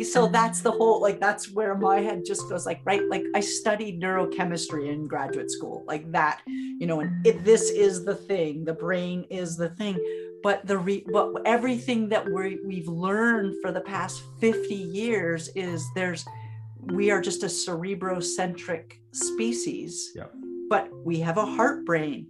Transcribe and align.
exactly 0.00 0.04
so 0.04 0.28
that's 0.28 0.60
the 0.60 0.70
whole 0.70 1.00
like 1.00 1.20
that's 1.20 1.50
where 1.52 1.74
my 1.74 2.00
head 2.00 2.24
just 2.24 2.48
goes 2.48 2.66
like 2.66 2.80
right 2.84 3.02
like 3.08 3.24
i 3.34 3.40
studied 3.40 4.00
neurochemistry 4.00 4.92
in 4.92 5.06
graduate 5.06 5.50
school 5.50 5.84
like 5.86 6.10
that 6.12 6.40
you 6.46 6.86
know 6.86 7.00
and 7.00 7.26
it, 7.26 7.44
this 7.44 7.70
is 7.70 8.04
the 8.04 8.14
thing 8.14 8.64
the 8.64 8.72
brain 8.72 9.24
is 9.30 9.56
the 9.56 9.68
thing 9.70 9.98
but 10.42 10.66
the 10.66 10.76
re, 10.76 11.04
but 11.12 11.32
everything 11.44 12.08
that 12.08 12.24
we 12.28 12.58
we've 12.66 12.88
learned 12.88 13.54
for 13.62 13.70
the 13.72 13.80
past 13.80 14.22
50 14.40 14.74
years 14.74 15.48
is 15.54 15.86
there's 15.94 16.24
we 16.80 17.10
are 17.10 17.20
just 17.20 17.42
a 17.44 17.46
cerebrocentric 17.46 18.94
species 19.12 20.10
Yep. 20.16 20.32
but 20.68 20.88
we 21.04 21.20
have 21.20 21.36
a 21.36 21.46
heart 21.46 21.84
brain 21.84 22.26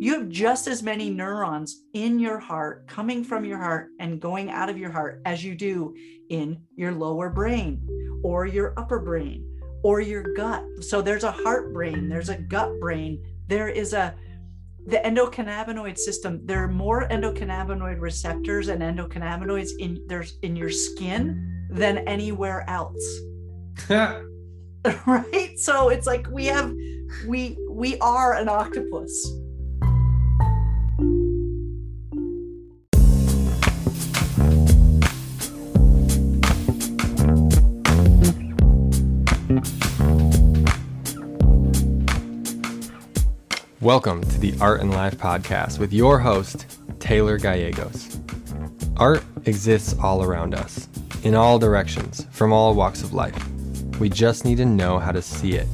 you 0.00 0.18
have 0.18 0.28
just 0.28 0.66
as 0.66 0.82
many 0.82 1.10
neurons 1.10 1.82
in 1.94 2.18
your 2.18 2.38
heart 2.38 2.86
coming 2.86 3.24
from 3.24 3.44
your 3.44 3.58
heart 3.58 3.88
and 4.00 4.20
going 4.20 4.50
out 4.50 4.68
of 4.68 4.78
your 4.78 4.90
heart 4.90 5.20
as 5.24 5.44
you 5.44 5.54
do 5.54 5.94
in 6.30 6.60
your 6.76 6.92
lower 6.92 7.30
brain 7.30 7.80
or 8.22 8.46
your 8.46 8.74
upper 8.78 8.98
brain 8.98 9.46
or 9.82 10.00
your 10.00 10.34
gut. 10.34 10.64
So 10.80 11.02
there's 11.02 11.24
a 11.24 11.30
heart 11.30 11.72
brain 11.72 12.08
there's 12.08 12.28
a 12.28 12.36
gut 12.36 12.78
brain 12.80 13.22
there 13.46 13.68
is 13.68 13.92
a 13.92 14.14
the 14.86 14.98
endocannabinoid 14.98 15.96
system. 15.96 16.40
There 16.44 16.62
are 16.62 16.68
more 16.68 17.08
endocannabinoid 17.08 18.00
receptors 18.00 18.68
and 18.68 18.82
endocannabinoids 18.82 19.70
in 19.78 20.04
there's 20.06 20.36
in 20.42 20.56
your 20.56 20.70
skin 20.70 21.66
than 21.70 21.98
anywhere 21.98 22.68
else. 22.68 23.20
Right? 25.06 25.58
So 25.58 25.88
it's 25.88 26.06
like 26.06 26.26
we 26.30 26.44
have 26.44 26.70
we 27.26 27.56
we 27.70 27.96
are 28.00 28.34
an 28.34 28.50
octopus 28.50 29.32
Welcome 43.84 44.22
to 44.22 44.40
the 44.40 44.54
Art 44.62 44.80
and 44.80 44.92
Life 44.92 45.18
podcast 45.18 45.78
with 45.78 45.92
your 45.92 46.18
host, 46.18 46.78
Taylor 47.00 47.36
Gallegos. 47.36 48.18
Art 48.96 49.22
exists 49.44 49.94
all 50.02 50.24
around 50.24 50.54
us, 50.54 50.88
in 51.22 51.34
all 51.34 51.58
directions, 51.58 52.26
from 52.30 52.50
all 52.50 52.74
walks 52.74 53.02
of 53.02 53.12
life. 53.12 53.36
We 54.00 54.08
just 54.08 54.46
need 54.46 54.56
to 54.56 54.64
know 54.64 54.98
how 54.98 55.12
to 55.12 55.20
see 55.20 55.56
it. 55.56 55.68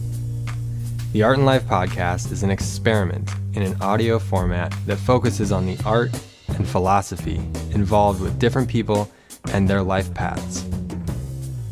The 1.12 1.22
Art 1.22 1.36
and 1.36 1.46
Life 1.46 1.62
podcast 1.66 2.32
is 2.32 2.42
an 2.42 2.50
experiment 2.50 3.30
in 3.52 3.62
an 3.62 3.80
audio 3.80 4.18
format 4.18 4.74
that 4.86 4.96
focuses 4.96 5.52
on 5.52 5.64
the 5.64 5.78
art 5.86 6.10
and 6.48 6.66
philosophy 6.66 7.36
involved 7.70 8.20
with 8.20 8.40
different 8.40 8.68
people 8.68 9.08
and 9.52 9.70
their 9.70 9.84
life 9.84 10.12
paths. 10.14 10.64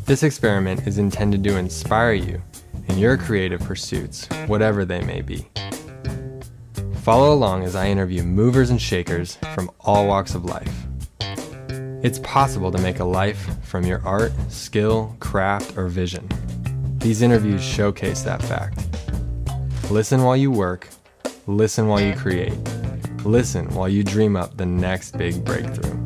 This 0.05 0.23
experiment 0.23 0.87
is 0.87 0.99
intended 0.99 1.43
to 1.43 1.57
inspire 1.57 2.13
you 2.13 2.41
in 2.87 2.97
your 2.97 3.17
creative 3.17 3.59
pursuits, 3.59 4.25
whatever 4.47 4.85
they 4.85 5.01
may 5.01 5.19
be. 5.19 5.45
Follow 7.09 7.33
along 7.33 7.63
as 7.63 7.75
I 7.75 7.87
interview 7.87 8.21
movers 8.21 8.69
and 8.69 8.79
shakers 8.79 9.39
from 9.55 9.71
all 9.79 10.05
walks 10.05 10.35
of 10.35 10.45
life. 10.45 10.71
It's 12.03 12.19
possible 12.19 12.71
to 12.71 12.77
make 12.77 12.99
a 12.99 13.03
life 13.03 13.49
from 13.63 13.83
your 13.83 13.99
art, 14.05 14.31
skill, 14.49 15.15
craft, 15.19 15.75
or 15.75 15.87
vision. 15.87 16.29
These 16.99 17.23
interviews 17.23 17.63
showcase 17.63 18.21
that 18.21 18.43
fact. 18.43 18.85
Listen 19.89 20.21
while 20.21 20.37
you 20.37 20.51
work, 20.51 20.87
listen 21.47 21.87
while 21.87 21.99
you 21.99 22.13
create, 22.13 22.53
listen 23.25 23.67
while 23.69 23.89
you 23.89 24.03
dream 24.03 24.35
up 24.35 24.55
the 24.57 24.67
next 24.67 25.17
big 25.17 25.43
breakthrough. 25.43 25.97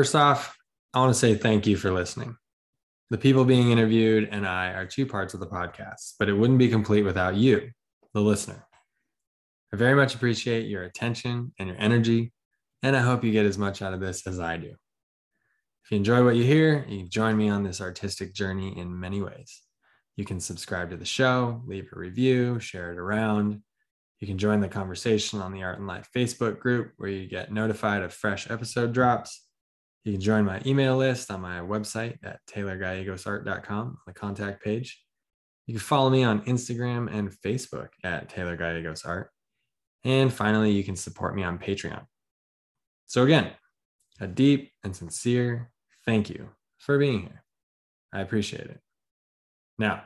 First 0.00 0.14
off, 0.14 0.56
I 0.94 0.98
want 0.98 1.12
to 1.12 1.18
say 1.18 1.34
thank 1.34 1.66
you 1.66 1.76
for 1.76 1.92
listening. 1.92 2.34
The 3.10 3.18
people 3.18 3.44
being 3.44 3.70
interviewed 3.70 4.30
and 4.32 4.48
I 4.48 4.68
are 4.72 4.86
two 4.86 5.04
parts 5.04 5.34
of 5.34 5.40
the 5.40 5.46
podcast, 5.46 6.14
but 6.18 6.30
it 6.30 6.32
wouldn't 6.32 6.58
be 6.58 6.70
complete 6.70 7.02
without 7.02 7.34
you, 7.34 7.70
the 8.14 8.22
listener. 8.22 8.66
I 9.74 9.76
very 9.76 9.94
much 9.94 10.14
appreciate 10.14 10.68
your 10.68 10.84
attention 10.84 11.52
and 11.58 11.68
your 11.68 11.76
energy, 11.78 12.32
and 12.82 12.96
I 12.96 13.00
hope 13.00 13.22
you 13.22 13.30
get 13.30 13.44
as 13.44 13.58
much 13.58 13.82
out 13.82 13.92
of 13.92 14.00
this 14.00 14.26
as 14.26 14.40
I 14.40 14.56
do. 14.56 14.70
If 15.84 15.90
you 15.90 15.98
enjoy 15.98 16.24
what 16.24 16.36
you 16.36 16.44
hear, 16.44 16.86
you 16.88 17.00
can 17.00 17.10
join 17.10 17.36
me 17.36 17.50
on 17.50 17.62
this 17.62 17.82
artistic 17.82 18.32
journey 18.32 18.78
in 18.78 18.98
many 18.98 19.20
ways. 19.20 19.60
You 20.16 20.24
can 20.24 20.40
subscribe 20.40 20.88
to 20.92 20.96
the 20.96 21.04
show, 21.04 21.60
leave 21.66 21.90
a 21.92 21.98
review, 21.98 22.58
share 22.58 22.90
it 22.90 22.98
around. 22.98 23.60
You 24.18 24.26
can 24.26 24.38
join 24.38 24.60
the 24.60 24.68
conversation 24.68 25.42
on 25.42 25.52
the 25.52 25.62
Art 25.62 25.76
and 25.76 25.86
Life 25.86 26.08
Facebook 26.16 26.58
group 26.58 26.92
where 26.96 27.10
you 27.10 27.28
get 27.28 27.52
notified 27.52 28.00
of 28.02 28.14
fresh 28.14 28.50
episode 28.50 28.94
drops. 28.94 29.42
You 30.04 30.12
can 30.12 30.20
join 30.20 30.44
my 30.44 30.60
email 30.64 30.96
list 30.96 31.30
on 31.30 31.40
my 31.40 31.58
website 31.58 32.16
at 32.24 32.40
taylorgallegosart.com 32.48 33.78
on 33.78 33.96
the 34.06 34.12
contact 34.12 34.62
page. 34.64 35.02
You 35.66 35.74
can 35.74 35.80
follow 35.80 36.10
me 36.10 36.24
on 36.24 36.40
Instagram 36.42 37.12
and 37.14 37.30
Facebook 37.44 37.88
at 38.02 38.28
Taylor 38.28 38.56
Gallegos 38.56 39.04
Art. 39.04 39.30
And 40.04 40.32
finally, 40.32 40.72
you 40.72 40.82
can 40.82 40.96
support 40.96 41.36
me 41.36 41.42
on 41.42 41.58
Patreon. 41.58 42.04
So, 43.06 43.24
again, 43.24 43.50
a 44.20 44.26
deep 44.26 44.72
and 44.82 44.96
sincere 44.96 45.70
thank 46.06 46.30
you 46.30 46.48
for 46.78 46.98
being 46.98 47.22
here. 47.22 47.44
I 48.12 48.20
appreciate 48.20 48.66
it. 48.66 48.80
Now, 49.78 50.02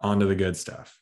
on 0.00 0.20
to 0.20 0.26
the 0.26 0.34
good 0.34 0.56
stuff. 0.56 0.98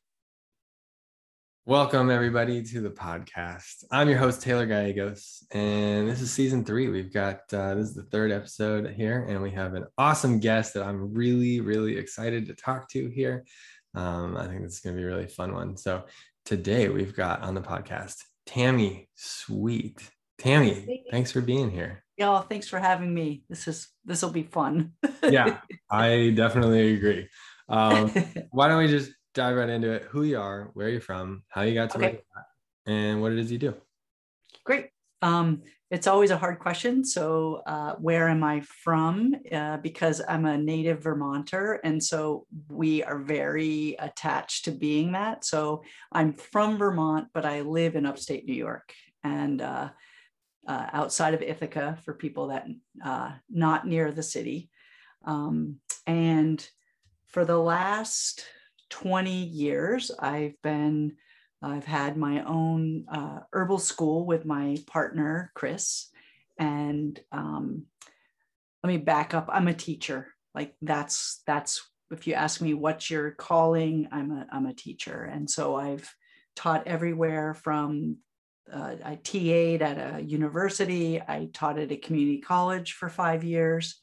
Welcome, 1.68 2.10
everybody, 2.10 2.62
to 2.62 2.80
the 2.80 2.90
podcast. 2.90 3.82
I'm 3.90 4.08
your 4.08 4.18
host, 4.18 4.40
Taylor 4.40 4.66
Gallegos, 4.66 5.44
and 5.50 6.08
this 6.08 6.20
is 6.20 6.30
season 6.30 6.64
three. 6.64 6.86
We've 6.86 7.12
got 7.12 7.40
uh, 7.52 7.74
this 7.74 7.88
is 7.88 7.94
the 7.96 8.04
third 8.04 8.30
episode 8.30 8.92
here, 8.92 9.26
and 9.28 9.42
we 9.42 9.50
have 9.50 9.74
an 9.74 9.86
awesome 9.98 10.38
guest 10.38 10.74
that 10.74 10.84
I'm 10.84 11.12
really, 11.12 11.60
really 11.60 11.98
excited 11.98 12.46
to 12.46 12.54
talk 12.54 12.88
to 12.90 13.08
here. 13.08 13.44
Um, 13.96 14.36
I 14.36 14.46
think 14.46 14.62
this 14.62 14.74
is 14.74 14.78
going 14.78 14.94
to 14.94 15.00
be 15.00 15.04
a 15.04 15.08
really 15.08 15.26
fun 15.26 15.54
one. 15.54 15.76
So, 15.76 16.04
today 16.44 16.88
we've 16.88 17.16
got 17.16 17.42
on 17.42 17.54
the 17.54 17.62
podcast 17.62 18.18
Tammi 18.46 19.08
Sweet. 19.16 20.08
Tammi, 20.38 21.04
thanks 21.10 21.32
for 21.32 21.40
being 21.40 21.72
here. 21.72 22.04
Yeah, 22.16 22.42
thanks 22.42 22.68
for 22.68 22.78
having 22.78 23.12
me. 23.12 23.42
This 23.48 23.66
is 23.66 23.88
this 24.04 24.22
will 24.22 24.30
be 24.30 24.44
fun. 24.44 24.92
yeah, 25.24 25.58
I 25.90 26.32
definitely 26.36 26.94
agree. 26.94 27.28
Um, 27.68 28.12
why 28.52 28.68
don't 28.68 28.78
we 28.78 28.86
just 28.86 29.10
dive 29.36 29.56
right 29.56 29.68
into 29.68 29.92
it? 29.92 30.02
Who 30.10 30.24
you 30.24 30.40
are, 30.40 30.70
where 30.74 30.88
you're 30.88 31.00
from, 31.00 31.44
how 31.48 31.62
you 31.62 31.74
got 31.74 31.90
to 31.90 31.98
Okay. 31.98 32.12
you're 32.12 32.46
and 32.86 33.20
what 33.20 33.32
it 33.32 33.38
is 33.38 33.52
you 33.52 33.58
do. 33.58 33.74
Great. 34.64 34.90
Um, 35.22 35.62
it's 35.90 36.06
always 36.06 36.30
a 36.30 36.36
hard 36.36 36.58
question. 36.58 37.04
So, 37.04 37.62
uh, 37.66 37.94
where 37.96 38.28
am 38.28 38.42
I 38.42 38.60
from? 38.60 39.34
Uh, 39.52 39.76
because 39.76 40.20
I'm 40.28 40.44
a 40.46 40.58
native 40.58 41.02
Vermonter, 41.02 41.74
and 41.84 42.02
so 42.02 42.46
we 42.68 43.02
are 43.04 43.18
very 43.18 43.96
attached 43.98 44.64
to 44.64 44.72
being 44.72 45.12
that. 45.12 45.44
So, 45.44 45.82
I'm 46.10 46.32
from 46.32 46.76
Vermont, 46.76 47.28
but 47.32 47.44
I 47.44 47.60
live 47.60 47.94
in 47.94 48.06
upstate 48.06 48.46
New 48.46 48.54
York 48.54 48.92
and 49.22 49.62
uh, 49.62 49.90
uh, 50.66 50.86
outside 50.92 51.34
of 51.34 51.42
Ithaca 51.42 51.98
for 52.04 52.14
people 52.14 52.48
that 52.48 52.66
uh, 53.04 53.32
not 53.48 53.86
near 53.86 54.12
the 54.12 54.22
city. 54.22 54.70
Um, 55.24 55.80
and 56.06 56.68
for 57.26 57.44
the 57.44 57.58
last 57.58 58.44
20 58.90 59.30
years, 59.30 60.10
I've 60.18 60.60
been 60.62 61.16
I've 61.62 61.84
had 61.84 62.16
my 62.16 62.44
own 62.44 63.06
uh, 63.08 63.40
herbal 63.52 63.78
school 63.78 64.26
with 64.26 64.44
my 64.44 64.78
partner, 64.86 65.50
Chris. 65.54 66.10
And 66.58 67.18
um, 67.32 67.86
let 68.82 68.88
me 68.88 68.98
back 68.98 69.34
up. 69.34 69.48
I'm 69.50 69.68
a 69.68 69.74
teacher. 69.74 70.28
Like 70.54 70.74
that's, 70.82 71.42
that's, 71.46 71.88
if 72.10 72.26
you 72.26 72.34
ask 72.34 72.60
me 72.60 72.74
what's 72.74 73.10
your 73.10 73.32
calling, 73.32 74.08
I'm 74.12 74.30
a, 74.30 74.46
I'm 74.52 74.66
a 74.66 74.74
teacher. 74.74 75.24
And 75.24 75.50
so 75.50 75.76
I've 75.76 76.08
taught 76.54 76.86
everywhere 76.86 77.54
from, 77.54 78.18
uh, 78.72 78.96
I 79.04 79.16
TA'd 79.16 79.82
at 79.82 80.14
a 80.14 80.22
university. 80.22 81.20
I 81.20 81.48
taught 81.52 81.78
at 81.78 81.92
a 81.92 81.96
community 81.96 82.40
college 82.40 82.92
for 82.92 83.08
five 83.08 83.44
years. 83.44 84.00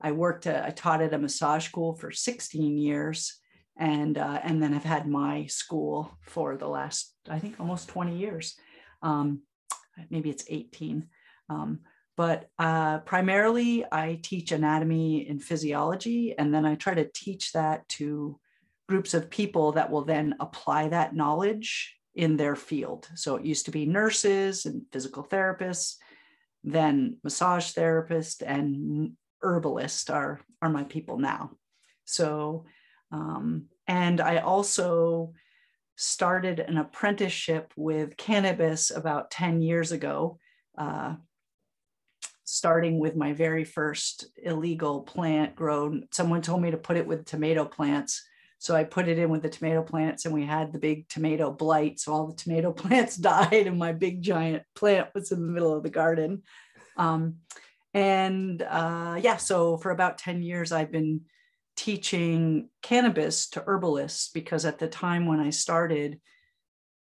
I 0.00 0.12
worked, 0.12 0.46
I 0.46 0.70
taught 0.70 1.02
at 1.02 1.12
a 1.14 1.18
massage 1.18 1.66
school 1.66 1.94
for 1.94 2.10
16 2.10 2.78
years 2.78 3.39
and 3.80 4.18
uh, 4.18 4.40
and 4.44 4.62
then 4.62 4.74
have 4.74 4.84
had 4.84 5.08
my 5.08 5.46
school 5.46 6.16
for 6.20 6.56
the 6.56 6.68
last 6.68 7.14
I 7.28 7.40
think 7.40 7.58
almost 7.58 7.88
20 7.88 8.16
years. 8.16 8.54
Um, 9.02 9.42
maybe 10.10 10.30
it's 10.30 10.44
18. 10.46 11.08
Um, 11.48 11.80
but 12.16 12.50
uh, 12.58 12.98
primarily, 12.98 13.84
I 13.90 14.20
teach 14.22 14.52
anatomy 14.52 15.26
and 15.26 15.42
physiology, 15.42 16.34
and 16.36 16.54
then 16.54 16.66
I 16.66 16.74
try 16.74 16.94
to 16.94 17.10
teach 17.14 17.52
that 17.52 17.88
to 17.90 18.38
groups 18.88 19.14
of 19.14 19.30
people 19.30 19.72
that 19.72 19.90
will 19.90 20.04
then 20.04 20.34
apply 20.38 20.88
that 20.88 21.14
knowledge 21.14 21.96
in 22.14 22.36
their 22.36 22.56
field. 22.56 23.08
So 23.14 23.36
it 23.36 23.46
used 23.46 23.64
to 23.66 23.70
be 23.70 23.86
nurses 23.86 24.66
and 24.66 24.82
physical 24.92 25.24
therapists, 25.24 25.94
then 26.62 27.16
massage 27.24 27.72
therapists 27.72 28.42
and 28.44 29.12
herbalist 29.42 30.10
are, 30.10 30.40
are 30.60 30.68
my 30.68 30.84
people 30.84 31.18
now. 31.18 31.52
So, 32.04 32.66
um, 33.10 33.66
and 33.86 34.20
I 34.20 34.38
also 34.38 35.32
started 35.96 36.60
an 36.60 36.78
apprenticeship 36.78 37.72
with 37.76 38.16
cannabis 38.16 38.90
about 38.90 39.30
10 39.30 39.60
years 39.60 39.92
ago, 39.92 40.38
uh, 40.78 41.14
starting 42.44 42.98
with 42.98 43.16
my 43.16 43.32
very 43.32 43.64
first 43.64 44.26
illegal 44.42 45.02
plant 45.02 45.54
grown. 45.54 46.06
Someone 46.10 46.40
told 46.40 46.62
me 46.62 46.70
to 46.70 46.76
put 46.76 46.96
it 46.96 47.06
with 47.06 47.26
tomato 47.26 47.64
plants. 47.64 48.24
So 48.58 48.76
I 48.76 48.84
put 48.84 49.08
it 49.08 49.18
in 49.18 49.30
with 49.30 49.42
the 49.42 49.48
tomato 49.48 49.82
plants 49.82 50.24
and 50.24 50.34
we 50.34 50.44
had 50.44 50.72
the 50.72 50.78
big 50.78 51.08
tomato 51.08 51.50
blight. 51.50 51.98
So 51.98 52.12
all 52.12 52.26
the 52.26 52.36
tomato 52.36 52.72
plants 52.82 53.16
died 53.16 53.66
and 53.66 53.78
my 53.78 53.92
big 53.92 54.22
giant 54.22 54.62
plant 54.74 55.08
was 55.14 55.32
in 55.32 55.40
the 55.40 55.52
middle 55.52 55.76
of 55.76 55.82
the 55.82 55.90
garden. 55.90 56.42
Um, 56.96 57.36
and 57.92 58.62
uh, 58.62 59.18
yeah, 59.20 59.36
so 59.36 59.76
for 59.76 59.90
about 59.90 60.18
10 60.18 60.42
years, 60.42 60.72
I've 60.72 60.92
been 60.92 61.22
teaching 61.80 62.68
cannabis 62.82 63.48
to 63.48 63.64
herbalists 63.66 64.28
because 64.34 64.66
at 64.66 64.78
the 64.78 64.86
time 64.86 65.24
when 65.24 65.40
I 65.40 65.48
started, 65.48 66.20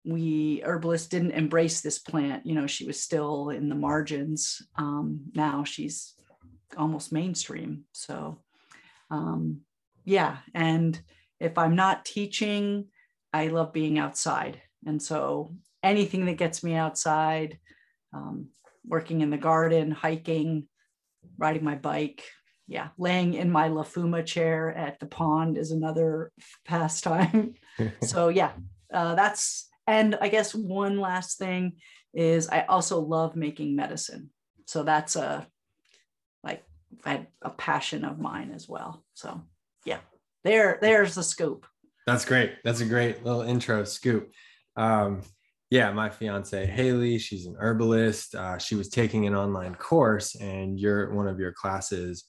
we 0.04 0.62
herbalists 0.64 1.08
didn't 1.08 1.32
embrace 1.32 1.80
this 1.80 1.98
plant. 1.98 2.46
You 2.46 2.54
know, 2.54 2.68
she 2.68 2.86
was 2.86 3.00
still 3.00 3.50
in 3.50 3.68
the 3.68 3.74
margins. 3.74 4.62
Um, 4.76 5.22
now 5.34 5.64
she's 5.64 6.14
almost 6.76 7.12
mainstream. 7.12 7.86
So, 7.90 8.38
um, 9.10 9.62
yeah. 10.04 10.36
And 10.54 11.00
if 11.40 11.58
I'm 11.58 11.74
not 11.74 12.04
teaching, 12.04 12.86
I 13.32 13.48
love 13.48 13.72
being 13.72 13.98
outside. 13.98 14.62
And 14.86 15.02
so 15.02 15.56
anything 15.82 16.26
that 16.26 16.36
gets 16.36 16.62
me 16.62 16.74
outside, 16.74 17.58
um, 18.14 18.50
working 18.86 19.22
in 19.22 19.30
the 19.30 19.38
garden, 19.38 19.90
hiking, 19.90 20.68
riding 21.36 21.64
my 21.64 21.74
bike, 21.74 22.22
yeah, 22.72 22.88
laying 22.98 23.34
in 23.34 23.50
my 23.50 23.68
Lafuma 23.68 24.24
chair 24.24 24.74
at 24.74 24.98
the 24.98 25.06
pond 25.06 25.58
is 25.58 25.70
another 25.70 26.32
pastime. 26.64 27.54
so 28.02 28.28
yeah, 28.28 28.52
uh, 28.92 29.14
that's, 29.14 29.68
and 29.86 30.16
I 30.20 30.28
guess 30.28 30.54
one 30.54 30.98
last 30.98 31.38
thing 31.38 31.74
is 32.14 32.48
I 32.48 32.62
also 32.62 33.00
love 33.00 33.36
making 33.36 33.76
medicine. 33.76 34.30
So 34.66 34.82
that's 34.82 35.16
a, 35.16 35.46
like, 36.44 36.64
a 37.04 37.50
passion 37.50 38.04
of 38.04 38.18
mine 38.18 38.52
as 38.54 38.68
well. 38.68 39.04
So 39.14 39.42
yeah 39.84 39.98
there 40.44 40.78
there's 40.80 41.14
the 41.14 41.22
scoop 41.22 41.66
that's 42.06 42.24
great 42.24 42.54
that's 42.64 42.80
a 42.80 42.86
great 42.86 43.24
little 43.24 43.42
intro 43.42 43.84
scoop 43.84 44.30
um, 44.76 45.20
yeah 45.70 45.92
my 45.92 46.08
fiance 46.08 46.66
haley 46.66 47.18
she's 47.18 47.46
an 47.46 47.56
herbalist 47.58 48.34
uh, 48.34 48.58
she 48.58 48.74
was 48.74 48.88
taking 48.88 49.26
an 49.26 49.34
online 49.34 49.74
course 49.74 50.34
and 50.36 50.78
you're 50.78 51.12
one 51.12 51.28
of 51.28 51.38
your 51.38 51.52
classes 51.52 52.24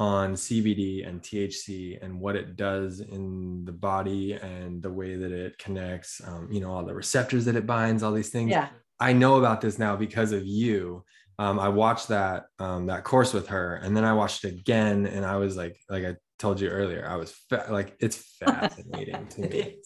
on 0.00 0.34
cbd 0.34 1.06
and 1.06 1.22
thc 1.22 2.02
and 2.02 2.18
what 2.18 2.34
it 2.34 2.56
does 2.56 3.00
in 3.00 3.64
the 3.64 3.72
body 3.72 4.32
and 4.32 4.82
the 4.82 4.90
way 4.90 5.14
that 5.14 5.30
it 5.30 5.56
connects 5.58 6.20
um, 6.26 6.48
you 6.50 6.60
know 6.60 6.72
all 6.72 6.84
the 6.84 6.94
receptors 6.94 7.44
that 7.44 7.54
it 7.54 7.66
binds 7.66 8.02
all 8.02 8.12
these 8.12 8.30
things 8.30 8.50
yeah 8.50 8.68
i 8.98 9.12
know 9.12 9.36
about 9.36 9.60
this 9.60 9.78
now 9.78 9.94
because 9.94 10.32
of 10.32 10.44
you 10.44 11.04
um, 11.38 11.58
I 11.58 11.70
watched 11.70 12.08
that 12.08 12.48
um, 12.58 12.84
that 12.88 13.02
course 13.02 13.32
with 13.32 13.48
her, 13.48 13.76
and 13.76 13.96
then 13.96 14.04
I 14.04 14.12
watched 14.12 14.44
it 14.44 14.52
again, 14.52 15.06
and 15.06 15.24
I 15.24 15.36
was 15.36 15.56
like, 15.56 15.74
like 15.88 16.04
I 16.04 16.16
told 16.40 16.60
you 16.60 16.68
earlier, 16.68 17.06
I 17.08 17.16
was 17.16 17.32
fa- 17.48 17.66
like, 17.70 17.96
it's 18.00 18.16
fascinating 18.38 19.26
to 19.28 19.40
me. 19.48 19.76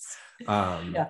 Um, 0.48 0.94
yeah. 0.94 1.08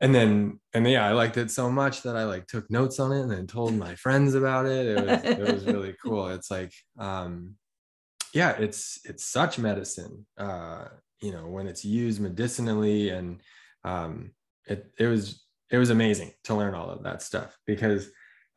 And 0.00 0.14
then, 0.14 0.58
and 0.72 0.88
yeah, 0.88 1.06
I 1.06 1.12
liked 1.12 1.36
it 1.36 1.50
so 1.50 1.70
much 1.70 2.02
that 2.04 2.16
I 2.16 2.24
like 2.24 2.46
took 2.46 2.70
notes 2.70 2.98
on 2.98 3.12
it 3.12 3.20
and 3.20 3.30
then 3.30 3.46
told 3.46 3.74
my 3.74 3.94
friends 3.96 4.34
about 4.34 4.64
it. 4.64 4.86
It 4.86 5.06
was, 5.06 5.24
it 5.24 5.54
was 5.54 5.66
really 5.66 5.94
cool. 6.02 6.28
It's 6.28 6.50
like, 6.50 6.72
um, 6.98 7.56
yeah, 8.32 8.50
it's, 8.52 9.00
it's 9.04 9.24
such 9.24 9.58
medicine, 9.58 10.26
uh, 10.38 10.86
you 11.20 11.32
know, 11.32 11.46
when 11.46 11.66
it's 11.66 11.84
used 11.84 12.20
medicinally 12.20 13.10
and, 13.10 13.40
um, 13.84 14.32
it, 14.66 14.92
it 14.98 15.06
was, 15.06 15.44
it 15.70 15.78
was 15.78 15.90
amazing 15.90 16.32
to 16.44 16.54
learn 16.54 16.74
all 16.74 16.90
of 16.90 17.02
that 17.02 17.22
stuff 17.22 17.58
because, 17.66 18.08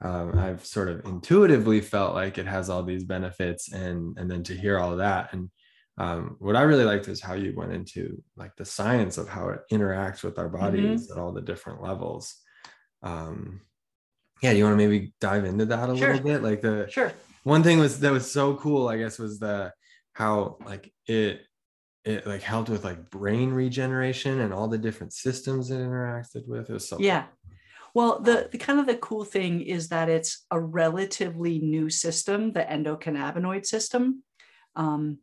um, 0.02 0.38
I've 0.38 0.66
sort 0.66 0.90
of 0.90 1.06
intuitively 1.06 1.82
felt 1.82 2.14
like 2.14 2.38
it 2.38 2.46
has 2.48 2.70
all 2.70 2.84
these 2.84 3.04
benefits 3.04 3.72
and, 3.72 4.18
and 4.18 4.30
then 4.30 4.44
to 4.44 4.56
hear 4.56 4.80
all 4.80 4.92
of 4.92 4.98
that 5.00 5.34
and, 5.34 5.50
um, 5.98 6.38
what 6.40 6.56
I 6.56 6.64
really 6.64 6.86
liked 6.86 7.08
is 7.08 7.22
how 7.22 7.36
you 7.36 7.54
went 7.56 7.72
into 7.72 8.22
like 8.36 8.56
the 8.56 8.66
science 8.66 9.18
of 9.18 9.30
how 9.30 9.50
it 9.50 9.62
interacts 9.72 10.24
with 10.24 10.40
our 10.40 10.50
bodies 10.50 11.04
mm-hmm. 11.04 11.20
at 11.20 11.22
all 11.22 11.32
the 11.32 11.42
different 11.42 11.84
levels. 11.84 12.36
Um, 13.04 13.62
yeah, 14.42 14.52
do 14.52 14.58
you 14.58 14.64
want 14.64 14.74
to 14.80 14.88
maybe 14.88 15.14
dive 15.22 15.46
into 15.46 15.66
that 15.66 15.90
a 15.90 15.96
sure. 15.96 16.14
little 16.14 16.24
bit? 16.24 16.42
Like 16.42 16.62
the 16.62 16.88
sure 16.90 17.14
one 17.44 17.64
thing 17.64 17.80
was 17.80 18.00
that 18.00 18.12
was 18.12 18.32
so 18.32 18.56
cool, 18.56 18.88
I 18.88 18.98
guess, 18.98 19.20
was 19.20 19.40
the 19.40 19.74
how 20.14 20.58
like 20.66 20.94
it 21.08 21.42
it 22.06 22.28
like 22.28 22.42
helped 22.42 22.70
with 22.70 22.84
like 22.84 23.10
brain 23.10 23.52
regeneration 23.52 24.42
and 24.42 24.54
all 24.54 24.68
the 24.68 24.78
different 24.78 25.14
systems 25.14 25.72
it 25.72 25.80
interacted 25.80 26.48
with. 26.48 26.70
It 26.70 26.74
was 26.74 26.88
so 26.88 26.98
yeah. 27.00 27.26
Well, 27.96 28.22
the, 28.22 28.50
the 28.52 28.58
kind 28.58 28.80
of 28.80 28.88
the 28.88 28.98
cool 28.98 29.24
thing 29.24 29.62
is 29.62 29.90
that 29.90 30.10
it's 30.10 30.46
a 30.50 30.60
relatively 30.60 31.60
new 31.60 31.92
system, 31.92 32.52
the 32.52 32.64
endocannabinoid 32.64 33.68
system. 33.68 34.24
Um, 34.76 35.20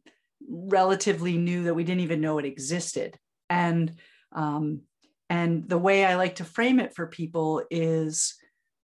relatively 0.48 1.36
new 1.36 1.64
that 1.64 1.74
we 1.74 1.84
didn't 1.84 2.02
even 2.02 2.20
know 2.20 2.38
it 2.38 2.44
existed. 2.44 3.18
And 3.48 3.92
um, 4.32 4.82
and 5.28 5.68
the 5.68 5.78
way 5.78 6.04
I 6.04 6.16
like 6.16 6.36
to 6.36 6.44
frame 6.44 6.80
it 6.80 6.94
for 6.94 7.06
people 7.06 7.62
is 7.70 8.34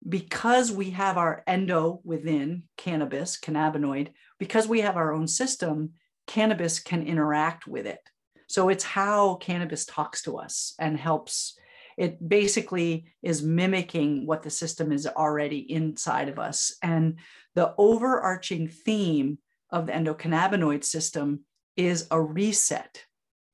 because 0.08 0.72
we 0.72 0.92
have 0.92 1.18
our 1.18 1.44
endo 1.48 2.02
within 2.04 2.64
cannabis, 2.78 3.40
cannabinoid, 3.40 4.10
because 4.40 4.68
we 4.68 4.82
have 4.82 4.98
our 4.98 5.14
own 5.14 5.28
system, 5.28 5.92
cannabis 6.28 6.80
can 6.80 7.06
interact 7.06 7.68
with 7.68 7.86
it. 7.86 8.00
So 8.48 8.70
it's 8.70 8.84
how 8.84 9.36
cannabis 9.36 9.86
talks 9.86 10.22
to 10.24 10.38
us 10.38 10.74
and 10.80 10.98
helps. 10.98 11.58
It 11.98 12.28
basically 12.28 13.06
is 13.22 13.42
mimicking 13.42 14.26
what 14.26 14.44
the 14.44 14.50
system 14.50 14.92
is 14.92 15.08
already 15.08 15.60
inside 15.72 16.30
of 16.30 16.40
us. 16.40 16.76
And 16.82 17.20
the 17.56 17.74
overarching 17.78 18.68
theme 18.68 19.38
of 19.70 19.88
the 19.88 19.94
endocannabinoid 19.94 20.84
system 20.84 21.46
is 21.78 22.08
a 22.12 22.22
reset, 22.22 23.04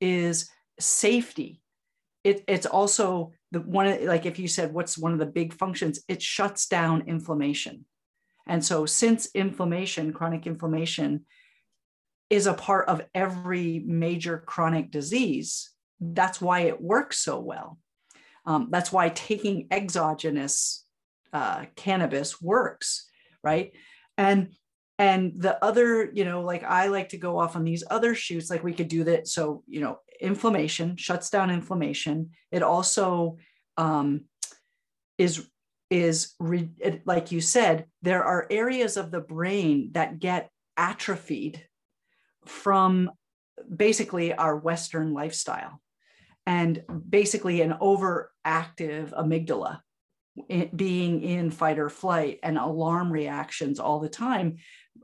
is 0.00 0.50
safety. 0.78 1.62
It, 2.22 2.44
it's 2.46 2.66
also 2.66 3.32
the 3.50 3.60
one 3.60 4.06
like 4.06 4.26
if 4.26 4.38
you 4.38 4.48
said 4.48 4.72
what's 4.72 4.98
one 4.98 5.12
of 5.12 5.18
the 5.18 5.26
big 5.26 5.52
functions, 5.54 6.02
it 6.08 6.22
shuts 6.22 6.66
down 6.66 7.08
inflammation. 7.08 7.86
And 8.46 8.64
so 8.64 8.86
since 8.86 9.28
inflammation, 9.34 10.12
chronic 10.12 10.46
inflammation, 10.46 11.26
is 12.28 12.46
a 12.46 12.54
part 12.54 12.88
of 12.88 13.02
every 13.14 13.82
major 13.84 14.38
chronic 14.38 14.90
disease, 14.90 15.70
that's 16.00 16.40
why 16.40 16.60
it 16.60 16.80
works 16.80 17.18
so 17.18 17.38
well. 17.38 17.78
Um, 18.46 18.68
that's 18.70 18.92
why 18.92 19.10
taking 19.10 19.66
exogenous 19.70 20.84
uh, 21.32 21.66
cannabis 21.76 22.40
works, 22.40 23.08
right? 23.42 23.72
And 24.16 24.54
and 25.00 25.32
the 25.36 25.62
other 25.64 26.10
you 26.12 26.26
know 26.26 26.42
like 26.42 26.62
i 26.62 26.88
like 26.88 27.08
to 27.08 27.16
go 27.16 27.38
off 27.38 27.56
on 27.56 27.64
these 27.64 27.82
other 27.90 28.14
shoots 28.14 28.50
like 28.50 28.62
we 28.62 28.74
could 28.74 28.88
do 28.88 29.02
that 29.02 29.26
so 29.26 29.62
you 29.66 29.80
know 29.80 29.98
inflammation 30.20 30.96
shuts 30.96 31.30
down 31.30 31.50
inflammation. 31.50 32.30
It 32.50 32.62
also 32.62 33.38
um, 33.76 34.22
is 35.18 35.46
is 35.90 36.34
re, 36.38 36.70
it, 36.78 37.02
like 37.04 37.32
you 37.32 37.40
said 37.40 37.86
there 38.00 38.22
are 38.22 38.46
areas 38.48 38.96
of 38.96 39.10
the 39.10 39.20
brain 39.20 39.90
that 39.92 40.20
get 40.20 40.48
atrophied 40.76 41.66
from 42.46 43.10
basically 43.76 44.32
our 44.32 44.56
western 44.56 45.12
lifestyle 45.12 45.80
and 46.46 46.82
basically 47.08 47.60
an 47.60 47.74
overactive 47.80 49.12
amygdala 49.12 49.80
being 50.74 51.22
in 51.22 51.50
fight 51.50 51.78
or 51.78 51.88
flight 51.88 52.38
and 52.42 52.56
alarm 52.56 53.12
reactions 53.12 53.78
all 53.78 54.00
the 54.00 54.08
time. 54.08 54.56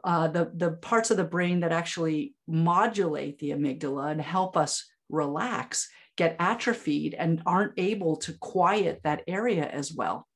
Uh, 0.04 0.28
the, 0.28 0.50
the 0.54 0.70
parts 0.72 1.10
of 1.10 1.16
the 1.16 1.24
brain 1.24 1.60
that 1.60 1.72
actually 1.72 2.34
modulate 2.46 3.38
the 3.38 3.50
amygdala 3.50 4.10
and 4.10 4.20
help 4.20 4.56
us 4.56 4.88
relax 5.08 5.88
get 6.16 6.36
atrophied 6.38 7.14
and 7.14 7.42
aren't 7.46 7.74
able 7.76 8.16
to 8.16 8.32
quiet 8.38 9.00
that 9.04 9.22
area 9.26 9.66
as 9.66 9.92
well. 9.92 10.26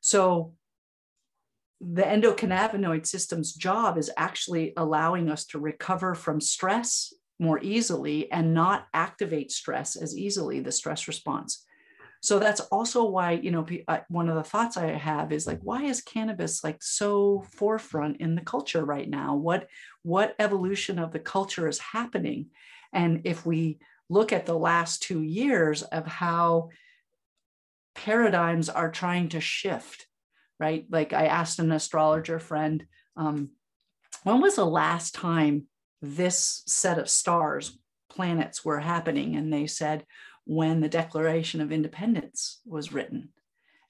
So 0.00 0.54
the 1.80 2.02
endocannabinoid 2.02 3.06
system's 3.06 3.52
job 3.52 3.98
is 3.98 4.10
actually 4.16 4.72
allowing 4.76 5.28
us 5.28 5.44
to 5.46 5.58
recover 5.58 6.14
from 6.14 6.40
stress 6.40 7.12
more 7.38 7.58
easily 7.60 8.30
and 8.30 8.54
not 8.54 8.86
activate 8.94 9.50
stress 9.50 9.96
as 9.96 10.16
easily, 10.16 10.60
the 10.60 10.72
stress 10.72 11.08
response. 11.08 11.64
So 12.22 12.38
that's 12.38 12.60
also 12.60 13.04
why, 13.04 13.32
you 13.32 13.50
know, 13.50 13.66
uh, 13.88 13.98
one 14.08 14.28
of 14.28 14.36
the 14.36 14.44
thoughts 14.44 14.76
I 14.76 14.92
have 14.92 15.32
is 15.32 15.44
like, 15.44 15.58
why 15.62 15.82
is 15.82 16.00
cannabis 16.00 16.62
like 16.62 16.80
so 16.80 17.44
forefront 17.50 18.18
in 18.20 18.36
the 18.36 18.42
culture 18.42 18.84
right 18.84 19.10
now? 19.10 19.34
What 19.34 19.66
what 20.04 20.36
evolution 20.38 21.00
of 21.00 21.12
the 21.12 21.18
culture 21.18 21.66
is 21.66 21.80
happening? 21.80 22.50
And 22.92 23.22
if 23.24 23.44
we 23.44 23.80
look 24.08 24.32
at 24.32 24.46
the 24.46 24.58
last 24.58 25.02
two 25.02 25.22
years 25.22 25.82
of 25.82 26.06
how 26.06 26.70
paradigms 27.94 28.68
are 28.68 28.90
trying 28.90 29.28
to 29.30 29.40
shift, 29.40 30.06
right? 30.58 30.86
Like 30.90 31.12
I 31.12 31.26
asked 31.26 31.58
an 31.58 31.72
astrologer 31.72 32.38
friend, 32.38 32.86
um, 33.16 33.50
when 34.24 34.40
was 34.40 34.56
the 34.56 34.66
last 34.66 35.14
time 35.14 35.66
this 36.00 36.62
set 36.66 36.98
of 36.98 37.08
stars, 37.08 37.78
planets 38.08 38.64
were 38.64 38.80
happening? 38.80 39.36
And 39.36 39.52
they 39.52 39.66
said, 39.66 40.04
when 40.44 40.80
the 40.80 40.88
Declaration 40.88 41.60
of 41.60 41.72
Independence 41.72 42.60
was 42.66 42.92
written. 42.92 43.30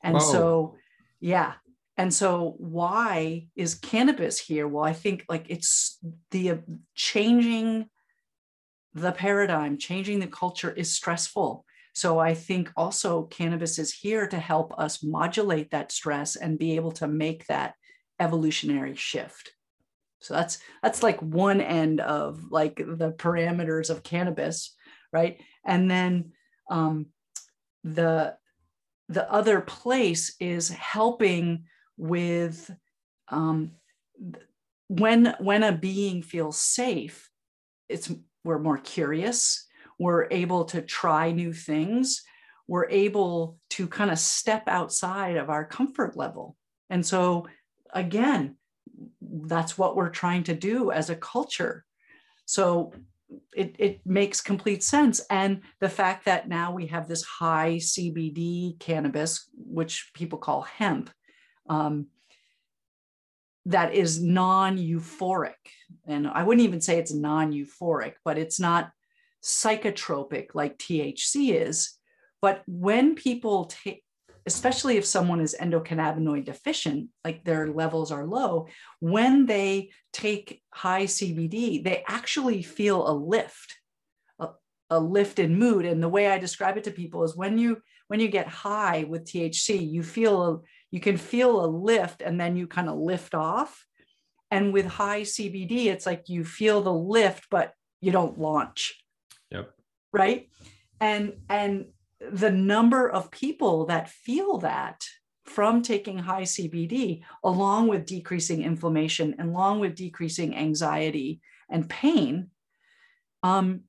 And 0.02 0.14
Whoa. 0.14 0.32
so, 0.32 0.76
yeah. 1.20 1.54
And 1.96 2.12
so, 2.12 2.54
why 2.58 3.46
is 3.54 3.74
cannabis 3.74 4.38
here? 4.38 4.66
Well, 4.66 4.84
I 4.84 4.92
think 4.92 5.24
like 5.28 5.46
it's 5.48 5.98
the 6.30 6.60
changing 6.94 7.88
the 8.94 9.12
paradigm, 9.12 9.78
changing 9.78 10.20
the 10.20 10.26
culture 10.26 10.70
is 10.70 10.92
stressful. 10.92 11.64
So 11.94 12.18
I 12.18 12.34
think 12.34 12.70
also 12.76 13.24
cannabis 13.24 13.78
is 13.78 13.92
here 13.92 14.26
to 14.26 14.38
help 14.38 14.78
us 14.78 15.02
modulate 15.02 15.70
that 15.70 15.92
stress 15.92 16.36
and 16.36 16.58
be 16.58 16.76
able 16.76 16.92
to 16.92 17.06
make 17.06 17.46
that 17.46 17.74
evolutionary 18.18 18.96
shift. 18.96 19.52
So 20.20 20.34
that's 20.34 20.58
that's 20.82 21.02
like 21.02 21.20
one 21.20 21.60
end 21.60 22.00
of 22.00 22.50
like 22.50 22.76
the 22.76 23.12
parameters 23.12 23.90
of 23.90 24.04
cannabis, 24.04 24.74
right? 25.12 25.40
And 25.66 25.90
then 25.90 26.32
um, 26.70 27.06
the 27.84 28.36
the 29.08 29.30
other 29.30 29.60
place 29.60 30.34
is 30.40 30.68
helping 30.70 31.64
with 31.96 32.70
um, 33.28 33.72
when 34.88 35.34
when 35.40 35.62
a 35.62 35.72
being 35.72 36.22
feels 36.22 36.58
safe. 36.58 37.28
It's 37.88 38.10
we're 38.44 38.58
more 38.58 38.78
curious 38.78 39.66
we're 39.98 40.26
able 40.30 40.64
to 40.64 40.82
try 40.82 41.30
new 41.30 41.52
things 41.52 42.22
we're 42.68 42.88
able 42.88 43.58
to 43.70 43.86
kind 43.86 44.10
of 44.10 44.18
step 44.18 44.62
outside 44.66 45.36
of 45.36 45.50
our 45.50 45.64
comfort 45.64 46.16
level. 46.16 46.56
And 46.90 47.04
so 47.04 47.48
again 47.92 48.56
that's 49.20 49.76
what 49.76 49.96
we're 49.96 50.10
trying 50.10 50.44
to 50.44 50.54
do 50.54 50.90
as 50.90 51.10
a 51.10 51.16
culture. 51.16 51.84
So 52.46 52.92
it, 53.54 53.76
it 53.78 54.00
makes 54.04 54.40
complete 54.40 54.82
sense. 54.82 55.20
And 55.30 55.62
the 55.80 55.88
fact 55.88 56.26
that 56.26 56.48
now 56.48 56.72
we 56.72 56.86
have 56.86 57.08
this 57.08 57.22
high 57.24 57.76
cbd 57.76 58.78
cannabis 58.78 59.48
which 59.54 60.10
people 60.14 60.38
call 60.38 60.62
hemp 60.62 61.10
um, 61.68 62.06
that 63.66 63.94
is 63.94 64.22
non-euphoric 64.22 65.54
and 66.06 66.26
i 66.26 66.42
wouldn't 66.42 66.66
even 66.66 66.80
say 66.80 66.98
it's 66.98 67.14
non-euphoric 67.14 68.14
but 68.24 68.38
it's 68.38 68.58
not 68.58 68.90
psychotropic 69.42 70.54
like 70.54 70.78
THC 70.78 71.54
is. 71.54 71.98
But 72.40 72.62
when 72.66 73.14
people 73.14 73.66
take, 73.66 74.04
especially 74.46 74.96
if 74.96 75.04
someone 75.04 75.40
is 75.40 75.56
endocannabinoid 75.60 76.44
deficient, 76.44 77.10
like 77.24 77.44
their 77.44 77.68
levels 77.68 78.10
are 78.10 78.26
low, 78.26 78.66
when 79.00 79.46
they 79.46 79.90
take 80.12 80.62
high 80.70 81.04
CBD, 81.04 81.82
they 81.82 82.04
actually 82.06 82.62
feel 82.62 83.08
a 83.08 83.12
lift, 83.12 83.76
a, 84.40 84.48
a 84.90 84.98
lift 84.98 85.38
in 85.38 85.58
mood. 85.58 85.84
And 85.84 86.02
the 86.02 86.08
way 86.08 86.28
I 86.28 86.38
describe 86.38 86.76
it 86.76 86.84
to 86.84 86.90
people 86.90 87.24
is 87.24 87.36
when 87.36 87.58
you 87.58 87.78
when 88.08 88.20
you 88.20 88.28
get 88.28 88.46
high 88.46 89.06
with 89.08 89.24
THC, 89.24 89.90
you 89.90 90.02
feel 90.02 90.64
you 90.92 91.00
can 91.00 91.16
feel 91.16 91.64
a 91.64 91.66
lift 91.66 92.22
and 92.22 92.40
then 92.40 92.56
you 92.56 92.68
kind 92.68 92.88
of 92.88 92.96
lift 92.96 93.34
off. 93.34 93.84
And 94.52 94.72
with 94.72 94.86
high 94.86 95.22
CBD, 95.22 95.86
it's 95.86 96.06
like 96.06 96.28
you 96.28 96.44
feel 96.44 96.82
the 96.82 96.92
lift, 96.92 97.46
but 97.50 97.72
you 98.00 98.12
don't 98.12 98.38
launch 98.38 99.02
Yep. 99.52 99.70
Right. 100.12 100.48
And 101.00 101.34
and 101.48 101.86
the 102.20 102.50
number 102.50 103.08
of 103.08 103.30
people 103.30 103.86
that 103.86 104.08
feel 104.08 104.58
that 104.58 105.04
from 105.44 105.82
taking 105.82 106.18
high 106.18 106.42
CBD, 106.42 107.22
along 107.44 107.88
with 107.88 108.06
decreasing 108.06 108.62
inflammation, 108.62 109.34
and 109.38 109.50
along 109.50 109.80
with 109.80 109.94
decreasing 109.94 110.56
anxiety 110.56 111.40
and 111.68 111.88
pain, 111.88 112.50
um, 113.42 113.82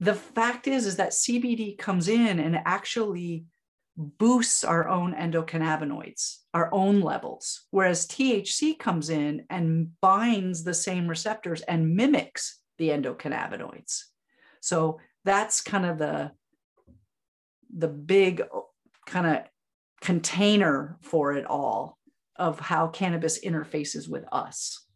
the 0.00 0.14
fact 0.14 0.68
is 0.68 0.86
is 0.86 0.96
that 0.96 1.10
CBD 1.10 1.76
comes 1.76 2.08
in 2.08 2.38
and 2.38 2.58
actually 2.64 3.44
boosts 3.98 4.62
our 4.62 4.88
own 4.88 5.12
endocannabinoids, 5.12 6.36
our 6.54 6.72
own 6.72 7.00
levels, 7.00 7.66
whereas 7.72 8.06
THC 8.06 8.78
comes 8.78 9.10
in 9.10 9.44
and 9.50 9.90
binds 10.00 10.62
the 10.62 10.72
same 10.72 11.08
receptors 11.08 11.62
and 11.62 11.96
mimics 11.96 12.60
the 12.78 12.90
endocannabinoids. 12.90 14.04
So 14.60 15.00
that's 15.24 15.60
kind 15.60 15.84
of 15.84 15.98
the 15.98 16.30
the 17.76 17.88
big 17.88 18.42
kind 19.04 19.26
of 19.26 19.42
container 20.00 20.96
for 21.02 21.32
it 21.32 21.44
all 21.44 21.98
of 22.36 22.60
how 22.60 22.86
cannabis 22.86 23.44
interfaces 23.44 24.08
with 24.08 24.24
us. 24.32 24.86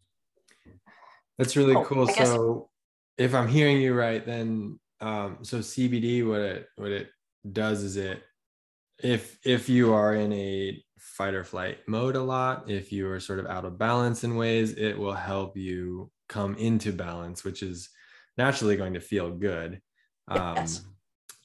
That's 1.37 1.57
really 1.57 1.75
oh, 1.75 1.83
cool. 1.83 2.07
So 2.07 2.69
if 3.17 3.35
I'm 3.35 3.49
hearing 3.49 3.81
you 3.81 3.93
right, 3.93 4.25
then 4.25 4.79
um, 5.01 5.39
so 5.41 5.59
CBD, 5.59 6.27
what 6.27 6.39
it 6.39 6.67
what 6.77 6.91
it 6.91 7.09
does 7.51 7.83
is 7.83 7.97
it 7.97 8.23
if 9.03 9.37
if 9.45 9.69
you 9.69 9.93
are 9.93 10.15
in 10.15 10.31
a 10.33 10.81
fight 10.97 11.33
or 11.33 11.43
flight 11.43 11.79
mode 11.87 12.15
a 12.15 12.21
lot, 12.21 12.69
if 12.69 12.91
you 12.91 13.07
are 13.09 13.19
sort 13.19 13.39
of 13.39 13.45
out 13.45 13.65
of 13.65 13.77
balance 13.77 14.23
in 14.23 14.35
ways, 14.35 14.73
it 14.73 14.97
will 14.97 15.13
help 15.13 15.57
you 15.57 16.09
come 16.29 16.55
into 16.55 16.91
balance, 16.91 17.43
which 17.43 17.61
is 17.61 17.89
naturally 18.37 18.75
going 18.75 18.93
to 18.93 18.99
feel 18.99 19.29
good. 19.29 19.79
Um, 20.27 20.55
yes. 20.55 20.81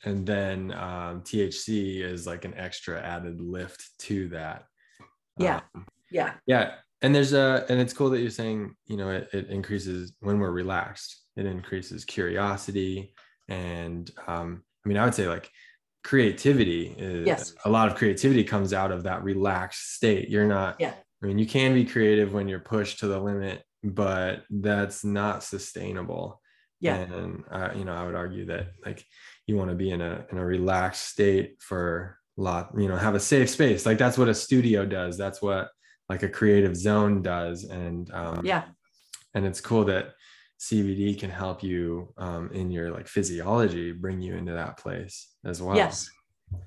And 0.04 0.24
then 0.24 0.72
um, 0.72 1.22
THC 1.22 2.00
is 2.00 2.26
like 2.26 2.44
an 2.44 2.54
extra 2.54 3.00
added 3.00 3.40
lift 3.40 3.90
to 4.00 4.28
that. 4.28 4.64
Yeah. 5.38 5.60
Um, 5.74 5.86
yeah. 6.10 6.34
Yeah. 6.46 6.74
And 7.02 7.14
there's 7.14 7.32
a, 7.32 7.66
and 7.68 7.80
it's 7.80 7.92
cool 7.92 8.10
that 8.10 8.20
you're 8.20 8.30
saying, 8.30 8.74
you 8.86 8.96
know, 8.96 9.10
it, 9.10 9.28
it 9.32 9.48
increases 9.48 10.14
when 10.20 10.38
we're 10.38 10.50
relaxed, 10.50 11.22
it 11.36 11.46
increases 11.46 12.04
curiosity. 12.04 13.12
And 13.48 14.10
um, 14.26 14.62
I 14.84 14.88
mean, 14.88 14.98
I 14.98 15.04
would 15.04 15.14
say 15.14 15.28
like 15.28 15.50
creativity 16.04 16.94
is 16.96 17.26
yes. 17.26 17.54
a 17.64 17.70
lot 17.70 17.88
of 17.88 17.96
creativity 17.96 18.44
comes 18.44 18.72
out 18.72 18.92
of 18.92 19.02
that 19.04 19.22
relaxed 19.22 19.94
state. 19.94 20.28
You're 20.28 20.46
not, 20.46 20.76
yeah. 20.78 20.94
I 21.22 21.26
mean, 21.26 21.38
you 21.38 21.46
can 21.46 21.74
be 21.74 21.84
creative 21.84 22.32
when 22.32 22.48
you're 22.48 22.60
pushed 22.60 23.00
to 23.00 23.08
the 23.08 23.18
limit, 23.18 23.62
but 23.82 24.44
that's 24.50 25.04
not 25.04 25.42
sustainable 25.42 26.40
yeah 26.80 26.96
and 26.96 27.44
uh, 27.50 27.70
you 27.74 27.84
know 27.84 27.92
i 27.92 28.04
would 28.04 28.14
argue 28.14 28.46
that 28.46 28.68
like 28.84 29.04
you 29.46 29.56
want 29.56 29.70
to 29.70 29.76
be 29.76 29.90
in 29.90 30.00
a 30.00 30.24
in 30.30 30.38
a 30.38 30.44
relaxed 30.44 31.08
state 31.08 31.56
for 31.60 32.18
a 32.38 32.40
lot 32.40 32.70
you 32.76 32.88
know 32.88 32.96
have 32.96 33.14
a 33.14 33.20
safe 33.20 33.50
space 33.50 33.84
like 33.84 33.98
that's 33.98 34.18
what 34.18 34.28
a 34.28 34.34
studio 34.34 34.84
does 34.84 35.16
that's 35.16 35.42
what 35.42 35.70
like 36.08 36.22
a 36.22 36.28
creative 36.28 36.76
zone 36.76 37.22
does 37.22 37.64
and 37.64 38.10
um 38.12 38.44
yeah 38.44 38.64
and 39.34 39.44
it's 39.44 39.60
cool 39.60 39.84
that 39.84 40.14
cbd 40.58 41.18
can 41.18 41.30
help 41.30 41.62
you 41.62 42.12
um 42.18 42.50
in 42.52 42.70
your 42.70 42.90
like 42.90 43.06
physiology 43.06 43.92
bring 43.92 44.20
you 44.20 44.34
into 44.34 44.52
that 44.52 44.76
place 44.76 45.28
as 45.44 45.62
well. 45.62 45.76
Yes. 45.76 46.10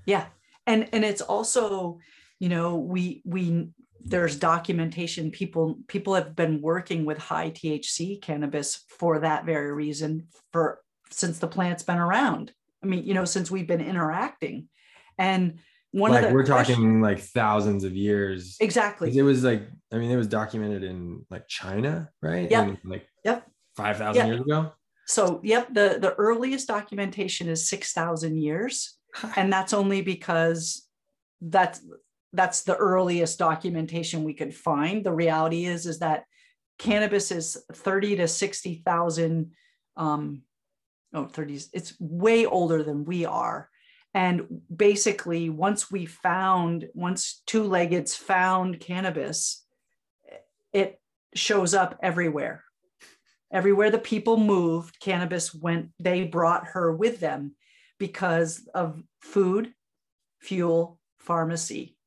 Yeah. 0.05 0.25
And 0.65 0.87
and 0.93 1.03
it's 1.03 1.21
also 1.21 1.99
you 2.39 2.49
know 2.49 2.77
we 2.77 3.21
we 3.25 3.69
there's 4.03 4.37
documentation. 4.37 5.29
People 5.29 5.77
people 5.87 6.15
have 6.15 6.35
been 6.35 6.61
working 6.61 7.05
with 7.05 7.17
high 7.17 7.51
thc 7.51 8.21
cannabis 8.21 8.85
for 8.97 9.19
that 9.19 9.45
very 9.45 9.71
reason 9.73 10.27
for 10.51 10.79
since 11.09 11.39
the 11.39 11.47
plant's 11.47 11.83
been 11.83 11.97
around. 11.97 12.53
I 12.83 12.87
mean 12.87 13.03
you 13.05 13.13
know 13.13 13.25
since 13.25 13.51
we've 13.51 13.67
been 13.67 13.81
interacting. 13.81 14.69
And 15.17 15.59
one 15.91 16.11
like 16.11 16.23
of 16.23 16.29
the 16.29 16.33
we're 16.33 16.45
talking 16.45 17.01
like 17.01 17.19
thousands 17.19 17.83
of 17.83 17.93
years. 17.93 18.55
Exactly. 18.61 19.15
It 19.15 19.23
was 19.23 19.43
like 19.43 19.67
i 19.91 19.97
mean 19.97 20.09
it 20.09 20.15
was 20.15 20.27
documented 20.27 20.83
in 20.83 21.25
like 21.29 21.49
china 21.49 22.09
right? 22.21 22.49
Yeah. 22.49 22.75
Like 22.85 23.07
yep 23.25 23.50
5000 23.75 24.15
yep. 24.15 24.27
years 24.27 24.41
ago 24.41 24.71
so 25.07 25.39
yep 25.43 25.67
the 25.73 25.97
the 25.99 26.13
earliest 26.15 26.67
documentation 26.67 27.47
is 27.47 27.67
6000 27.67 28.37
years 28.37 28.97
and 29.35 29.51
that's 29.51 29.73
only 29.73 30.01
because 30.01 30.87
that's 31.41 31.81
that's 32.33 32.63
the 32.63 32.75
earliest 32.75 33.37
documentation 33.39 34.23
we 34.23 34.33
could 34.33 34.55
find. 34.55 35.05
The 35.05 35.13
reality 35.13 35.65
is 35.65 35.85
is 35.85 35.99
that 35.99 36.25
cannabis 36.79 37.31
is 37.31 37.57
30 37.73 38.17
to 38.17 38.27
60,000 38.27 39.51
um 39.97 40.41
oh 41.13 41.25
30s 41.25 41.67
it's 41.73 41.93
way 41.99 42.45
older 42.45 42.83
than 42.83 43.05
we 43.05 43.25
are. 43.25 43.69
And 44.13 44.61
basically 44.73 45.49
once 45.49 45.91
we 45.91 46.05
found 46.05 46.87
once 46.93 47.43
two-leggeds 47.45 48.15
found 48.15 48.79
cannabis 48.79 49.65
it 50.73 51.01
shows 51.35 51.73
up 51.73 51.99
everywhere. 52.01 52.63
Everywhere 53.51 53.91
the 53.91 53.99
people 53.99 54.37
moved, 54.37 54.99
cannabis 54.99 55.53
went 55.53 55.89
they 55.99 56.23
brought 56.23 56.67
her 56.67 56.95
with 56.95 57.19
them 57.19 57.55
because 57.99 58.67
of 58.73 59.01
food, 59.21 59.73
fuel, 60.39 60.99
pharmacy 61.19 61.97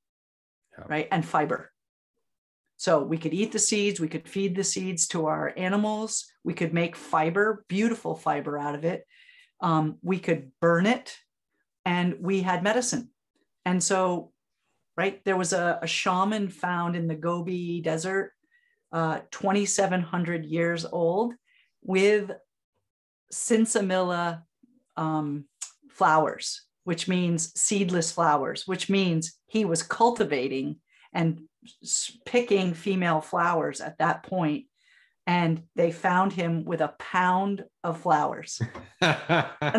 yeah. 0.79 0.85
right? 0.89 1.09
And 1.11 1.25
fiber. 1.25 1.71
So 2.77 3.03
we 3.03 3.19
could 3.19 3.33
eat 3.33 3.53
the 3.53 3.59
seeds, 3.59 4.01
we 4.01 4.09
could 4.09 4.29
feed 4.29 4.57
the 4.57 4.65
seeds 4.65 5.07
to 5.09 5.27
our 5.27 5.53
animals, 5.57 6.27
we 6.43 6.55
could 6.55 6.75
make 6.75 6.97
fiber, 6.97 7.65
beautiful 7.69 8.17
fiber 8.17 8.59
out 8.59 8.75
of 8.75 8.85
it. 8.85 9.05
um, 9.61 9.97
we 10.03 10.19
could 10.19 10.51
burn 10.61 10.85
it 10.85 11.17
and 11.87 12.17
we 12.21 12.43
had 12.43 12.63
medicine. 12.63 13.11
And 13.65 13.83
so, 13.83 14.33
right, 14.97 15.25
there 15.25 15.39
was 15.39 15.55
a, 15.55 15.79
a 15.81 15.87
shaman 15.87 16.49
found 16.49 16.97
in 16.97 17.09
the 17.09 17.15
Gobi 17.15 17.81
Desert, 17.81 18.33
uh, 18.95 19.19
2,700 19.31 20.47
years 20.47 20.87
old, 20.87 21.35
with 21.83 22.31
sinsemilla 23.33 24.43
um, 24.97 25.45
flowers, 25.91 26.63
which 26.85 27.09
means 27.09 27.53
seedless 27.61 28.11
flowers, 28.13 28.67
which 28.67 28.89
means 28.89 29.39
he 29.47 29.67
was 29.67 29.83
cultivating 29.83 30.77
and 31.13 31.43
picking 32.25 32.73
female 32.73 33.21
flowers 33.21 33.81
at 33.81 33.99
that 33.99 34.23
point 34.23 34.67
and 35.27 35.63
they 35.75 35.91
found 35.91 36.33
him 36.33 36.65
with 36.65 36.81
a 36.81 36.95
pound 36.99 37.65
of 37.83 38.01
flowers. 38.01 38.61
and 39.01 39.13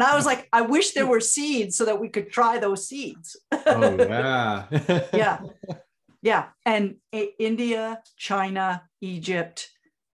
I 0.04 0.16
was 0.16 0.26
like, 0.26 0.48
I 0.52 0.62
wish 0.62 0.92
there 0.92 1.06
were 1.06 1.20
seeds 1.20 1.78
so 1.78 1.86
that 1.86 2.00
we 2.00 2.10
could 2.10 2.32
try 2.32 2.58
those 2.58 2.88
seeds. 2.88 3.38
oh, 3.52 3.96
yeah. 3.98 4.66
yeah. 5.14 5.40
Yeah. 6.26 6.48
And 6.66 6.96
India, 7.12 8.02
China, 8.18 8.82
Egypt, 9.00 9.70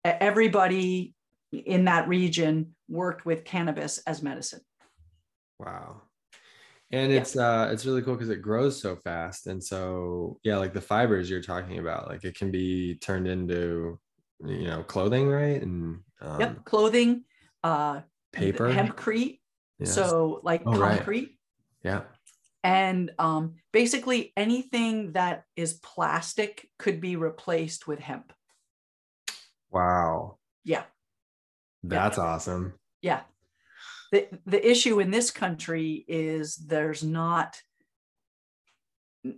everybody 0.04 1.14
in 1.52 1.86
that 1.86 2.06
region 2.06 2.76
worked 2.88 3.26
with 3.26 3.44
cannabis 3.44 3.98
as 4.06 4.22
medicine. 4.22 4.60
Wow. 5.58 6.02
And 6.92 7.10
it's 7.10 7.36
uh 7.36 7.70
it's 7.72 7.84
really 7.84 8.02
cool 8.02 8.14
because 8.14 8.28
it 8.28 8.40
grows 8.40 8.80
so 8.80 8.94
fast. 8.94 9.48
And 9.48 9.62
so 9.62 10.38
yeah, 10.44 10.58
like 10.58 10.72
the 10.72 10.80
fibers 10.80 11.28
you're 11.28 11.42
talking 11.42 11.80
about, 11.80 12.06
like 12.06 12.22
it 12.22 12.36
can 12.36 12.52
be 12.52 12.94
turned 12.94 13.26
into 13.26 13.98
you 14.44 14.64
know 14.64 14.82
clothing 14.82 15.28
right 15.28 15.62
and 15.62 16.00
um, 16.20 16.40
yep 16.40 16.64
clothing 16.64 17.24
uh 17.64 18.00
paper 18.32 18.70
hempcrete 18.70 19.40
yes. 19.78 19.94
so 19.94 20.40
like 20.42 20.62
oh, 20.66 20.78
concrete 20.78 21.38
right. 21.84 21.90
yeah 21.94 22.00
and 22.66 23.12
um 23.20 23.54
basically 23.72 24.32
anything 24.36 25.12
that 25.12 25.44
is 25.54 25.74
plastic 25.74 26.68
could 26.80 27.00
be 27.00 27.14
replaced 27.14 27.86
with 27.86 28.00
hemp. 28.00 28.32
Wow. 29.70 30.38
Yeah. 30.64 30.82
That's 31.84 32.18
yeah. 32.18 32.24
awesome. 32.24 32.74
Yeah. 33.02 33.20
The 34.10 34.28
the 34.46 34.68
issue 34.68 34.98
in 34.98 35.12
this 35.12 35.30
country 35.30 36.04
is 36.08 36.56
there's 36.56 37.04
not 37.04 37.56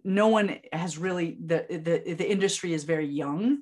no 0.04 0.28
one 0.28 0.58
has 0.73 0.97
really 0.97 1.37
the 1.44 1.66
the, 1.68 2.14
the 2.14 2.30
industry 2.30 2.73
is 2.73 2.85
very 2.85 3.06
young. 3.06 3.58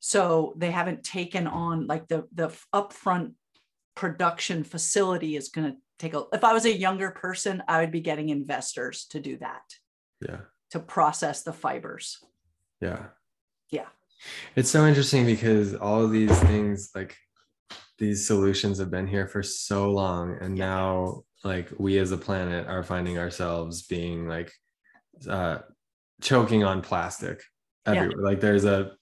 So 0.00 0.54
they 0.56 0.70
haven't 0.70 1.04
taken 1.04 1.46
on 1.46 1.86
like 1.86 2.08
the 2.08 2.26
the 2.32 2.48
upfront 2.74 3.34
production 3.94 4.64
facility 4.64 5.36
is 5.36 5.50
going 5.50 5.72
to 5.72 5.78
take 5.98 6.14
a 6.14 6.24
if 6.32 6.44
i 6.44 6.52
was 6.52 6.64
a 6.64 6.76
younger 6.76 7.10
person 7.10 7.62
i 7.68 7.80
would 7.80 7.90
be 7.90 8.00
getting 8.00 8.28
investors 8.28 9.06
to 9.10 9.20
do 9.20 9.36
that 9.38 9.62
yeah 10.26 10.40
to 10.70 10.78
process 10.78 11.42
the 11.42 11.52
fibers 11.52 12.18
yeah 12.80 13.06
yeah 13.70 13.86
it's 14.56 14.70
so 14.70 14.86
interesting 14.86 15.24
because 15.24 15.74
all 15.74 16.04
of 16.04 16.10
these 16.10 16.38
things 16.40 16.90
like 16.94 17.16
these 17.98 18.26
solutions 18.26 18.78
have 18.78 18.90
been 18.90 19.06
here 19.06 19.26
for 19.26 19.42
so 19.42 19.90
long 19.90 20.36
and 20.40 20.54
now 20.54 21.22
like 21.44 21.68
we 21.78 21.98
as 21.98 22.12
a 22.12 22.18
planet 22.18 22.66
are 22.66 22.82
finding 22.82 23.18
ourselves 23.18 23.82
being 23.82 24.28
like 24.28 24.52
uh 25.28 25.58
choking 26.20 26.64
on 26.64 26.80
plastic 26.80 27.42
everywhere 27.86 28.12
yeah. 28.20 28.28
like 28.28 28.40
there's 28.40 28.64
a 28.64 28.92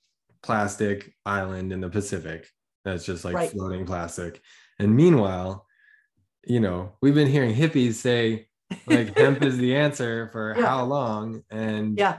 plastic 0.46 1.12
island 1.26 1.72
in 1.72 1.80
the 1.80 1.88
Pacific 1.88 2.48
that's 2.84 3.04
just 3.04 3.24
like 3.24 3.34
right. 3.34 3.50
floating 3.50 3.84
plastic. 3.84 4.40
And 4.78 4.94
meanwhile, 4.94 5.66
you 6.46 6.60
know, 6.60 6.92
we've 7.00 7.14
been 7.14 7.28
hearing 7.28 7.54
hippies 7.54 7.94
say 7.94 8.46
like 8.86 9.16
hemp 9.16 9.42
is 9.42 9.58
the 9.58 9.76
answer 9.84 10.28
for 10.32 10.54
yeah. 10.56 10.66
how 10.66 10.84
long 10.84 11.42
and 11.50 11.96
yeah 11.96 12.16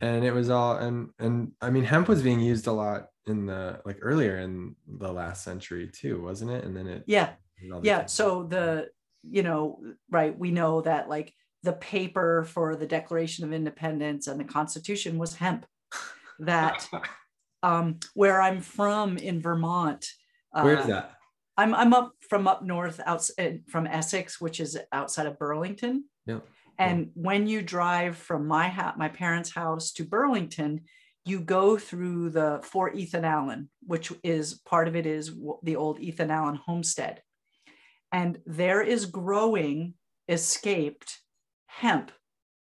and 0.00 0.24
it 0.24 0.32
was 0.32 0.48
all 0.48 0.78
and 0.78 1.10
and 1.18 1.52
i 1.60 1.68
mean 1.68 1.84
hemp 1.84 2.08
was 2.08 2.22
being 2.22 2.40
used 2.40 2.66
a 2.66 2.72
lot 2.72 3.08
in 3.26 3.44
the 3.44 3.78
like 3.84 3.98
earlier 4.00 4.38
in 4.38 4.74
the 4.98 5.12
last 5.12 5.44
century 5.44 5.86
too 5.92 6.22
wasn't 6.22 6.50
it 6.50 6.64
and 6.64 6.74
then 6.74 6.86
it 6.86 7.04
yeah 7.06 7.32
yeah 7.82 8.06
so 8.06 8.44
the 8.44 8.88
you 9.28 9.42
know 9.42 9.78
right 10.10 10.38
we 10.38 10.50
know 10.50 10.80
that 10.80 11.10
like 11.10 11.34
the 11.62 11.74
paper 11.74 12.44
for 12.44 12.76
the 12.76 12.86
declaration 12.86 13.44
of 13.44 13.52
independence 13.52 14.26
and 14.26 14.40
the 14.40 14.44
constitution 14.44 15.18
was 15.18 15.34
hemp 15.34 15.66
that 16.38 16.88
um, 17.64 17.98
where 18.12 18.40
I'm 18.40 18.60
from 18.60 19.16
in 19.16 19.40
Vermont. 19.40 20.06
Uh, 20.52 20.62
where 20.62 20.78
is 20.78 20.86
that? 20.86 21.13
I'm 21.56 21.74
I'm 21.74 21.92
up 21.92 22.12
from 22.28 22.48
up 22.48 22.62
north, 22.62 23.00
outside 23.04 23.34
uh, 23.38 23.70
from 23.70 23.86
Essex, 23.86 24.40
which 24.40 24.60
is 24.60 24.78
outside 24.92 25.26
of 25.26 25.38
Burlington. 25.38 26.04
Yeah. 26.26 26.40
And 26.78 27.10
when 27.14 27.46
you 27.46 27.62
drive 27.62 28.16
from 28.16 28.46
my 28.48 28.68
ha- 28.68 28.94
my 28.96 29.08
parents' 29.08 29.54
house 29.54 29.92
to 29.92 30.04
Burlington, 30.04 30.82
you 31.24 31.40
go 31.40 31.78
through 31.78 32.30
the 32.30 32.60
Fort 32.64 32.96
Ethan 32.96 33.24
Allen, 33.24 33.70
which 33.86 34.12
is 34.24 34.54
part 34.66 34.88
of 34.88 34.96
it 34.96 35.06
is 35.06 35.32
the 35.62 35.76
old 35.76 36.00
Ethan 36.00 36.30
Allen 36.30 36.56
homestead, 36.56 37.22
and 38.12 38.40
there 38.46 38.82
is 38.82 39.06
growing 39.06 39.94
escaped 40.28 41.20
hemp 41.66 42.10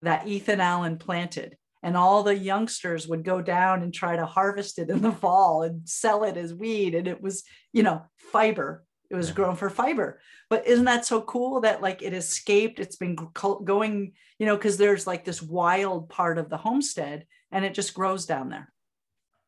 that 0.02 0.28
Ethan 0.28 0.60
Allen 0.60 0.98
planted 0.98 1.58
and 1.86 1.96
all 1.96 2.24
the 2.24 2.36
youngsters 2.36 3.08
would 3.08 3.24
go 3.24 3.44
down 3.44 3.84
and 3.84 3.94
try 3.94 4.16
to 4.16 4.26
harvest 4.26 4.80
it 4.80 4.90
in 4.90 5.02
the 5.04 5.12
fall 5.12 5.62
and 5.62 5.88
sell 5.88 6.24
it 6.24 6.36
as 6.36 6.54
weed 6.54 6.96
and 6.96 7.08
it 7.08 7.22
was 7.22 7.44
you 7.72 7.84
know 7.84 8.04
fiber 8.36 8.84
it 9.10 9.16
was 9.16 9.30
yeah. 9.30 9.36
grown 9.36 9.56
for 9.56 9.70
fiber 9.70 10.20
but 10.50 10.66
isn't 10.68 10.86
that 10.86 11.06
so 11.06 11.22
cool 11.22 11.62
that 11.62 11.82
like 11.82 12.02
it 12.02 12.14
escaped 12.14 12.80
it's 12.80 12.98
been 12.98 13.16
going 13.64 14.14
you 14.40 14.46
know 14.46 14.56
because 14.56 14.78
there's 14.78 15.08
like 15.08 15.24
this 15.24 15.42
wild 15.42 16.10
part 16.10 16.38
of 16.38 16.50
the 16.50 16.58
homestead 16.58 17.26
and 17.52 17.64
it 17.64 17.74
just 17.74 17.94
grows 17.94 18.26
down 18.26 18.50
there 18.50 18.72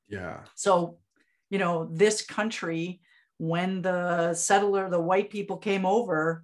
yeah 0.10 0.40
so 0.56 0.98
you 1.50 1.60
know 1.60 1.90
this 1.92 2.22
country 2.22 3.02
when 3.38 3.82
the 3.82 4.34
settler 4.34 4.90
the 4.90 5.00
white 5.00 5.30
people 5.30 5.58
came 5.58 5.86
over 5.86 6.44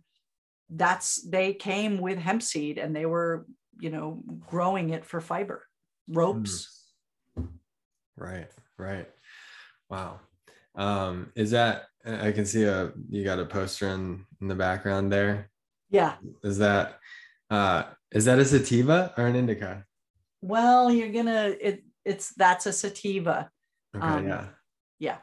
that's 0.70 1.22
they 1.30 1.54
came 1.54 2.00
with 2.00 2.18
hemp 2.18 2.42
seed 2.42 2.78
and 2.78 2.96
they 2.96 3.06
were 3.06 3.46
you 3.80 3.90
know 3.90 4.22
growing 4.48 4.90
it 4.90 5.06
for 5.06 5.22
fiber 5.22 5.68
ropes. 6.08 6.92
Mm. 7.38 7.48
Right, 8.16 8.50
right. 8.78 9.10
Wow. 9.90 10.20
Um, 10.76 11.32
is 11.36 11.52
that 11.52 11.84
I 12.06 12.32
can 12.32 12.46
see 12.46 12.64
a 12.64 12.92
you 13.10 13.24
got 13.24 13.40
a 13.40 13.46
poster 13.46 13.90
in, 13.90 14.26
in 14.42 14.48
the 14.48 14.56
background 14.56 15.12
there. 15.12 15.50
Yeah. 15.90 16.16
Is 16.44 16.58
that 16.58 17.00
uh 17.50 17.84
is 18.12 18.26
that 18.26 18.40
a 18.40 18.46
sativa 18.46 19.14
or 19.18 19.28
an 19.28 19.36
indica? 19.36 19.86
Well, 20.42 20.92
you're 20.92 21.12
gonna 21.12 21.56
it 21.60 21.84
it's 22.04 22.34
that's 22.36 22.66
a 22.66 22.74
sativa. 22.74 23.50
Okay, 23.96 24.06
um, 24.06 24.28
yeah. 24.28 24.46
Yeah. 25.00 25.18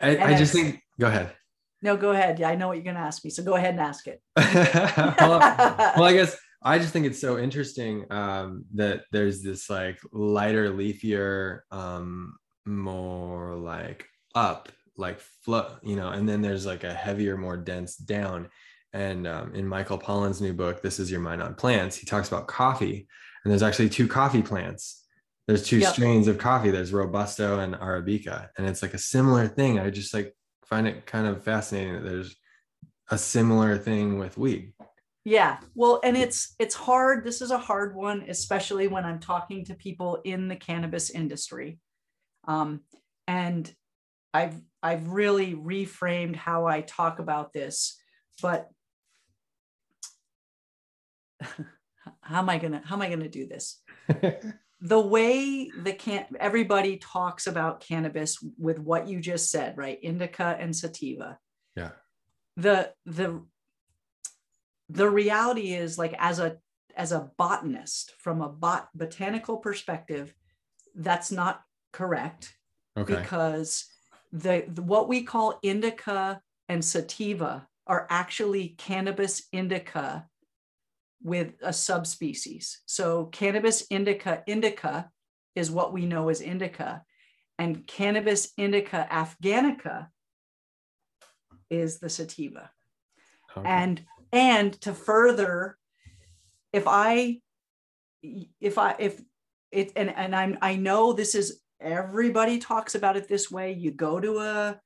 I, 0.00 0.16
I 0.18 0.38
just 0.38 0.52
think 0.52 0.82
go 0.98 1.06
ahead. 1.06 1.32
No, 1.80 1.96
go 1.96 2.10
ahead. 2.10 2.38
Yeah, 2.38 2.48
I 2.48 2.56
know 2.56 2.68
what 2.68 2.76
you're 2.76 2.84
gonna 2.84 3.04
ask 3.04 3.24
me. 3.24 3.30
So 3.30 3.42
go 3.42 3.54
ahead 3.54 3.70
and 3.70 3.80
ask 3.80 4.06
it. 4.06 4.20
well, 4.36 5.38
well, 5.38 6.04
I 6.04 6.12
guess 6.14 6.36
I 6.62 6.78
just 6.78 6.92
think 6.92 7.06
it's 7.06 7.20
so 7.20 7.38
interesting 7.38 8.04
um, 8.10 8.64
that 8.74 9.04
there's 9.12 9.42
this 9.42 9.70
like 9.70 9.98
lighter, 10.12 10.72
leafier, 10.72 11.60
um, 11.70 12.36
more 12.66 13.54
like 13.54 14.06
up, 14.34 14.68
like 14.98 15.20
flow, 15.20 15.76
you 15.82 15.96
know, 15.96 16.10
and 16.10 16.28
then 16.28 16.42
there's 16.42 16.66
like 16.66 16.84
a 16.84 16.92
heavier, 16.92 17.36
more 17.36 17.56
dense 17.56 17.96
down. 17.96 18.48
And 18.92 19.26
um, 19.26 19.54
in 19.54 19.66
Michael 19.66 19.98
Pollan's 19.98 20.40
new 20.40 20.52
book, 20.52 20.82
This 20.82 20.98
Is 20.98 21.10
Your 21.10 21.20
Mind 21.20 21.42
on 21.42 21.54
Plants, 21.54 21.96
he 21.96 22.06
talks 22.06 22.28
about 22.28 22.48
coffee. 22.48 23.06
And 23.44 23.50
there's 23.50 23.62
actually 23.62 23.90
two 23.90 24.08
coffee 24.08 24.42
plants. 24.42 25.04
There's 25.46 25.66
two 25.66 25.78
yep. 25.78 25.92
strains 25.92 26.28
of 26.28 26.38
coffee. 26.38 26.70
There's 26.70 26.92
Robusto 26.92 27.60
and 27.60 27.74
Arabica. 27.74 28.48
And 28.58 28.66
it's 28.66 28.82
like 28.82 28.94
a 28.94 28.98
similar 28.98 29.46
thing. 29.46 29.78
I 29.78 29.90
just 29.90 30.12
like 30.12 30.34
find 30.64 30.86
it 30.86 31.06
kind 31.06 31.26
of 31.26 31.42
fascinating 31.42 31.94
that 31.94 32.04
there's 32.04 32.36
a 33.10 33.18
similar 33.18 33.78
thing 33.78 34.18
with 34.18 34.36
weed 34.36 34.72
yeah 35.24 35.58
well 35.74 36.00
and 36.04 36.16
it's 36.16 36.54
it's 36.58 36.74
hard 36.74 37.24
this 37.24 37.42
is 37.42 37.50
a 37.50 37.58
hard 37.58 37.94
one 37.94 38.24
especially 38.28 38.86
when 38.86 39.04
i'm 39.04 39.18
talking 39.18 39.64
to 39.64 39.74
people 39.74 40.20
in 40.24 40.48
the 40.48 40.56
cannabis 40.56 41.10
industry 41.10 41.78
um, 42.46 42.80
and 43.26 43.74
i've 44.34 44.60
i've 44.82 45.08
really 45.08 45.54
reframed 45.54 46.36
how 46.36 46.66
i 46.66 46.80
talk 46.80 47.18
about 47.18 47.52
this 47.52 47.98
but 48.42 48.68
how 52.20 52.38
am 52.38 52.48
i 52.48 52.58
gonna 52.58 52.82
how 52.84 52.96
am 52.96 53.02
i 53.02 53.08
gonna 53.08 53.28
do 53.28 53.46
this? 53.46 53.80
The 54.80 55.00
way 55.00 55.70
the 55.70 55.92
can 55.92 56.26
everybody 56.38 56.98
talks 56.98 57.48
about 57.48 57.80
cannabis 57.80 58.38
with 58.56 58.78
what 58.78 59.08
you 59.08 59.20
just 59.20 59.50
said 59.50 59.76
right? 59.76 59.98
Indica 60.00 60.56
and 60.58 60.74
sativa. 60.74 61.38
Yeah. 61.74 61.90
The 62.56 62.92
the 63.04 63.42
the 64.88 65.10
reality 65.10 65.74
is 65.74 65.98
like 65.98 66.14
as 66.18 66.38
a 66.38 66.58
as 66.96 67.10
a 67.10 67.30
botanist 67.36 68.14
from 68.18 68.40
a 68.40 68.48
bot 68.48 68.88
botanical 68.94 69.56
perspective 69.56 70.32
that's 70.94 71.32
not 71.32 71.62
correct 71.92 72.56
okay. 72.96 73.16
because 73.16 73.84
the, 74.32 74.64
the 74.68 74.82
what 74.82 75.08
we 75.08 75.22
call 75.22 75.58
indica 75.62 76.40
and 76.68 76.84
sativa 76.84 77.66
are 77.86 78.06
actually 78.10 78.74
cannabis 78.76 79.42
indica 79.52 80.26
with 81.22 81.54
a 81.62 81.72
subspecies. 81.72 82.80
So 82.86 83.26
cannabis 83.26 83.86
indica 83.90 84.42
indica 84.46 85.10
is 85.54 85.70
what 85.70 85.92
we 85.92 86.06
know 86.06 86.28
as 86.28 86.40
indica, 86.40 87.02
and 87.58 87.86
cannabis 87.86 88.52
indica 88.56 89.06
afghanica 89.10 90.08
is 91.70 91.98
the 91.98 92.08
sativa. 92.08 92.70
Okay. 93.56 93.68
And 93.68 94.02
and 94.32 94.80
to 94.82 94.92
further, 94.92 95.76
if 96.72 96.84
I 96.86 97.40
if 98.22 98.78
I 98.78 98.94
if 98.98 99.20
it 99.72 99.92
and 99.96 100.10
and 100.14 100.36
I'm 100.36 100.58
I 100.60 100.76
know 100.76 101.12
this 101.12 101.34
is 101.34 101.60
everybody 101.80 102.58
talks 102.58 102.94
about 102.94 103.16
it 103.16 103.28
this 103.28 103.50
way. 103.50 103.72
You 103.72 103.90
go 103.90 104.20
to 104.20 104.38
a 104.38 104.80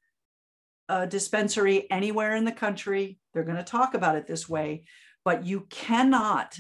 a 0.89 1.07
dispensary 1.07 1.91
anywhere 1.91 2.37
in 2.37 2.45
the 2.45 2.53
country, 2.53 3.19
they're 3.33 3.45
going 3.45 3.57
to 3.57 3.63
talk 3.63 3.95
about 3.95 4.17
it 4.17 4.27
this 4.27 4.49
way, 4.49 4.85
but 5.25 5.45
you 5.45 5.67
cannot 5.71 6.59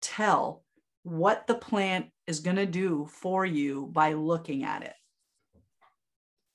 tell 0.00 0.64
what 1.02 1.46
the 1.46 1.54
plant 1.54 2.06
is 2.26 2.40
going 2.40 2.56
to 2.56 2.66
do 2.66 3.06
for 3.10 3.46
you 3.46 3.88
by 3.92 4.14
looking 4.14 4.64
at 4.64 4.82
it. 4.82 4.94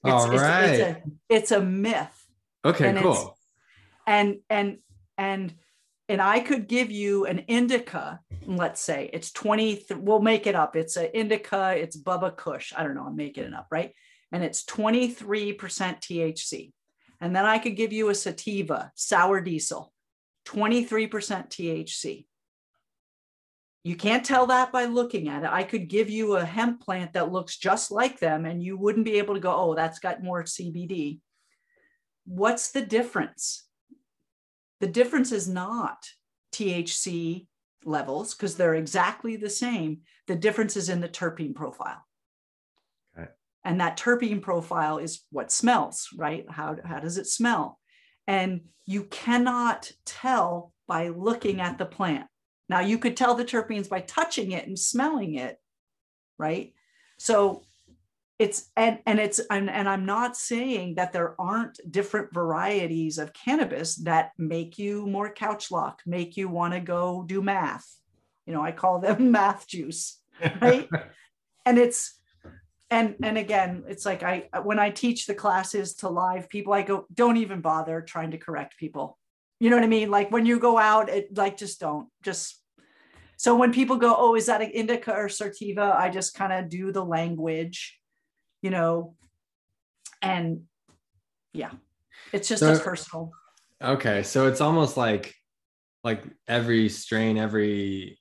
It's, 0.04 0.14
All 0.14 0.30
right. 0.30 0.64
It's, 0.66 0.80
it's, 0.80 0.82
a, 0.82 1.12
it's 1.30 1.52
a 1.52 1.62
myth. 1.62 2.26
Okay, 2.66 2.90
and 2.90 3.00
cool. 3.00 3.38
And 4.06 4.40
and 4.50 4.80
and 5.18 5.54
and 6.10 6.22
I 6.22 6.40
could 6.40 6.68
give 6.68 6.92
you 6.92 7.26
an 7.26 7.40
indica, 7.48 8.20
let's 8.46 8.82
say 8.82 9.10
it's 9.14 9.32
20, 9.32 9.86
we'll 9.98 10.22
make 10.22 10.48
it 10.48 10.56
up. 10.56 10.76
It's 10.76 10.98
an 10.98 11.10
indica, 11.14 11.76
it's 11.78 11.98
Bubba 11.98 12.36
Kush. 12.36 12.74
I 12.76 12.84
don't 12.84 12.96
know, 12.96 13.06
I'm 13.06 13.16
making 13.16 13.46
it 13.46 13.54
up, 13.54 13.68
right? 13.72 13.94
And 14.32 14.44
it's 14.44 14.66
23% 14.66 15.58
THC. 15.58 16.74
And 17.22 17.36
then 17.36 17.46
I 17.46 17.58
could 17.58 17.78
give 17.78 17.94
you 17.94 18.10
a 18.10 18.16
sativa, 18.16 18.92
sour 18.96 19.40
diesel, 19.40 19.94
23% 20.46 21.10
THC. 21.10 22.26
You 23.86 23.96
can't 23.96 24.26
tell 24.26 24.48
that 24.48 24.72
by 24.72 24.86
looking 24.86 25.30
at 25.30 25.44
it. 25.44 25.50
I 25.52 25.64
could 25.64 25.88
give 25.88 26.10
you 26.10 26.36
a 26.36 26.46
hemp 26.46 26.82
plant 26.82 27.14
that 27.14 27.32
looks 27.32 27.58
just 27.58 27.92
like 27.92 28.20
them, 28.20 28.46
and 28.46 28.64
you 28.64 28.78
wouldn't 28.78 29.06
be 29.06 29.18
able 29.20 29.36
to 29.36 29.42
go, 29.42 29.54
oh, 29.54 29.76
that's 29.76 30.00
got 30.00 30.24
more 30.24 30.44
CBD. 30.44 31.20
What's 32.26 32.72
the 32.72 32.82
difference? 32.82 33.66
The 34.84 34.90
difference 34.90 35.32
is 35.32 35.48
not 35.48 36.10
THC 36.52 37.48
levels 37.86 38.36
because 38.36 38.58
they're 38.58 38.76
exactly 38.76 39.38
the 39.38 39.50
same. 39.50 40.02
The 40.28 40.36
difference 40.36 40.76
is 40.76 40.90
in 40.90 41.00
the 41.00 41.08
terpene 41.08 41.56
profile. 41.56 42.06
Okay. 43.18 43.30
And 43.64 43.80
that 43.80 43.96
terpene 43.96 44.42
profile 44.42 44.98
is 44.98 45.22
what 45.32 45.54
smells, 45.54 46.10
right? 46.18 46.44
How, 46.50 46.76
how 46.84 47.00
does 47.00 47.18
it 47.18 47.28
smell? 47.28 47.80
And 48.28 48.60
you 48.86 49.06
cannot 49.06 49.90
tell 50.04 50.74
by 50.86 51.08
looking 51.08 51.62
at 51.62 51.78
the 51.78 51.86
plant. 51.86 52.28
Now, 52.68 52.82
you 52.82 52.98
could 52.98 53.16
tell 53.16 53.36
the 53.36 53.46
terpenes 53.46 53.88
by 53.88 54.02
touching 54.02 54.52
it 54.52 54.68
and 54.68 54.78
smelling 54.78 55.36
it, 55.36 55.62
right? 56.38 56.74
So 57.20 57.64
it's 58.40 58.72
and 58.76 59.00
and 59.06 59.20
it's 59.20 59.40
and, 59.52 59.70
and 59.70 59.88
i'm 59.88 60.06
not 60.06 60.36
saying 60.36 60.96
that 60.96 61.14
there 61.14 61.40
aren't 61.40 61.80
different 61.90 62.34
varieties 62.34 63.18
of 63.18 63.34
cannabis 63.34 63.96
that 63.96 64.32
make 64.38 64.78
you 64.78 65.06
more 65.06 65.32
couch 65.32 65.72
lock 65.72 66.02
make 66.06 66.36
you 66.36 66.50
want 66.50 66.74
to 66.74 66.80
go 66.80 67.24
do 67.26 67.42
math. 67.42 67.88
You 68.46 68.54
know 68.54 68.62
i 68.62 68.72
call 68.72 69.00
them 69.00 69.32
math 69.38 69.68
juice 69.68 70.20
right? 70.62 70.90
And 71.66 71.78
it's 71.78 72.20
and 72.90 73.16
and 73.24 73.38
again 73.38 73.86
it's 73.88 74.06
like 74.06 74.22
i 74.22 74.50
when 74.64 74.80
i 74.80 74.90
teach 74.90 75.26
the 75.26 75.34
classes 75.34 75.96
to 75.96 76.10
live 76.10 76.50
people 76.50 76.74
i 76.74 76.82
go 76.82 77.06
don't 77.14 77.38
even 77.38 77.62
bother 77.62 78.02
trying 78.02 78.32
to 78.32 78.38
correct 78.38 78.78
people. 78.78 79.18
You 79.62 79.70
know 79.70 79.78
what 79.78 79.86
i 79.86 79.88
mean? 79.88 80.12
Like 80.12 80.30
when 80.30 80.46
you 80.46 80.60
go 80.60 80.78
out 80.78 81.08
it 81.08 81.38
like 81.38 81.56
just 81.56 81.80
don't 81.80 82.10
just 82.22 82.62
so 83.38 83.56
when 83.56 83.72
people 83.72 83.96
go 83.96 84.14
oh 84.18 84.36
is 84.36 84.48
that 84.48 84.62
an 84.62 84.72
indica 84.72 85.14
or 85.14 85.30
sativa? 85.30 85.96
I 85.98 86.10
just 86.10 86.36
kind 86.36 86.52
of 86.52 86.68
do 86.68 86.92
the 86.92 87.06
language 87.06 87.98
you 88.64 88.72
know, 88.72 89.14
and 90.24 90.64
yeah, 91.54 91.72
it's 92.32 92.48
just 92.48 92.62
so, 92.62 92.72
as 92.72 92.82
personal. 92.82 93.32
Okay. 93.80 94.24
So 94.24 94.48
it's 94.48 94.62
almost 94.62 94.98
like, 94.98 95.36
like 96.04 96.24
every 96.48 96.90
strain, 96.90 97.38
every, 97.38 98.18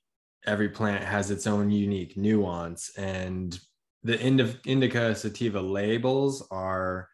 every 0.47 0.69
plant 0.69 1.05
has 1.05 1.31
its 1.31 1.47
own 1.47 1.71
unique 1.71 2.17
nuance 2.17 2.91
and 2.99 3.59
the 4.03 4.21
indica 4.65 5.15
sativa 5.15 5.61
labels 5.61 6.45
are 6.51 7.09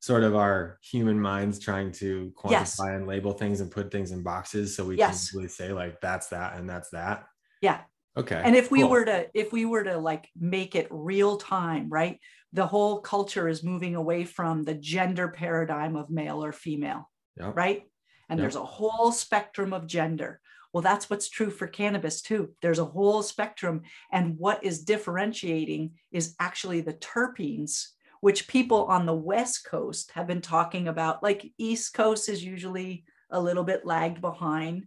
sort 0.00 0.22
of 0.22 0.36
our 0.36 0.78
human 0.80 1.18
minds 1.18 1.58
trying 1.58 1.90
to 1.90 2.32
quantify 2.36 2.50
yes. 2.50 2.78
and 2.78 3.08
label 3.08 3.32
things 3.32 3.60
and 3.60 3.72
put 3.72 3.90
things 3.90 4.12
in 4.12 4.22
boxes 4.22 4.76
so 4.76 4.84
we 4.84 4.96
yes. 4.96 5.30
can 5.30 5.38
really 5.38 5.48
say 5.48 5.72
like 5.72 6.00
that's 6.00 6.28
that 6.28 6.56
and 6.56 6.70
that's 6.70 6.90
that 6.90 7.24
yeah 7.60 7.80
okay 8.16 8.40
and 8.44 8.54
if 8.56 8.70
we 8.70 8.80
cool. 8.80 8.90
were 8.90 9.04
to 9.04 9.26
if 9.34 9.52
we 9.52 9.64
were 9.64 9.84
to 9.84 9.98
like 9.98 10.28
make 10.38 10.74
it 10.74 10.86
real 10.90 11.36
time 11.36 11.88
right 11.88 12.20
the 12.54 12.66
whole 12.66 13.00
culture 13.00 13.48
is 13.48 13.64
moving 13.64 13.96
away 13.96 14.24
from 14.24 14.62
the 14.62 14.74
gender 14.74 15.28
paradigm 15.28 15.96
of 15.96 16.08
male 16.08 16.42
or 16.42 16.52
female, 16.52 17.10
yep. 17.36 17.56
right? 17.56 17.82
And 18.28 18.38
yep. 18.38 18.44
there's 18.44 18.56
a 18.56 18.64
whole 18.64 19.10
spectrum 19.10 19.72
of 19.72 19.88
gender. 19.88 20.40
Well, 20.72 20.82
that's 20.82 21.10
what's 21.10 21.28
true 21.28 21.50
for 21.50 21.66
cannabis 21.66 22.22
too. 22.22 22.52
There's 22.62 22.78
a 22.78 22.84
whole 22.84 23.24
spectrum. 23.24 23.82
And 24.12 24.38
what 24.38 24.62
is 24.64 24.84
differentiating 24.84 25.94
is 26.12 26.36
actually 26.38 26.80
the 26.80 26.94
terpenes, 26.94 27.88
which 28.20 28.46
people 28.46 28.84
on 28.84 29.04
the 29.04 29.14
West 29.14 29.66
Coast 29.66 30.12
have 30.12 30.28
been 30.28 30.40
talking 30.40 30.86
about. 30.86 31.24
Like 31.24 31.52
East 31.58 31.92
Coast 31.92 32.28
is 32.28 32.44
usually 32.44 33.04
a 33.30 33.40
little 33.40 33.64
bit 33.64 33.84
lagged 33.84 34.20
behind, 34.20 34.86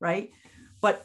right? 0.00 0.30
But 0.80 1.04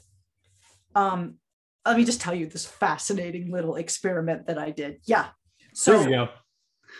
um, 0.93 1.38
let 1.86 1.98
me 1.98 2.06
just 2.06 2.22
tell 2.22 2.34
you 2.34 2.48
this 2.48 2.65
fascinating 2.65 3.52
little 3.52 3.76
experiment 3.76 4.48
that 4.48 4.58
I 4.58 4.72
did. 4.72 5.00
Yeah, 5.06 5.28
so 5.74 6.30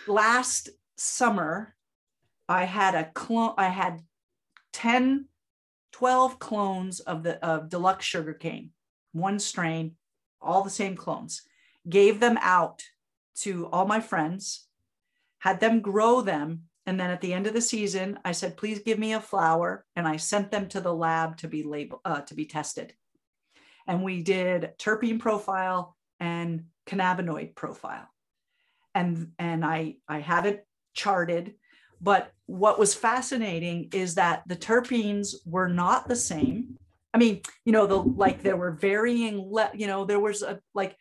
last 0.06 0.68
summer, 0.96 1.74
I 2.48 2.64
had 2.64 2.94
a 2.94 3.04
clone, 3.04 3.54
I 3.56 3.68
had 3.68 4.00
10, 4.72 5.26
12 5.92 6.38
clones 6.38 7.00
of 7.00 7.22
the 7.22 7.44
of 7.44 7.68
deluxe 7.68 8.04
sugarcane, 8.04 8.70
one 9.12 9.38
strain, 9.38 9.92
all 10.40 10.62
the 10.62 10.70
same 10.70 10.96
clones. 10.96 11.42
Gave 11.88 12.20
them 12.20 12.38
out 12.40 12.82
to 13.36 13.68
all 13.68 13.86
my 13.86 14.00
friends, 14.00 14.66
had 15.38 15.60
them 15.60 15.80
grow 15.80 16.20
them. 16.20 16.64
And 16.86 17.00
then 17.00 17.10
at 17.10 17.22
the 17.22 17.32
end 17.32 17.46
of 17.46 17.54
the 17.54 17.62
season, 17.62 18.18
I 18.26 18.32
said, 18.32 18.58
please 18.58 18.80
give 18.80 18.98
me 18.98 19.14
a 19.14 19.20
flower. 19.20 19.86
And 19.96 20.06
I 20.06 20.18
sent 20.18 20.50
them 20.50 20.68
to 20.68 20.82
the 20.82 20.94
lab 20.94 21.38
to 21.38 21.48
be 21.48 21.62
labeled, 21.62 22.02
uh, 22.04 22.20
to 22.22 22.34
be 22.34 22.44
tested. 22.44 22.92
And 23.86 24.02
we 24.02 24.22
did 24.22 24.72
terpene 24.78 25.18
profile 25.20 25.96
and 26.20 26.64
cannabinoid 26.86 27.54
profile 27.54 28.08
and 28.94 29.32
and 29.38 29.64
I 29.64 29.96
I 30.08 30.20
have 30.20 30.46
it 30.46 30.66
charted. 30.94 31.54
But 32.00 32.30
what 32.46 32.78
was 32.78 32.94
fascinating 32.94 33.88
is 33.92 34.16
that 34.16 34.42
the 34.46 34.56
terpenes 34.56 35.34
were 35.46 35.68
not 35.68 36.08
the 36.08 36.16
same. 36.16 36.78
I 37.12 37.18
mean, 37.18 37.40
you 37.64 37.72
know, 37.72 37.86
the 37.86 37.96
like 37.96 38.42
there 38.42 38.56
were 38.56 38.72
varying, 38.72 39.48
le- 39.50 39.70
you 39.74 39.86
know, 39.86 40.04
there 40.04 40.20
was 40.20 40.42
a 40.42 40.60
like 40.74 40.96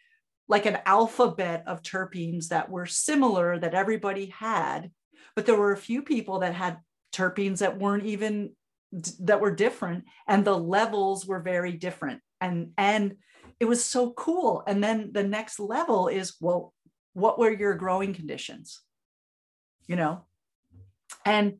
like 0.47 0.65
an 0.65 0.79
alphabet 0.85 1.63
of 1.67 1.81
terpenes 1.81 2.49
that 2.49 2.69
were 2.69 2.85
similar 2.85 3.57
that 3.59 3.73
everybody 3.73 4.27
had, 4.27 4.91
but 5.35 5.45
there 5.45 5.57
were 5.57 5.71
a 5.71 5.77
few 5.77 6.01
people 6.01 6.39
that 6.39 6.53
had 6.53 6.77
terpenes 7.13 7.59
that 7.59 7.79
weren't 7.79 8.05
even 8.05 8.51
that 9.19 9.41
were 9.41 9.55
different 9.55 10.03
and 10.27 10.45
the 10.45 10.57
levels 10.57 11.25
were 11.25 11.39
very 11.39 11.71
different 11.71 12.21
and 12.43 12.71
and 12.77 13.15
it 13.59 13.65
was 13.65 13.83
so 13.83 14.11
cool. 14.11 14.63
And 14.67 14.83
then 14.83 15.11
the 15.13 15.23
next 15.23 15.59
level 15.59 16.09
is 16.09 16.35
well 16.39 16.73
what 17.13 17.39
were 17.39 17.51
your 17.51 17.75
growing 17.75 18.13
conditions? 18.13 18.81
You 19.87 19.95
know? 19.95 20.25
And 21.25 21.57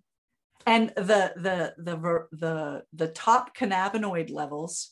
and 0.68 0.90
the 0.96 1.34
the 1.36 1.74
the 1.78 2.28
the 2.32 2.84
the 2.94 3.08
top 3.08 3.56
cannabinoid 3.56 4.30
levels 4.30 4.92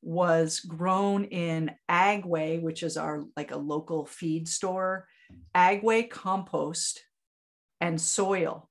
was 0.00 0.60
grown 0.60 1.24
in 1.24 1.72
agway 1.90 2.62
which 2.62 2.84
is 2.84 2.96
our 2.96 3.24
like 3.36 3.50
a 3.50 3.56
local 3.56 4.04
feed 4.04 4.46
store. 4.46 5.08
Agway 5.54 6.08
compost 6.08 7.02
and 7.80 8.00
soil 8.00 8.68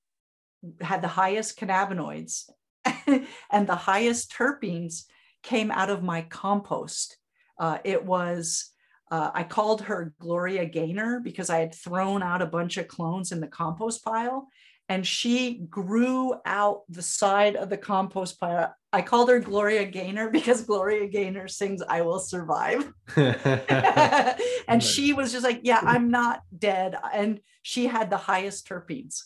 had 0.81 1.01
the 1.01 1.07
highest 1.07 1.59
cannabinoids 1.59 2.49
and 3.51 3.67
the 3.67 3.75
highest 3.75 4.31
terpenes 4.31 5.03
came 5.43 5.71
out 5.71 5.89
of 5.89 6.03
my 6.03 6.21
compost 6.21 7.17
uh, 7.59 7.77
it 7.83 8.03
was 8.03 8.71
uh, 9.09 9.31
I 9.33 9.43
called 9.43 9.81
her 9.83 10.13
Gloria 10.19 10.65
Gaynor 10.65 11.21
because 11.21 11.49
I 11.49 11.59
had 11.59 11.73
thrown 11.73 12.21
out 12.21 12.41
a 12.41 12.45
bunch 12.45 12.77
of 12.77 12.87
clones 12.87 13.31
in 13.31 13.39
the 13.39 13.47
compost 13.47 14.03
pile 14.03 14.49
and 14.89 15.05
she 15.05 15.65
grew 15.69 16.35
out 16.45 16.83
the 16.89 17.01
side 17.01 17.55
of 17.55 17.69
the 17.69 17.77
compost 17.77 18.39
pile. 18.39 18.73
I 18.93 19.01
called 19.01 19.29
her 19.29 19.39
Gloria 19.39 19.85
Gaynor 19.85 20.29
because 20.29 20.61
Gloria 20.63 21.07
Gaynor 21.07 21.47
sings 21.47 21.81
I 21.81 22.01
Will 22.01 22.19
Survive. 22.19 22.91
and 23.17 24.81
she 24.81 25.13
was 25.13 25.31
just 25.31 25.43
like, 25.43 25.61
Yeah, 25.63 25.81
I'm 25.83 26.09
not 26.11 26.41
dead. 26.57 26.95
And 27.13 27.39
she 27.63 27.87
had 27.87 28.09
the 28.09 28.17
highest 28.17 28.67
terpenes. 28.67 29.23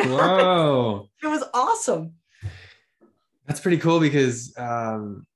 Whoa. 0.00 1.08
it 1.22 1.26
was 1.26 1.44
awesome. 1.54 2.14
That's 3.48 3.60
pretty 3.60 3.78
cool 3.78 3.98
because 3.98 4.56
um, 4.58 5.26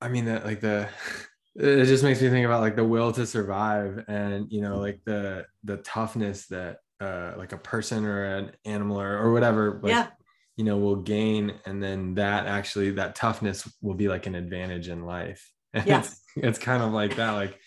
I 0.00 0.08
mean 0.08 0.24
that 0.24 0.44
like 0.44 0.60
the 0.60 0.88
it 1.54 1.84
just 1.84 2.02
makes 2.02 2.20
me 2.20 2.28
think 2.28 2.44
about 2.44 2.60
like 2.60 2.74
the 2.76 2.84
will 2.84 3.12
to 3.12 3.26
survive 3.26 4.04
and 4.08 4.50
you 4.50 4.60
know 4.60 4.78
like 4.78 5.00
the 5.04 5.46
the 5.64 5.78
toughness 5.78 6.46
that 6.46 6.78
uh 7.00 7.32
like 7.36 7.52
a 7.52 7.58
person 7.58 8.04
or 8.04 8.24
an 8.24 8.52
animal 8.64 9.00
or, 9.00 9.18
or 9.18 9.32
whatever 9.32 9.80
like, 9.82 9.90
yeah. 9.90 10.08
you 10.56 10.64
know 10.64 10.76
will 10.76 10.96
gain. 10.96 11.54
And 11.66 11.82
then 11.82 12.14
that 12.14 12.46
actually 12.46 12.90
that 12.92 13.14
toughness 13.14 13.68
will 13.80 13.94
be 13.94 14.08
like 14.08 14.26
an 14.26 14.34
advantage 14.34 14.88
in 14.88 15.04
life. 15.04 15.50
And 15.72 15.86
Yeah. 15.86 16.00
it's, 16.00 16.20
it's 16.34 16.58
kind 16.58 16.82
of 16.82 16.92
like 16.92 17.14
that 17.14 17.30
like 17.30 17.58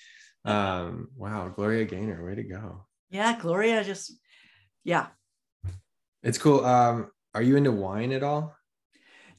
um 0.43 1.07
wow 1.15 1.47
gloria 1.47 1.85
gaynor 1.85 2.25
way 2.25 2.35
to 2.35 2.43
go. 2.43 2.85
Yeah 3.09 3.39
gloria 3.39 3.81
just 3.85 4.11
yeah. 4.83 5.07
It's 6.21 6.37
cool. 6.37 6.65
Um 6.65 7.11
are 7.33 7.41
you 7.41 7.55
into 7.55 7.71
wine 7.71 8.11
at 8.11 8.23
all 8.23 8.53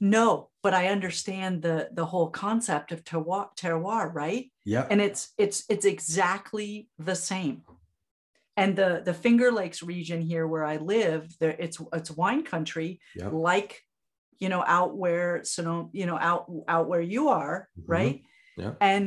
no 0.04 0.50
but 0.62 0.74
i 0.74 0.88
understand 0.88 1.62
the 1.62 1.88
the 1.92 2.04
whole 2.04 2.28
concept 2.28 2.92
of 2.92 3.02
terroir, 3.04 3.48
terroir 3.56 4.12
right? 4.12 4.52
Yep. 4.66 4.88
And 4.90 5.00
it's 5.00 5.32
it's 5.38 5.64
it's 5.68 5.84
exactly 5.84 6.88
the 6.98 7.14
same. 7.16 7.62
And 8.56 8.76
the 8.76 9.02
the 9.04 9.14
finger 9.14 9.50
lakes 9.50 9.82
region 9.82 10.20
here 10.20 10.46
where 10.46 10.64
i 10.64 10.76
live 10.76 11.22
there 11.40 11.56
it's 11.58 11.78
it's 11.92 12.10
wine 12.10 12.44
country 12.44 13.00
yep. 13.16 13.32
like 13.32 13.82
you 14.38 14.48
know 14.48 14.62
out 14.66 14.96
where 14.96 15.42
so 15.44 15.90
you 15.92 16.06
know 16.06 16.18
out 16.18 16.42
out 16.68 16.88
where 16.88 17.06
you 17.14 17.28
are 17.28 17.68
Mhm. 17.78 17.84
right? 17.96 18.22
Yeah. 18.56 18.74
and 18.80 19.04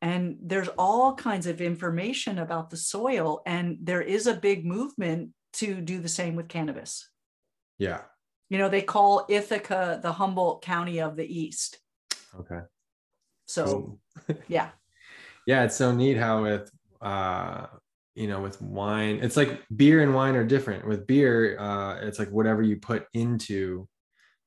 and 0.00 0.38
there's 0.50 0.68
all 0.78 1.14
kinds 1.14 1.46
of 1.46 1.60
information 1.60 2.38
about 2.38 2.70
the 2.70 2.76
soil 2.76 3.42
and 3.46 3.78
there 3.82 4.02
is 4.16 4.26
a 4.26 4.34
big 4.48 4.64
movement 4.64 5.30
to 5.60 5.80
do 5.80 5.96
the 6.00 6.08
same 6.08 6.34
with 6.36 6.48
cannabis. 6.48 6.92
Yeah 7.78 8.02
you 8.48 8.58
know 8.58 8.68
they 8.68 8.82
call 8.82 9.26
ithaca 9.28 9.98
the 10.02 10.12
humboldt 10.12 10.62
county 10.62 11.00
of 11.00 11.16
the 11.16 11.26
east. 11.26 11.78
Okay. 12.38 12.60
So 13.46 13.64
Cool. 13.64 14.38
yeah. 14.48 14.70
Yeah 15.46 15.64
it's 15.64 15.76
so 15.76 15.92
neat 15.92 16.16
how 16.16 16.42
with 16.42 16.70
uh 17.00 17.66
you 18.14 18.26
know 18.26 18.40
with 18.40 18.60
wine 18.62 19.18
it's 19.22 19.36
like 19.36 19.62
beer 19.74 20.02
and 20.02 20.14
wine 20.14 20.36
are 20.36 20.44
different. 20.44 20.86
With 20.86 21.06
beer 21.06 21.58
uh 21.58 21.98
it's 22.00 22.18
like 22.18 22.30
whatever 22.30 22.62
you 22.62 22.76
put 22.76 23.06
into 23.14 23.88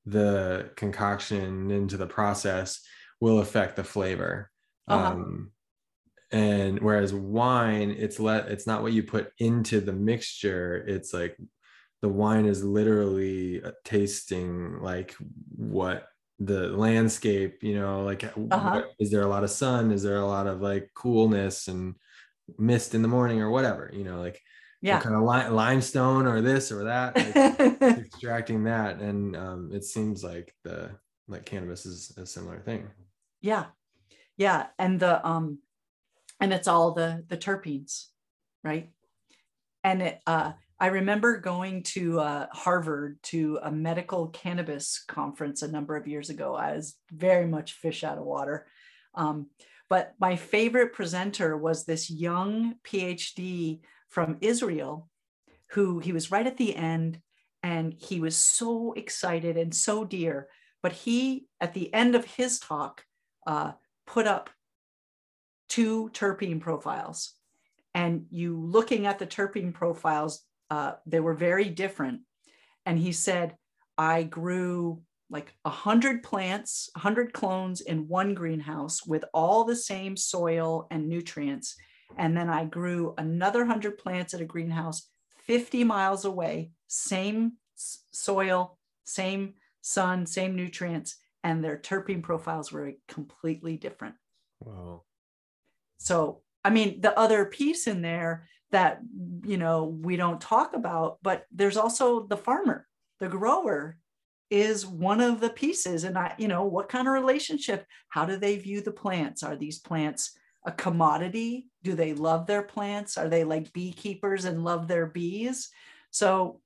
the 0.05 0.71
concoction 0.75 1.69
into 1.71 1.97
the 1.97 2.07
process 2.07 2.81
will 3.19 3.39
affect 3.39 3.75
the 3.75 3.83
flavor. 3.83 4.49
Uh-huh. 4.87 5.11
um 5.11 5.51
and 6.31 6.79
whereas 6.79 7.13
wine 7.13 7.91
it's 7.91 8.19
let 8.19 8.47
it's 8.49 8.67
not 8.67 8.81
what 8.81 8.93
you 8.93 9.03
put 9.03 9.31
into 9.39 9.81
the 9.81 9.93
mixture. 9.93 10.83
It's 10.87 11.13
like 11.13 11.37
the 12.01 12.09
wine 12.09 12.45
is 12.45 12.63
literally 12.63 13.61
uh, 13.63 13.71
tasting 13.83 14.79
like 14.81 15.13
what 15.55 16.07
the 16.39 16.67
landscape 16.69 17.61
you 17.63 17.75
know 17.75 18.03
like 18.03 18.23
Uh-huh. 18.23 18.69
what- 18.75 18.91
is 18.99 19.11
there 19.11 19.23
a 19.23 19.27
lot 19.27 19.43
of 19.43 19.49
sun? 19.49 19.91
Is 19.91 20.03
there 20.03 20.17
a 20.17 20.25
lot 20.25 20.47
of 20.47 20.61
like 20.61 20.89
coolness 20.95 21.67
and 21.67 21.95
mist 22.57 22.95
in 22.95 23.01
the 23.01 23.07
morning 23.07 23.41
or 23.41 23.49
whatever 23.51 23.91
you 23.93 24.03
know 24.03 24.19
like 24.19 24.41
yeah. 24.81 24.99
kind 25.01 25.13
of 25.15 25.21
li- 25.23 25.49
limestone 25.49 26.25
or 26.25 26.41
this 26.41 26.71
or 26.71 26.85
that 26.85 27.15
like, 27.17 27.81
extracting 27.99 28.63
that. 28.63 28.99
And 29.01 29.35
um 29.35 29.69
it 29.73 29.83
seems 29.83 30.23
like 30.23 30.55
the 30.63 30.91
like 31.27 31.45
cannabis 31.45 31.85
is 31.85 32.13
a 32.17 32.25
similar 32.25 32.59
thing. 32.61 32.87
Yeah. 33.41 33.65
Yeah. 34.37 34.67
And 34.79 34.99
the 34.99 35.25
um 35.27 35.59
and 36.39 36.53
it's 36.53 36.67
all 36.69 36.93
the 36.93 37.25
the 37.27 37.37
terpenes 37.37 38.05
right? 38.63 38.89
And 39.83 40.01
it 40.01 40.21
uh 40.25 40.53
i 40.79 40.87
remember 40.87 41.37
going 41.37 41.83
to 41.83 42.19
uh 42.19 42.47
harvard 42.51 43.17
to 43.23 43.59
a 43.63 43.71
medical 43.71 44.27
cannabis 44.27 45.03
conference 45.07 45.61
a 45.61 45.67
number 45.67 45.95
of 45.95 46.07
years 46.07 46.29
ago. 46.29 46.55
I 46.55 46.75
was 46.75 46.95
very 47.11 47.47
much 47.47 47.73
fish 47.73 48.03
out 48.03 48.17
of 48.17 48.23
water. 48.23 48.67
Um 49.15 49.47
but 49.89 50.13
my 50.19 50.35
favorite 50.35 50.93
presenter 50.93 51.57
was 51.57 51.85
this 51.85 52.09
young 52.09 52.75
phd 52.83 53.79
from 54.09 54.37
israel 54.41 55.09
who 55.71 55.99
he 55.99 56.11
was 56.11 56.31
right 56.31 56.47
at 56.47 56.57
the 56.57 56.75
end 56.75 57.21
and 57.61 57.93
he 57.97 58.19
was 58.19 58.35
so 58.35 58.93
excited 58.93 59.57
and 59.57 59.73
so 59.73 60.05
dear 60.05 60.47
but 60.81 60.91
he 60.91 61.47
at 61.59 61.73
the 61.73 61.93
end 61.93 62.15
of 62.15 62.25
his 62.25 62.59
talk 62.59 63.03
uh, 63.45 63.71
put 64.05 64.27
up 64.27 64.49
two 65.67 66.09
terpene 66.13 66.59
profiles. 66.59 67.33
And 67.93 68.25
you 68.29 68.57
looking 68.57 69.05
at 69.05 69.19
the 69.19 69.27
terpene 69.27 69.73
profiles 69.73 70.41
uh, 70.69 70.93
they 71.05 71.19
were 71.19 71.33
very 71.33 71.69
different. 71.69 72.21
And 72.85 72.97
he 72.97 73.11
said 73.11 73.55
i 73.97 74.23
grew 74.23 75.01
like 75.29 75.53
100 75.63 76.23
plants 76.23 76.89
100 76.95 77.33
clones 77.33 77.81
in 77.81 78.07
one 78.07 78.33
greenhouse 78.33 79.05
with 79.05 79.25
all 79.33 79.65
the 79.65 79.75
same 79.75 80.15
soil 80.15 80.87
and 80.91 81.07
nutrients. 81.07 81.75
And 82.17 82.35
then 82.35 82.49
i 82.49 82.65
grew 82.65 83.13
another 83.17 83.59
100 83.59 83.97
plants 83.97 84.33
at 84.33 84.41
a 84.41 84.45
greenhouse 84.45 85.09
50 85.45 85.83
miles 85.83 86.25
away 86.25 86.71
same 86.87 87.53
soil 87.75 88.77
same 89.05 89.53
sun 89.81 90.25
same 90.25 90.55
nutrients 90.55 91.15
and 91.43 91.63
their 91.63 91.77
terpene 91.77 92.21
profiles 92.21 92.71
were 92.71 92.93
completely 93.07 93.77
different. 93.77 94.15
Wow. 94.59 95.03
So, 95.97 96.41
I 96.63 96.69
mean, 96.69 97.01
the 97.01 97.17
other 97.17 97.45
piece 97.45 97.87
in 97.87 98.01
there 98.01 98.47
that, 98.71 99.01
you 99.45 99.57
know, 99.57 99.85
we 99.85 100.15
don't 100.15 100.41
talk 100.41 100.73
about, 100.73 101.17
but 101.21 101.45
there's 101.51 101.77
also 101.77 102.27
the 102.27 102.37
farmer, 102.37 102.87
the 103.19 103.27
grower 103.29 103.97
is 104.49 104.85
one 104.85 105.21
of 105.21 105.39
the 105.39 105.49
pieces. 105.49 106.03
And 106.03 106.17
I, 106.17 106.33
you 106.37 106.47
know, 106.47 106.63
what 106.63 106.89
kind 106.89 107.07
of 107.07 107.13
relationship? 107.13 107.85
How 108.09 108.25
do 108.25 108.37
they 108.37 108.57
view 108.57 108.81
the 108.81 108.91
plants? 108.91 109.43
Are 109.43 109.55
these 109.55 109.79
plants 109.79 110.37
a 110.65 110.71
commodity? 110.71 111.67
Do 111.83 111.93
they 111.93 112.13
love 112.13 112.47
their 112.47 112.63
plants? 112.63 113.17
Are 113.17 113.29
they 113.29 113.43
like 113.43 113.73
beekeepers 113.73 114.45
and 114.45 114.63
love 114.63 114.87
their 114.87 115.05
bees? 115.05 115.69
So, 116.11 116.61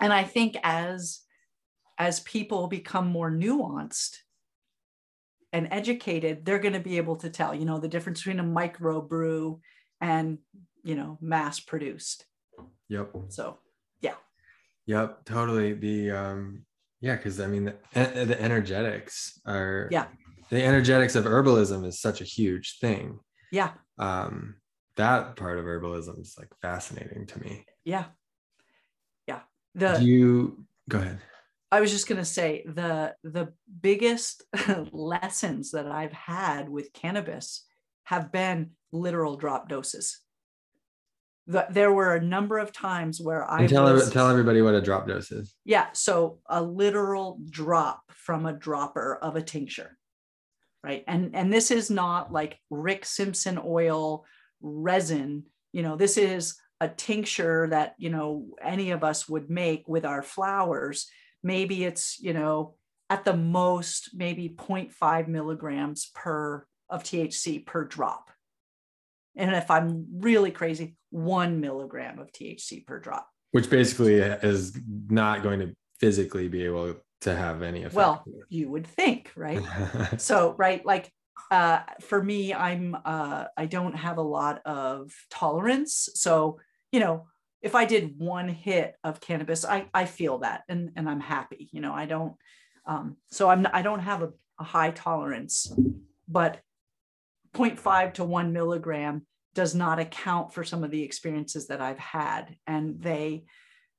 and 0.00 0.12
I 0.12 0.24
think 0.24 0.56
as 0.62 1.20
as 1.98 2.20
people 2.20 2.66
become 2.66 3.08
more 3.08 3.30
nuanced 3.30 4.16
and 5.52 5.68
educated, 5.70 6.44
they're 6.44 6.58
going 6.58 6.74
to 6.74 6.80
be 6.80 6.96
able 6.96 7.16
to 7.16 7.28
tell, 7.28 7.54
you 7.54 7.66
know, 7.66 7.78
the 7.78 7.88
difference 7.88 8.20
between 8.20 8.40
a 8.40 8.44
microbrew 8.44 9.58
and, 10.00 10.38
you 10.82 10.94
know, 10.94 11.18
mass 11.20 11.60
produced. 11.60 12.26
yep 12.88 13.10
So, 13.28 13.58
yeah 14.00 14.14
Yep, 14.86 15.24
totally. 15.24 15.74
The 15.74 16.10
um 16.10 16.64
yeah, 17.00 17.16
because 17.16 17.40
I 17.40 17.46
mean 17.46 17.64
the, 17.66 17.74
the 18.26 18.40
energetics 18.40 19.40
are 19.46 19.88
Yeah. 19.90 20.08
the 20.50 20.62
energetics 20.62 21.14
of 21.14 21.24
herbalism 21.24 21.86
is 21.86 22.00
such 22.00 22.20
a 22.20 22.24
huge 22.24 22.78
thing. 22.80 23.20
yeah, 23.52 23.72
Um 23.98 24.56
that 24.96 25.36
part 25.36 25.58
of 25.58 25.64
herbalism 25.64 26.20
is 26.20 26.34
like 26.38 26.52
fascinating 26.60 27.26
to 27.26 27.40
me. 27.40 27.64
yeah, 27.84 28.06
yeah. 29.26 29.40
Do 29.78 29.86
The 29.86 30.02
you 30.04 30.64
go 30.88 30.98
ahead. 30.98 31.20
I 31.72 31.80
was 31.80 31.92
just 31.92 32.08
going 32.08 32.18
to 32.18 32.24
say 32.24 32.64
the 32.66 33.14
the 33.22 33.52
biggest 33.80 34.42
lessons 34.92 35.70
that 35.70 35.86
I've 35.86 36.12
had 36.12 36.68
with 36.68 36.92
cannabis 36.92 37.64
have 38.04 38.32
been 38.32 38.72
literal 38.92 39.36
drop 39.36 39.68
doses. 39.68 40.18
The, 41.50 41.66
there 41.68 41.92
were 41.92 42.14
a 42.14 42.22
number 42.22 42.58
of 42.58 42.72
times 42.72 43.20
where 43.20 43.48
I 43.50 43.60
And 43.60 43.68
tell 43.68 43.92
was, 43.92 44.10
tell 44.10 44.28
everybody 44.28 44.62
what 44.62 44.74
a 44.74 44.80
drop 44.80 45.08
dose 45.08 45.32
is. 45.32 45.54
Yeah. 45.64 45.88
So 45.92 46.38
a 46.48 46.62
literal 46.62 47.40
drop 47.50 48.02
from 48.10 48.46
a 48.46 48.52
dropper 48.52 49.18
of 49.20 49.34
a 49.34 49.42
tincture. 49.42 49.96
Right. 50.84 51.02
And 51.08 51.34
and 51.34 51.52
this 51.52 51.70
is 51.70 51.90
not 51.90 52.32
like 52.32 52.58
Rick 52.70 53.04
Simpson 53.04 53.58
oil 53.62 54.24
resin. 54.60 55.44
You 55.72 55.82
know, 55.82 55.96
this 55.96 56.16
is 56.16 56.56
a 56.80 56.88
tincture 56.88 57.66
that, 57.70 57.94
you 57.98 58.10
know, 58.10 58.46
any 58.62 58.92
of 58.92 59.02
us 59.02 59.28
would 59.28 59.50
make 59.50 59.88
with 59.88 60.04
our 60.04 60.22
flowers. 60.22 61.08
Maybe 61.42 61.84
it's, 61.84 62.18
you 62.20 62.32
know, 62.32 62.76
at 63.10 63.24
the 63.24 63.36
most, 63.36 64.10
maybe 64.14 64.48
0.5 64.48 65.26
milligrams 65.26 66.10
per 66.14 66.64
of 66.88 67.02
THC 67.02 67.66
per 67.66 67.84
drop. 67.84 68.30
And 69.36 69.54
if 69.54 69.70
I'm 69.70 70.06
really 70.18 70.50
crazy, 70.50 70.96
one 71.10 71.60
milligram 71.60 72.18
of 72.18 72.32
THC 72.32 72.86
per 72.86 72.98
drop. 72.98 73.28
Which 73.52 73.70
basically 73.70 74.14
is 74.14 74.78
not 75.08 75.42
going 75.42 75.60
to 75.60 75.74
physically 75.98 76.48
be 76.48 76.64
able 76.64 76.96
to 77.22 77.34
have 77.34 77.62
any 77.62 77.80
effect. 77.80 77.94
Well, 77.94 78.24
you 78.48 78.70
would 78.70 78.86
think, 78.86 79.32
right? 79.36 79.62
so 80.18 80.54
right 80.56 80.84
like 80.84 81.10
uh 81.50 81.80
for 82.00 82.22
me 82.22 82.54
i'm 82.54 82.96
uh 83.04 83.44
i 83.56 83.66
don't 83.66 83.94
have 83.94 84.18
a 84.18 84.22
lot 84.22 84.60
of 84.64 85.12
tolerance 85.30 86.08
so 86.14 86.58
you 86.92 87.00
know 87.00 87.26
if 87.62 87.74
i 87.74 87.84
did 87.84 88.14
one 88.18 88.48
hit 88.48 88.94
of 89.04 89.20
cannabis 89.20 89.64
i 89.64 89.86
i 89.92 90.04
feel 90.04 90.38
that 90.38 90.62
and 90.68 90.90
and 90.96 91.08
i'm 91.08 91.20
happy 91.20 91.68
you 91.72 91.80
know 91.80 91.92
i 91.92 92.06
don't 92.06 92.34
um 92.86 93.16
so 93.30 93.48
i'm 93.48 93.66
i 93.72 93.82
don't 93.82 94.00
have 94.00 94.22
a, 94.22 94.30
a 94.58 94.64
high 94.64 94.90
tolerance 94.90 95.72
but 96.28 96.60
0.5 97.54 98.14
to 98.14 98.24
1 98.24 98.52
milligram 98.52 99.26
does 99.54 99.74
not 99.74 99.98
account 99.98 100.54
for 100.54 100.62
some 100.62 100.84
of 100.84 100.90
the 100.90 101.02
experiences 101.02 101.66
that 101.68 101.80
i've 101.80 101.98
had. 101.98 102.56
And 102.66 103.00
they 103.00 103.44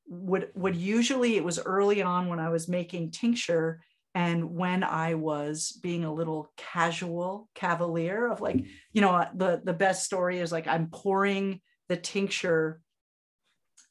would 0.07 0.49
would 0.55 0.75
usually 0.75 1.37
it 1.37 1.43
was 1.43 1.59
early 1.59 2.01
on 2.01 2.27
when 2.27 2.39
i 2.39 2.49
was 2.49 2.67
making 2.67 3.11
tincture 3.11 3.81
and 4.13 4.43
when 4.43 4.83
i 4.83 5.13
was 5.13 5.79
being 5.81 6.03
a 6.03 6.13
little 6.13 6.51
casual 6.57 7.47
cavalier 7.55 8.29
of 8.29 8.41
like 8.41 8.65
you 8.91 8.99
know 8.99 9.11
uh, 9.11 9.29
the 9.35 9.61
the 9.63 9.71
best 9.71 10.03
story 10.03 10.39
is 10.39 10.51
like 10.51 10.67
i'm 10.67 10.87
pouring 10.87 11.61
the 11.87 11.95
tincture 11.95 12.81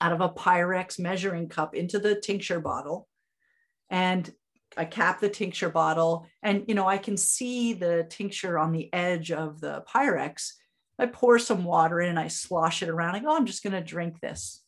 out 0.00 0.12
of 0.12 0.20
a 0.20 0.28
pyrex 0.28 0.98
measuring 0.98 1.48
cup 1.48 1.74
into 1.74 1.98
the 1.98 2.14
tincture 2.14 2.60
bottle. 2.60 3.06
And 3.90 4.30
i 4.76 4.85
cap 4.85 5.20
the 5.20 5.28
tincture 5.28 5.70
bottle 5.70 6.26
and 6.42 6.64
you 6.68 6.74
know 6.74 6.87
i 6.87 6.98
can 6.98 7.16
see 7.16 7.72
the 7.72 8.06
tincture 8.11 8.59
on 8.59 8.72
the 8.72 8.92
edge 8.92 9.30
of 9.33 9.61
the 9.61 9.83
pyrex 9.92 10.52
i 10.98 11.06
pour 11.06 11.38
some 11.38 11.64
water 11.64 12.00
in 12.00 12.11
and 12.11 12.18
i 12.18 12.28
slosh 12.28 12.83
it 12.83 12.88
around 12.88 13.14
i 13.14 13.18
go 13.18 13.28
oh, 13.28 13.37
i'm 13.37 13.46
just 13.46 13.62
going 13.62 13.72
to 13.72 13.80
drink 13.80 14.20
this 14.20 14.62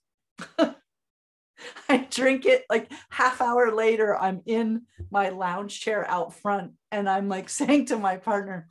I 1.88 2.09
drink 2.11 2.47
it 2.47 2.65
like 2.71 2.91
half 3.11 3.41
hour 3.41 3.73
later. 3.73 4.17
I'm 4.17 4.43
in 4.47 4.83
my 5.11 5.29
lounge 5.29 5.81
chair 5.81 6.09
out 6.09 6.35
front 6.35 6.73
and 6.91 7.09
I'm 7.09 7.29
like 7.29 7.49
saying 7.61 7.87
to 7.87 7.99
my 7.99 8.17
partner, 8.17 8.69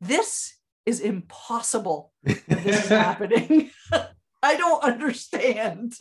this 0.00 0.54
is 0.86 1.00
impossible 1.00 2.12
this 2.22 2.42
is 2.48 2.88
happening. 2.88 3.70
I 4.42 4.56
don't 4.56 4.84
understand. 4.84 5.94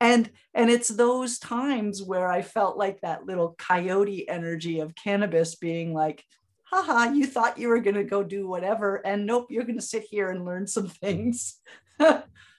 And 0.00 0.30
and 0.54 0.70
it's 0.70 0.88
those 0.88 1.38
times 1.38 2.02
where 2.02 2.30
I 2.30 2.42
felt 2.42 2.76
like 2.76 3.00
that 3.00 3.26
little 3.26 3.54
coyote 3.58 4.28
energy 4.28 4.80
of 4.80 4.94
cannabis 4.94 5.54
being 5.56 5.92
like, 5.92 6.24
haha, 6.64 7.12
you 7.12 7.26
thought 7.26 7.58
you 7.58 7.68
were 7.68 7.80
gonna 7.80 8.04
go 8.04 8.22
do 8.22 8.46
whatever, 8.46 8.96
and 9.06 9.26
nope, 9.26 9.48
you're 9.50 9.64
gonna 9.64 9.80
sit 9.80 10.04
here 10.04 10.30
and 10.30 10.44
learn 10.44 10.66
some 10.66 10.88
things. 10.88 11.56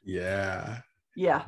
yeah. 0.04 0.80
Yeah. 1.16 1.44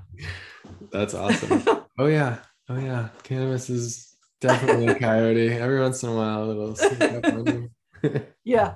That's 0.91 1.13
awesome. 1.13 1.63
Oh 1.97 2.07
yeah. 2.07 2.39
Oh 2.69 2.77
yeah. 2.77 3.09
Cannabis 3.23 3.69
is 3.69 4.15
definitely 4.39 4.87
a 4.87 4.99
coyote. 4.99 5.53
Every 5.53 5.79
once 5.79 6.03
in 6.03 6.09
a 6.09 6.15
while 6.15 6.49
it'll 6.49 7.69
yeah. 8.43 8.75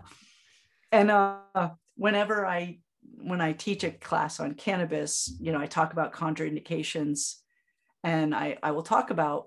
And 0.91 1.11
uh 1.11 1.69
whenever 1.95 2.45
i 2.45 2.79
when 3.27 3.41
i 3.41 3.51
teach 3.51 3.83
a 3.83 3.91
class 3.91 4.39
on 4.39 4.53
cannabis 4.53 5.35
you 5.39 5.51
know 5.51 5.59
i 5.59 5.65
talk 5.65 5.93
about 5.93 6.13
contraindications 6.13 7.35
and 8.03 8.33
i 8.33 8.57
i 8.63 8.71
will 8.71 8.83
talk 8.83 9.09
about 9.09 9.45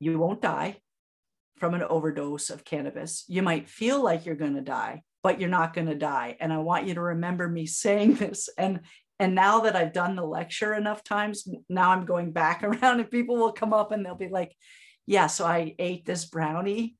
you 0.00 0.18
won't 0.18 0.40
die 0.40 0.76
from 1.58 1.74
an 1.74 1.82
overdose 1.82 2.48
of 2.48 2.64
cannabis. 2.64 3.24
You 3.28 3.42
might 3.42 3.68
feel 3.68 4.02
like 4.02 4.24
you're 4.24 4.34
going 4.34 4.54
to 4.54 4.62
die 4.62 5.02
but 5.22 5.38
you're 5.38 5.50
not 5.50 5.74
going 5.74 5.86
to 5.86 5.94
die. 5.94 6.36
And 6.40 6.52
i 6.52 6.56
want 6.56 6.86
you 6.86 6.94
to 6.94 7.00
remember 7.00 7.46
me 7.48 7.66
saying 7.84 8.14
this. 8.14 8.48
And 8.58 8.80
and 9.18 9.34
now 9.34 9.60
that 9.60 9.76
I've 9.76 9.92
done 9.92 10.16
the 10.16 10.24
lecture 10.24 10.72
enough 10.72 11.04
times, 11.04 11.46
now 11.68 11.90
I'm 11.90 12.06
going 12.06 12.32
back 12.32 12.62
around 12.64 13.00
and 13.00 13.10
people 13.10 13.36
will 13.36 13.52
come 13.52 13.74
up 13.74 13.92
and 13.92 14.04
they'll 14.04 14.14
be 14.14 14.28
like, 14.28 14.56
Yeah, 15.06 15.26
so 15.26 15.44
I 15.44 15.74
ate 15.78 16.06
this 16.06 16.24
brownie 16.24 16.96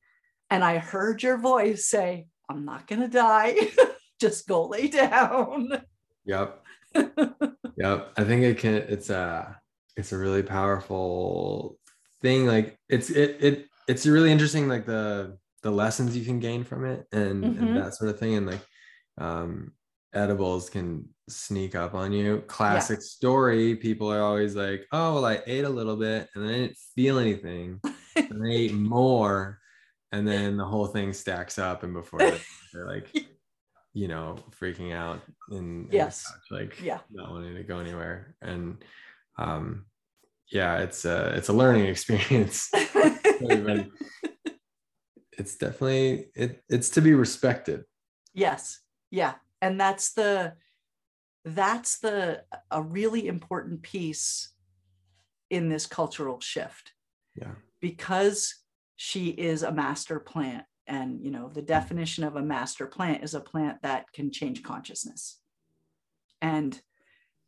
and 0.49 0.63
I 0.63 0.77
heard 0.77 1.23
your 1.23 1.37
voice 1.37 1.85
say, 1.85 2.27
I'm 2.47 2.65
not 2.65 2.85
going 2.85 3.01
to 3.01 3.07
die. 3.07 3.55
Just 4.21 4.47
go 4.47 4.67
lay 4.67 4.87
down. 4.87 5.83
Yep. 6.25 6.63
yep. 6.95 8.11
I 8.15 8.23
think 8.23 8.43
it 8.43 8.59
can, 8.59 8.75
it's 8.75 9.09
a, 9.09 9.59
it's 9.97 10.11
a 10.11 10.17
really 10.17 10.43
powerful 10.43 11.79
thing. 12.21 12.45
Like 12.45 12.77
it's, 12.87 13.09
it, 13.09 13.37
it, 13.39 13.65
it's 13.87 14.05
really 14.05 14.31
interesting, 14.31 14.69
like 14.69 14.85
the, 14.85 15.37
the 15.63 15.71
lessons 15.71 16.15
you 16.15 16.23
can 16.23 16.39
gain 16.39 16.63
from 16.63 16.85
it 16.85 17.07
and, 17.11 17.43
mm-hmm. 17.43 17.63
and 17.63 17.77
that 17.77 17.95
sort 17.95 18.11
of 18.11 18.19
thing. 18.19 18.35
And 18.35 18.45
like, 18.45 18.61
um, 19.17 19.73
edibles 20.13 20.69
can 20.69 21.07
sneak 21.29 21.75
up 21.75 21.93
on 21.95 22.11
you. 22.11 22.43
Classic 22.47 22.99
yeah. 22.99 23.05
story. 23.05 23.75
People 23.75 24.11
are 24.11 24.21
always 24.21 24.55
like, 24.55 24.85
oh, 24.91 25.15
well, 25.15 25.25
I 25.25 25.41
ate 25.47 25.65
a 25.65 25.69
little 25.69 25.95
bit 25.95 26.29
and 26.35 26.45
I 26.45 26.51
didn't 26.51 26.77
feel 26.95 27.17
anything. 27.17 27.79
and 28.15 28.47
I 28.47 28.51
ate 28.51 28.73
more. 28.75 29.59
And 30.11 30.27
then 30.27 30.57
the 30.57 30.65
whole 30.65 30.87
thing 30.87 31.13
stacks 31.13 31.57
up. 31.57 31.83
And 31.83 31.93
before 31.93 32.19
they're 32.73 32.87
like, 32.87 33.09
you 33.93 34.07
know, 34.07 34.37
freaking 34.59 34.93
out 34.93 35.21
and 35.49 35.91
yes. 35.91 36.25
Couch, 36.25 36.41
like 36.51 36.81
yeah. 36.81 36.99
not 37.11 37.31
wanting 37.31 37.55
to 37.55 37.63
go 37.63 37.79
anywhere. 37.79 38.35
And 38.41 38.83
um 39.37 39.85
yeah, 40.51 40.79
it's 40.79 41.05
a 41.05 41.33
it's 41.35 41.49
a 41.49 41.53
learning 41.53 41.85
experience. 41.89 42.69
it's 45.37 45.55
definitely 45.57 46.27
it 46.35 46.63
it's 46.69 46.89
to 46.91 47.01
be 47.01 47.13
respected. 47.13 47.83
Yes. 48.33 48.79
Yeah 49.09 49.33
and 49.61 49.79
that's 49.79 50.13
the 50.13 50.53
that's 51.45 51.99
the 51.99 52.43
a 52.71 52.81
really 52.81 53.27
important 53.27 53.81
piece 53.81 54.53
in 55.49 55.69
this 55.69 55.85
cultural 55.85 56.39
shift 56.39 56.93
yeah 57.35 57.51
because 57.79 58.55
she 58.95 59.29
is 59.29 59.63
a 59.63 59.71
master 59.71 60.19
plant 60.19 60.65
and 60.91 61.23
you 61.23 61.31
know 61.31 61.49
the 61.49 61.61
definition 61.61 62.23
of 62.23 62.35
a 62.35 62.41
master 62.41 62.85
plant 62.85 63.23
is 63.23 63.33
a 63.33 63.39
plant 63.39 63.77
that 63.81 64.05
can 64.13 64.31
change 64.31 64.61
consciousness 64.63 65.39
and 66.41 66.81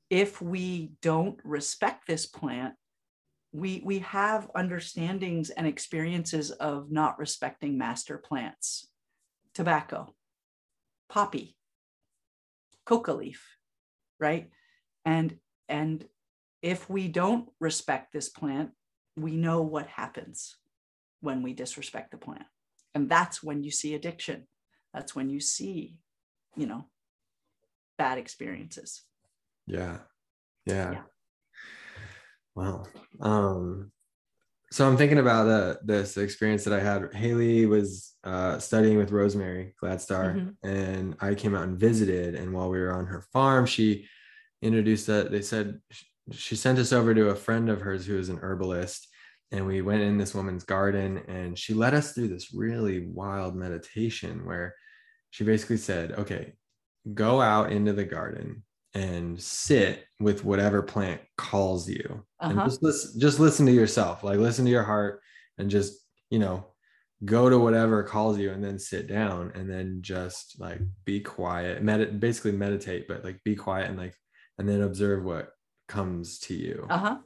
if 0.09 0.41
we 0.41 0.91
don't 1.01 1.39
respect 1.43 2.07
this 2.07 2.25
plant 2.25 2.73
we 3.51 3.81
we 3.85 3.99
have 3.99 4.49
understandings 4.55 5.49
and 5.51 5.67
experiences 5.67 6.49
of 6.51 6.91
not 6.91 7.19
respecting 7.19 7.77
master 7.77 8.17
plants 8.17 8.87
tobacco 9.53 10.13
poppy 11.09 11.55
coca 12.85 13.13
leaf, 13.13 13.57
right? 14.19 14.49
And 15.05 15.37
and 15.69 16.05
if 16.61 16.89
we 16.89 17.07
don't 17.07 17.49
respect 17.59 18.13
this 18.13 18.29
plant, 18.29 18.71
we 19.15 19.35
know 19.35 19.61
what 19.61 19.87
happens 19.87 20.55
when 21.21 21.43
we 21.43 21.53
disrespect 21.53 22.11
the 22.11 22.17
plant. 22.17 22.45
And 22.95 23.09
that's 23.09 23.41
when 23.41 23.63
you 23.63 23.71
see 23.71 23.95
addiction. 23.95 24.47
That's 24.93 25.15
when 25.15 25.29
you 25.29 25.39
see, 25.39 25.97
you 26.55 26.67
know, 26.67 26.85
bad 27.97 28.17
experiences. 28.17 29.01
Yeah. 29.65 29.97
Yeah. 30.65 30.91
yeah. 30.91 31.01
Wow. 32.55 32.83
Um, 33.19 33.91
so 34.71 34.87
I'm 34.87 34.97
thinking 34.97 35.19
about 35.19 35.47
uh, 35.47 35.75
this 35.83 36.17
experience 36.17 36.63
that 36.63 36.73
I 36.73 36.79
had. 36.79 37.13
Haley 37.13 37.67
was 37.67 38.13
uh, 38.23 38.57
studying 38.57 38.97
with 38.97 39.11
Rosemary 39.11 39.75
Gladstar, 39.81 40.35
mm-hmm. 40.35 40.67
and 40.67 41.15
I 41.19 41.35
came 41.35 41.53
out 41.53 41.65
and 41.65 41.79
visited. 41.79 42.33
And 42.33 42.53
while 42.53 42.69
we 42.69 42.79
were 42.79 42.91
on 42.91 43.05
her 43.05 43.21
farm, 43.31 43.67
she 43.67 44.07
introduced 44.63 45.05
that 45.07 45.31
they 45.31 45.43
said 45.43 45.79
she 46.31 46.55
sent 46.55 46.79
us 46.79 46.91
over 46.91 47.13
to 47.13 47.29
a 47.29 47.35
friend 47.35 47.69
of 47.69 47.81
hers 47.81 48.05
who 48.07 48.17
is 48.17 48.29
an 48.29 48.39
herbalist, 48.41 49.09
and 49.53 49.65
we 49.65 49.81
went 49.81 50.01
in 50.01 50.17
this 50.17 50.35
woman's 50.35 50.65
garden, 50.65 51.23
and 51.29 51.57
she 51.57 51.73
led 51.73 51.93
us 51.93 52.11
through 52.11 52.27
this 52.27 52.53
really 52.53 53.07
wild 53.07 53.55
meditation 53.55 54.45
where 54.45 54.75
she 55.29 55.45
basically 55.45 55.77
said, 55.77 56.11
"Okay, 56.13 56.53
go 57.13 57.41
out 57.41 57.71
into 57.71 57.93
the 57.93 58.03
garden 58.03 58.63
and 58.93 59.41
sit 59.41 60.05
with 60.19 60.45
whatever 60.45 60.81
plant 60.81 61.21
calls 61.37 61.89
you 61.89 62.23
uh-huh. 62.39 62.51
and 62.51 62.69
just 62.69 62.83
listen, 62.83 63.19
just 63.19 63.39
listen 63.39 63.65
to 63.65 63.71
yourself 63.71 64.23
like 64.23 64.37
listen 64.37 64.65
to 64.65 64.71
your 64.71 64.83
heart 64.83 65.19
and 65.57 65.69
just 65.69 65.93
you 66.29 66.39
know 66.39 66.65
go 67.25 67.49
to 67.49 67.57
whatever 67.57 68.03
calls 68.03 68.37
you 68.37 68.51
and 68.51 68.63
then 68.63 68.77
sit 68.77 69.07
down 69.07 69.51
and 69.55 69.69
then 69.69 69.99
just 70.01 70.59
like 70.59 70.79
be 71.05 71.19
quiet 71.19 71.83
medit 71.83 72.19
basically 72.19 72.51
meditate 72.51 73.07
but 73.07 73.23
like 73.23 73.43
be 73.43 73.55
quiet 73.55 73.89
and 73.89 73.97
like 73.97 74.15
and 74.59 74.69
then 74.69 74.81
observe 74.81 75.23
what 75.23 75.49
comes 75.87 76.39
to 76.39 76.53
you 76.53 76.85
uh-huh 76.89 77.17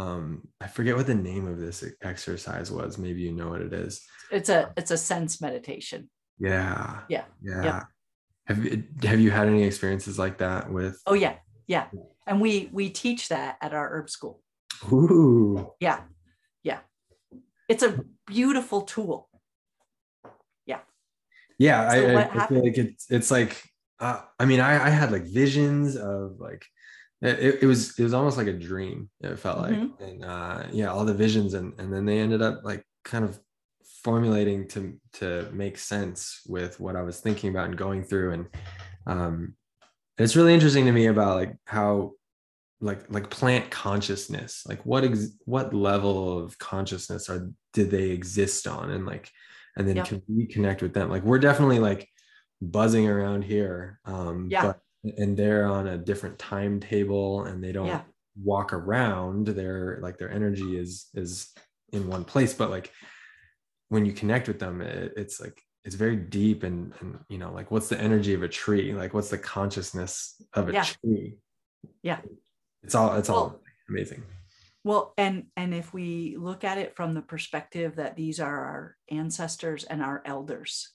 um 0.00 0.48
i 0.60 0.66
forget 0.66 0.96
what 0.96 1.06
the 1.06 1.14
name 1.14 1.46
of 1.46 1.58
this 1.58 1.84
exercise 2.02 2.70
was 2.70 2.98
maybe 2.98 3.20
you 3.22 3.32
know 3.32 3.48
what 3.48 3.60
it 3.60 3.72
is 3.72 4.00
it's 4.30 4.48
a 4.48 4.72
it's 4.76 4.90
a 4.90 4.96
sense 4.96 5.40
meditation 5.40 6.08
yeah 6.38 7.00
yeah 7.08 7.24
yeah 7.42 7.64
yep. 7.64 7.82
Have 8.50 8.64
you, 8.64 8.82
have 9.04 9.20
you 9.20 9.30
had 9.30 9.46
any 9.46 9.62
experiences 9.62 10.18
like 10.18 10.38
that 10.38 10.72
with? 10.72 11.00
Oh 11.06 11.14
yeah, 11.14 11.36
yeah. 11.68 11.86
And 12.26 12.40
we 12.40 12.68
we 12.72 12.90
teach 12.90 13.28
that 13.28 13.56
at 13.60 13.72
our 13.72 13.88
herb 13.90 14.10
school. 14.10 14.42
Ooh. 14.92 15.72
Yeah, 15.78 16.00
yeah. 16.64 16.80
It's 17.68 17.84
a 17.84 18.00
beautiful 18.26 18.82
tool. 18.82 19.28
Yeah. 20.66 20.80
Yeah, 21.60 21.90
so 21.92 22.16
I, 22.16 22.42
I, 22.42 22.46
feel 22.48 22.64
like 22.64 22.76
it's 22.76 23.06
it's 23.08 23.30
like 23.30 23.62
uh, 24.00 24.22
I 24.40 24.46
mean 24.46 24.58
I 24.58 24.84
I 24.86 24.90
had 24.90 25.12
like 25.12 25.22
visions 25.22 25.94
of 25.94 26.40
like 26.40 26.66
it, 27.22 27.62
it 27.62 27.66
was 27.66 27.98
it 27.98 28.02
was 28.02 28.14
almost 28.14 28.36
like 28.36 28.46
a 28.46 28.52
dream. 28.52 29.10
It 29.20 29.38
felt 29.38 29.58
like 29.58 29.74
mm-hmm. 29.74 30.02
and 30.02 30.24
uh, 30.24 30.62
yeah, 30.72 30.86
all 30.86 31.04
the 31.04 31.14
visions 31.14 31.54
and 31.54 31.78
and 31.78 31.92
then 31.92 32.06
they 32.06 32.18
ended 32.18 32.42
up 32.42 32.60
like 32.64 32.84
kind 33.04 33.24
of 33.24 33.38
formulating 34.02 34.66
to 34.68 34.98
to 35.12 35.48
make 35.52 35.76
sense 35.78 36.40
with 36.46 36.80
what 36.80 36.96
I 36.96 37.02
was 37.02 37.20
thinking 37.20 37.50
about 37.50 37.66
and 37.66 37.76
going 37.76 38.02
through 38.02 38.32
and 38.32 38.46
um 39.06 39.54
it's 40.18 40.36
really 40.36 40.54
interesting 40.54 40.86
to 40.86 40.92
me 40.92 41.06
about 41.06 41.36
like 41.36 41.56
how 41.64 42.12
like 42.80 43.10
like 43.10 43.28
plant 43.30 43.70
consciousness 43.70 44.64
like 44.66 44.84
what 44.86 45.04
ex- 45.04 45.36
what 45.44 45.74
level 45.74 46.38
of 46.38 46.58
consciousness 46.58 47.28
are 47.28 47.50
did 47.72 47.90
they 47.90 48.10
exist 48.10 48.66
on 48.66 48.90
and 48.90 49.06
like 49.06 49.30
and 49.76 49.86
then 49.86 50.02
can 50.04 50.22
we 50.28 50.46
connect 50.46 50.82
with 50.82 50.94
them 50.94 51.10
like 51.10 51.22
we're 51.22 51.38
definitely 51.38 51.78
like 51.78 52.08
buzzing 52.62 53.06
around 53.08 53.42
here 53.42 53.98
um 54.04 54.48
yeah. 54.50 54.62
but 54.62 54.80
and 55.04 55.36
they're 55.36 55.66
on 55.66 55.86
a 55.88 55.98
different 55.98 56.38
timetable 56.38 57.44
and 57.44 57.62
they 57.62 57.72
don't 57.72 57.86
yeah. 57.86 58.02
walk 58.42 58.72
around 58.72 59.46
their 59.48 59.98
like 60.02 60.18
their 60.18 60.30
energy 60.30 60.76
is 60.76 61.06
is 61.14 61.52
in 61.92 62.06
one 62.08 62.24
place 62.24 62.52
but 62.54 62.70
like 62.70 62.92
when 63.88 64.04
you 64.04 64.12
connect 64.12 64.46
with 64.46 64.58
them 64.58 64.80
it, 64.80 65.12
it's 65.16 65.40
like 65.40 65.60
it's 65.84 65.94
very 65.94 66.16
deep 66.16 66.62
and 66.62 66.92
and 67.00 67.18
you 67.28 67.38
know 67.38 67.52
like 67.52 67.70
what's 67.70 67.88
the 67.88 67.98
energy 68.00 68.34
of 68.34 68.42
a 68.42 68.48
tree 68.48 68.92
like 68.92 69.14
what's 69.14 69.30
the 69.30 69.38
consciousness 69.38 70.40
of 70.54 70.68
a 70.68 70.72
Yeah. 70.72 70.84
tree 70.84 71.38
Yeah. 72.02 72.20
it's 72.82 72.94
all 72.94 73.16
it's 73.16 73.28
all 73.30 73.48
Well- 73.48 73.60
amazing 73.88 74.22
Well, 74.82 75.12
and 75.18 75.46
and 75.56 75.74
if 75.74 75.92
we 75.92 76.36
look 76.38 76.64
at 76.64 76.78
it 76.78 76.96
from 76.96 77.12
the 77.12 77.20
perspective 77.20 77.96
that 77.96 78.16
these 78.16 78.40
are 78.40 78.64
our 78.64 78.96
ancestors 79.10 79.84
and 79.84 80.02
our 80.02 80.22
elders, 80.24 80.94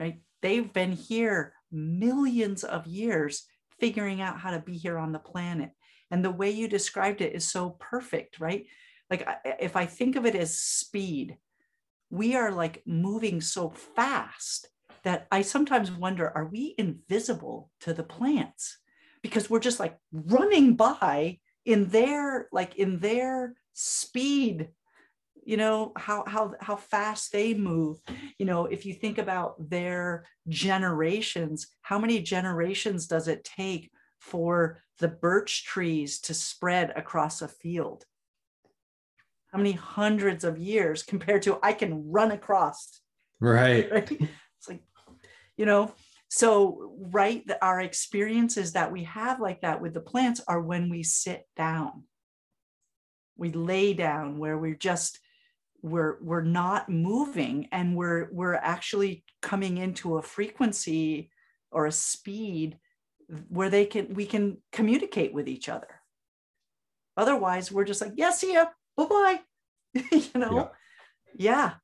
right? 0.00 0.20
They've 0.42 0.72
been 0.72 0.92
here 0.92 1.52
millions 1.70 2.64
of 2.64 2.86
years 2.86 3.44
figuring 3.78 4.20
out 4.20 4.40
how 4.40 4.50
to 4.50 4.58
be 4.58 4.76
here 4.76 4.98
on 4.98 5.12
the 5.12 5.18
planet. 5.18 5.70
And 6.10 6.24
the 6.24 6.30
way 6.30 6.50
you 6.50 6.66
described 6.66 7.20
it 7.20 7.34
is 7.34 7.46
so 7.46 7.76
perfect, 7.78 8.40
right? 8.40 8.66
Like 9.10 9.28
if 9.44 9.76
I 9.76 9.86
think 9.86 10.16
of 10.16 10.26
it 10.26 10.34
as 10.34 10.58
speed, 10.58 11.36
we 12.10 12.34
are 12.34 12.50
like 12.50 12.82
moving 12.86 13.40
so 13.40 13.70
fast 13.70 14.68
that 15.04 15.26
I 15.30 15.42
sometimes 15.42 15.90
wonder 15.90 16.30
are 16.34 16.46
we 16.46 16.74
invisible 16.78 17.70
to 17.80 17.94
the 17.94 18.02
plants? 18.02 18.78
Because 19.22 19.48
we're 19.48 19.60
just 19.60 19.80
like 19.80 19.96
running 20.12 20.76
by 20.76 21.38
in 21.64 21.88
their 21.88 22.48
like 22.52 22.76
in 22.76 22.98
their 22.98 23.54
speed 23.74 24.70
you 25.44 25.56
know 25.56 25.92
how 25.96 26.24
how 26.26 26.54
how 26.60 26.76
fast 26.76 27.32
they 27.32 27.54
move. 27.54 27.98
You 28.38 28.46
know 28.46 28.66
if 28.66 28.86
you 28.86 28.94
think 28.94 29.18
about 29.18 29.70
their 29.70 30.26
generations 30.48 31.68
how 31.82 31.98
many 31.98 32.20
generations 32.22 33.06
does 33.06 33.28
it 33.28 33.44
take 33.44 33.90
for 34.18 34.82
the 34.98 35.08
birch 35.08 35.64
trees 35.64 36.20
to 36.20 36.34
spread 36.34 36.92
across 36.96 37.42
a 37.42 37.48
field? 37.48 38.04
How 39.52 39.58
many 39.58 39.72
hundreds 39.72 40.44
of 40.44 40.58
years 40.58 41.02
compared 41.12 41.42
to 41.42 41.58
i 41.62 41.72
can 41.72 42.10
run 42.10 42.30
across? 42.30 43.00
Right. 43.40 43.90
Right? 43.92 44.10
It's 44.10 44.68
like 44.68 44.82
you 45.56 45.66
know 45.66 45.94
so 46.30 46.92
right 47.10 47.44
the, 47.46 47.62
our 47.64 47.80
experiences 47.80 48.72
that 48.72 48.92
we 48.92 49.04
have 49.04 49.40
like 49.40 49.62
that 49.62 49.80
with 49.82 49.94
the 49.94 50.00
plants 50.00 50.40
are 50.46 50.60
when 50.60 50.88
we 50.88 51.02
sit 51.02 51.46
down. 51.56 52.04
We 53.36 53.50
lay 53.50 53.94
down 53.94 54.38
where 54.38 54.56
we're 54.56 54.76
just 54.76 55.18
we're 55.82 56.18
we're 56.22 56.42
not 56.42 56.88
moving 56.88 57.68
and 57.72 57.96
we're 57.96 58.28
we're 58.32 58.54
actually 58.54 59.24
coming 59.42 59.78
into 59.78 60.18
a 60.18 60.22
frequency 60.22 61.30
or 61.70 61.86
a 61.86 61.92
speed 61.92 62.78
where 63.48 63.70
they 63.70 63.86
can 63.86 64.14
we 64.14 64.26
can 64.26 64.58
communicate 64.72 65.32
with 65.32 65.48
each 65.48 65.68
other. 65.68 65.88
Otherwise 67.16 67.70
we're 67.72 67.84
just 67.84 68.00
like 68.00 68.12
yes, 68.16 68.42
yeah 68.42 68.48
see 68.48 68.54
ya. 68.54 68.64
Bye-bye. 68.96 69.40
You 70.12 70.40
know? 70.40 70.70
Yeah. 71.36 71.74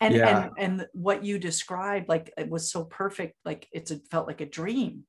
And 0.00 0.14
Yeah. 0.14 0.28
and 0.28 0.50
and 0.58 0.88
what 0.92 1.24
you 1.24 1.38
described 1.38 2.08
like 2.08 2.32
it 2.36 2.48
was 2.48 2.70
so 2.70 2.84
perfect 2.84 3.36
like 3.44 3.68
it's 3.72 3.90
it 3.90 4.02
felt 4.10 4.26
like 4.26 4.40
a 4.40 4.46
dream 4.46 5.04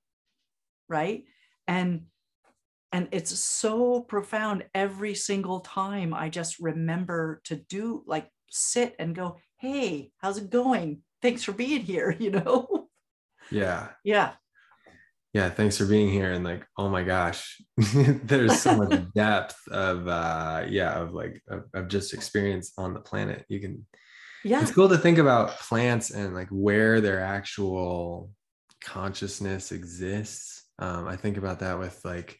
right? 0.87 1.25
And 1.67 2.05
and 2.91 3.07
it's 3.11 3.37
so 3.37 4.01
profound 4.01 4.65
every 4.73 5.15
single 5.15 5.59
time 5.59 6.13
i 6.13 6.29
just 6.29 6.59
remember 6.59 7.41
to 7.43 7.55
do 7.55 8.03
like 8.05 8.29
sit 8.49 8.95
and 8.99 9.15
go 9.15 9.37
hey 9.57 10.11
how's 10.17 10.37
it 10.37 10.49
going? 10.49 11.01
Thanks 11.21 11.43
for 11.43 11.51
being 11.51 11.81
here 11.81 12.11
you 12.19 12.31
know? 12.31 12.87
Yeah. 13.51 13.89
Yeah. 14.03 14.33
Yeah 15.33 15.49
thanks 15.49 15.77
for 15.77 15.85
being 15.85 16.09
here 16.09 16.31
and 16.31 16.43
like 16.43 16.65
oh 16.77 16.89
my 16.89 17.03
gosh 17.03 17.61
there's 17.77 18.61
so 18.61 18.75
much 18.77 19.01
depth 19.15 19.57
of 19.69 20.07
uh 20.07 20.65
yeah 20.67 20.99
of 20.99 21.13
like 21.13 21.41
of, 21.49 21.63
of 21.73 21.87
just 21.87 22.13
experience 22.13 22.73
on 22.77 22.93
the 22.93 23.01
planet. 23.01 23.45
You 23.49 23.59
can 23.59 23.85
yeah. 24.43 24.61
it's 24.61 24.71
cool 24.71 24.89
to 24.89 24.97
think 24.97 25.17
about 25.17 25.57
plants 25.59 26.11
and 26.11 26.35
like 26.35 26.49
where 26.49 27.01
their 27.01 27.19
actual 27.19 28.29
consciousness 28.83 29.71
exists. 29.71 30.63
Um 30.79 31.07
i 31.07 31.15
think 31.15 31.37
about 31.37 31.59
that 31.59 31.79
with 31.79 31.99
like 32.05 32.37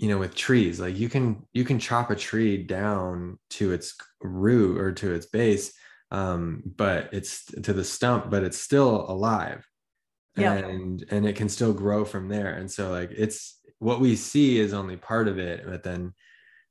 you 0.00 0.08
know 0.08 0.16
with 0.18 0.34
trees 0.34 0.80
like 0.80 0.96
you 0.98 1.08
can 1.10 1.26
you 1.52 1.62
can 1.62 1.78
chop 1.78 2.10
a 2.10 2.16
tree 2.16 2.56
down 2.56 3.38
to 3.50 3.70
its 3.72 3.94
root 4.22 4.78
or 4.80 4.92
to 4.92 5.12
its 5.12 5.26
base 5.26 5.74
um 6.10 6.62
but 6.64 7.10
it's 7.12 7.44
to 7.66 7.72
the 7.74 7.84
stump 7.84 8.30
but 8.30 8.42
it's 8.42 8.58
still 8.58 9.04
alive 9.14 9.62
Yeah. 10.36 10.54
and 10.54 11.04
and 11.10 11.26
it 11.28 11.36
can 11.36 11.50
still 11.50 11.74
grow 11.74 12.04
from 12.06 12.28
there 12.34 12.54
and 12.54 12.68
so 12.70 12.90
like 12.90 13.10
it's 13.24 13.60
what 13.78 14.00
we 14.00 14.16
see 14.16 14.58
is 14.58 14.72
only 14.72 14.96
part 14.96 15.28
of 15.28 15.38
it 15.38 15.58
but 15.66 15.82
then 15.82 16.14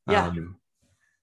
Yeah. 0.10 0.26
um 0.28 0.58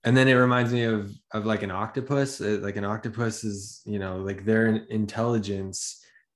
and 0.05 0.17
then 0.17 0.29
it 0.29 0.35
reminds 0.35 0.73
me 0.73 0.85
of 0.85 1.11
of 1.37 1.45
like 1.45 1.65
an 1.65 1.73
octopus 1.73 2.41
Uh, 2.41 2.59
like 2.63 2.77
an 2.77 2.85
octopus 2.85 3.43
is 3.43 3.83
you 3.85 3.99
know 3.99 4.15
like 4.29 4.45
their 4.45 4.67
intelligence 5.01 5.79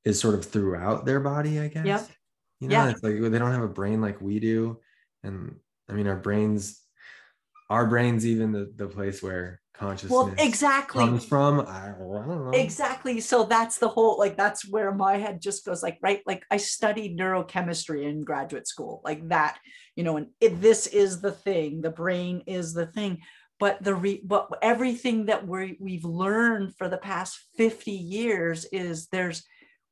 is 0.05 0.19
sort 0.19 0.35
of 0.35 0.45
throughout 0.45 1.05
their 1.07 1.21
body 1.21 1.61
i 1.61 1.69
guess 1.69 1.87
Yep. 1.87 2.03
you 2.61 2.69
know 2.69 2.75
Yeah. 2.75 2.91
it's 2.91 3.05
like 3.05 3.21
they 3.21 3.39
don't 3.39 3.53
have 3.59 3.63
a 3.71 3.77
brain 3.81 4.01
like 4.01 4.21
we 4.21 4.41
do 4.41 4.81
and 5.23 5.57
i 5.89 5.93
mean 5.93 6.07
our 6.07 6.17
brains 6.17 6.81
our 7.69 7.87
brains 7.87 8.27
even 8.27 8.53
the, 8.53 8.73
the 8.77 8.89
place 8.89 9.23
where 9.23 9.61
consciousness 9.73 10.11
well 10.11 10.35
exactly. 10.39 11.03
comes 11.03 11.25
from 11.25 11.61
i 11.61 11.95
don't 11.99 12.45
know. 12.45 12.51
Exactly. 12.53 13.21
So 13.21 13.45
that's 13.45 13.79
the 13.79 13.89
whole 13.89 14.19
like 14.19 14.37
that's 14.37 14.69
where 14.69 14.93
my 14.93 15.17
head 15.17 15.41
just 15.41 15.65
goes 15.65 15.83
like 15.83 15.99
right 16.03 16.21
like 16.27 16.45
i 16.51 16.59
studied 16.59 17.19
neurochemistry 17.19 18.05
in 18.05 18.23
graduate 18.23 18.67
school 18.67 19.01
like 19.05 19.27
that 19.29 19.59
you 19.97 20.05
know 20.05 20.17
and 20.19 20.27
it, 20.41 20.61
this 20.61 20.87
is 20.87 21.21
the 21.21 21.33
thing 21.33 21.81
the 21.81 21.91
brain 21.91 22.43
is 22.47 22.75
the 22.75 22.87
thing. 22.87 23.21
But 23.59 23.83
the 23.83 23.95
re 23.95 24.23
but 24.25 24.49
everything 24.63 25.27
that 25.27 25.47
we 25.47 25.77
we've 25.81 26.05
learned 26.05 26.77
for 26.77 26.89
the 26.89 26.97
past 26.97 27.39
50 27.57 27.91
years 27.91 28.65
is 28.73 29.07
there's 29.09 29.45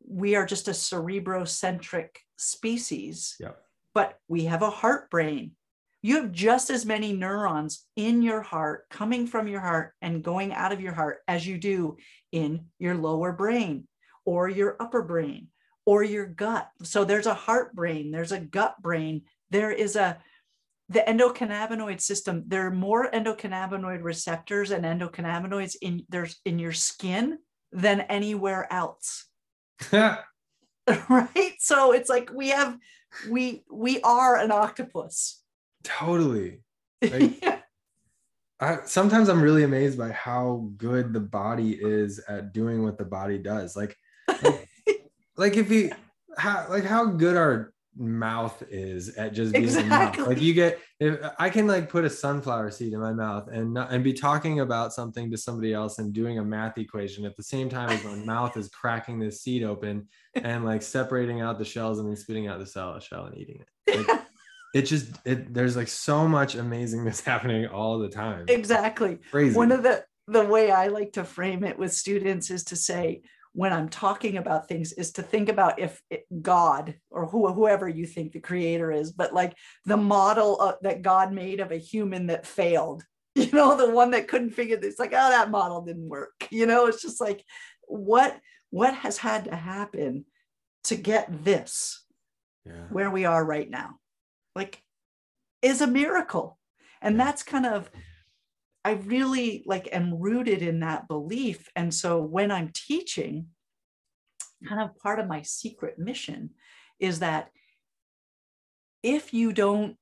we 0.07 0.37
are 0.37 0.47
just 0.47 0.69
a 0.69 0.73
cerebrocentric 0.73 2.09
species. 2.37 3.37
Yep. 3.41 3.59
But 3.99 4.17
we 4.29 4.45
have 4.45 4.63
a 4.63 4.71
heart 4.71 5.11
brain 5.11 5.51
you 6.03 6.15
have 6.23 6.31
just 6.31 6.71
as 6.71 6.87
many 6.87 7.13
neurons 7.13 7.85
in 7.97 8.23
your 8.23 8.41
heart 8.41 8.89
coming 8.89 9.27
from 9.27 9.49
your 9.49 9.61
heart 9.61 9.95
and 10.01 10.23
going 10.23 10.53
out 10.53 10.71
of 10.71 10.81
your 10.81 10.93
heart 10.93 11.19
as 11.27 11.45
you 11.45 11.59
do 11.59 11.97
in 12.31 12.67
your 12.79 12.95
lower 12.95 13.33
brain 13.33 13.89
or 14.25 14.49
your 14.49 14.77
upper 14.79 15.03
brain 15.03 15.49
or 15.85 16.05
your 16.05 16.27
gut. 16.27 16.69
So 16.85 17.05
there's 17.05 17.27
a 17.27 17.35
heart 17.35 17.75
brain, 17.75 18.13
there's 18.13 18.31
a 18.31 18.39
gut 18.39 18.77
brain, 18.81 19.23
there 19.51 19.73
is 19.73 19.97
a 19.97 20.19
the 20.89 21.01
endocannabinoid 21.01 22.01
system. 22.01 22.45
There 22.47 22.69
are 22.69 22.71
more 22.71 23.11
endocannabinoid 23.11 24.05
receptors 24.05 24.71
and 24.71 24.85
endocannabinoids 24.85 25.75
in 25.83 26.05
there's 26.09 26.41
in 26.45 26.61
your 26.61 26.73
skin 26.73 27.39
than 27.73 28.03
anywhere 28.03 28.73
else. 28.73 29.27
Right? 31.11 31.55
So 31.59 31.93
it's 31.93 32.09
like 32.09 32.31
we 32.33 32.49
have 32.49 32.79
we 33.29 33.65
we 33.71 34.01
are 34.03 34.37
an 34.37 34.51
octopus. 34.51 35.43
totally 35.83 36.61
Right. 37.03 37.43
I, 38.61 38.79
sometimes 38.87 39.29
I'm 39.29 39.41
really 39.41 39.63
amazed 39.63 39.97
by 39.97 40.11
how 40.11 40.69
good 40.77 41.13
the 41.13 41.21
body 41.21 41.79
is 41.81 42.19
at 42.29 42.53
doing 42.53 42.83
what 42.83 42.99
the 42.99 43.05
body 43.05 43.39
does. 43.39 43.77
Like, 43.77 43.97
like, 44.43 44.69
like 45.37 45.57
if 45.57 45.71
you, 45.71 45.93
how, 46.37 46.67
like 46.69 46.85
how 46.85 47.07
good 47.07 47.37
our 47.37 47.73
mouth 47.99 48.63
is 48.71 49.17
at 49.17 49.33
just 49.33 49.53
being 49.53 49.65
a 49.65 49.83
mouth. 49.85 50.09
Exactly. 50.11 50.25
Like 50.25 50.41
you 50.41 50.55
get, 50.55 50.79
if 51.01 51.19
I 51.39 51.51
can 51.51 51.67
like 51.67 51.89
put 51.89 52.05
a 52.05 52.11
sunflower 52.11 52.71
seed 52.71 52.93
in 52.93 53.01
my 53.01 53.13
mouth 53.13 53.49
and 53.49 53.75
not, 53.75 53.93
and 53.93 54.05
be 54.05 54.13
talking 54.13 54.61
about 54.61 54.93
something 54.93 55.31
to 55.31 55.37
somebody 55.37 55.75
else 55.75 55.99
and 55.99 56.13
doing 56.13 56.39
a 56.39 56.45
math 56.45 56.79
equation 56.79 57.25
at 57.25 57.37
the 57.37 57.43
same 57.43 57.69
time 57.69 57.91
as 57.91 58.05
my 58.05 58.15
mouth 58.25 58.57
is 58.57 58.69
cracking 58.69 59.19
this 59.19 59.43
seed 59.43 59.65
open 59.65 60.09
and 60.35 60.65
like 60.65 60.83
separating 60.83 61.41
out 61.41 61.59
the 61.59 61.65
shells 61.65 61.99
and 61.99 62.09
then 62.09 62.17
spitting 62.17 62.47
out 62.47 62.59
the 62.59 62.67
cell 62.67 62.99
shell 63.01 63.27
and 63.27 63.37
eating 63.37 63.61
it. 63.87 64.09
Like, 64.09 64.21
it 64.75 64.83
just 64.83 65.11
it 65.25 65.53
there's 65.53 65.77
like 65.77 65.89
so 65.89 66.29
much 66.29 66.57
amazingness 66.57 67.25
happening 67.25 67.67
all 67.67 67.99
the 67.99 68.09
time. 68.09 68.45
exactly. 68.49 69.19
Crazy. 69.31 69.57
one 69.57 69.73
of 69.73 69.83
the 69.83 70.05
the 70.31 70.45
way 70.45 70.71
i 70.71 70.89
like 70.89 71.15
to 71.15 71.25
frame 71.25 71.65
it 71.65 71.79
with 71.79 71.91
students 71.91 72.51
is 72.51 72.63
to 72.65 72.77
say 72.77 73.23
when 73.59 73.73
i'm 73.73 73.89
talking 73.89 74.37
about 74.37 74.69
things 74.69 74.93
is 74.93 75.11
to 75.11 75.23
think 75.23 75.49
about 75.49 75.81
if 75.81 76.01
it, 76.11 76.25
god 76.41 76.95
or 77.11 77.27
who, 77.27 77.53
whoever 77.53 77.89
you 77.89 78.07
think 78.07 78.31
the 78.31 78.39
creator 78.39 78.93
is 78.93 79.11
but 79.11 79.35
like 79.35 79.53
the 79.85 79.97
model 79.97 80.61
of, 80.61 80.77
that 80.83 81.03
god 81.03 81.33
made 81.33 81.59
of 81.59 81.73
a 81.73 81.77
human 81.77 82.29
that 82.29 82.47
failed 82.47 83.03
you 83.35 83.51
know 83.53 83.77
the 83.77 83.91
one 83.91 84.11
that 84.11 84.29
couldn't 84.29 84.51
figure 84.51 84.77
this 84.77 84.99
like 84.99 85.13
oh 85.13 85.31
that 85.31 85.51
model 85.51 85.83
didn't 85.83 86.09
work. 86.09 86.33
You 86.51 86.67
know 86.67 86.87
it's 86.87 87.03
just 87.03 87.21
like 87.21 87.45
what 87.87 88.39
what 88.71 88.95
has 88.95 89.19
had 89.19 89.45
to 89.45 89.55
happen 89.55 90.25
to 90.85 90.97
get 90.97 91.45
this 91.45 92.05
yeah. 92.65 92.87
where 92.91 93.11
we 93.11 93.25
are 93.25 93.45
right 93.45 93.69
now? 93.69 93.97
Like 94.55 94.83
is 95.63 95.81
a 95.81 95.87
miracle. 95.87 96.59
And 97.01 97.19
that's 97.19 97.43
kind 97.43 97.67
of 97.67 97.91
i 98.89 98.93
really 99.05 99.63
like 99.67 99.89
am 99.93 100.19
rooted 100.19 100.63
in 100.63 100.81
that 100.81 101.07
belief. 101.09 101.69
And 101.77 101.93
so 101.93 102.21
when 102.23 102.51
i'm 102.51 102.71
teaching 102.73 103.47
kind 104.67 104.81
of 104.81 104.97
part 104.99 105.21
of 105.21 105.29
my 105.29 105.43
secret 105.43 105.99
mission 105.99 106.51
is 106.99 107.21
that 107.21 107.51
if 109.03 109.33
you 109.33 109.53
don't 109.53 109.97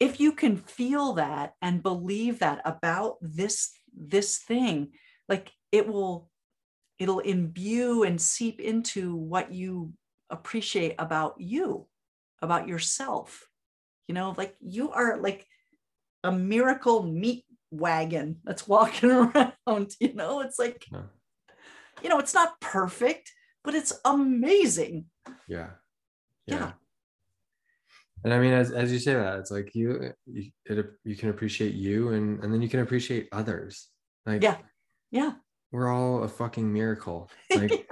if 0.00 0.18
you 0.18 0.32
can 0.32 0.56
feel 0.56 1.12
that 1.12 1.54
and 1.62 1.82
believe 1.82 2.40
that 2.40 2.60
about 2.64 3.18
this 3.20 3.70
this 3.94 4.38
thing 4.38 4.92
like 5.28 5.52
it 5.70 5.86
will 5.86 6.30
it'll 6.98 7.20
imbue 7.20 8.04
and 8.04 8.20
seep 8.20 8.58
into 8.58 9.14
what 9.14 9.52
you 9.52 9.92
appreciate 10.30 10.94
about 10.98 11.34
you 11.38 11.86
about 12.40 12.66
yourself. 12.66 13.48
You 14.08 14.14
know 14.14 14.34
like 14.36 14.56
you 14.60 14.90
are 14.90 15.18
like 15.20 15.46
a 16.24 16.32
miracle 16.32 17.02
meat 17.02 17.44
wagon 17.72 18.38
that's 18.44 18.68
walking 18.74 19.10
around 19.10 19.90
you 20.00 20.12
know? 20.14 20.40
It's 20.40 20.58
like 20.58 20.84
Yeah. 20.92 21.02
you 22.02 22.08
know 22.08 22.18
it's 22.18 22.34
not 22.34 22.60
perfect 22.60 23.32
but 23.64 23.74
it's 23.74 23.92
amazing. 24.04 25.06
Yeah. 25.48 25.70
Yeah. 26.46 26.72
and 28.24 28.34
i 28.34 28.38
mean 28.40 28.52
as, 28.52 28.72
as 28.72 28.92
you 28.92 28.98
say 28.98 29.14
that 29.14 29.38
it's 29.38 29.50
like 29.52 29.74
you 29.74 30.12
you, 30.26 30.50
it, 30.66 30.86
you 31.04 31.16
can 31.16 31.28
appreciate 31.30 31.74
you 31.74 32.10
and 32.10 32.42
and 32.42 32.52
then 32.52 32.60
you 32.62 32.68
can 32.68 32.80
appreciate 32.80 33.28
others. 33.32 33.88
Like 34.26 34.42
Yeah. 34.42 34.58
yeah. 35.10 35.32
we're 35.70 35.88
all 35.88 36.24
a 36.24 36.28
fucking 36.28 36.70
miracle. 36.72 37.30
Like 37.54 37.88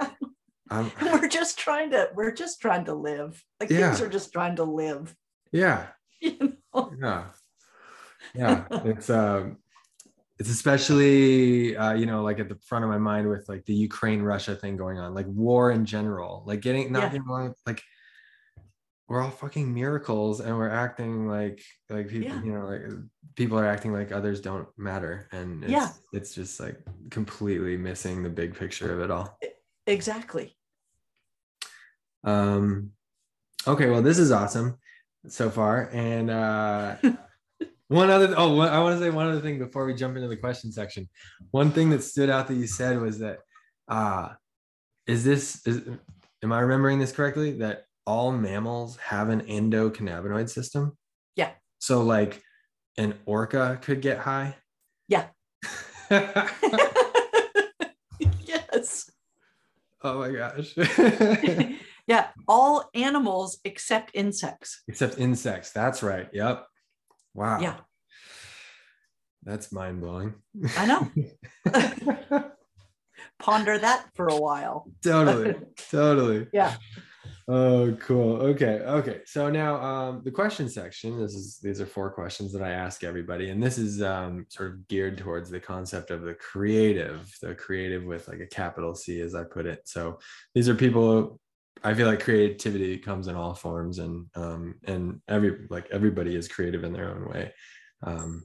i'm 0.69 0.89
we're 1.01 1.27
just 1.27 1.57
trying 1.59 1.89
to 1.91 2.09
we're 2.15 2.31
just 2.31 2.61
trying 2.61 2.85
to 2.85 2.93
live. 2.93 3.43
Like 3.59 3.69
things 3.69 3.99
Yeah. 3.99 4.05
are 4.05 4.09
just 4.09 4.31
trying 4.31 4.55
to 4.57 4.63
live. 4.63 5.15
Yeah. 5.51 5.87
You 6.21 6.57
know? 6.73 6.91
Yeah. 7.01 7.23
Yeah. 8.35 8.65
It's 8.85 9.09
um 9.09 9.57
it's 10.41 10.49
especially 10.49 11.77
uh, 11.77 11.93
you 11.93 12.07
know 12.07 12.23
like 12.23 12.39
at 12.39 12.49
the 12.49 12.57
front 12.65 12.83
of 12.83 12.89
my 12.89 12.97
mind 12.97 13.29
with 13.29 13.47
like 13.47 13.63
the 13.65 13.73
ukraine 13.75 14.23
russia 14.23 14.55
thing 14.55 14.75
going 14.75 14.97
on 14.97 15.13
like 15.13 15.27
war 15.27 15.69
in 15.69 15.85
general 15.85 16.41
like 16.47 16.61
getting 16.61 16.91
not 16.91 17.03
Yeah. 17.03 17.09
getting 17.09 17.27
along 17.27 17.53
like 17.67 17.79
we're 19.07 19.21
all 19.21 19.29
fucking 19.29 19.71
miracles 19.71 20.39
and 20.39 20.57
we're 20.57 20.69
acting 20.85 21.27
like 21.27 21.61
like 21.91 22.07
people 22.07 22.29
Yeah. 22.35 22.41
you 22.43 22.53
know 22.53 22.65
like 22.65 22.81
people 23.35 23.59
are 23.59 23.67
acting 23.67 23.93
like 23.93 24.11
others 24.11 24.41
don't 24.41 24.67
matter 24.79 25.27
and 25.31 25.63
it's, 25.63 25.71
Yeah. 25.71 25.89
it's 26.11 26.33
just 26.33 26.59
like 26.59 26.77
completely 27.11 27.77
missing 27.77 28.23
the 28.23 28.29
big 28.29 28.55
picture 28.55 28.91
of 28.95 28.99
it 29.01 29.11
all 29.11 29.37
exactly 29.85 30.57
um 32.23 32.89
okay 33.67 33.91
well 33.91 34.01
this 34.01 34.17
is 34.17 34.31
awesome 34.31 34.79
so 35.27 35.51
far 35.51 35.87
and 35.93 36.31
uh 36.31 36.95
one 37.91 38.09
other 38.09 38.33
oh, 38.37 38.57
i 38.61 38.79
want 38.79 38.97
to 38.97 39.03
say 39.03 39.09
one 39.09 39.27
other 39.27 39.41
thing 39.41 39.59
before 39.59 39.85
we 39.85 39.93
jump 39.93 40.15
into 40.15 40.29
the 40.29 40.37
question 40.37 40.71
section. 40.71 41.09
One 41.51 41.71
thing 41.71 41.89
that 41.89 42.01
stood 42.03 42.29
out 42.29 42.47
that 42.47 42.55
you 42.55 42.65
said 42.65 42.99
was 43.01 43.19
that 43.19 43.39
uh 43.89 44.29
is 45.07 45.25
this 45.25 45.61
is 45.67 45.81
am 46.41 46.53
i 46.53 46.61
remembering 46.61 46.99
this 46.99 47.11
correctly? 47.11 47.57
That 47.57 47.83
all 48.07 48.31
mammals 48.31 48.95
have 48.97 49.27
an 49.27 49.41
endocannabinoid 49.41 50.49
system? 50.49 50.97
Yeah. 51.35 51.51
so 51.79 52.01
like 52.01 52.41
an 52.97 53.15
orca 53.25 53.77
could 53.81 54.01
get 54.01 54.19
high? 54.19 54.55
Yeah. 55.09 55.27
yes. 58.39 59.11
Oh 60.01 60.19
my 60.19 60.31
gosh. 60.31 60.75
Yeah 62.07 62.29
all 62.47 62.89
animals 62.95 63.59
except 63.63 64.11
insects. 64.13 64.81
Except 64.87 65.19
insects. 65.19 65.71
That's 65.71 66.01
right. 66.01 66.29
Yep 66.33 66.65
wow. 67.33 67.59
Yeah. 67.59 67.77
That's 69.43 69.71
mind-blowing. 69.71 70.35
I 70.77 70.85
know. 70.85 71.11
Ponder 73.39 73.77
that 73.77 74.05
for 74.13 74.27
a 74.27 74.37
while. 74.37 74.87
Totally 75.03 75.55
totally. 75.89 76.47
Yeah. 76.53 76.75
Oh 77.47 77.97
cool. 77.99 78.37
Okay 78.37 78.81
okay. 78.81 79.21
So 79.25 79.49
now 79.49 79.81
um 79.81 80.21
the 80.23 80.31
question 80.31 80.69
section 80.69 81.19
this 81.19 81.33
is 81.33 81.57
these 81.57 81.81
are 81.81 81.87
four 81.87 82.11
questions 82.11 82.53
that 82.53 82.61
i 82.61 82.69
ask 82.69 83.03
everybody 83.03 83.49
and 83.49 83.61
this 83.61 83.77
is 83.79 84.01
um 84.01 84.45
sort 84.49 84.71
of 84.71 84.87
geared 84.87 85.17
towards 85.17 85.49
the 85.49 85.59
concept 85.59 86.11
of 86.11 86.21
the 86.21 86.35
creative 86.35 87.33
the 87.41 87.55
creative 87.55 88.03
with 88.03 88.27
like 88.27 88.39
a 88.39 88.47
capital 88.47 88.93
c 88.93 89.21
as 89.21 89.33
i 89.33 89.43
put 89.43 89.65
it. 89.65 89.81
So 89.85 90.19
these 90.53 90.69
are 90.69 90.75
people 90.75 91.39
i 91.83 91.93
feel 91.93 92.07
like 92.07 92.23
creativity 92.23 92.97
comes 92.97 93.27
in 93.27 93.35
all 93.35 93.53
forms 93.53 93.99
and 93.99 94.27
um 94.35 94.75
and 94.85 95.21
every 95.27 95.67
like 95.69 95.87
everybody 95.91 96.35
is 96.35 96.47
creative 96.47 96.83
in 96.83 96.93
their 96.93 97.09
own 97.09 97.29
way. 97.29 97.53
Um 98.03 98.43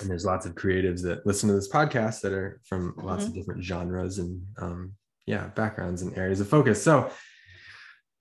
and 0.00 0.10
there's 0.10 0.26
lots 0.26 0.44
of 0.44 0.54
creatives 0.54 1.02
that 1.02 1.26
listen 1.26 1.48
to 1.48 1.54
this 1.54 1.70
podcast 1.70 2.20
that 2.20 2.32
are 2.32 2.60
from 2.64 2.94
lots 2.98 3.24
of 3.24 3.34
different 3.34 3.64
genres 3.64 4.18
and 4.18 4.42
um 4.58 4.92
yeah 5.26 5.48
backgrounds 5.48 6.02
and 6.02 6.16
areas 6.16 6.40
of 6.40 6.48
focus. 6.48 6.82
So 6.82 7.10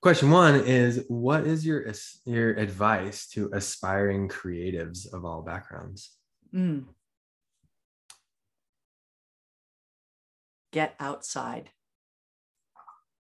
question 0.02 0.30
one 0.30 0.56
is 0.56 1.04
what 1.08 1.46
is 1.46 1.66
your 1.66 1.86
your 2.26 2.52
advice 2.56 3.28
to 3.30 3.50
aspiring 3.54 4.30
creatives 4.30 5.12
of 5.14 5.26
all 5.26 5.42
backgrounds? 5.42 6.12
Mm. 6.54 6.86
get 10.76 10.94
outside 11.00 11.70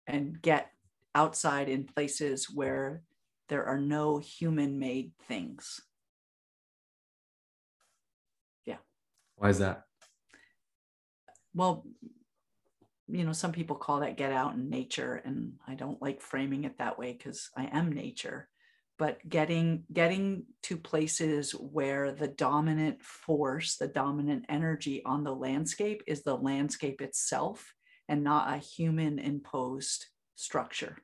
and 0.06 0.40
get 0.40 0.70
outside 1.16 1.68
in 1.70 1.84
places 1.84 2.48
where 2.48 3.02
there 3.48 3.64
are 3.64 3.80
no 3.80 4.18
human 4.18 4.78
made 4.78 5.12
things. 5.26 5.80
Yeah. 8.66 8.76
why 9.36 9.48
is 9.48 9.58
that? 9.58 9.84
Well 11.54 11.86
you 13.08 13.24
know 13.24 13.32
some 13.32 13.52
people 13.52 13.76
call 13.76 14.00
that 14.00 14.16
get 14.16 14.32
out 14.32 14.54
in 14.54 14.68
nature 14.68 15.22
and 15.24 15.52
i 15.68 15.76
don't 15.76 16.02
like 16.02 16.20
framing 16.20 16.64
it 16.64 16.76
that 16.78 16.98
way 16.98 17.12
because 17.12 17.50
i 17.56 17.64
am 17.64 17.92
nature. 17.92 18.48
But 18.98 19.18
getting 19.28 19.84
getting 19.92 20.44
to 20.64 20.76
places 20.76 21.52
where 21.52 22.12
the 22.12 22.28
dominant 22.28 23.02
force 23.02 23.76
the 23.76 23.88
dominant 23.88 24.46
energy 24.48 25.02
on 25.04 25.22
the 25.22 25.34
landscape 25.34 26.02
is 26.06 26.22
the 26.22 26.34
landscape 26.34 27.00
itself 27.00 27.72
and 28.08 28.24
not 28.24 28.52
a 28.52 28.58
human 28.58 29.18
imposed 29.18 30.06
structure 30.34 30.96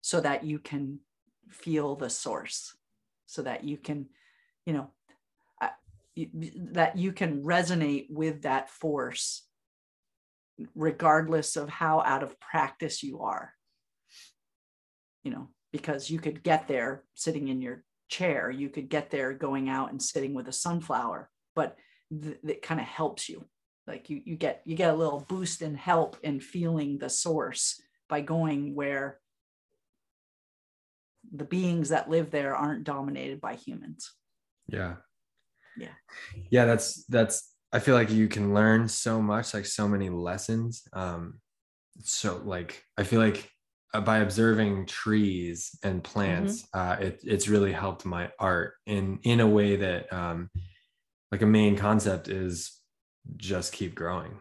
so 0.00 0.20
that 0.20 0.44
you 0.44 0.58
can 0.58 1.00
feel 1.48 1.96
the 1.96 2.10
source 2.10 2.76
so 3.26 3.42
that 3.42 3.64
you 3.64 3.76
can 3.76 4.06
you 4.66 4.72
know 4.72 4.90
uh, 5.60 5.68
I- 6.16 6.30
that 6.72 6.96
you 6.96 7.12
can 7.12 7.42
resonate 7.42 8.06
with 8.10 8.42
that 8.42 8.70
force 8.70 9.46
regardless 10.74 11.56
of 11.56 11.68
how 11.68 12.02
out 12.04 12.22
of 12.22 12.38
practice 12.38 13.02
you 13.02 13.20
are. 13.20 13.54
You 15.22 15.32
know 15.32 15.48
because 15.72 16.10
you 16.10 16.18
could 16.18 16.42
get 16.42 16.66
there 16.68 17.04
sitting 17.14 17.48
in 17.48 17.62
your 17.62 17.84
chair 18.08 18.50
you 18.50 18.68
could 18.68 18.88
get 18.88 19.10
there 19.10 19.32
going 19.32 19.68
out 19.68 19.92
and 19.92 20.02
sitting 20.02 20.34
with 20.34 20.48
a 20.48 20.52
sunflower 20.52 21.30
but 21.54 21.76
th- 22.10 22.38
that 22.42 22.62
kind 22.62 22.80
of 22.80 22.86
helps 22.86 23.28
you. 23.28 23.44
Like 23.86 24.10
you 24.10 24.22
you 24.24 24.36
get 24.36 24.62
you 24.64 24.76
get 24.76 24.92
a 24.92 24.96
little 24.96 25.24
boost 25.28 25.62
and 25.62 25.76
help 25.76 26.16
in 26.22 26.40
feeling 26.40 26.98
the 26.98 27.08
source 27.08 27.80
by 28.08 28.20
going 28.20 28.74
where 28.74 29.19
the 31.32 31.44
beings 31.44 31.90
that 31.90 32.10
live 32.10 32.30
there 32.30 32.54
aren't 32.54 32.84
dominated 32.84 33.40
by 33.40 33.54
humans. 33.54 34.12
Yeah. 34.66 34.96
Yeah. 35.76 35.88
yeah 36.50 36.64
that's 36.64 37.04
that's 37.04 37.54
i 37.72 37.78
feel 37.78 37.94
like 37.94 38.10
you 38.10 38.26
can 38.26 38.52
learn 38.52 38.88
so 38.88 39.22
much 39.22 39.54
like 39.54 39.66
so 39.66 39.86
many 39.88 40.10
lessons. 40.10 40.82
Um 40.92 41.40
so 42.02 42.42
like 42.44 42.82
i 42.98 43.04
feel 43.04 43.20
like 43.20 43.48
uh, 43.94 44.00
by 44.00 44.18
observing 44.18 44.86
trees 44.86 45.70
and 45.82 46.02
plants 46.02 46.66
uh 46.74 46.96
it, 47.00 47.20
it's 47.24 47.48
really 47.48 47.72
helped 47.72 48.04
my 48.04 48.30
art 48.38 48.74
in 48.86 49.20
in 49.22 49.40
a 49.40 49.46
way 49.46 49.76
that 49.76 50.12
um 50.12 50.50
like 51.30 51.42
a 51.42 51.46
main 51.46 51.76
concept 51.76 52.28
is 52.28 52.76
just 53.36 53.72
keep 53.72 53.94
growing. 53.94 54.40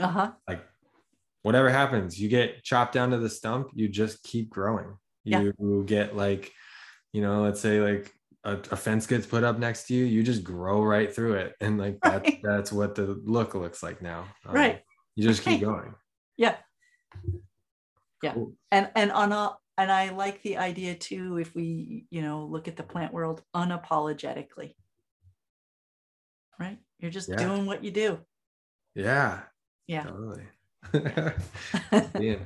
Uh-huh. 0.00 0.32
Like 0.48 0.64
whatever 1.42 1.70
happens 1.70 2.20
you 2.20 2.28
get 2.28 2.64
chopped 2.64 2.92
down 2.92 3.10
to 3.10 3.18
the 3.18 3.30
stump 3.30 3.68
you 3.72 3.88
just 3.88 4.20
keep 4.24 4.50
growing 4.50 4.96
Yeah. 5.26 5.40
you 5.58 5.84
get 5.86 6.16
like 6.16 6.52
you 7.12 7.20
know 7.22 7.42
let's 7.42 7.60
say 7.60 7.80
like 7.80 8.12
a, 8.44 8.52
a 8.70 8.76
fence 8.76 9.06
gets 9.06 9.26
put 9.26 9.42
up 9.42 9.58
next 9.58 9.88
to 9.88 9.94
you 9.94 10.04
you 10.04 10.22
just 10.22 10.44
grow 10.44 10.82
right 10.82 11.12
through 11.14 11.34
it. 11.34 11.54
And 11.60 11.78
like 11.78 11.98
that's 12.02 12.24
Right. 12.30 12.40
that's 12.42 12.72
what 12.72 12.94
the 12.94 13.20
look 13.24 13.54
looks 13.54 13.82
like 13.82 14.00
now. 14.00 14.28
Um, 14.46 14.54
Right. 14.54 14.82
you 15.16 15.26
just 15.26 15.42
keep 15.42 15.60
going. 15.60 15.94
Yeah. 16.36 16.56
Yeah. 18.22 18.34
Cool. 18.34 18.54
and 18.70 18.90
and 18.94 19.10
on 19.12 19.32
a 19.32 19.56
and 19.78 19.92
i 19.92 20.08
like 20.10 20.40
the 20.42 20.56
idea 20.56 20.94
too 20.94 21.36
if 21.38 21.54
we 21.54 22.06
you 22.10 22.22
know 22.22 22.44
look 22.46 22.66
at 22.68 22.76
the 22.76 22.82
plant 22.82 23.12
world 23.12 23.42
unapologetically. 23.54 24.74
Right? 26.58 26.78
You're 27.00 27.10
just 27.10 27.28
Yeah. 27.28 27.36
doing 27.36 27.66
what 27.66 27.82
you 27.84 27.90
do. 27.90 28.20
Yeah. 28.94 29.42
Yeah. 29.86 30.04
Totally. 30.04 30.44
Yeah 32.20 32.38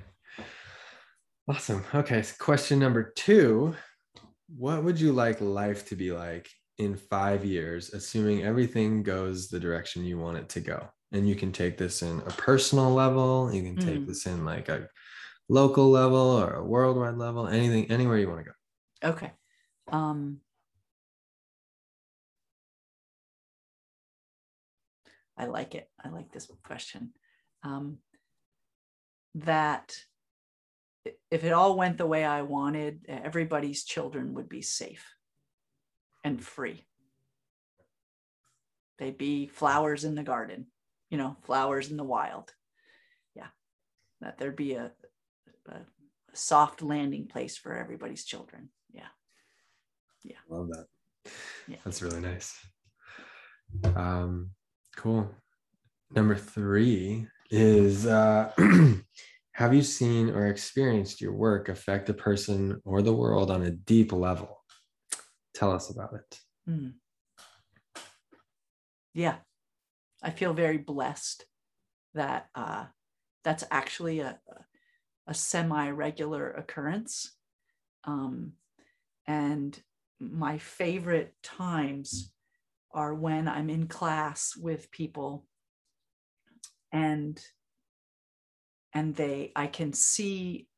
Awesome. 1.50 1.84
Okay. 1.92 2.22
So 2.22 2.32
question 2.38 2.78
number 2.78 3.12
two 3.16 3.74
What 4.56 4.84
would 4.84 5.00
you 5.00 5.10
like 5.10 5.40
life 5.40 5.84
to 5.88 5.96
be 5.96 6.12
like 6.12 6.48
in 6.78 6.94
five 6.94 7.44
years, 7.44 7.92
assuming 7.92 8.44
everything 8.44 9.02
goes 9.02 9.48
the 9.48 9.58
direction 9.58 10.04
you 10.04 10.16
want 10.16 10.36
it 10.36 10.48
to 10.50 10.60
go? 10.60 10.88
And 11.10 11.28
you 11.28 11.34
can 11.34 11.50
take 11.50 11.76
this 11.76 12.02
in 12.02 12.20
a 12.20 12.30
personal 12.30 12.94
level, 12.94 13.52
you 13.52 13.64
can 13.64 13.74
take 13.74 13.98
mm. 13.98 14.06
this 14.06 14.26
in 14.26 14.44
like 14.44 14.68
a 14.68 14.86
local 15.48 15.90
level 15.90 16.18
or 16.18 16.54
a 16.54 16.64
worldwide 16.64 17.16
level, 17.16 17.48
anything, 17.48 17.90
anywhere 17.90 18.18
you 18.18 18.28
want 18.28 18.44
to 18.44 18.52
go. 18.52 19.08
Okay. 19.10 19.32
Um, 19.90 20.38
I 25.36 25.46
like 25.46 25.74
it. 25.74 25.90
I 26.00 26.10
like 26.10 26.30
this 26.30 26.48
question. 26.62 27.10
Um, 27.64 27.98
that 29.34 29.96
if 31.04 31.44
it 31.44 31.52
all 31.52 31.76
went 31.76 31.98
the 31.98 32.06
way 32.06 32.24
I 32.24 32.42
wanted, 32.42 33.06
everybody's 33.08 33.84
children 33.84 34.34
would 34.34 34.48
be 34.48 34.62
safe 34.62 35.04
and 36.24 36.42
free. 36.42 36.84
They'd 38.98 39.16
be 39.16 39.46
flowers 39.46 40.04
in 40.04 40.14
the 40.14 40.22
garden, 40.22 40.66
you 41.08 41.16
know, 41.16 41.36
flowers 41.42 41.90
in 41.90 41.96
the 41.96 42.04
wild. 42.04 42.52
Yeah. 43.34 43.46
That 44.20 44.36
there'd 44.38 44.56
be 44.56 44.74
a, 44.74 44.92
a, 45.68 45.72
a 45.72 45.86
soft 46.34 46.82
landing 46.82 47.26
place 47.26 47.56
for 47.56 47.74
everybody's 47.74 48.24
children. 48.24 48.68
Yeah. 48.92 49.08
Yeah. 50.22 50.36
Love 50.50 50.68
that. 50.68 51.32
Yeah. 51.66 51.76
That's 51.84 52.02
really 52.02 52.20
nice. 52.20 52.58
Um, 53.96 54.50
cool. 54.96 55.30
Number 56.14 56.34
three 56.34 57.26
is 57.50 58.06
uh, 58.06 58.52
have 59.60 59.74
you 59.74 59.82
seen 59.82 60.30
or 60.30 60.46
experienced 60.46 61.20
your 61.20 61.34
work 61.34 61.68
affect 61.68 62.08
a 62.08 62.14
person 62.14 62.80
or 62.86 63.02
the 63.02 63.12
world 63.12 63.50
on 63.50 63.60
a 63.60 63.70
deep 63.70 64.10
level? 64.10 64.64
Tell 65.54 65.70
us 65.70 65.90
about 65.90 66.14
it. 66.14 66.40
Mm. 66.66 66.94
Yeah, 69.12 69.36
I 70.22 70.30
feel 70.30 70.54
very 70.54 70.78
blessed 70.78 71.44
that 72.14 72.48
uh, 72.54 72.86
that's 73.44 73.62
actually 73.70 74.20
a, 74.20 74.38
a 75.26 75.34
semi 75.34 75.90
regular 75.90 76.52
occurrence. 76.52 77.36
Um, 78.04 78.52
and 79.26 79.78
my 80.18 80.56
favorite 80.56 81.34
times 81.42 82.32
are 82.94 83.14
when 83.14 83.46
I'm 83.46 83.68
in 83.68 83.88
class 83.88 84.56
with 84.56 84.90
people 84.90 85.44
and 86.92 87.38
and 88.94 89.14
they 89.14 89.52
I 89.54 89.66
can 89.66 89.92
see 89.92 90.68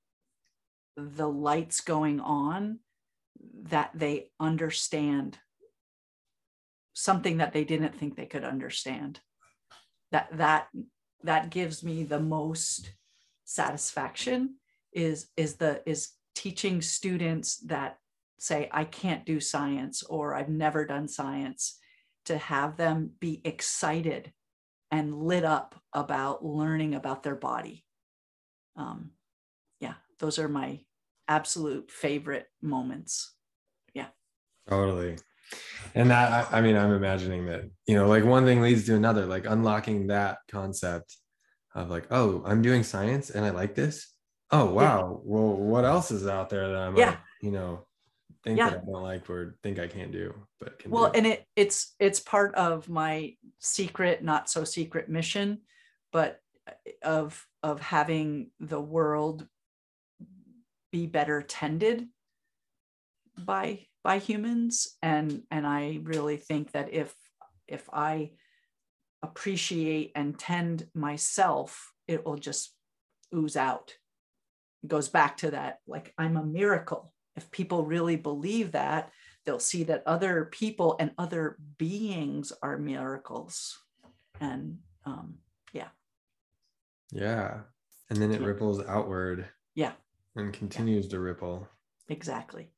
the 0.97 1.29
lights 1.29 1.81
going 1.81 2.21
on 2.21 2.81
that 3.65 3.91
they 3.95 4.29
understand 4.39 5.39
something 6.93 7.39
that 7.39 7.53
they 7.53 7.65
didn't 7.65 7.97
think 7.97 8.17
they 8.17 8.27
could 8.27 8.45
understand 8.45 9.21
that 10.11 10.29
that 10.37 10.69
that 11.23 11.51
gives 11.51 11.83
me 11.83 12.05
the 12.05 12.21
most 12.21 12.93
satisfaction 13.45 14.57
is 14.93 15.29
is 15.37 15.55
the 15.55 15.83
is 15.87 16.11
teaching 16.35 16.83
students 16.83 17.57
that 17.61 17.97
say 18.39 18.69
i 18.73 18.85
can't 18.85 19.25
do 19.25 19.41
science 19.41 20.03
or 20.03 20.35
i've 20.35 20.51
never 20.51 20.85
done 20.85 21.09
science 21.09 21.79
to 22.25 22.37
have 22.37 22.77
them 22.77 23.11
be 23.21 23.41
excited 23.45 24.33
and 24.91 25.23
lit 25.23 25.45
up 25.45 25.75
about 25.93 26.45
learning 26.45 26.95
about 26.95 27.23
their 27.23 27.35
body. 27.35 27.85
Um, 28.77 29.11
yeah, 29.81 29.95
those 30.19 30.39
are 30.39 30.49
my 30.49 30.81
absolute 31.29 31.91
favorite 31.91 32.47
moments. 32.61 33.35
Yeah. 33.95 34.09
Totally. 34.69 35.17
And 35.95 36.11
that, 36.11 36.53
I, 36.53 36.59
I 36.59 36.61
mean, 36.63 36.77
I'm 36.77 36.93
imagining 36.93 37.47
that, 37.47 37.65
you 37.87 37.95
know, 37.95 38.09
like 38.09 38.25
one 38.25 38.45
thing 38.45 38.63
leads 38.63 38.87
to 38.87 38.95
another, 38.95 39.27
like 39.27 39.47
unlocking 39.47 40.07
that 40.07 40.39
concept 40.51 41.17
of 41.75 41.91
like, 41.91 42.07
oh, 42.11 42.43
I'm 42.47 42.63
doing 42.63 42.83
science 42.83 43.31
and 43.31 43.45
I 43.45 43.51
like 43.51 43.75
this. 43.75 44.09
Oh, 44.51 44.67
wow. 44.67 44.99
Yeah. 44.99 45.21
Well, 45.25 45.57
what 45.57 45.85
else 45.85 46.11
is 46.11 46.27
out 46.27 46.51
there 46.51 46.69
that 46.69 46.77
I'm, 46.77 46.97
yeah. 46.97 47.17
you 47.41 47.51
know, 47.51 47.87
think 48.45 48.59
yeah. 48.59 48.71
that 48.71 48.83
I 48.83 48.85
don't 48.91 49.03
like 49.03 49.29
or 49.31 49.57
think 49.63 49.79
I 49.79 49.87
can't 49.87 50.13
do, 50.13 50.35
but 50.61 50.79
can 50.79 50.91
well, 50.91 51.11
do. 51.11 51.19
and 51.19 51.27
it 51.27 51.47
it's 51.55 51.95
it's 52.01 52.21
part 52.21 52.55
of 52.55 52.89
my 52.89 53.35
secret, 53.61 54.23
not 54.23 54.51
so 54.51 54.65
secret 54.65 55.09
mission, 55.09 55.59
but 56.13 56.41
uh, 56.67 56.73
of 57.03 57.47
of 57.63 57.81
having 57.81 58.51
the 58.61 58.81
world 58.81 59.47
be 60.91 61.07
better 61.07 61.43
tended 61.43 62.09
by 63.39 63.87
by 64.05 64.19
humans. 64.19 64.97
And 65.03 65.43
and 65.51 65.67
i 65.67 66.01
really 66.03 66.37
think 66.37 66.73
that 66.73 66.93
if 66.93 67.15
if 67.69 67.89
i 67.93 68.33
appreciate 69.23 70.13
and 70.17 70.39
tend 70.39 70.87
myself 70.95 71.93
it 72.09 72.27
will 72.27 72.37
just 72.37 72.75
ooze 73.35 73.57
out. 73.57 73.95
It 74.83 74.89
goes 74.89 75.09
back 75.09 75.39
to 75.39 75.53
that 75.53 75.79
like 75.87 76.13
i'm 76.19 76.37
a 76.37 76.45
miracle. 76.45 77.13
If 77.37 77.51
people 77.51 77.87
really 77.87 78.17
believe 78.17 78.73
that, 78.73 79.11
they'll 79.45 79.59
see 79.59 79.85
that 79.85 80.03
other 80.07 80.47
people 80.47 80.97
and 81.01 81.13
other 81.17 81.57
beings 81.79 82.53
are 82.63 82.77
miracles. 82.77 83.79
And 84.41 84.79
um, 85.05 85.37
yeah. 87.13 87.61
And 88.11 88.21
then 88.21 88.33
it 88.33 88.41
yeah. 88.41 88.47
ripples 88.47 88.83
outward. 88.87 89.49
Yeah. 89.75 89.93
And 90.37 90.53
continues 90.53 91.07
yeah. 91.07 91.13
to 91.13 91.21
ripple. 91.21 91.69
Exactly. 92.09 92.71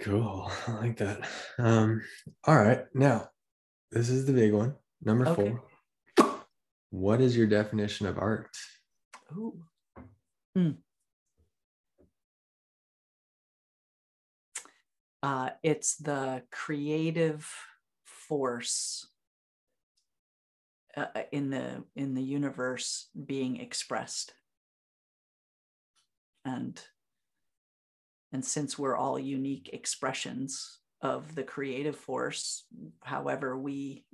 Cool. 0.00 0.50
I 0.68 0.72
like 0.72 0.96
that. 0.98 1.28
Um, 1.58 2.02
all 2.44 2.56
right. 2.56 2.84
Now, 2.94 3.30
this 3.90 4.10
is 4.10 4.26
the 4.26 4.32
big 4.32 4.52
one. 4.52 4.74
Number 5.02 5.28
okay. 5.28 5.56
four. 6.16 6.34
What 6.90 7.20
is 7.20 7.36
your 7.36 7.46
definition 7.46 8.06
of 8.06 8.18
art? 8.18 8.56
Ooh. 9.32 9.62
Mm. 10.56 10.76
uh, 15.22 15.50
it's 15.62 15.96
the 15.96 16.42
creative 16.50 17.50
force 18.04 19.06
uh, 20.98 21.06
uh, 21.14 21.22
in 21.30 21.50
the 21.50 21.84
in 21.94 22.14
the 22.14 22.22
universe 22.22 23.08
being 23.26 23.60
expressed. 23.60 24.32
And 26.44 26.80
and 28.32 28.44
since 28.44 28.78
we're 28.78 28.96
all 28.96 29.18
unique 29.18 29.70
expressions 29.72 30.80
of 31.00 31.36
the 31.36 31.44
creative 31.44 31.94
force 31.94 32.64
however 33.02 33.56
we 33.56 34.04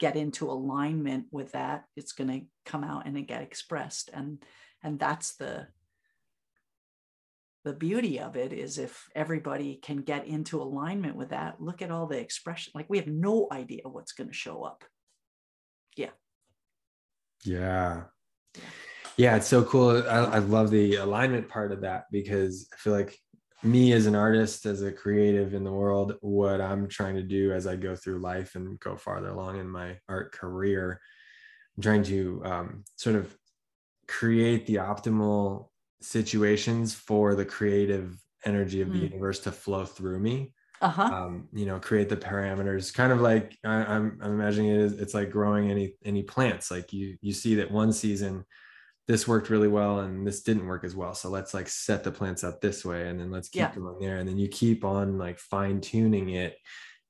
get 0.00 0.16
into 0.16 0.50
alignment 0.50 1.26
with 1.30 1.52
that 1.52 1.84
it's 1.94 2.12
going 2.12 2.30
to 2.30 2.46
come 2.64 2.82
out 2.82 3.06
and 3.06 3.28
get 3.28 3.42
expressed. 3.42 4.08
And 4.14 4.42
and 4.82 4.98
that's 4.98 5.36
the 5.36 5.66
the 7.64 7.74
beauty 7.74 8.20
of 8.20 8.36
it 8.36 8.52
is 8.52 8.78
if 8.78 9.06
everybody 9.14 9.76
can 9.82 9.98
get 9.98 10.26
into 10.26 10.62
alignment 10.62 11.16
with 11.16 11.30
that 11.30 11.60
look 11.60 11.82
at 11.82 11.90
all 11.90 12.06
the 12.06 12.18
expression 12.18 12.72
like 12.74 12.86
we 12.88 12.98
have 12.98 13.06
no 13.06 13.48
idea 13.50 13.80
what's 13.84 14.12
going 14.12 14.28
to 14.28 14.34
show 14.34 14.62
up 14.62 14.84
yeah. 15.96 16.10
Yeah. 17.44 18.02
Yeah 19.16 19.36
it's 19.36 19.46
so 19.46 19.62
cool. 19.62 20.02
I, 20.08 20.18
I 20.18 20.38
love 20.38 20.70
the 20.70 20.96
alignment 20.96 21.48
part 21.48 21.72
of 21.72 21.82
that 21.82 22.04
because 22.10 22.68
i 22.72 22.76
feel 22.76 22.92
like 22.92 23.18
me 23.64 23.92
as 23.92 24.06
an 24.06 24.14
artist 24.14 24.66
as 24.66 24.82
a 24.82 24.92
creative 24.92 25.54
in 25.54 25.64
the 25.64 25.72
world 25.72 26.14
what 26.20 26.60
i'm 26.60 26.86
trying 26.86 27.14
to 27.14 27.22
do 27.22 27.52
as 27.52 27.66
i 27.66 27.74
go 27.74 27.96
through 27.96 28.18
life 28.18 28.56
and 28.56 28.78
go 28.78 28.94
farther 28.94 29.28
along 29.28 29.58
in 29.58 29.68
my 29.68 29.96
art 30.08 30.32
career 30.32 31.00
i'm 31.76 31.82
trying 31.82 32.02
to 32.02 32.42
um, 32.44 32.84
sort 32.96 33.16
of 33.16 33.34
create 34.06 34.66
the 34.66 34.76
optimal 34.76 35.68
situations 36.02 36.94
for 36.94 37.34
the 37.34 37.44
creative 37.44 38.14
energy 38.44 38.82
of 38.82 38.92
the 38.92 38.98
mm. 38.98 39.10
universe 39.10 39.40
to 39.40 39.50
flow 39.50 39.86
through 39.86 40.18
me 40.18 40.52
uh-huh. 40.84 41.02
um, 41.02 41.48
you 41.52 41.66
know 41.66 41.78
create 41.78 42.08
the 42.08 42.16
parameters 42.16 42.92
kind 42.92 43.12
of 43.12 43.20
like 43.20 43.56
I, 43.64 43.74
am 43.74 43.86
I'm, 43.88 44.18
I'm 44.22 44.32
imagining 44.32 44.70
it 44.70 44.80
is 44.80 44.92
it's 44.94 45.14
like 45.14 45.30
growing 45.30 45.70
any 45.70 45.94
any 46.04 46.22
plants. 46.22 46.70
Like 46.70 46.92
you 46.92 47.16
you 47.20 47.32
see 47.32 47.56
that 47.56 47.70
one 47.70 47.92
season 47.92 48.44
this 49.06 49.28
worked 49.28 49.50
really 49.50 49.68
well 49.68 49.98
and 50.00 50.26
this 50.26 50.42
didn't 50.42 50.66
work 50.66 50.82
as 50.82 50.96
well. 50.96 51.14
So 51.14 51.28
let's 51.28 51.52
like 51.52 51.68
set 51.68 52.04
the 52.04 52.10
plants 52.10 52.42
up 52.42 52.60
this 52.60 52.86
way 52.86 53.08
and 53.08 53.20
then 53.20 53.30
let's 53.30 53.50
keep 53.50 53.60
yeah. 53.60 53.70
them 53.70 53.86
on 53.86 53.98
there. 54.00 54.16
And 54.16 54.26
then 54.26 54.38
you 54.38 54.48
keep 54.48 54.82
on 54.82 55.18
like 55.18 55.38
fine 55.38 55.80
tuning 55.80 56.30
it 56.30 56.56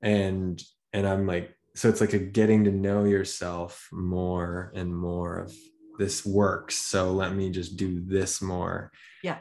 and 0.01 0.61
and 0.91 1.07
i'm 1.07 1.25
like 1.25 1.55
so 1.75 1.89
it's 1.89 2.01
like 2.01 2.13
a 2.13 2.19
getting 2.19 2.63
to 2.63 2.71
know 2.71 3.03
yourself 3.03 3.89
more 3.91 4.71
and 4.75 4.95
more 4.95 5.39
of 5.39 5.53
this 5.97 6.25
works. 6.25 6.75
So 6.75 7.11
let 7.11 7.35
me 7.35 7.49
just 7.49 7.75
do 7.77 8.01
this 8.01 8.41
more. 8.41 8.91
Yeah. 9.21 9.37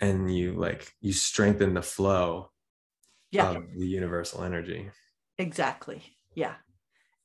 And 0.00 0.34
you 0.34 0.52
like 0.52 0.92
you 1.00 1.12
strengthen 1.12 1.74
the 1.74 1.82
flow 1.82 2.50
yeah. 3.34 3.50
of 3.50 3.64
the 3.76 3.86
universal 3.86 4.44
energy. 4.44 4.90
Exactly. 5.38 6.02
Yeah. 6.34 6.54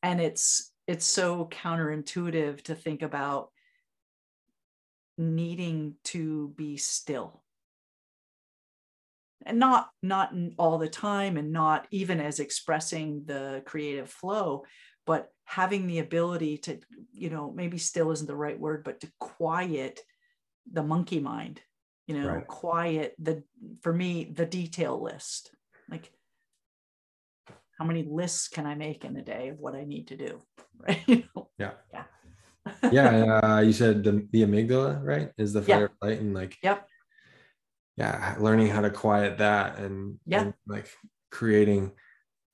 And 0.03 0.19
it's 0.21 0.71
it's 0.87 1.05
so 1.05 1.45
counterintuitive 1.45 2.63
to 2.63 2.75
think 2.75 3.01
about 3.01 3.49
needing 5.17 5.95
to 6.05 6.53
be 6.55 6.77
still. 6.77 7.43
And 9.45 9.59
not 9.59 9.89
not 10.01 10.33
all 10.57 10.77
the 10.77 10.89
time 10.89 11.37
and 11.37 11.51
not 11.51 11.87
even 11.91 12.19
as 12.19 12.39
expressing 12.39 13.23
the 13.25 13.63
creative 13.65 14.09
flow 14.09 14.65
but 15.09 15.31
having 15.43 15.87
the 15.87 15.97
ability 15.97 16.59
to 16.59 16.77
you 17.11 17.31
know 17.31 17.51
maybe 17.51 17.79
still 17.79 18.11
isn't 18.11 18.27
the 18.27 18.35
right 18.35 18.59
word 18.59 18.83
but 18.83 18.99
to 19.01 19.11
quiet 19.19 20.01
the 20.71 20.83
monkey 20.83 21.19
mind 21.19 21.59
you 22.05 22.15
know 22.15 22.27
right. 22.27 22.47
quiet 22.47 23.15
the 23.17 23.41
for 23.81 23.91
me 23.91 24.31
the 24.31 24.45
detail 24.45 25.01
list 25.01 25.49
like 25.89 26.11
how 27.77 27.85
many 27.85 28.03
lists 28.03 28.47
can 28.49 28.65
I 28.65 28.75
make 28.75 29.05
in 29.05 29.15
a 29.15 29.21
day 29.23 29.49
of 29.49 29.59
what 29.59 29.75
I 29.75 29.83
need 29.83 30.07
to 30.09 30.17
do? 30.17 30.41
Right. 30.81 31.25
Yeah. 31.59 31.71
Yeah. 31.93 32.03
yeah 32.89 33.39
uh, 33.43 33.59
you 33.59 33.73
said 33.73 34.01
the, 34.01 34.25
the 34.31 34.43
amygdala 34.43 35.03
right 35.03 35.31
is 35.37 35.51
the 35.51 35.61
fight 35.61 35.67
Yeah. 35.67 35.79
or 35.79 35.91
flight 35.99 36.19
and 36.21 36.33
like 36.33 36.55
Yep. 36.63 36.87
yeah 37.97 38.35
learning 38.39 38.67
how 38.69 38.79
to 38.79 38.89
quiet 38.89 39.39
that 39.39 39.77
and, 39.79 40.19
Yeah. 40.25 40.41
and, 40.41 40.53
like 40.67 40.87
creating 41.31 41.91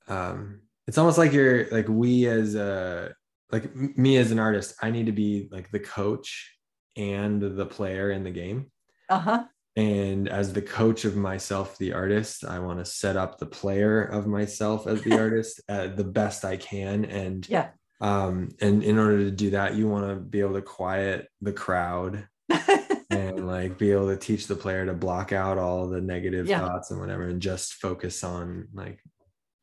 um 0.07 0.61
it's 0.87 0.97
almost 0.97 1.19
like 1.19 1.33
you're 1.33 1.69
like 1.69 1.87
we 1.87 2.25
as 2.27 2.55
a 2.55 3.13
like 3.51 3.75
me 3.75 4.17
as 4.17 4.31
an 4.31 4.39
artist 4.39 4.73
i 4.81 4.89
need 4.89 5.05
to 5.05 5.11
be 5.11 5.47
like 5.51 5.69
the 5.69 5.79
coach 5.79 6.57
and 6.97 7.41
the 7.41 7.65
player 7.65 8.09
in 8.09 8.23
the 8.23 8.31
game 8.31 8.71
Uh-huh. 9.09 9.43
And 9.75 10.29
as 10.29 10.53
the 10.53 10.61
coach 10.61 11.03
of 11.05 11.15
myself 11.15 11.77
the 11.77 11.93
artist 11.93 12.45
i 12.45 12.59
want 12.59 12.79
to 12.79 12.85
set 12.85 13.17
up 13.17 13.37
the 13.37 13.45
player 13.45 14.01
of 14.03 14.25
myself 14.27 14.87
as 14.87 15.01
the 15.03 15.17
artist 15.19 15.61
uh, 15.69 15.87
the 15.87 16.03
best 16.03 16.45
i 16.45 16.55
can 16.57 17.05
and 17.05 17.47
Yeah. 17.49 17.69
um 18.01 18.49
and 18.61 18.83
in 18.83 18.97
order 18.97 19.17
to 19.19 19.31
do 19.31 19.49
that 19.51 19.75
you 19.75 19.87
want 19.87 20.07
to 20.09 20.15
be 20.15 20.39
able 20.39 20.53
to 20.53 20.61
quiet 20.61 21.27
the 21.41 21.53
crowd 21.53 22.27
and 23.09 23.47
like 23.47 23.77
be 23.77 23.91
able 23.91 24.07
to 24.07 24.17
teach 24.17 24.47
the 24.47 24.55
player 24.55 24.85
to 24.85 24.93
block 24.93 25.31
out 25.33 25.57
all 25.57 25.87
the 25.87 26.01
negative 26.01 26.47
Yeah. 26.47 26.59
thoughts 26.59 26.91
and 26.91 26.99
whatever 26.99 27.23
and 27.27 27.41
just 27.41 27.73
focus 27.75 28.23
on 28.23 28.67
like 28.73 28.99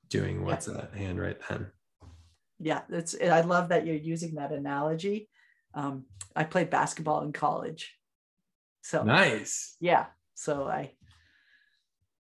doing 0.09 0.45
what's 0.45 0.69
at 0.69 0.95
hand 0.95 1.21
right 1.21 1.39
then 1.49 1.71
yeah, 2.65 2.83
it's 2.91 3.17
I 3.21 3.41
love 3.41 3.71
that 3.71 3.85
you're 3.87 3.97
using 3.97 4.37
that 4.37 4.53
analogy. 4.53 5.29
Um, 5.75 6.05
I 6.37 6.45
played 6.45 6.71
basketball 6.71 7.23
in 7.23 7.33
college. 7.33 7.93
So 8.83 9.03
nice 9.05 9.77
yeah. 9.81 10.07
So 10.35 10.67
I 10.67 10.93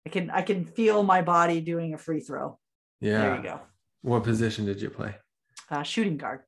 I 0.06 0.08
can 0.11 0.30
I 0.30 0.42
can 0.42 0.64
feel 0.64 1.02
my 1.02 1.22
body 1.22 1.61
doing 1.61 1.94
a 1.94 1.98
free 1.98 2.20
throw. 2.20 2.58
yeah 3.00 3.20
There 3.20 3.36
you 3.36 3.42
go. 3.42 3.61
what 4.02 4.24
position 4.24 4.64
did 4.66 4.80
you 4.80 4.90
play 4.90 5.14
Uh, 5.70 5.82
shooting 5.82 6.16
guard. 6.16 6.40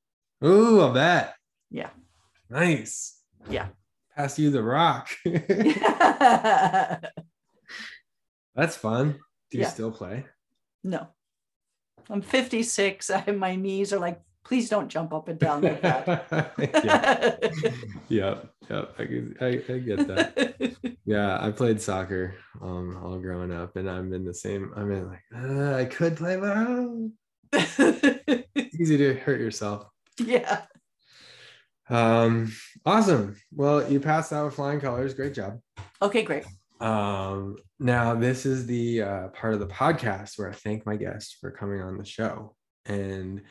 Ooh, 0.44 0.80
a 0.80 0.92
bet 0.92 1.34
Yeah. 1.70 1.90
nice 2.50 3.18
Yeah. 3.48 3.68
pass 4.16 4.38
you 4.38 4.50
the 4.50 4.62
rock 4.62 5.08
that's 8.54 8.76
fun 8.76 9.18
do 9.50 9.58
you 9.58 9.64
Yeah. 9.64 9.68
still 9.70 9.90
play 9.92 10.26
no. 10.84 11.06
I'm 12.10 12.22
56. 12.22 13.08
I, 13.10 13.30
my 13.30 13.54
knees 13.54 13.92
are 13.92 14.00
like, 14.00 14.20
please 14.44 14.68
don't 14.68 14.88
jump 14.88 15.12
up 15.12 15.28
and 15.28 15.38
down 15.38 15.62
like 15.62 15.80
that. 15.82 16.52
yeah. 16.58 17.36
Yeah 18.08 18.34
yeah 18.70 18.84
I, 18.98 19.02
I, 19.44 19.46
I 19.68 19.78
get 19.78 20.06
that. 20.08 20.76
Yeah 21.04 21.36
i 21.40 21.50
played 21.50 21.80
soccer 21.80 22.34
um 22.60 22.96
all 23.02 23.18
growing 23.18 23.52
up 23.52 23.76
and 23.76 23.90
i'm 23.90 24.12
in 24.12 24.24
the 24.24 24.32
same 24.34 24.72
i'm 24.76 24.90
in 24.92 25.08
like 25.08 25.22
uh, 25.34 25.74
i 25.74 25.84
could 25.84 26.16
play 26.16 26.36
but 26.36 26.50
I 26.56 26.64
don't- 26.64 27.12
it's 27.52 28.80
easy 28.80 28.96
to 28.98 29.14
hurt 29.14 29.40
yourself. 29.40 29.86
Yeah. 30.18 30.62
um 31.90 32.52
awesome. 32.86 33.36
Well 33.52 33.90
you 33.90 34.00
passed 34.00 34.32
out 34.32 34.46
with 34.46 34.54
flying 34.54 34.80
colors. 34.80 35.14
Great 35.14 35.34
job. 35.34 35.58
Okay, 36.00 36.22
great. 36.22 36.44
um 36.80 37.56
now 37.78 38.14
this 38.14 38.46
is 38.46 38.66
the 38.66 39.02
uh, 39.02 39.28
part 39.28 39.54
of 39.54 39.60
the 39.60 39.66
podcast 39.66 40.38
where 40.38 40.48
i 40.48 40.52
thank 40.52 40.86
my 40.86 40.96
guests 40.96 41.36
for 41.40 41.50
coming 41.50 41.80
on 41.82 41.98
the 41.98 42.04
show. 42.04 42.54
And 42.86 43.42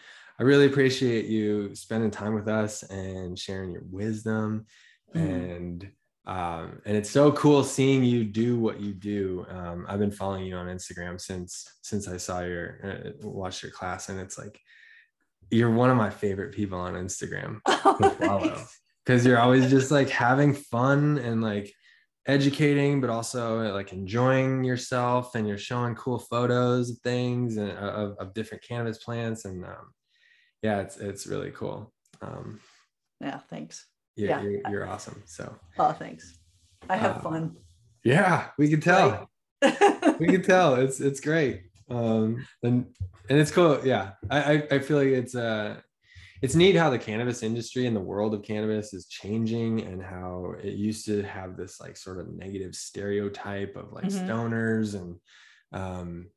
i 0.41 0.43
really 0.43 0.65
appreciate 0.65 1.25
you 1.27 1.73
spending 1.75 2.09
time 2.11 2.33
with 2.33 2.47
us 2.49 2.83
and 2.89 3.37
sharing 3.39 3.71
your 3.71 3.83
wisdom 3.89 4.65
Mhm. 5.15 5.25
and 5.25 5.91
um 6.25 6.81
and 6.85 6.95
it's 6.97 7.09
so 7.09 7.31
cool 7.33 7.63
seeing 7.63 8.03
you 8.03 8.23
do 8.23 8.57
what 8.59 8.79
you 8.79 8.93
do 8.93 9.45
um 9.49 9.85
i've 9.87 9.99
been 9.99 10.11
following 10.11 10.45
you 10.45 10.55
on 10.55 10.67
instagram 10.67 11.19
since 11.19 11.65
since 11.81 12.07
i 12.07 12.17
saw 12.17 12.41
your 12.41 12.79
uh, 12.83 13.27
watched 13.27 13.61
your 13.63 13.71
class 13.71 14.09
and 14.09 14.19
it's 14.19 14.37
like 14.37 14.59
you're 15.51 15.71
one 15.71 15.89
of 15.89 15.97
my 15.97 16.09
favorite 16.09 16.53
people 16.53 16.79
on 16.79 16.93
instagram 16.93 17.59
to 17.97 18.09
follow 18.25 18.63
because 19.05 19.25
you're 19.25 19.39
always 19.39 19.69
just 19.69 19.91
like 19.91 20.09
having 20.09 20.53
fun 20.53 21.17
and 21.17 21.41
like 21.41 21.73
educating 22.27 23.01
but 23.01 23.09
also 23.09 23.73
like 23.73 23.91
enjoying 23.91 24.63
yourself 24.63 25.33
and 25.35 25.47
you're 25.47 25.57
showing 25.57 25.95
cool 25.95 26.19
photos 26.19 26.91
of 26.91 26.97
things 26.99 27.57
and 27.57 27.71
uh, 27.71 27.93
of, 28.03 28.15
of 28.19 28.33
different 28.33 28.63
cannabis 28.63 28.99
plants 29.03 29.45
and 29.45 29.65
um, 29.65 29.91
yeah 30.61 30.79
it's 30.81 30.97
it's 30.97 31.27
really 31.27 31.51
cool 31.51 31.91
um, 32.21 32.59
yeah, 33.19 33.39
thanks. 33.49 33.85
you're, 34.15 34.29
Yeah. 34.29 34.41
you're, 34.41 34.61
you're 34.69 34.87
awesome 34.87 35.23
so 35.25 35.55
Oh, 35.79 35.91
thanks. 35.91 36.37
I 36.89 36.97
have 36.97 37.17
Uh, 37.17 37.21
fun. 37.21 37.55
yeah 38.03 38.49
we 38.57 38.69
can 38.69 38.81
tell 38.81 39.29
we 40.19 40.27
can 40.27 40.41
tell 40.43 40.75
it's 40.75 40.99
it's 40.99 41.19
great 41.19 41.63
um 41.89 42.45
and 42.63 42.85
and 43.29 43.39
it's 43.39 43.51
cool 43.51 43.79
yeah 43.85 44.11
I, 44.29 44.39
I 44.53 44.67
i 44.71 44.79
feel 44.79 44.97
like 44.97 45.07
it's 45.07 45.35
uh 45.35 45.79
it's 46.41 46.55
neat 46.55 46.75
how 46.75 46.89
the 46.89 46.97
cannabis 46.97 47.43
industry 47.43 47.85
and 47.85 47.95
the 47.95 47.99
world 48.01 48.33
of 48.33 48.41
cannabis 48.41 48.93
is 48.93 49.05
changing 49.07 49.81
and 49.81 50.01
how 50.01 50.55
it 50.63 50.73
used 50.73 51.05
to 51.05 51.21
have 51.21 51.55
this 51.57 51.79
like 51.79 51.95
sort 51.97 52.19
of 52.19 52.33
negative 52.33 52.73
stereotype 52.75 53.75
of 53.75 53.93
like 53.93 54.05
Mhm. 54.05 54.25
stoners 54.27 54.95
and 54.99 55.15
um 55.73 56.29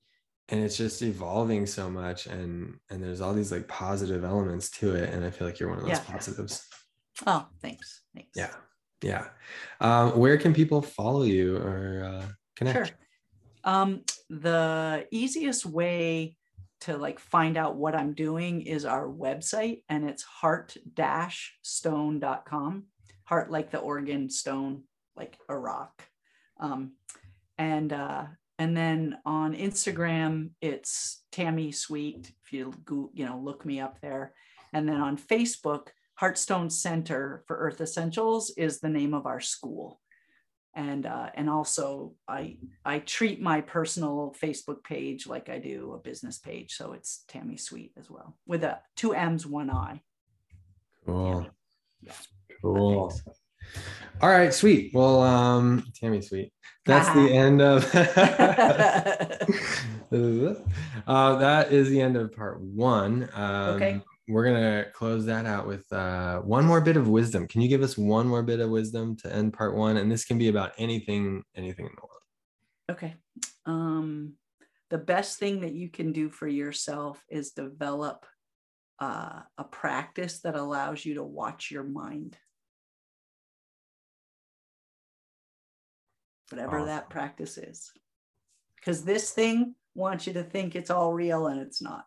and 0.51 0.63
it's 0.63 0.77
just 0.77 1.03
evolving 1.03 1.67
so 1.67 1.89
much 1.91 2.27
and 2.27 2.75
and 2.91 3.03
there's 3.03 3.21
all 3.21 3.33
these 3.35 3.51
like 3.53 3.67
positive 3.69 4.25
elements 4.25 4.71
to 4.71 4.95
it 4.95 5.11
and 5.13 5.25
i 5.25 5.31
feel 5.31 5.47
like 5.47 5.59
you're 5.59 5.69
one 5.71 5.79
of 5.79 5.85
those 5.85 5.99
Yeah. 5.99 6.05
positives 6.15 6.67
oh, 7.27 7.47
thanks. 7.63 8.03
Thanks. 8.15 8.31
yeah 8.37 8.51
yeah 9.03 9.27
um 9.81 10.17
where 10.19 10.37
can 10.37 10.53
people 10.55 10.83
follow 10.83 11.23
you 11.25 11.57
or 11.57 12.05
uh 12.05 12.27
connect 12.57 12.89
Sure. 12.89 12.97
Um, 13.67 14.03
the 14.29 15.07
easiest 15.11 15.65
way 15.65 16.37
to 16.83 16.99
like 16.99 17.19
find 17.19 17.57
out 17.57 17.77
what 17.77 17.95
I'm 17.95 18.13
doing 18.13 18.61
is 18.61 18.85
our 18.85 19.07
website 19.09 19.85
and 19.89 20.07
it's 20.07 20.23
heart-stone.com. 20.23 22.85
Heart 23.25 23.51
like 23.51 23.71
the 23.71 23.79
organ, 23.79 24.29
stone 24.29 24.83
like 25.17 25.39
a 25.49 25.57
rock. 25.57 26.03
Um, 26.61 26.93
and 27.57 27.91
uh, 27.91 28.25
and 28.59 28.77
then 28.77 29.19
on 29.25 29.55
Instagram 29.55 30.51
it's 30.61 31.25
Tammi 31.33 31.73
Sweet. 31.73 32.33
If 32.45 32.53
you 32.53 32.73
go, 32.85 33.11
you 33.13 33.27
know, 33.27 33.39
look 33.43 33.65
me 33.65 33.81
up 33.81 34.01
there. 34.01 34.35
And 34.73 34.89
then 34.89 35.01
on 35.01 35.17
Facebook, 35.17 35.89
Heartstone 36.21 36.71
Center 36.71 37.45
for 37.47 37.57
Earth 37.57 37.81
Essentials 37.81 38.53
is 38.57 38.81
the 38.81 38.89
name 38.89 39.15
of 39.15 39.27
our 39.27 39.41
school 39.41 40.01
and 40.75 41.07
uh, 41.07 41.31
and 41.35 41.49
also 41.49 42.15
I 42.29 42.57
I 42.85 42.99
treat 43.01 43.41
my 43.41 43.61
personal 43.61 44.35
Facebook 44.41 44.83
page 44.83 45.27
like 45.27 45.49
I 45.49 45.59
do 45.59 45.93
a 45.95 45.99
business 45.99 46.39
page, 46.39 46.75
so 46.75 46.93
it's 46.93 47.25
Tammi 47.29 47.57
Sweet 47.57 47.93
as 47.97 48.11
well 48.11 48.37
with 48.47 48.65
a 48.65 48.81
two 48.97 49.15
M's, 49.15 49.47
one 49.47 49.71
I. 49.71 50.03
cool 51.07 51.47
Yeah. 52.03 52.13
cool. 52.61 53.13
All 54.21 54.31
right, 54.31 54.55
sweet. 54.55 54.93
Well, 54.95 55.21
um, 55.23 55.85
Tammi, 55.95 56.23
sweet. 56.23 56.53
That's 56.87 57.09
the 57.15 57.31
end 57.31 57.61
of. 57.63 57.85
uh, 61.07 61.37
that 61.37 61.73
is 61.73 61.91
the 61.91 62.01
end 62.01 62.17
of 62.17 62.33
part 62.33 62.61
one. 62.61 63.29
Um, 63.35 63.75
Okay. 63.75 64.01
We're 64.27 64.45
gonna 64.45 64.87
close 64.95 65.27
that 65.27 65.45
out 65.45 65.67
with 65.67 65.93
uh, 65.93 66.39
one 66.39 66.65
more 66.65 66.81
bit 66.81 66.97
of 66.97 67.09
wisdom. 67.09 67.47
Can 67.47 67.61
you 67.61 67.69
give 67.69 67.83
us 67.83 67.99
one 67.99 68.27
more 68.27 68.43
bit 68.43 68.61
of 68.61 68.71
wisdom 68.71 69.17
to 69.17 69.31
end 69.31 69.53
part 69.53 69.75
one? 69.75 69.99
And 69.99 70.11
this 70.11 70.25
can 70.25 70.39
be 70.39 70.49
about 70.49 70.73
anything, 70.79 71.45
anything 71.55 71.85
in 71.85 71.93
the 71.95 72.01
world. 72.01 72.23
Okay. 72.91 73.17
Um, 73.67 74.37
the 74.89 74.97
best 74.97 75.39
thing 75.39 75.61
that 75.61 75.75
you 75.75 75.91
can 75.91 76.13
do 76.13 76.31
for 76.31 76.49
yourself 76.49 77.23
is 77.29 77.51
develop 77.51 78.25
uh, 78.99 79.41
a 79.59 79.65
practice 79.65 80.41
that 80.41 80.55
allows 80.55 81.05
you 81.05 81.15
to 81.15 81.23
watch 81.23 81.71
your 81.71 81.85
mind. 81.85 82.39
Whatever 86.55 86.79
Awesome. 86.79 86.89
that 86.89 87.11
practice 87.11 87.59
is. 87.59 87.91
Because 88.77 89.05
this 89.05 89.31
thing 89.33 89.75
wants 89.95 90.27
you 90.27 90.35
to 90.35 90.45
think 90.45 90.77
it's 90.77 90.91
all 90.91 91.13
real 91.13 91.47
and 91.49 91.61
it's 91.61 91.83
not. 91.83 92.05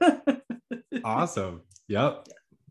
Awesome. 1.04 1.62
Yep. 1.88 2.28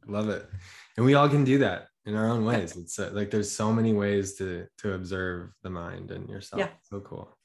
Love 0.08 0.30
it. 0.30 0.48
And 0.96 1.06
we 1.06 1.16
all 1.16 1.28
can 1.28 1.44
do 1.44 1.58
that 1.58 1.88
in 2.06 2.16
our 2.16 2.30
own 2.30 2.46
ways. 2.46 2.78
It's 2.78 2.98
uh, 3.00 3.10
like 3.14 3.32
there's 3.32 3.52
so 3.52 3.74
many 3.74 3.94
ways 3.94 4.36
to 4.36 4.68
to 4.78 4.94
observe 4.94 5.50
the 5.64 5.70
mind 5.70 6.12
and 6.12 6.30
yourself. 6.30 6.60
Yeah. 6.60 6.70
So 6.84 7.00
cool. 7.02 7.36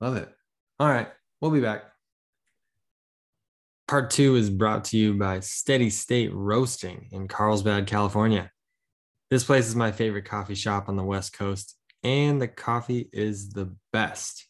Love 0.00 0.16
it. 0.16 0.32
All 0.78 0.88
right. 0.88 1.08
We'll 1.40 1.50
be 1.50 1.60
back. 1.60 1.82
Part 3.88 4.10
two 4.10 4.36
is 4.36 4.48
brought 4.50 4.84
to 4.86 4.96
you 4.96 5.14
by 5.14 5.40
Steady 5.40 5.90
State 5.90 6.32
Roasting 6.32 7.08
in 7.12 7.28
Carlsbad, 7.28 7.86
California. 7.86 8.50
This 9.28 9.44
place 9.44 9.66
is 9.66 9.74
my 9.74 9.90
favorite 9.90 10.24
coffee 10.24 10.54
shop 10.54 10.88
on 10.88 10.94
the 10.96 11.02
West 11.02 11.32
Coast, 11.32 11.76
and 12.04 12.40
the 12.40 12.46
coffee 12.46 13.08
is 13.12 13.50
the 13.50 13.74
best. 13.92 14.46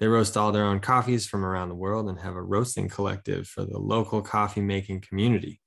They 0.00 0.08
roast 0.08 0.36
all 0.36 0.50
their 0.50 0.64
own 0.64 0.80
coffees 0.80 1.24
from 1.26 1.44
around 1.44 1.68
the 1.68 1.76
world 1.76 2.08
and 2.08 2.18
have 2.18 2.34
a 2.34 2.42
roasting 2.42 2.88
collective 2.88 3.46
for 3.46 3.64
the 3.64 3.78
local 3.78 4.20
coffee 4.20 4.60
making 4.60 5.02
community. 5.02 5.60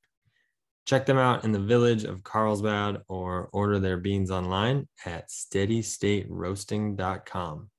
Check 0.86 1.06
them 1.06 1.18
out 1.18 1.45
in 1.45 1.54
the 1.54 1.60
village 1.60 2.04
of 2.04 2.24
Carlsbad 2.24 3.04
or 3.08 3.47
order 3.54 3.80
their 3.80 3.95
beans 3.97 4.32
online 4.32 4.89
at 5.06 5.30
steadystateroasting.com. 5.30 7.70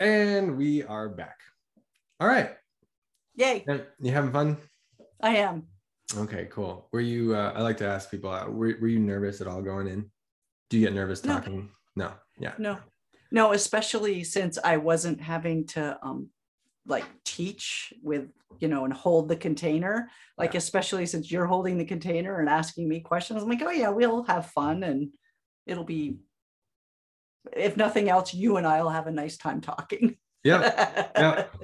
And 0.00 0.56
we 0.56 0.82
are 0.82 1.08
back. 1.08 1.38
All 2.18 2.26
right. 2.26 2.50
Yay. 3.36 3.64
You 4.00 4.10
having 4.10 4.32
fun? 4.32 4.56
I 5.20 5.36
am. 5.36 5.68
Okay, 6.16 6.48
cool. 6.50 6.88
Were 6.92 7.00
you, 7.00 7.34
uh, 7.34 7.52
I 7.54 7.62
like 7.62 7.78
to 7.78 7.86
ask 7.86 8.10
people, 8.10 8.30
uh, 8.30 8.46
were, 8.46 8.76
were 8.80 8.88
you 8.88 8.98
nervous 8.98 9.40
at 9.40 9.46
all 9.46 9.62
going 9.62 9.88
in? 9.88 10.10
Do 10.70 10.78
you 10.78 10.86
get 10.86 10.94
nervous 10.94 11.20
talking? 11.20 11.70
No. 11.96 12.06
no. 12.06 12.12
Yeah. 12.38 12.52
No. 12.58 12.78
No, 13.30 13.52
especially 13.52 14.22
since 14.22 14.58
I 14.62 14.76
wasn't 14.76 15.20
having 15.20 15.66
to 15.68 15.98
um 16.02 16.28
like 16.86 17.04
teach 17.24 17.92
with, 18.02 18.28
you 18.60 18.68
know, 18.68 18.84
and 18.84 18.92
hold 18.92 19.28
the 19.28 19.36
container. 19.36 20.08
Like, 20.36 20.54
yeah. 20.54 20.58
especially 20.58 21.06
since 21.06 21.32
you're 21.32 21.46
holding 21.46 21.78
the 21.78 21.84
container 21.84 22.40
and 22.40 22.48
asking 22.48 22.88
me 22.88 23.00
questions. 23.00 23.42
I'm 23.42 23.48
like, 23.48 23.62
oh 23.62 23.70
yeah, 23.70 23.88
we'll 23.88 24.24
have 24.24 24.46
fun 24.46 24.82
and 24.82 25.10
it'll 25.66 25.84
be 25.84 26.18
if 27.52 27.76
nothing 27.76 28.08
else, 28.08 28.32
you 28.32 28.56
and 28.56 28.66
I'll 28.66 28.88
have 28.88 29.06
a 29.06 29.10
nice 29.12 29.36
time 29.36 29.60
talking. 29.60 30.16
Yeah. 30.42 31.08
Yeah. 31.16 31.44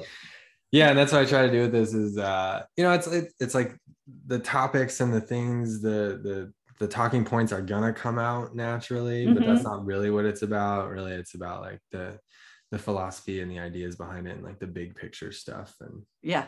Yeah. 0.73 0.91
And 0.91 0.99
that's 0.99 1.11
what 1.11 1.23
I 1.23 1.25
try 1.25 1.47
to 1.47 1.51
do 1.51 1.63
with 1.63 1.73
this 1.73 1.93
is, 1.93 2.17
uh, 2.17 2.63
you 2.77 2.85
know, 2.85 2.93
it's, 2.93 3.09
it, 3.09 3.33
it's 3.41 3.57
like 3.57 3.77
the 4.27 4.39
topics 4.39 5.01
and 5.01 5.13
the 5.13 5.21
things, 5.21 5.81
the, 5.81 6.21
the, 6.23 6.53
the 6.79 6.89
talking 6.89 7.25
points 7.25 7.53
are 7.53 7.61
gonna 7.61 7.93
come 7.93 8.19
out 8.19 8.57
naturally, 8.57 9.27
mm-hmm. 9.27 9.35
but 9.35 9.47
that's 9.47 9.61
mm-hmm. 9.61 9.69
not 9.69 9.85
really 9.85 10.11
what 10.11 10.25
it's 10.25 10.43
about. 10.43 10.89
Really, 10.89 11.13
it's 11.13 11.35
about 11.35 11.61
like 11.61 11.79
the 11.93 12.19
the 12.71 12.79
philosophy 12.79 13.41
and 13.41 13.51
the 13.51 13.59
ideas 13.59 13.97
behind 13.97 14.27
it 14.27 14.37
and 14.37 14.45
like 14.45 14.59
the 14.59 14.67
big 14.67 14.95
picture 14.95 15.33
stuff. 15.33 15.75
And 15.81 16.03
yeah, 16.23 16.47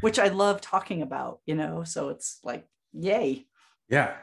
which 0.00 0.18
I 0.18 0.28
love 0.28 0.60
talking 0.60 1.02
about, 1.02 1.40
you 1.46 1.54
know. 1.54 1.84
So 1.84 2.08
it's 2.08 2.38
like, 2.44 2.66
yay. 2.92 3.46
Yeah. 3.88 4.14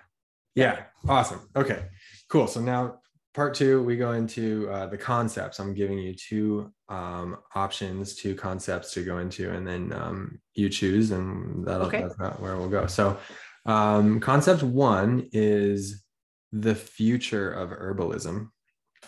Yeah. 0.55 0.83
Awesome. 1.07 1.41
Okay. 1.55 1.85
Cool. 2.29 2.47
So 2.47 2.61
now 2.61 2.99
part 3.33 3.53
two, 3.53 3.81
we 3.83 3.95
go 3.95 4.13
into 4.13 4.69
uh, 4.69 4.87
the 4.87 4.97
concepts. 4.97 5.59
I'm 5.59 5.73
giving 5.73 5.97
you 5.97 6.13
two 6.13 6.71
um, 6.89 7.37
options, 7.55 8.15
two 8.15 8.35
concepts 8.35 8.93
to 8.93 9.03
go 9.03 9.19
into, 9.19 9.51
and 9.51 9.65
then 9.65 9.93
um, 9.93 10.39
you 10.53 10.69
choose, 10.69 11.11
and 11.11 11.65
that'll 11.65 11.87
okay. 11.87 12.01
that's 12.01 12.19
not 12.19 12.41
where 12.41 12.57
we'll 12.57 12.69
go. 12.69 12.87
So, 12.87 13.17
um, 13.65 14.19
concept 14.19 14.63
one 14.63 15.29
is 15.31 16.03
the 16.51 16.75
future 16.75 17.51
of 17.51 17.69
herbalism. 17.69 18.49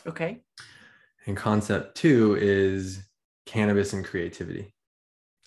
Okay. 0.08 0.42
And 1.26 1.38
concept 1.38 1.96
two 1.96 2.38
is 2.40 3.04
cannabis 3.46 3.94
and 3.94 4.06
creativity. 4.06 4.74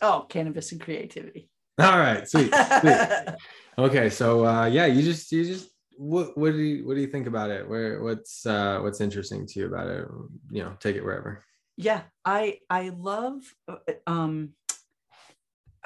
Oh, 0.02 0.26
cannabis 0.28 0.72
and 0.72 0.80
creativity. 0.80 1.48
All 1.78 1.98
right, 1.98 2.28
sweet. 2.28 2.52
sweet. 2.80 2.96
okay, 3.78 4.10
so 4.10 4.46
uh, 4.46 4.66
yeah, 4.66 4.86
you 4.86 5.02
just 5.02 5.30
you 5.32 5.44
just 5.44 5.70
what 5.96 6.36
what 6.36 6.52
do 6.52 6.58
you 6.58 6.86
what 6.86 6.94
do 6.94 7.00
you 7.00 7.06
think 7.06 7.26
about 7.26 7.50
it? 7.50 7.68
Where 7.68 8.02
what's 8.02 8.46
uh 8.46 8.80
what's 8.80 9.00
interesting 9.00 9.46
to 9.46 9.60
you 9.60 9.66
about 9.66 9.88
it? 9.88 10.06
You 10.50 10.64
know, 10.64 10.76
take 10.80 10.96
it 10.96 11.04
wherever. 11.04 11.42
Yeah, 11.76 12.02
I 12.24 12.58
I 12.70 12.90
love 12.90 13.42
uh, 13.68 13.76
um 14.06 14.54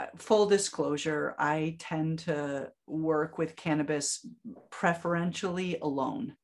uh, 0.01 0.07
full 0.17 0.47
disclosure, 0.47 1.35
I 1.39 1.77
tend 1.79 2.21
to 2.21 2.73
work 2.87 3.37
with 3.37 3.57
cannabis 3.57 4.27
preferentially 4.71 5.79
alone. 5.83 6.37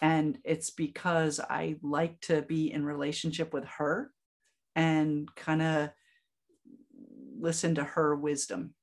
And 0.00 0.38
it's 0.44 0.70
because 0.70 1.40
I 1.40 1.76
like 1.82 2.20
to 2.22 2.42
be 2.42 2.70
in 2.70 2.84
relationship 2.84 3.52
with 3.52 3.64
her 3.64 4.12
and 4.76 5.28
kind 5.34 5.62
of 5.62 5.90
listen 7.40 7.74
to 7.76 7.84
her 7.84 8.14
wisdom. 8.14 8.74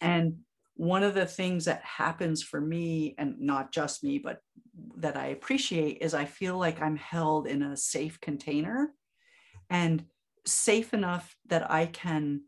And 0.00 0.40
one 0.74 1.02
of 1.02 1.14
the 1.14 1.26
things 1.26 1.66
that 1.66 1.82
happens 1.82 2.42
for 2.42 2.60
me, 2.60 3.14
and 3.18 3.38
not 3.40 3.72
just 3.72 4.02
me, 4.02 4.18
but 4.18 4.40
that 4.96 5.16
I 5.16 5.26
appreciate, 5.26 5.98
is 6.00 6.14
I 6.14 6.24
feel 6.24 6.58
like 6.58 6.80
I'm 6.80 6.96
held 6.96 7.46
in 7.46 7.62
a 7.62 7.76
safe 7.76 8.20
container 8.20 8.92
and 9.68 10.04
safe 10.46 10.94
enough 10.94 11.36
that 11.48 11.70
I 11.70 11.86
can 11.86 12.42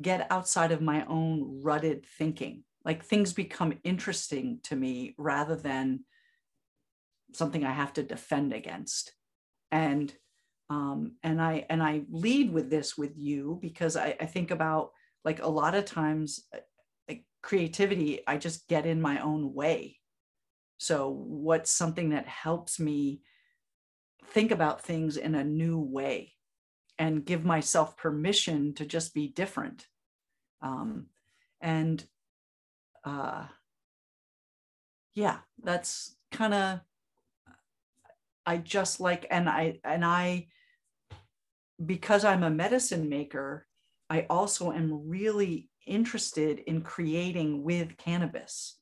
get 0.00 0.26
outside 0.30 0.72
of 0.72 0.80
my 0.80 1.04
own 1.06 1.60
rutted 1.62 2.06
thinking. 2.06 2.64
Like 2.84 3.04
things 3.04 3.32
become 3.32 3.78
interesting 3.84 4.60
to 4.64 4.76
me 4.76 5.14
rather 5.18 5.56
than 5.56 6.04
something 7.34 7.64
I 7.64 7.72
have 7.72 7.92
to 7.94 8.02
defend 8.02 8.52
against. 8.52 9.12
And 9.70 10.12
um, 10.70 11.12
and 11.22 11.40
I 11.40 11.64
and 11.70 11.82
I 11.82 12.02
lead 12.10 12.52
with 12.52 12.68
this 12.68 12.96
with 12.96 13.16
you 13.16 13.58
because 13.62 13.96
I, 13.96 14.16
I 14.20 14.26
think 14.26 14.50
about 14.50 14.90
like 15.24 15.42
a 15.42 15.48
lot 15.48 15.74
of 15.74 15.86
times 15.86 16.44
creativity, 17.42 18.20
I 18.26 18.36
just 18.36 18.68
get 18.68 18.86
in 18.86 19.00
my 19.00 19.20
own 19.20 19.54
way. 19.54 19.98
So, 20.78 21.10
what's 21.10 21.70
something 21.70 22.10
that 22.10 22.26
helps 22.26 22.78
me 22.78 23.20
think 24.26 24.50
about 24.50 24.82
things 24.82 25.16
in 25.16 25.34
a 25.34 25.44
new 25.44 25.78
way 25.78 26.34
and 26.98 27.24
give 27.24 27.44
myself 27.44 27.96
permission 27.96 28.74
to 28.74 28.86
just 28.86 29.14
be 29.14 29.28
different? 29.28 29.86
Um, 30.62 31.06
and 31.60 32.04
uh, 33.04 33.44
yeah, 35.14 35.38
that's 35.62 36.16
kind 36.30 36.54
of, 36.54 36.80
I 38.46 38.58
just 38.58 39.00
like, 39.00 39.26
and 39.30 39.48
I, 39.48 39.80
and 39.84 40.04
I, 40.04 40.48
because 41.84 42.24
I'm 42.24 42.42
a 42.42 42.50
medicine 42.50 43.08
maker, 43.08 43.66
I 44.10 44.26
also 44.30 44.72
am 44.72 45.08
really 45.08 45.67
interested 45.88 46.60
in 46.60 46.82
creating 46.82 47.64
with 47.64 47.96
cannabis 47.96 48.78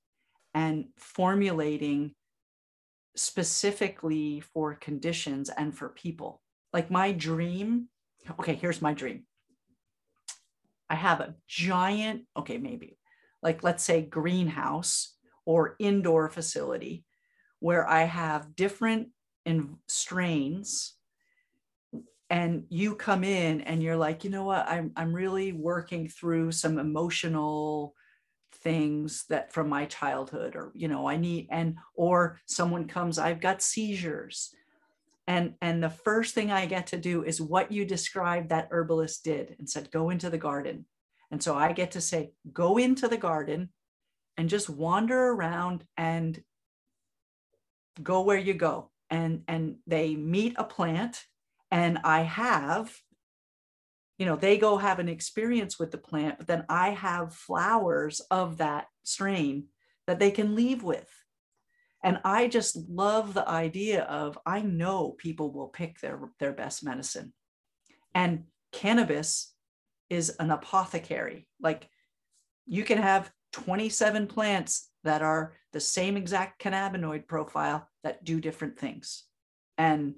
and 0.55 0.87
formulating 0.99 2.15
specifically 3.17 4.41
for 4.41 4.75
conditions 4.75 5.49
and 5.49 5.77
for 5.77 5.91
people. 5.91 6.43
Like 6.73 6.91
my 6.91 7.13
dream, 7.13 7.89
okay, 8.39 8.55
here's 8.55 8.83
my 8.83 8.93
dream. 8.93 9.25
I 10.91 10.95
have 10.95 11.21
a 11.21 11.35
giant, 11.49 12.25
okay, 12.37 12.59
maybe 12.59 12.99
like 13.47 13.63
let's 13.63 13.85
say 13.85 14.03
greenhouse 14.03 15.15
or 15.45 15.77
indoor 15.79 16.29
facility 16.29 17.05
where 17.61 17.89
I 17.89 18.03
have 18.03 18.57
different 18.57 19.11
in 19.45 19.77
strains 19.87 20.96
and 22.31 22.65
you 22.69 22.95
come 22.95 23.23
in 23.25 23.61
and 23.63 23.83
you're 23.83 23.97
like 23.97 24.25
you 24.25 24.31
know 24.31 24.45
what? 24.45 24.67
I'm 24.69 24.93
i'm 24.97 25.13
really 25.13 25.53
working 25.53 26.09
through 26.09 26.53
some 26.53 26.79
emotional 26.79 27.95
things 28.53 29.25
that 29.29 29.53
from 29.53 29.69
my 29.69 29.85
childhood 29.87 30.57
or 30.57 30.73
you 30.75 30.89
know 30.89 31.07
i 31.07 31.17
need 31.17 31.47
and 31.51 31.77
or 31.95 32.41
someone 32.47 32.87
comes 32.89 33.19
i've 33.19 33.41
got 33.41 33.63
seizures. 33.63 34.53
And 35.29 35.55
and 35.61 35.83
the 35.83 35.91
first 35.91 36.35
thing 36.35 36.51
i 36.51 36.67
get 36.67 36.89
to 36.89 36.99
do 36.99 37.25
is 37.25 37.41
what 37.41 37.73
you 37.73 37.85
described 37.85 38.49
that 38.51 38.69
herbalist 38.71 39.25
did 39.25 39.57
and 39.59 39.69
said 39.69 39.91
go 39.91 40.11
into 40.11 40.31
the 40.31 40.39
garden. 40.39 40.87
And 41.31 41.43
so 41.43 41.55
i 41.55 41.73
get 41.73 41.93
to 41.93 42.01
say 42.01 42.33
go 42.53 42.77
into 42.77 43.09
the 43.09 43.17
garden 43.17 43.71
and 44.37 44.49
just 44.49 44.69
wander 44.69 45.31
around 45.31 45.85
and 45.97 46.43
go 48.03 48.23
where 48.23 48.39
you 48.39 48.55
go. 48.55 48.91
And 49.11 49.43
and 49.47 49.77
they 49.87 50.17
meet 50.17 50.55
a 50.57 50.65
plant 50.65 51.25
and 51.71 51.99
I 52.05 52.23
have, 52.23 52.95
you 54.19 54.27
know, 54.27 54.37
they 54.37 54.59
go 54.59 54.77
have 54.77 54.99
an 54.99 55.09
experience 55.09 55.79
with 55.79 55.91
the 55.91 55.99
plant, 55.99 56.39
but 56.39 56.47
then 56.47 56.65
I 56.69 56.91
have 56.91 57.35
flowers 57.35 58.21
of 58.31 58.59
that 58.59 58.87
strain 59.03 59.67
that 60.07 60.19
they 60.19 60.31
can 60.31 60.55
leave 60.55 60.83
with. 60.83 61.09
And 62.05 62.21
I 62.25 62.47
just 62.47 62.77
love 62.89 63.35
the 63.35 63.49
idea 63.49 64.05
of 64.05 64.39
I 64.47 64.63
know 64.63 65.17
people 65.19 65.53
will 65.53 65.69
pick 65.69 66.01
their, 66.01 66.21
their 66.39 66.53
best 66.53 66.85
medicine. 66.85 67.33
And 68.15 68.45
cannabis 68.73 69.53
is 70.09 70.31
an 70.39 70.51
apothecary. 70.51 71.49
Like 71.61 71.89
you 72.67 72.85
can 72.85 72.99
have 72.99 73.31
27 73.53 74.27
plants 74.27 74.89
that 75.05 75.23
are 75.23 75.55
the 75.73 75.81
same 75.81 76.17
exact 76.17 76.63
cannabinoid 76.63 77.27
profile 77.27 77.89
that 78.03 78.25
do 78.25 78.41
different 78.41 78.79
things. 78.79 79.25
And 79.79 80.15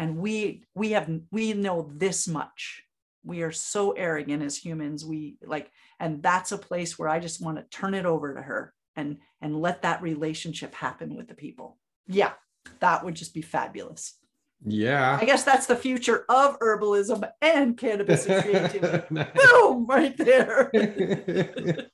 and 0.00 0.16
we 0.16 0.64
we 0.74 0.92
have 0.92 1.08
we 1.30 1.52
know 1.52 1.90
this 1.94 2.26
much. 2.26 2.82
We 3.22 3.42
are 3.42 3.52
so 3.52 3.92
arrogant 3.92 4.42
as 4.42 4.56
humans. 4.56 5.04
We 5.04 5.36
like 5.42 5.70
and 6.00 6.22
that's 6.22 6.52
a 6.52 6.58
place 6.58 6.98
where 6.98 7.08
i 7.08 7.18
just 7.20 7.42
want 7.44 7.58
to 7.58 7.78
turn 7.78 7.94
it 7.94 8.06
over 8.06 8.34
to 8.34 8.42
her 8.42 8.72
and 8.96 9.18
and 9.42 9.60
let 9.60 9.82
that 9.82 10.02
relationship 10.02 10.74
happen 10.74 11.14
with 11.14 11.28
the 11.28 11.34
people. 11.34 11.78
Yeah 12.06 12.32
that 12.80 13.04
would 13.04 13.14
just 13.14 13.34
be 13.34 13.42
fabulous. 13.42 14.16
Yeah. 14.64 15.18
I 15.20 15.24
guess 15.24 15.44
that's 15.44 15.66
the 15.66 15.76
future 15.76 16.24
of 16.28 16.58
herbalism 16.58 17.28
and 17.40 17.76
cannabis 17.76 18.26
and 18.26 18.42
creativity. 18.42 19.06
Boom 19.34 19.86
right 19.86 20.16
there. 20.16 20.70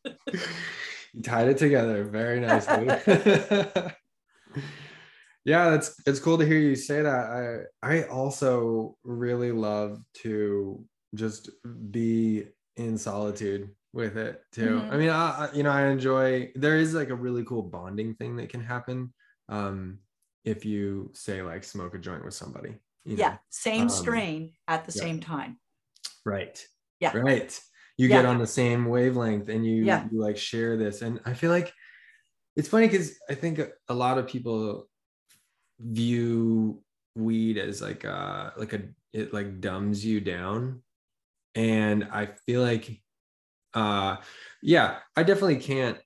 You 1.14 1.22
tied 1.22 1.48
it 1.48 1.57
together. 1.57 2.04
Very 2.04 2.40
nicely 2.40 2.88
yeah 5.47 5.70
that's 5.70 5.94
it's 6.07 6.20
cool 6.20 6.36
to 6.36 6.44
hear 6.44 6.59
you 6.59 6.76
say 6.76 7.01
that 7.01 7.64
i 7.82 7.94
i 7.94 8.03
also 8.05 8.97
really 9.05 9.53
love 9.53 9.99
to 10.12 10.84
just 11.14 11.49
be 11.90 12.44
in 12.76 12.99
solitude 12.99 13.70
with 13.94 14.18
it 14.18 14.42
too 14.53 14.80
mm-hmm. 14.80 14.92
i 14.92 14.97
mean 14.99 15.09
I, 15.09 15.49
you 15.55 15.62
know 15.62 15.70
i 15.70 15.86
enjoy 15.86 16.53
there 16.55 16.76
is 16.76 16.92
like 16.92 17.09
a 17.09 17.14
really 17.14 17.44
cool 17.44 17.62
bonding 17.62 18.14
thing 18.16 18.36
that 18.36 18.51
can 18.51 18.61
happen 18.61 19.14
um 19.49 20.01
if 20.44 20.66
you 20.66 21.11
say 21.14 21.40
like 21.40 21.64
smoke 21.64 21.94
a 21.94 21.99
joint 21.99 22.24
with 22.24 22.34
somebody 22.34 22.74
you 23.05 23.16
yeah 23.16 23.30
know? 23.30 23.38
same 23.49 23.82
Um, 23.84 23.88
strain 23.88 24.53
at 24.68 24.84
the 24.84 24.92
yeah. 24.94 25.03
same 25.03 25.20
time 25.20 25.59
Right. 26.26 26.62
Yeah. 27.01 27.16
Right. 27.16 27.59
You 27.97 28.09
Yeah. 28.09 28.16
get 28.16 28.26
on 28.26 28.38
the 28.38 28.47
same 28.47 28.86
wavelength 28.86 29.49
and 29.49 29.64
you, 29.64 29.84
Yeah. 29.84 30.09
you 30.11 30.20
like 30.20 30.36
share 30.36 30.76
this. 30.76 31.01
And 31.01 31.20
I 31.24 31.32
feel 31.32 31.51
like 31.51 31.72
it's 32.57 32.68
funny 32.68 32.88
because 32.88 33.16
I 33.30 33.34
think 33.34 33.61
a 33.88 33.94
lot 33.94 34.18
of 34.18 34.26
people 34.26 34.88
view 35.80 36.82
weed 37.14 37.58
as 37.58 37.80
like 37.80 38.04
a 38.04 38.52
like 38.56 38.72
a 38.72 38.82
it 39.12 39.32
like 39.32 39.60
dumbs 39.60 40.04
you 40.04 40.20
down. 40.20 40.82
And 41.54 42.08
I 42.12 42.26
feel 42.46 42.62
like 42.62 43.00
uh 43.74 44.16
yeah, 44.62 44.98
I 45.16 45.22
definitely 45.22 45.56
can't 45.56 45.98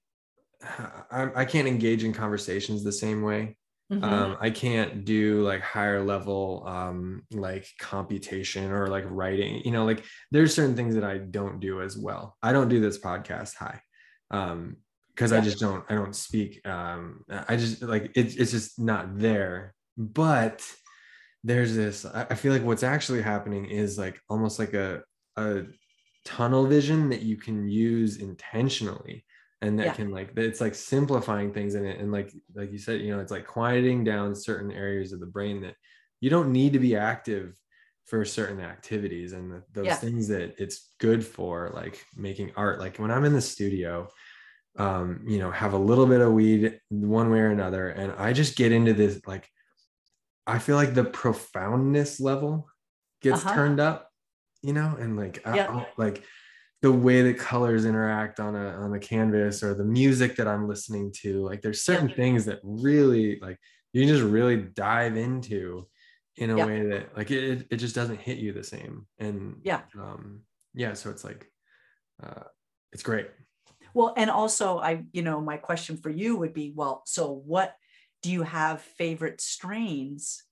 I, 0.62 1.30
I 1.34 1.44
can't 1.44 1.68
engage 1.68 2.04
in 2.04 2.12
conversations 2.12 2.84
the 2.84 2.92
same 2.92 3.22
way 3.22 3.56
Mhm. 3.92 4.04
um, 4.04 4.36
i 4.40 4.50
can't 4.50 5.04
do 5.04 5.42
like 5.42 5.62
higher 5.62 6.00
level 6.00 6.62
um, 6.64 7.24
like 7.32 7.66
computation 7.80 8.70
or 8.70 8.86
like 8.86 9.02
writing 9.08 9.62
you 9.64 9.72
know 9.72 9.84
like 9.84 10.04
there's 10.30 10.54
certain 10.54 10.76
things 10.76 10.94
that 10.94 11.02
i 11.02 11.18
don't 11.18 11.58
do 11.58 11.82
as 11.82 11.98
well 11.98 12.36
i 12.40 12.52
don't 12.52 12.68
do 12.68 12.78
this 12.78 13.00
podcast 13.00 13.56
high 13.56 13.80
um 14.30 14.76
because 15.20 15.32
i 15.32 15.40
just 15.40 15.60
don't 15.60 15.84
i 15.90 15.94
don't 15.94 16.16
speak 16.16 16.66
um 16.66 17.22
i 17.48 17.54
just 17.54 17.82
like 17.82 18.04
it, 18.14 18.40
it's 18.40 18.50
just 18.50 18.78
not 18.78 19.18
there 19.18 19.74
but 19.98 20.66
there's 21.44 21.76
this 21.76 22.06
I, 22.06 22.26
I 22.30 22.34
feel 22.34 22.54
like 22.54 22.64
what's 22.64 22.82
actually 22.82 23.20
happening 23.20 23.66
is 23.66 23.98
like 23.98 24.18
almost 24.30 24.58
like 24.58 24.72
a 24.72 25.02
a 25.36 25.64
tunnel 26.24 26.66
vision 26.66 27.10
that 27.10 27.20
you 27.20 27.36
can 27.36 27.68
use 27.68 28.16
intentionally 28.16 29.26
and 29.60 29.78
that 29.78 29.88
Yeah. 29.88 29.92
can 29.92 30.10
like 30.10 30.32
it's 30.36 30.60
like 30.62 30.74
simplifying 30.74 31.52
things 31.52 31.74
in 31.74 31.84
it 31.84 32.00
and 32.00 32.10
like 32.10 32.32
like 32.54 32.72
you 32.72 32.78
said 32.78 33.02
you 33.02 33.14
know 33.14 33.20
it's 33.20 33.30
like 33.30 33.46
quieting 33.46 34.04
down 34.04 34.34
certain 34.34 34.72
areas 34.72 35.12
of 35.12 35.20
the 35.20 35.26
brain 35.26 35.60
that 35.60 35.74
you 36.20 36.30
don't 36.30 36.50
need 36.50 36.72
to 36.72 36.78
be 36.78 36.96
active 36.96 37.58
for 38.06 38.24
certain 38.24 38.60
activities 38.60 39.34
and 39.34 39.52
the, 39.52 39.62
those 39.72 39.86
Yeah. 39.86 39.96
things 39.96 40.28
that 40.28 40.54
it's 40.58 40.94
good 40.98 41.24
for 41.24 41.70
like 41.74 42.04
making 42.16 42.52
art 42.56 42.80
like 42.80 42.96
when 42.96 43.10
i'm 43.10 43.26
in 43.26 43.34
the 43.34 43.40
studio 43.40 44.08
um 44.78 45.24
you 45.26 45.38
know 45.38 45.50
have 45.50 45.72
a 45.72 45.78
little 45.78 46.06
bit 46.06 46.20
of 46.20 46.32
weed 46.32 46.80
one 46.90 47.30
way 47.30 47.40
or 47.40 47.48
another 47.50 47.88
and 47.88 48.12
i 48.12 48.32
just 48.32 48.56
get 48.56 48.70
into 48.72 48.92
this 48.94 49.20
like 49.26 49.48
i 50.46 50.58
feel 50.58 50.76
like 50.76 50.94
the 50.94 51.04
profoundness 51.04 52.20
level 52.20 52.68
gets 53.20 53.44
Uh-huh. 53.44 53.54
turned 53.54 53.80
up 53.80 54.10
you 54.62 54.72
know 54.72 54.96
and 54.98 55.16
like 55.16 55.44
I- 55.46 55.86
like 55.96 56.24
the 56.82 56.92
way 56.92 57.20
that 57.22 57.36
colors 57.38 57.84
interact 57.84 58.40
on 58.40 58.54
a 58.54 58.68
on 58.82 58.94
a 58.94 58.98
canvas 58.98 59.62
or 59.62 59.74
the 59.74 59.84
music 59.84 60.36
that 60.36 60.46
i'm 60.48 60.68
listening 60.68 61.12
to 61.22 61.44
like 61.44 61.60
there's 61.62 61.82
certain 61.82 62.08
things 62.08 62.44
that 62.46 62.60
really 62.62 63.38
like 63.40 63.58
you 63.92 64.06
just 64.06 64.22
really 64.22 64.56
dive 64.56 65.16
into 65.16 65.88
in 66.36 66.50
a 66.50 66.56
Yeah. 66.56 66.66
way 66.66 66.86
that 66.86 67.16
like 67.16 67.30
it, 67.32 67.66
it 67.70 67.76
just 67.76 67.94
doesn't 67.96 68.20
hit 68.20 68.38
you 68.38 68.52
the 68.52 68.62
same 68.64 69.06
and 69.18 69.60
Yeah. 69.64 69.82
um 69.98 70.42
yeah 70.74 70.94
so 70.94 71.10
it's 71.10 71.24
like 71.24 71.50
uh 72.22 72.44
it's 72.92 73.02
great 73.02 73.28
Well, 73.94 74.14
and 74.16 74.30
also, 74.30 74.78
I, 74.78 75.04
you 75.12 75.22
know, 75.22 75.40
my 75.40 75.56
question 75.56 75.96
for 75.96 76.10
you 76.10 76.36
would 76.36 76.52
be, 76.54 76.72
well, 76.74 77.02
so 77.06 77.32
what 77.32 77.74
do 78.22 78.30
you 78.30 78.42
have 78.42 78.80
favorite 78.82 79.40
strains 79.40 80.44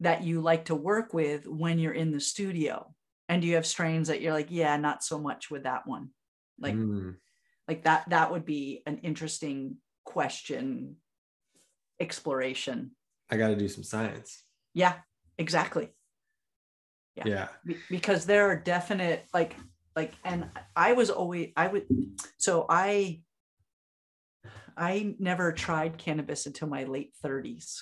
that 0.00 0.22
you 0.24 0.40
like 0.40 0.66
to 0.66 0.74
work 0.74 1.14
with 1.14 1.46
when 1.46 1.78
you're 1.78 1.92
in 1.92 2.12
the 2.12 2.20
studio? 2.20 2.94
And 3.28 3.42
do 3.42 3.48
you 3.48 3.54
have 3.56 3.66
strains 3.66 4.08
that 4.08 4.20
you're 4.20 4.32
like, 4.32 4.48
yeah, 4.50 4.76
not 4.76 5.02
so 5.02 5.18
much 5.18 5.50
with 5.50 5.64
that 5.64 5.86
one? 5.86 6.10
Like, 6.58 6.74
Mm. 6.74 7.16
like 7.68 7.84
that, 7.84 8.08
that 8.10 8.30
would 8.32 8.44
be 8.44 8.82
an 8.86 8.98
interesting 8.98 9.76
question 10.04 10.96
exploration. 11.98 12.92
i 13.30 13.36
got 13.36 13.48
to 13.48 13.56
do 13.56 13.68
some 13.68 13.82
science 13.82 14.44
Yeah, 14.74 14.94
exactly. 15.38 15.88
Yeah. 17.16 17.24
yeah 17.26 17.48
Be- 17.64 17.78
because 17.90 18.26
there 18.26 18.48
are 18.50 18.56
definite 18.56 19.26
like 19.32 19.56
like 19.96 20.12
and 20.24 20.48
i 20.76 20.92
was 20.92 21.10
always 21.10 21.50
i 21.56 21.66
would 21.66 21.86
so 22.36 22.66
i 22.68 23.20
i 24.76 25.14
never 25.18 25.52
tried 25.52 25.98
cannabis 25.98 26.46
until 26.46 26.68
my 26.68 26.84
late 26.84 27.12
30s 27.24 27.80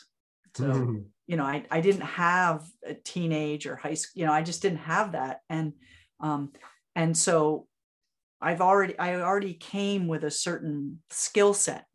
so 0.54 0.64
Mm. 0.64 1.06
you 1.26 1.36
know 1.36 1.44
i 1.44 1.64
i 1.70 1.80
didn't 1.80 2.02
have 2.02 2.64
a 2.86 2.94
teenage 2.94 3.66
or 3.66 3.74
high 3.76 3.94
school 3.94 4.20
you 4.20 4.26
know 4.26 4.32
i 4.32 4.42
just 4.42 4.62
didn't 4.62 4.78
have 4.78 5.12
that 5.12 5.40
and 5.50 5.72
um 6.20 6.52
and 6.94 7.16
so 7.16 7.66
i've 8.40 8.60
already 8.60 8.96
i 8.98 9.16
already 9.16 9.54
came 9.54 10.06
with 10.06 10.22
a 10.22 10.30
certain 10.30 11.02
skill 11.10 11.52
set 11.54 11.86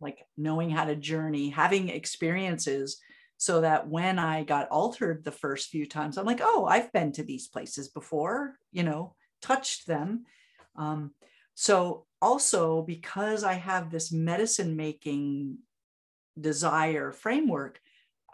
like 0.00 0.24
knowing 0.36 0.70
how 0.70 0.84
to 0.84 0.96
journey 0.96 1.50
having 1.50 1.88
experiences 1.90 3.00
so 3.44 3.60
that 3.60 3.86
when 3.86 4.18
I 4.18 4.42
got 4.42 4.68
altered 4.68 5.22
the 5.22 5.30
first 5.30 5.68
few 5.68 5.84
times, 5.84 6.16
I'm 6.16 6.24
like, 6.24 6.40
oh, 6.42 6.64
I've 6.64 6.90
been 6.92 7.12
to 7.12 7.22
these 7.22 7.46
places 7.46 7.88
before, 7.88 8.58
you 8.72 8.82
know, 8.82 9.14
touched 9.42 9.86
them. 9.86 10.24
Um, 10.76 11.10
so 11.52 12.06
also 12.22 12.80
because 12.80 13.44
I 13.44 13.52
have 13.52 13.90
this 13.90 14.10
medicine 14.10 14.76
making 14.76 15.58
desire 16.40 17.12
framework, 17.12 17.80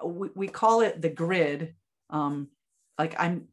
we, 0.04 0.28
we 0.36 0.46
call 0.46 0.82
it 0.82 1.02
the 1.02 1.10
grid. 1.10 1.74
Um, 2.08 2.48
like 2.96 3.16
I'm, 3.18 3.48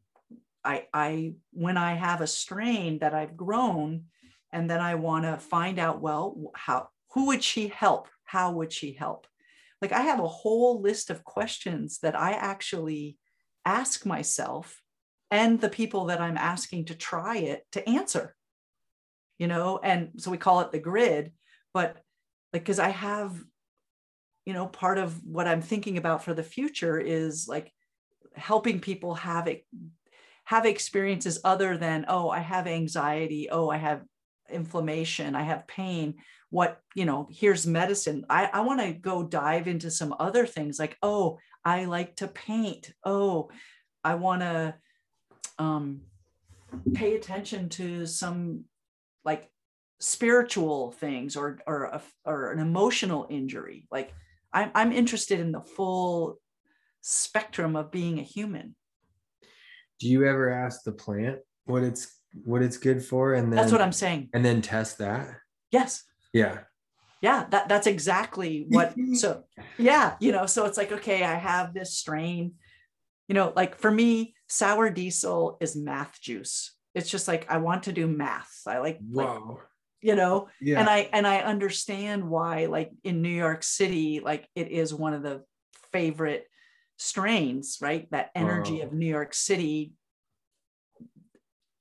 I, 0.64 0.86
I, 0.94 1.34
when 1.52 1.76
I 1.76 1.94
have 1.94 2.20
a 2.20 2.28
strain 2.28 3.00
that 3.00 3.14
I've 3.14 3.36
grown, 3.36 4.04
and 4.52 4.70
then 4.70 4.80
I 4.80 4.94
want 4.94 5.24
to 5.24 5.36
find 5.36 5.80
out, 5.80 6.00
well, 6.00 6.52
how, 6.54 6.88
who 7.14 7.26
would 7.26 7.42
she 7.42 7.66
help? 7.66 8.06
How 8.22 8.52
would 8.52 8.72
she 8.72 8.92
help? 8.92 9.26
Like 9.80 9.92
i 9.92 10.02
have 10.02 10.20
a 10.20 10.28
whole 10.28 10.80
list 10.80 11.10
of 11.10 11.24
questions 11.24 11.98
that 12.00 12.18
i 12.18 12.32
actually 12.32 13.16
ask 13.64 14.06
myself 14.06 14.82
and 15.30 15.60
the 15.60 15.68
people 15.68 16.06
that 16.06 16.20
i'm 16.20 16.36
asking 16.36 16.84
to 16.86 16.94
try 16.94 17.36
it 17.38 17.64
to 17.72 17.86
answer 17.88 18.34
you 19.38 19.46
know? 19.46 19.78
And 19.80 20.10
so 20.16 20.32
we 20.32 20.36
call 20.36 20.60
it 20.60 20.72
the 20.72 20.80
grid 20.80 21.32
but 21.72 21.96
like 22.52 22.62
because 22.62 22.78
i 22.78 22.88
have 22.88 23.38
you 24.46 24.54
know 24.54 24.66
part 24.66 24.98
of 24.98 25.22
what 25.24 25.46
i'm 25.46 25.60
thinking 25.60 25.98
about 25.98 26.24
for 26.24 26.34
the 26.34 26.42
future 26.42 26.98
is 26.98 27.46
like 27.46 27.70
helping 28.34 28.80
people 28.80 29.14
have 29.14 29.46
it 29.46 29.66
have 30.44 30.64
experiences 30.64 31.40
other 31.44 31.76
than 31.76 32.06
oh 32.08 32.30
i 32.30 32.38
have 32.38 32.66
anxiety. 32.66 33.48
Oh 33.50 33.68
i 33.68 33.76
have 33.76 34.02
inflammation. 34.50 35.34
I 35.34 35.42
have 35.42 35.66
pain 35.66 36.14
what 36.50 36.80
you 36.94 37.04
know 37.04 37.28
here's 37.30 37.66
medicine. 37.66 38.24
I, 38.28 38.46
I 38.52 38.60
want 38.60 38.80
to 38.80 38.92
go 38.92 39.22
dive 39.22 39.68
into 39.68 39.90
some 39.90 40.14
other 40.18 40.46
things 40.46 40.78
like 40.78 40.96
oh 41.02 41.38
i 41.64 41.84
like 41.84 42.16
to 42.16 42.28
paint. 42.28 42.92
Oh 43.04 43.50
i 44.04 44.14
want 44.14 44.42
to 44.42 44.74
um, 45.58 46.02
pay 46.94 47.16
attention 47.16 47.68
to 47.70 48.06
some 48.06 48.64
like 49.24 49.50
spiritual 50.00 50.92
things 50.92 51.36
or 51.36 51.58
or 51.66 51.84
a, 51.84 52.02
or 52.24 52.52
an 52.52 52.60
emotional 52.60 53.26
injury. 53.28 53.86
Like 53.90 54.14
I'm, 54.52 54.70
I'm 54.74 54.92
interested 54.92 55.40
in 55.40 55.52
the 55.52 55.60
full 55.60 56.38
spectrum 57.00 57.76
of 57.76 57.90
being 57.90 58.18
a 58.18 58.22
human. 58.22 58.74
Do 60.00 60.08
you 60.08 60.26
ever 60.26 60.50
ask 60.50 60.84
the 60.84 60.92
plant 60.92 61.38
what 61.64 61.82
it's 61.82 62.14
what 62.44 62.62
it's 62.62 62.76
good 62.76 63.04
for 63.04 63.34
and 63.34 63.50
then 63.50 63.56
that's 63.56 63.72
what 63.72 63.80
i'm 63.80 63.92
saying. 63.92 64.28
and 64.32 64.44
then 64.44 64.62
test 64.62 64.98
that? 64.98 65.28
Yes 65.70 66.04
yeah. 66.32 66.58
Yeah 67.20 67.46
that 67.50 67.68
that's 67.68 67.88
exactly 67.88 68.66
what 68.68 68.94
so 69.14 69.42
yeah 69.76 70.14
you 70.20 70.30
know 70.30 70.46
so 70.46 70.66
it's 70.66 70.78
like 70.78 70.92
okay 70.92 71.24
i 71.24 71.34
have 71.34 71.74
this 71.74 71.96
strain. 71.96 72.54
You 73.26 73.34
know 73.34 73.52
like 73.56 73.76
for 73.76 73.90
me 73.90 74.34
sour 74.46 74.88
diesel 74.88 75.58
is 75.60 75.74
math 75.76 76.20
juice. 76.20 76.74
It's 76.94 77.10
just 77.10 77.26
like 77.26 77.50
i 77.50 77.58
want 77.58 77.84
to 77.84 77.92
do 77.92 78.06
math. 78.06 78.62
I 78.66 78.78
like, 78.78 79.00
like 79.10 79.28
wow 79.28 79.58
you 80.00 80.14
know 80.14 80.48
yeah. 80.60 80.78
and 80.78 80.88
i 80.88 81.08
and 81.12 81.26
i 81.26 81.38
understand 81.38 82.28
why 82.28 82.66
like 82.66 82.92
in 83.02 83.20
new 83.20 83.28
york 83.28 83.64
city 83.64 84.20
like 84.20 84.48
it 84.54 84.68
is 84.68 84.94
one 84.94 85.12
of 85.12 85.24
the 85.24 85.42
favorite 85.92 86.46
strains 86.98 87.78
right? 87.80 88.08
That 88.10 88.30
energy 88.34 88.80
of 88.80 88.92
new 88.92 89.06
york 89.06 89.34
city 89.34 89.92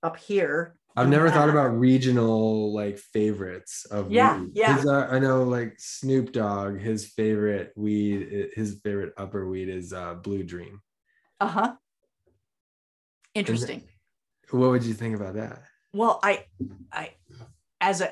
up 0.03 0.17
here 0.17 0.75
I've 0.97 1.09
never 1.09 1.29
thought 1.29 1.49
about 1.49 1.77
regional 1.77 2.73
like 2.73 2.97
favorites 2.97 3.85
of 3.85 4.11
Yeah, 4.11 4.39
weed. 4.41 4.51
yeah. 4.55 4.75
'Cause 4.75 4.87
I, 4.87 5.15
I 5.15 5.19
know 5.19 5.43
like 5.43 5.75
Snoop 5.79 6.31
Dogg, 6.31 6.79
his 6.79 7.05
favorite 7.05 7.71
weed, 7.75 8.49
his 8.55 8.79
favorite 8.83 9.13
upper 9.15 9.47
weed 9.47 9.69
is 9.69 9.93
uh, 9.93 10.15
Blue 10.15 10.43
Dream. 10.43 10.81
uh-huh 11.39 11.75
interesting 13.35 13.83
What 14.49 14.71
would 14.71 14.83
you 14.83 14.95
think 14.95 15.15
about 15.15 15.35
that? 15.35 15.61
well 15.93 16.19
i 16.23 16.45
i 16.91 17.11
as 17.79 18.01
a 18.01 18.11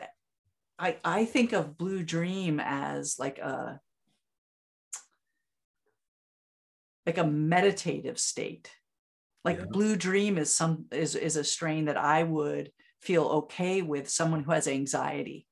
i 0.77 0.97
i 1.03 1.25
think 1.25 1.53
of 1.53 1.77
blue 1.77 2.03
dream 2.03 2.59
as 2.63 3.17
like 3.17 3.39
a 3.39 3.81
like 7.07 7.17
a 7.17 7.23
meditative 7.23 8.19
state 8.19 8.69
like 9.45 9.59
Yeah. 9.59 9.65
blue 9.71 9.95
dream 9.95 10.37
is 10.37 10.53
some 10.53 10.85
is 10.91 11.15
is 11.15 11.37
a 11.37 11.43
strain 11.43 11.85
that 11.85 11.97
i 11.97 12.23
would 12.23 12.71
feel 13.01 13.23
okay 13.39 13.81
with 13.81 14.09
someone 14.09 14.43
who 14.43 14.51
has 14.51 14.67
anxiety 14.67 15.47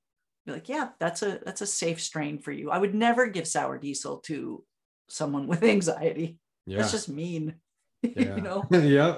be 0.45 0.51
like 0.51 0.67
yeah 0.67 0.89
that's 0.99 1.21
a 1.23 1.39
that's 1.45 1.61
a 1.61 1.67
safe 1.67 2.01
strain 2.01 2.39
for 2.39 2.51
you 2.51 2.71
i 2.71 2.77
would 2.77 2.95
never 2.95 3.27
give 3.27 3.47
sour 3.47 3.77
diesel 3.77 4.17
to 4.17 4.63
someone 5.09 5.47
with 5.51 5.63
anxiety 5.63 6.37
Yeah. 6.65 6.79
That's 6.79 6.91
just 6.91 7.09
mean. 7.09 7.55
yeah. 8.03 8.35
you 8.35 8.41
know? 8.41 8.63
yeah. 8.71 9.11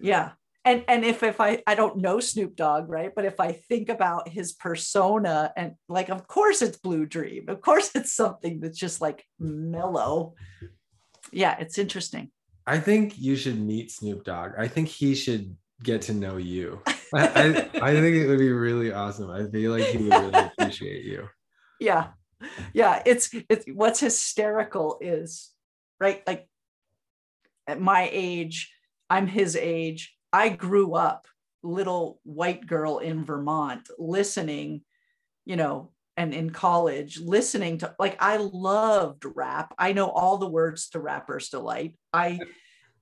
yeah. 0.00 0.30
And 0.64 0.84
and 0.88 1.04
if 1.04 1.22
if 1.22 1.40
I 1.40 1.62
I 1.66 1.74
don't 1.74 1.96
know 1.98 2.20
Snoop 2.20 2.54
Dogg, 2.54 2.88
right? 2.88 3.12
But 3.14 3.24
if 3.24 3.40
I 3.40 3.52
think 3.52 3.88
about 3.88 4.28
his 4.28 4.52
persona 4.52 5.52
and 5.56 5.74
like 5.88 6.10
of 6.10 6.26
course 6.26 6.62
it's 6.62 6.78
Blue 6.78 7.06
Dream. 7.06 7.48
Of 7.48 7.60
course 7.60 7.90
it's 7.94 8.12
something 8.12 8.60
that's 8.60 8.78
just 8.78 9.00
like 9.00 9.24
mellow. 9.38 10.34
Yeah, 11.32 11.56
it's 11.58 11.78
interesting. 11.78 12.30
I 12.70 12.78
think 12.78 13.18
you 13.18 13.34
should 13.34 13.60
meet 13.60 13.90
Snoop 13.90 14.22
Dogg. 14.22 14.52
I 14.56 14.68
think 14.68 14.86
he 14.86 15.16
should 15.16 15.56
get 15.82 16.02
to 16.02 16.14
know 16.14 16.36
you. 16.36 16.80
I, 17.12 17.26
I, 17.26 17.46
I 17.82 17.94
think 17.94 18.14
it 18.14 18.28
would 18.28 18.38
be 18.38 18.52
really 18.52 18.92
awesome. 18.92 19.28
I 19.28 19.44
feel 19.50 19.72
like 19.72 19.86
he 19.86 19.98
would 19.98 20.12
really 20.12 20.50
appreciate 20.58 21.04
you. 21.04 21.28
Yeah. 21.80 22.10
Yeah. 22.72 23.02
It's 23.04 23.34
it's 23.48 23.64
what's 23.74 23.98
hysterical 23.98 24.98
is 25.00 25.50
right. 25.98 26.22
Like 26.28 26.48
at 27.66 27.80
my 27.80 28.08
age, 28.12 28.72
I'm 29.10 29.26
his 29.26 29.56
age. 29.56 30.14
I 30.32 30.50
grew 30.50 30.94
up 30.94 31.26
little 31.64 32.20
white 32.22 32.68
girl 32.68 32.98
in 32.98 33.24
Vermont 33.24 33.88
listening, 33.98 34.82
you 35.44 35.56
know, 35.56 35.90
and 36.16 36.32
in 36.32 36.50
college 36.50 37.18
listening 37.18 37.78
to 37.78 37.96
like 37.98 38.16
I 38.20 38.36
loved 38.36 39.24
rap. 39.24 39.74
I 39.76 39.92
know 39.92 40.08
all 40.08 40.38
the 40.38 40.48
words 40.48 40.90
to 40.90 41.00
Rapper's 41.00 41.48
Delight. 41.48 41.96
I 42.12 42.38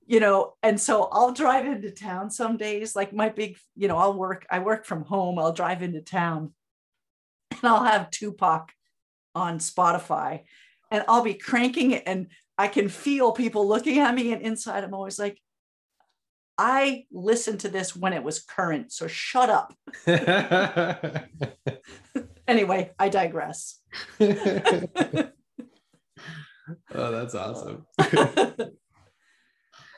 you 0.09 0.19
know, 0.19 0.55
and 0.63 0.81
so 0.81 1.07
I'll 1.11 1.33
drive 1.33 1.67
into 1.67 1.91
town 1.91 2.31
some 2.31 2.57
days 2.57 2.95
like 2.95 3.13
my 3.13 3.29
big, 3.29 3.59
you 3.75 3.87
know, 3.87 3.95
I'll 3.95 4.15
work 4.15 4.43
I 4.49 4.57
work 4.57 4.87
from 4.87 5.03
home. 5.03 5.37
I'll 5.37 5.53
drive 5.53 5.83
into 5.83 6.01
town 6.01 6.53
and 7.51 7.59
I'll 7.61 7.83
have 7.83 8.09
Tupac 8.09 8.71
on 9.35 9.59
Spotify 9.59 10.45
and 10.89 11.05
I'll 11.07 11.21
be 11.21 11.35
cranking 11.35 11.91
it 11.91 12.01
and 12.07 12.29
I 12.57 12.69
can 12.69 12.89
feel 12.89 13.33
people 13.33 13.67
looking 13.67 13.99
at 13.99 14.15
me 14.15 14.33
and 14.33 14.41
inside 14.41 14.83
I'm 14.83 14.95
always 14.95 15.19
like 15.19 15.39
I 16.57 17.05
listened 17.11 17.59
to 17.59 17.69
this 17.69 17.95
when 17.95 18.13
it 18.13 18.23
was 18.23 18.39
current, 18.39 18.91
so 18.91 19.05
shut 19.05 19.51
up. 19.51 19.75
anyway, 22.47 22.93
I 22.97 23.09
digress. 23.09 23.79
oh, 24.19 25.29
that's 26.89 27.35
awesome. 27.35 27.85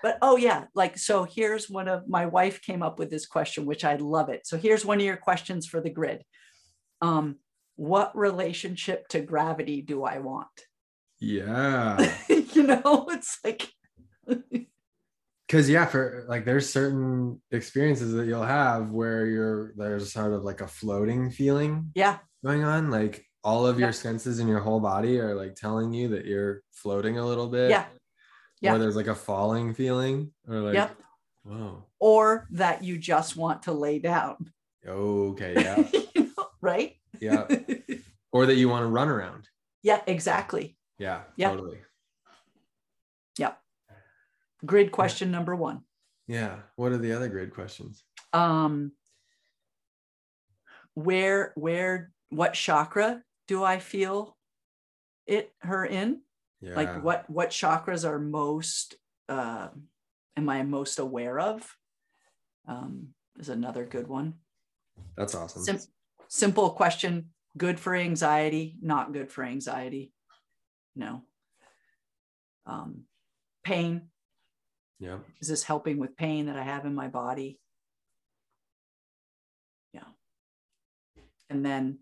but 0.03 0.17
oh 0.21 0.35
yeah, 0.37 0.65
like 0.75 0.97
so 0.97 1.23
here's 1.23 1.69
one 1.69 1.87
of 1.87 2.07
my 2.07 2.25
wife 2.25 2.61
came 2.61 2.83
up 2.83 2.99
with 2.99 3.09
this 3.09 3.25
question, 3.25 3.65
which 3.65 3.85
I 3.85 3.95
love 3.95 4.29
it. 4.29 4.45
So 4.45 4.57
here's 4.57 4.85
one 4.85 4.99
of 4.99 5.05
your 5.05 5.17
questions 5.17 5.67
for 5.67 5.81
the 5.81 5.89
grid. 5.89 6.23
Um, 7.01 7.37
what 7.75 8.15
relationship 8.15 9.07
to 9.09 9.21
gravity 9.21 9.81
do 9.81 10.03
I 10.03 10.19
want? 10.19 10.47
Yeah. 11.19 12.13
you 12.29 12.63
know, 12.63 13.07
it's 13.09 13.39
like 13.43 13.71
because 15.51 15.69
yeah 15.69 15.85
for 15.85 16.25
like 16.29 16.45
there's 16.45 16.69
certain 16.69 17.41
experiences 17.51 18.13
that 18.13 18.25
you'll 18.25 18.41
have 18.41 18.91
where 18.91 19.25
you're 19.25 19.73
there's 19.75 20.13
sort 20.13 20.33
of 20.33 20.43
like 20.43 20.61
a 20.61 20.67
floating 20.67 21.29
feeling 21.29 21.91
yeah 21.93 22.19
going 22.43 22.63
on 22.63 22.89
like 22.89 23.25
all 23.43 23.67
of 23.67 23.77
your 23.77 23.91
senses 23.91 24.39
in 24.39 24.47
your 24.47 24.61
whole 24.61 24.79
body 24.79 25.19
are 25.19 25.35
like 25.35 25.55
telling 25.55 25.91
you 25.91 26.07
that 26.07 26.25
you're 26.25 26.61
floating 26.71 27.17
a 27.17 27.25
little 27.25 27.49
bit 27.49 27.69
yeah 27.69 27.85
yeah. 28.61 28.73
or 28.73 28.77
there's 28.77 28.95
like 28.95 29.07
a 29.07 29.15
falling 29.15 29.73
feeling 29.73 30.31
or 30.47 30.59
like 30.59 30.75
Yep. 30.75 30.95
whoa. 31.43 31.83
Or 31.99 32.47
that 32.51 32.83
you 32.83 32.97
just 32.97 33.35
want 33.35 33.63
to 33.63 33.73
lay 33.73 33.99
down. 33.99 34.51
Okay 34.87 35.53
yeah. 35.57 35.83
You 36.15 36.23
know, 36.37 36.47
right? 36.61 36.95
Yeah. 37.19 37.47
Or 38.33 38.45
that 38.45 38.55
you 38.55 38.69
want 38.69 38.83
to 38.83 38.87
run 38.87 39.09
around. 39.09 39.49
Yeah 39.83 40.01
exactly. 40.07 40.77
Yeah 40.97 41.23
Yep. 41.35 41.51
totally. 41.51 41.79
Yep. 43.37 43.59
Grid 44.65 44.91
question 44.93 45.31
number 45.31 45.53
one. 45.53 45.81
Yeah. 46.27 46.59
What 46.77 46.93
are 46.93 46.97
the 46.97 47.11
other 47.11 47.27
grid 47.27 47.53
questions? 47.53 48.03
Um 48.31 48.93
where 50.93 51.53
where 51.55 52.11
what 52.29 52.53
chakra 52.53 53.23
do 53.47 53.63
i 53.63 53.79
feel 53.79 54.35
it 55.25 55.51
her 55.59 55.85
in 55.85 56.21
yeah. 56.61 56.75
like 56.75 57.03
what 57.03 57.29
what 57.29 57.49
chakras 57.49 58.07
are 58.07 58.19
most 58.19 58.95
uh 59.29 59.69
am 60.37 60.49
i 60.49 60.63
most 60.63 60.99
aware 60.99 61.39
of? 61.39 61.75
Um 62.67 63.09
is 63.39 63.49
another 63.49 63.85
good 63.85 64.07
one. 64.07 64.35
That's 65.17 65.35
awesome. 65.35 65.63
Sim- 65.63 65.89
simple 66.27 66.69
question. 66.71 67.29
Good 67.57 67.79
for 67.79 67.95
anxiety 67.95 68.77
not 68.81 69.13
good 69.13 69.31
for 69.31 69.43
anxiety. 69.43 70.13
No. 70.95 71.23
Um 72.65 73.03
pain. 73.63 74.09
Yeah. 74.99 75.17
Is 75.39 75.47
this 75.47 75.63
helping 75.63 75.97
with 75.97 76.15
pain 76.15 76.45
that 76.45 76.57
i 76.57 76.63
have 76.63 76.85
in 76.85 76.93
my 76.93 77.07
body? 77.07 77.59
Yeah. 79.93 80.11
And 81.49 81.65
then 81.65 81.99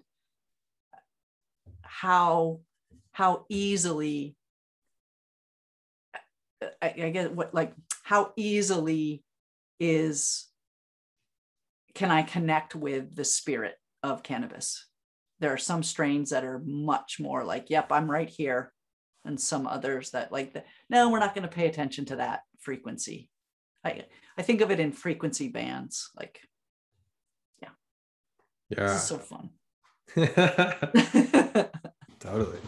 how 1.82 2.60
how 3.12 3.46
easily 3.50 4.36
I, 6.82 6.94
I 7.04 7.10
guess 7.10 7.30
what 7.30 7.54
like 7.54 7.74
how 8.04 8.34
easily 8.36 9.24
is 9.80 10.48
can 11.96 12.12
i 12.12 12.22
connect 12.22 12.76
with 12.76 13.16
the 13.16 13.26
spirit 13.26 13.76
of 14.04 14.24
cannabis? 14.24 14.86
There 15.40 15.54
are 15.54 15.58
some 15.58 15.84
strains 15.84 16.32
that 16.32 16.44
are 16.44 16.62
much 16.66 17.18
more 17.20 17.44
like 17.44 17.70
yep 17.70 17.92
i'm 17.92 18.10
right 18.10 18.30
here 18.30 18.74
and 19.26 19.40
some 19.40 19.68
others 19.68 20.12
that 20.12 20.32
like 20.32 20.54
the, 20.54 20.64
no 20.90 21.10
we're 21.10 21.20
not 21.20 21.36
going 21.36 21.48
to 21.48 21.56
pay 21.56 21.68
attention 21.68 22.06
to 22.06 22.18
that 22.18 22.42
frequency. 22.60 23.30
I 23.84 24.06
i 24.38 24.42
think 24.42 24.62
of 24.62 24.72
it 24.72 24.80
in 24.80 24.92
frequency 24.92 25.48
bands 25.48 26.10
like 26.18 26.40
yeah. 27.62 27.70
yeah 28.70 28.98
so 28.98 29.18
fun. 29.18 29.50
Totally. 32.20 32.60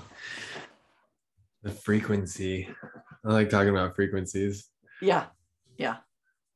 The 1.63 1.71
frequency 1.71 2.69
i 3.26 3.32
like 3.32 3.49
talking 3.49 3.69
about 3.69 3.95
frequencies. 3.95 4.67
Yeah. 5.01 5.28
Yeah. 5.78 5.97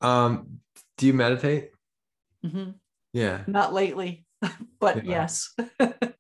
Um 0.02 0.60
do 0.98 1.07
you 1.07 1.14
meditate? 1.14 1.72
Hmm 2.44 2.72
yeah. 3.14 3.44
Not 3.48 3.73
lately 3.73 4.26
but 4.80 5.06
Yeah. 5.06 5.11
yes. 5.11 5.56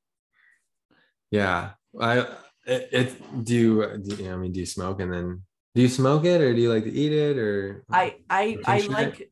Yeah. 1.31 1.71
I 1.99 2.19
it, 2.65 2.89
it 2.91 3.43
do 3.43 3.53
you 3.53 3.97
do 4.03 4.15
you, 4.23 4.31
i 4.31 4.35
mean 4.35 4.51
do 4.51 4.59
you 4.59 4.65
smoke 4.65 4.99
and 4.99 5.13
then 5.13 5.43
do 5.75 5.81
you 5.81 5.87
smoke 5.87 6.25
it 6.25 6.41
or 6.41 6.53
do 6.53 6.61
you 6.61 6.69
like 6.71 6.83
to 6.83 6.91
eat 6.91 7.11
it 7.13 7.37
or 7.37 7.83
i 7.91 8.15
i 8.29 8.57
i 8.65 8.77
it? 8.77 8.89
like 8.89 9.31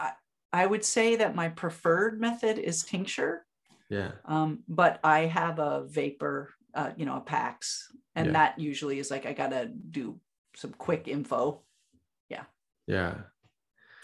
I, 0.00 0.12
I 0.52 0.66
would 0.66 0.84
say 0.84 1.16
that 1.16 1.34
my 1.36 1.48
preferred 1.50 2.20
method 2.20 2.58
is 2.58 2.82
tincture. 2.82 3.44
Yeah. 3.90 4.12
Um, 4.24 4.64
but 4.68 5.00
I 5.02 5.20
have 5.20 5.58
a 5.58 5.84
vapor, 5.86 6.52
uh, 6.74 6.90
you 6.96 7.06
know, 7.06 7.16
a 7.16 7.20
PAX, 7.20 7.90
and 8.14 8.26
Yeah. 8.26 8.32
that 8.32 8.58
usually 8.58 8.98
is 8.98 9.10
like 9.10 9.24
I 9.26 9.32
gotta 9.32 9.66
do 9.66 10.20
some 10.58 10.72
quick 10.72 11.06
info, 11.06 11.62
yeah 12.28 12.44
Yeah. 12.88 13.14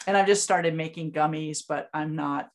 and 0.07 0.17
I've 0.17 0.27
just 0.29 0.45
started 0.45 0.75
making 0.75 1.11
gummies, 1.13 1.65
but 1.69 1.91
I'm 1.93 2.15
not. 2.15 2.49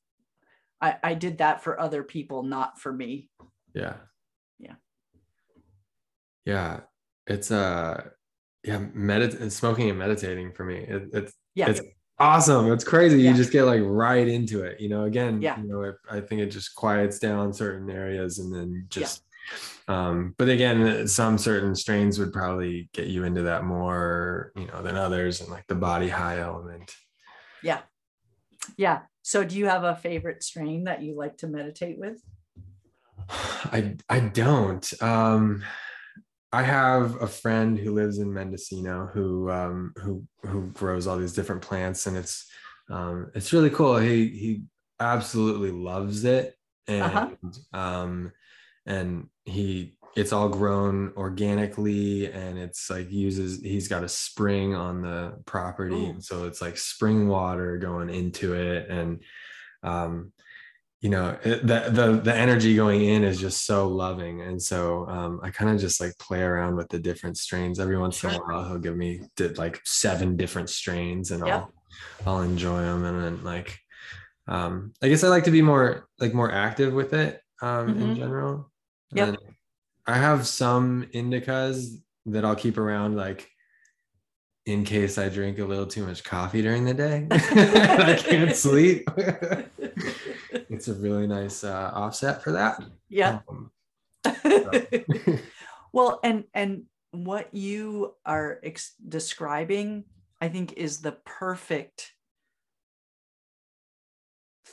I, 0.81 0.95
I 1.03 1.13
did 1.13 1.39
that 1.39 1.61
for 1.61 1.77
other 1.77 2.03
people, 2.03 2.41
not 2.43 2.79
for 2.79 2.93
me. 2.93 3.29
yeah 3.75 3.95
Yeah. 4.57 4.75
yeah 6.45 6.79
it's 7.27 7.51
uh 7.51 8.01
yeah 8.63 8.79
medit 8.95 9.51
smoking 9.51 9.89
and 9.89 9.99
meditating 9.99 10.53
for 10.53 10.63
me 10.65 10.77
it, 10.77 11.09
it's 11.13 11.33
Yeah, 11.55 11.69
it's 11.69 11.81
awesome 12.17 12.71
it's 12.71 12.83
crazy 12.85 13.21
Yeah. 13.21 13.31
you 13.31 13.35
just 13.37 13.51
get 13.51 13.63
like 13.63 13.81
right 13.83 14.27
into 14.27 14.63
it 14.63 14.79
you 14.79 14.89
know 14.89 15.03
again 15.03 15.41
Yeah. 15.41 15.59
you 15.59 15.67
know 15.67 15.81
it, 15.83 15.95
i 16.09 16.19
think 16.19 16.41
it 16.41 16.47
just 16.47 16.73
quiets 16.75 17.19
down 17.19 17.53
certain 17.53 17.89
areas 17.89 18.39
and 18.39 18.53
then 18.53 18.85
just 18.89 19.23
um 19.87 20.35
but 20.37 20.49
again 20.49 21.07
some 21.07 21.37
certain 21.37 21.75
strains 21.75 22.19
would 22.19 22.31
probably 22.33 22.89
get 22.93 23.07
you 23.07 23.23
into 23.23 23.41
that 23.43 23.63
more 23.63 24.51
you 24.55 24.67
know 24.67 24.81
than 24.81 24.95
others 24.95 25.41
and 25.41 25.49
like 25.49 25.65
the 25.67 25.75
body 25.75 26.09
high 26.09 26.39
element 26.39 26.93
yeah, 27.61 27.81
yeah. 28.77 29.01
So, 29.21 29.43
do 29.43 29.57
you 29.57 29.65
have 29.67 29.83
a 29.83 29.95
favorite 29.95 30.43
strain 30.43 30.85
that 30.85 31.01
you 31.01 31.15
like 31.15 31.37
to 31.39 31.47
meditate 31.47 31.99
with? 31.99 32.21
I 33.29 33.95
I 34.07 34.19
don't. 34.21 35.03
Um, 35.03 35.63
I 36.51 36.63
have 36.63 37.21
a 37.21 37.27
friend 37.27 37.77
who 37.77 37.93
lives 37.93 38.17
in 38.17 38.33
Mendocino 38.33 39.09
who 39.13 39.51
um, 39.51 39.93
who 39.97 40.25
who 40.43 40.71
grows 40.71 41.05
all 41.05 41.17
these 41.17 41.33
different 41.33 41.61
plants, 41.61 42.07
and 42.07 42.17
it's 42.17 42.49
um, 42.89 43.29
it's 43.35 43.53
really 43.53 43.69
cool. 43.69 43.97
He 43.97 44.27
he 44.29 44.63
absolutely 44.99 45.71
loves 45.71 46.23
it, 46.23 46.55
and 46.87 47.03
Uh-huh. 47.03 47.79
um, 47.79 48.31
and 48.85 49.27
he 49.49 49.93
it's 50.15 50.33
all 50.33 50.49
grown 50.49 51.13
organically, 51.15 52.31
and 52.31 52.57
it's 52.57 52.89
like 52.89 53.11
uses 53.11 53.61
he's 53.61 53.87
got 53.87 54.03
a 54.03 54.09
spring 54.09 54.75
on 54.75 55.01
the 55.01 55.39
property, 55.45 56.15
so 56.19 56.45
it's 56.45 56.61
like 56.61 56.77
spring 56.77 57.27
water 57.27 57.77
going 57.77 58.09
into 58.09 58.53
it, 58.53 58.89
and 58.89 59.21
um, 59.83 60.33
you 61.01 61.09
know 61.09 61.37
it, 61.43 61.65
the 61.65 61.89
the 61.89 62.21
the 62.23 62.35
energy 62.35 62.75
going 62.75 63.03
in 63.03 63.23
is 63.23 63.39
just 63.39 63.65
so 63.65 63.87
loving. 63.87 64.41
And 64.41 64.61
so 64.61 65.07
um, 65.07 65.39
i 65.43 65.49
kind 65.49 65.71
of 65.71 65.79
just 65.79 66.01
like 66.01 66.17
play 66.17 66.41
around 66.41 66.75
with 66.75 66.89
the 66.89 66.99
different 66.99 67.37
strains. 67.37 67.79
Every 67.79 67.97
once 67.97 68.23
in 68.23 68.31
a 68.31 68.37
while 68.37 68.67
he'll 68.67 68.79
give 68.79 68.97
me 68.97 69.21
did 69.35 69.57
like 69.57 69.79
seven 69.85 70.35
different 70.35 70.69
strains 70.69 71.31
and 71.31 71.45
yep. 71.45 71.55
i'll 71.55 71.73
i'll 72.25 72.41
enjoy 72.41 72.81
them 72.81 73.05
and 73.05 73.23
then 73.23 73.43
like 73.43 73.79
um 74.47 74.93
i 75.01 75.07
guess 75.07 75.23
i 75.23 75.27
like 75.27 75.43
to 75.45 75.51
be 75.51 75.61
more 75.61 76.07
like 76.19 76.33
more 76.33 76.51
active 76.51 76.93
with 76.93 77.13
it 77.13 77.41
um 77.61 77.87
mm-hmm. 77.87 78.01
in 78.01 78.15
general 78.15 78.69
yeah 79.13 79.35
i 80.07 80.17
have 80.17 80.47
some 80.47 81.07
indicas 81.13 82.01
that 82.25 82.45
i'll 82.45 82.55
keep 82.55 82.77
around 82.77 83.15
like 83.15 83.49
in 84.65 84.83
case 84.83 85.17
I 85.17 85.29
drink 85.29 85.57
a 85.57 85.65
little 85.65 85.87
too 85.87 86.05
much 86.05 86.23
coffee 86.23 86.61
during 86.61 86.85
the 86.85 86.93
day 86.93 87.25
I 87.31 88.15
can't 88.21 88.55
sleep. 88.55 89.09
it's 90.69 90.87
a 90.87 90.93
really 90.93 91.27
nice 91.27 91.63
uh, 91.63 91.91
offset 91.93 92.43
for 92.43 92.51
that. 92.51 92.83
Yeah. 93.09 93.39
Um, 93.49 93.71
well, 95.93 96.19
and 96.23 96.43
and 96.53 96.83
what 97.11 97.53
you 97.53 98.15
are 98.25 98.59
ex- 98.63 98.93
describing, 99.07 100.03
I 100.39 100.49
think, 100.49 100.73
is 100.73 100.99
the 101.01 101.13
perfect 101.25 102.13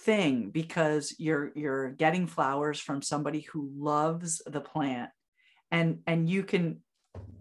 thing 0.06 0.50
because 0.50 1.14
you're 1.18 1.50
you're 1.56 1.90
getting 1.90 2.28
flowers 2.28 2.78
from 2.78 3.02
somebody 3.02 3.40
who 3.40 3.68
loves 3.76 4.40
the 4.46 4.60
plant 4.60 5.10
and 5.72 5.98
and 6.06 6.30
you 6.30 6.44
can 6.44 6.78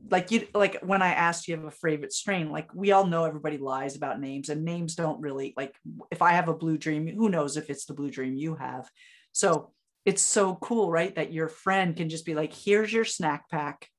like 0.09 0.31
you 0.31 0.47
like 0.53 0.81
when 0.81 1.01
I 1.01 1.13
asked 1.13 1.47
you 1.47 1.55
have 1.55 1.65
a 1.65 1.71
favorite 1.71 2.13
strain, 2.13 2.51
like 2.51 2.73
we 2.73 2.91
all 2.91 3.05
know 3.05 3.25
everybody 3.25 3.57
lies 3.57 3.95
about 3.95 4.19
names 4.19 4.49
and 4.49 4.63
names 4.63 4.95
don't 4.95 5.21
really 5.21 5.53
like 5.55 5.75
if 6.11 6.21
I 6.21 6.31
have 6.31 6.49
a 6.49 6.53
blue 6.53 6.77
dream, 6.77 7.07
who 7.07 7.29
knows 7.29 7.55
if 7.55 7.69
it's 7.69 7.85
the 7.85 7.93
blue 7.93 8.11
dream 8.11 8.35
you 8.35 8.55
have. 8.55 8.89
So 9.31 9.71
it's 10.05 10.21
so 10.21 10.55
cool, 10.55 10.91
right? 10.91 11.13
That 11.15 11.33
your 11.33 11.47
friend 11.47 11.95
can 11.95 12.09
just 12.09 12.25
be 12.25 12.35
like, 12.35 12.53
here's 12.53 12.93
your 12.93 13.05
snack 13.05 13.49
pack 13.49 13.89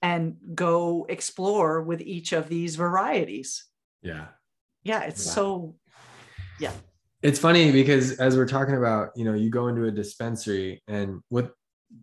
and 0.00 0.36
go 0.54 1.06
explore 1.08 1.82
with 1.82 2.00
each 2.00 2.32
of 2.32 2.48
these 2.48 2.76
varieties. 2.76 3.64
Yeah. 4.02 4.28
Yeah. 4.82 5.02
It's 5.04 5.24
yeah. 5.26 5.32
so 5.32 5.74
yeah. 6.58 6.72
It's 7.22 7.38
funny 7.38 7.70
because 7.70 8.18
as 8.18 8.36
we're 8.36 8.48
talking 8.48 8.76
about, 8.76 9.10
you 9.16 9.24
know, 9.24 9.34
you 9.34 9.50
go 9.50 9.68
into 9.68 9.84
a 9.84 9.90
dispensary 9.90 10.82
and 10.88 11.20
what 11.28 11.52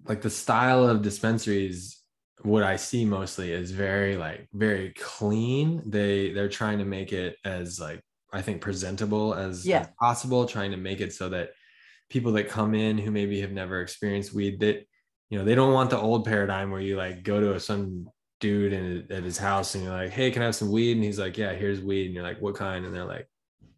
like 0.05 0.21
the 0.21 0.29
style 0.29 0.87
of 0.87 1.01
dispensaries 1.01 1.99
what 2.43 2.63
I 2.63 2.77
see 2.77 3.03
mostly 3.03 3.51
is 3.51 3.71
very 3.71 4.15
like 4.15 4.47
very 4.53 4.93
clean. 4.93 5.83
They 5.85 6.31
they're 6.31 6.49
trying 6.49 6.79
to 6.79 6.85
make 6.85 7.11
it 7.11 7.35
as 7.43 7.79
like 7.79 8.01
I 8.31 8.41
think 8.41 8.61
presentable 8.61 9.33
as, 9.33 9.65
yeah. 9.65 9.81
as 9.81 9.87
possible, 9.99 10.45
trying 10.45 10.71
to 10.71 10.77
make 10.77 11.01
it 11.01 11.13
so 11.13 11.29
that 11.29 11.49
people 12.09 12.31
that 12.33 12.47
come 12.47 12.75
in 12.75 12.97
who 12.97 13.11
maybe 13.11 13.41
have 13.41 13.51
never 13.51 13.81
experienced 13.81 14.33
weed 14.33 14.59
that 14.59 14.85
you 15.29 15.37
know 15.37 15.45
they 15.45 15.55
don't 15.55 15.73
want 15.73 15.89
the 15.89 15.99
old 15.99 16.25
paradigm 16.25 16.71
where 16.71 16.81
you 16.81 16.95
like 16.95 17.23
go 17.23 17.39
to 17.39 17.59
some 17.59 18.07
dude 18.39 18.73
in, 18.73 19.05
at 19.11 19.23
his 19.23 19.37
house 19.37 19.75
and 19.75 19.83
you're 19.83 19.93
like 19.93 20.09
hey 20.09 20.31
can 20.31 20.41
i 20.41 20.45
have 20.45 20.55
some 20.55 20.71
weed 20.71 20.93
and 20.93 21.03
he's 21.03 21.19
like 21.19 21.37
yeah 21.37 21.53
here's 21.53 21.81
weed 21.81 22.05
and 22.05 22.15
you're 22.15 22.23
like 22.23 22.41
what 22.41 22.55
kind 22.55 22.85
and 22.85 22.95
they're 22.95 23.05
like 23.05 23.27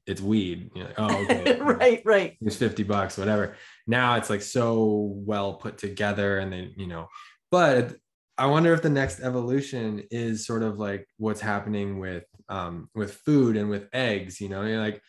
it's 0.07 0.21
weed 0.21 0.71
like 0.75 0.93
oh 0.97 1.23
okay 1.23 1.59
right 1.61 2.01
right 2.05 2.37
it's 2.41 2.55
50 2.55 2.83
bucks 2.83 3.17
whatever 3.17 3.55
now 3.85 4.15
it's 4.15 4.29
like 4.29 4.41
so 4.41 5.13
well 5.15 5.53
put 5.53 5.77
together 5.77 6.39
and 6.39 6.51
then 6.51 6.73
you 6.75 6.87
know 6.87 7.07
but 7.51 7.95
I 8.41 8.47
wonder 8.47 8.73
if 8.73 8.81
the 8.81 8.89
next 8.89 9.19
evolution 9.19 10.03
is 10.09 10.47
sort 10.47 10.63
of 10.63 10.79
like 10.79 11.07
what's 11.17 11.41
happening 11.41 11.99
with 11.99 12.23
um, 12.49 12.89
with 12.95 13.13
food 13.13 13.55
and 13.55 13.69
with 13.69 13.87
eggs. 13.93 14.41
You 14.41 14.49
know, 14.49 14.63
you're 14.63 14.79
like, 14.79 14.99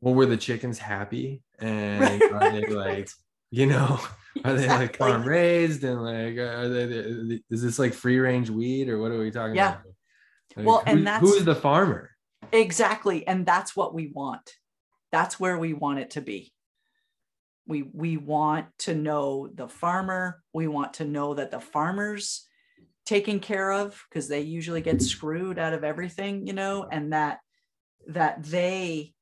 well, 0.00 0.14
were 0.14 0.26
the 0.26 0.36
chickens 0.36 0.78
happy? 0.78 1.42
And 1.58 2.22
are 2.32 2.52
they 2.52 2.66
like, 2.66 3.08
you 3.50 3.66
know, 3.66 3.98
are 4.44 4.54
they 4.54 4.68
like 4.68 4.96
farm 4.96 5.24
raised 5.24 5.82
and 5.82 6.00
like, 6.00 6.38
are 6.38 6.68
they? 6.68 7.40
Is 7.50 7.62
this 7.62 7.80
like 7.80 7.92
free 7.92 8.20
range 8.20 8.50
weed 8.50 8.88
or 8.88 9.00
what 9.00 9.10
are 9.10 9.18
we 9.18 9.32
talking 9.32 9.56
yeah. 9.56 9.70
about? 9.70 9.86
Like, 10.56 10.66
well, 10.66 10.82
and 10.86 11.04
that's 11.04 11.22
who 11.22 11.34
is 11.34 11.44
the 11.44 11.56
farmer? 11.56 12.10
Exactly, 12.52 13.26
and 13.26 13.46
that's 13.46 13.76
what 13.76 13.94
we 13.94 14.10
want. 14.12 14.54
That's 15.12 15.38
where 15.38 15.58
we 15.58 15.72
want 15.72 15.98
it 15.98 16.10
to 16.10 16.20
be. 16.20 16.52
We 17.66 17.82
we 17.82 18.16
want 18.16 18.66
to 18.80 18.94
know 18.94 19.48
the 19.52 19.68
farmer. 19.68 20.42
We 20.52 20.66
want 20.66 20.94
to 20.94 21.04
know 21.04 21.34
that 21.34 21.50
the 21.50 21.60
farmers 21.60 22.48
taken 23.10 23.40
care 23.40 23.72
of 23.72 24.04
because 24.08 24.28
they 24.28 24.40
usually 24.40 24.80
get 24.80 25.02
screwed 25.02 25.58
out 25.58 25.72
of 25.72 25.82
everything 25.82 26.46
you 26.46 26.52
know 26.52 26.86
and 26.92 27.12
that 27.12 27.40
that 28.06 28.40
they 28.44 29.12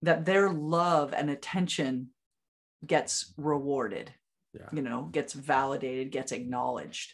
that 0.00 0.24
their 0.24 0.50
love 0.50 1.12
and 1.12 1.28
attention 1.28 2.08
gets 2.86 3.34
rewarded 3.36 4.12
yeah. 4.54 4.68
you 4.72 4.80
know 4.80 5.02
gets 5.12 5.34
validated 5.34 6.10
gets 6.10 6.32
acknowledged 6.32 7.12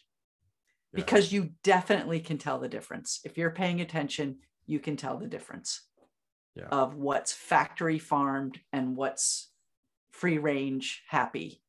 yeah. 0.97 1.05
because 1.05 1.33
you 1.33 1.51
definitely 1.63 2.21
can 2.21 2.39
tell 2.39 2.59
the 2.59 2.69
difference 2.69 3.21
if 3.25 3.37
you're 3.37 3.51
paying 3.51 3.81
attention 3.81 4.39
you 4.67 4.79
can 4.79 4.97
tell 4.97 5.19
the 5.19 5.27
difference 5.27 5.83
yeah. 6.55 6.67
of 6.71 6.95
what's 6.95 7.33
factory 7.33 7.99
farmed 7.99 8.59
and 8.73 8.97
what's 8.97 9.51
free 10.11 10.39
range 10.39 11.03
happy 11.09 11.63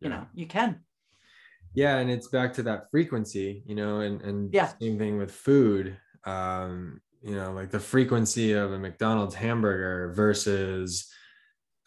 you 0.00 0.08
know 0.08 0.26
you 0.34 0.46
can 0.46 0.80
yeah 1.74 1.98
and 1.98 2.10
it's 2.10 2.28
back 2.28 2.52
to 2.52 2.62
that 2.62 2.90
frequency 2.90 3.62
you 3.66 3.74
know 3.74 4.00
and 4.00 4.22
and 4.22 4.52
yeah. 4.54 4.70
same 4.80 4.98
thing 4.98 5.18
with 5.18 5.32
food 5.32 5.96
um 6.24 7.00
you 7.22 7.34
know 7.34 7.52
like 7.52 7.70
the 7.70 7.80
frequency 7.80 8.52
of 8.52 8.72
a 8.72 8.78
mcdonald's 8.78 9.34
hamburger 9.34 10.12
versus 10.14 11.10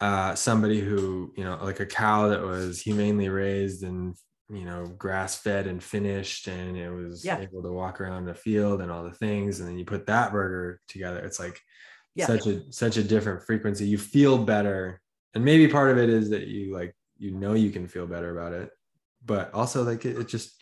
uh 0.00 0.34
somebody 0.34 0.80
who 0.80 1.32
you 1.36 1.44
know 1.44 1.58
like 1.62 1.80
a 1.80 1.86
cow 1.86 2.28
that 2.28 2.42
was 2.42 2.80
humanely 2.80 3.28
raised 3.28 3.82
and 3.82 4.14
you 4.52 4.64
know 4.64 4.86
grass 4.98 5.36
fed 5.36 5.66
and 5.66 5.82
finished 5.82 6.48
and 6.48 6.76
it 6.76 6.90
was 6.90 7.24
yeah. 7.24 7.38
able 7.38 7.62
to 7.62 7.72
walk 7.72 8.00
around 8.00 8.24
the 8.24 8.34
field 8.34 8.80
and 8.80 8.90
all 8.90 9.04
the 9.04 9.12
things 9.12 9.60
and 9.60 9.68
then 9.68 9.78
you 9.78 9.84
put 9.84 10.06
that 10.06 10.32
burger 10.32 10.80
together 10.88 11.18
it's 11.18 11.38
like 11.38 11.60
yeah. 12.14 12.26
such 12.26 12.46
a 12.46 12.72
such 12.72 12.96
a 12.96 13.04
different 13.04 13.42
frequency 13.44 13.86
you 13.86 13.98
feel 13.98 14.38
better 14.38 15.00
and 15.34 15.44
maybe 15.44 15.68
part 15.68 15.90
of 15.90 15.98
it 15.98 16.08
is 16.08 16.30
that 16.30 16.48
you 16.48 16.74
like 16.74 16.94
you 17.18 17.30
know 17.30 17.54
you 17.54 17.70
can 17.70 17.86
feel 17.86 18.06
better 18.06 18.36
about 18.36 18.52
it 18.52 18.70
but 19.24 19.52
also 19.54 19.84
like 19.84 20.04
it, 20.04 20.18
it 20.18 20.28
just 20.28 20.52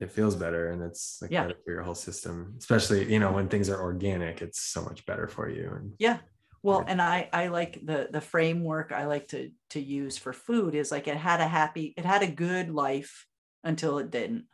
it 0.00 0.10
feels 0.10 0.36
better 0.36 0.70
and 0.70 0.82
it's 0.82 1.18
like 1.20 1.30
yeah. 1.30 1.42
better 1.42 1.58
for 1.64 1.72
your 1.72 1.82
whole 1.82 1.94
system 1.94 2.54
especially 2.58 3.10
you 3.12 3.18
know 3.18 3.32
when 3.32 3.48
things 3.48 3.68
are 3.68 3.80
organic 3.80 4.42
it's 4.42 4.60
so 4.60 4.82
much 4.82 5.04
better 5.06 5.26
for 5.26 5.48
you 5.48 5.72
and 5.74 5.92
yeah 5.98 6.18
well 6.64 6.84
and 6.86 7.00
i 7.00 7.28
i 7.32 7.46
like 7.46 7.78
the 7.84 8.08
the 8.10 8.20
framework 8.20 8.90
i 8.90 9.04
like 9.06 9.28
to 9.28 9.50
to 9.70 9.80
use 9.80 10.18
for 10.18 10.32
food 10.32 10.74
is 10.74 10.90
like 10.90 11.06
it 11.06 11.16
had 11.16 11.40
a 11.40 11.46
happy 11.46 11.94
it 11.96 12.04
had 12.04 12.22
a 12.22 12.26
good 12.26 12.70
life 12.70 13.26
until 13.62 13.98
it 13.98 14.10
didn't 14.10 14.46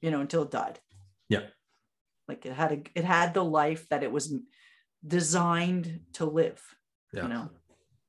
you 0.00 0.10
know 0.10 0.20
until 0.20 0.42
it 0.42 0.50
died. 0.50 0.78
Yeah. 1.28 1.46
Like 2.28 2.46
it 2.46 2.52
had 2.52 2.72
a 2.72 2.82
it 2.94 3.04
had 3.04 3.34
the 3.34 3.44
life 3.44 3.88
that 3.90 4.02
it 4.02 4.12
was 4.12 4.34
designed 5.06 6.00
to 6.14 6.24
live 6.24 6.62
yeah. 7.12 7.22
you 7.22 7.28
know 7.28 7.50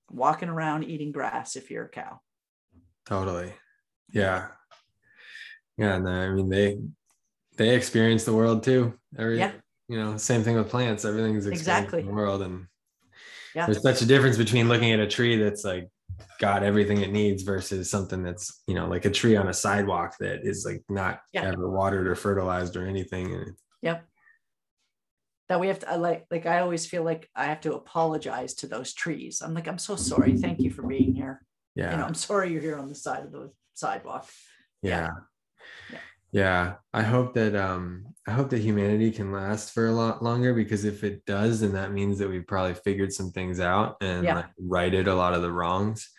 walking 0.10 0.50
around 0.50 0.84
eating 0.84 1.12
grass 1.12 1.56
if 1.56 1.72
you're 1.72 1.86
a 1.86 1.90
cow. 1.90 2.20
Totally. 3.06 3.54
Yeah. 4.12 4.48
Yeah 5.78 5.96
and 5.96 6.08
uh, 6.08 6.12
i 6.12 6.30
mean 6.30 6.50
they 6.50 6.76
they 7.58 7.76
experience 7.76 8.24
the 8.24 8.34
world 8.34 8.64
too. 8.64 8.94
Every 9.18 9.40
yeah. 9.40 9.52
you 9.88 9.98
know 9.98 10.18
same 10.18 10.44
thing 10.44 10.56
with 10.56 10.70
plants. 10.70 11.06
Everything's 11.06 11.46
exactly 11.48 12.04
the 12.04 12.12
world 12.12 12.42
and 12.42 12.68
yeah 13.58 13.66
there's 13.66 13.82
such 13.82 14.02
a 14.02 14.06
difference 14.06 14.38
between 14.38 14.70
looking 14.70 14.92
at 14.92 15.00
a 15.00 15.08
tree 15.08 15.36
that's 15.36 15.66
like 15.66 15.90
got 16.40 16.64
everything 16.64 17.02
it 17.02 17.12
needs 17.12 17.44
versus 17.44 17.90
something 17.90 18.24
that's 18.24 18.64
you 18.68 18.76
know 18.76 18.88
like 18.88 19.06
a 19.06 19.12
tree 19.12 19.36
on 19.36 19.48
a 19.50 19.54
sidewalk 19.54 20.16
that 20.20 20.46
is 20.46 20.66
like 20.66 20.82
not 20.90 21.20
yeah. 21.34 21.44
ever 21.44 21.70
watered 21.70 22.08
or 22.08 22.16
fertilized 22.16 22.76
or 22.76 22.88
anything 22.88 23.34
and 23.34 23.56
yep 23.82 24.06
that 25.50 25.60
we 25.60 25.68
have 25.68 25.80
to 25.80 25.94
uh, 25.94 25.98
like 25.98 26.26
like 26.32 26.46
i 26.46 26.60
always 26.60 26.86
feel 26.86 27.04
like 27.04 27.30
i 27.36 27.46
have 27.46 27.62
to 27.62 27.74
apologize 27.74 28.54
to 28.54 28.68
those 28.68 28.94
trees 28.94 29.42
i'm 29.42 29.54
like 29.54 29.68
i'm 29.68 29.78
so 29.78 29.96
sorry 29.96 30.38
thank 30.38 30.60
you 30.60 30.70
for 30.70 30.84
being 30.84 31.14
here 31.14 31.42
yeah 31.76 31.92
you 31.92 31.98
know 31.98 32.06
i'm 32.06 32.14
sorry 32.14 32.52
you're 32.52 32.62
here 32.62 32.78
on 32.78 32.88
the 32.88 32.96
side 32.96 33.24
of 33.24 33.32
the 33.32 33.52
sidewalk. 33.78 34.28
Yeah. 34.82 34.90
yeah. 34.90 35.10
Yeah. 35.92 36.00
I 36.94 37.04
hope 37.04 37.34
that 37.36 37.56
um 37.56 38.08
I 38.28 38.32
hope 38.32 38.50
that 38.50 38.60
humanity 38.60 39.12
can 39.12 39.32
last 39.32 39.74
for 39.74 39.88
a 39.88 39.94
lot 39.94 40.22
longer 40.22 40.54
because 40.54 40.84
if 40.84 41.04
it 41.04 41.26
does, 41.26 41.62
then 41.62 41.72
that 41.74 41.94
means 41.94 42.20
that 42.20 42.30
we've 42.30 42.46
probably 42.46 42.74
figured 42.74 43.14
some 43.14 43.32
things 43.32 43.62
out 43.62 43.96
and 44.02 44.26
yeah. 44.26 44.36
like 44.36 44.46
righted 44.60 45.08
a 45.08 45.16
lot 45.16 45.34
of 45.34 45.42
the 45.42 45.52
wrongs. 45.52 46.10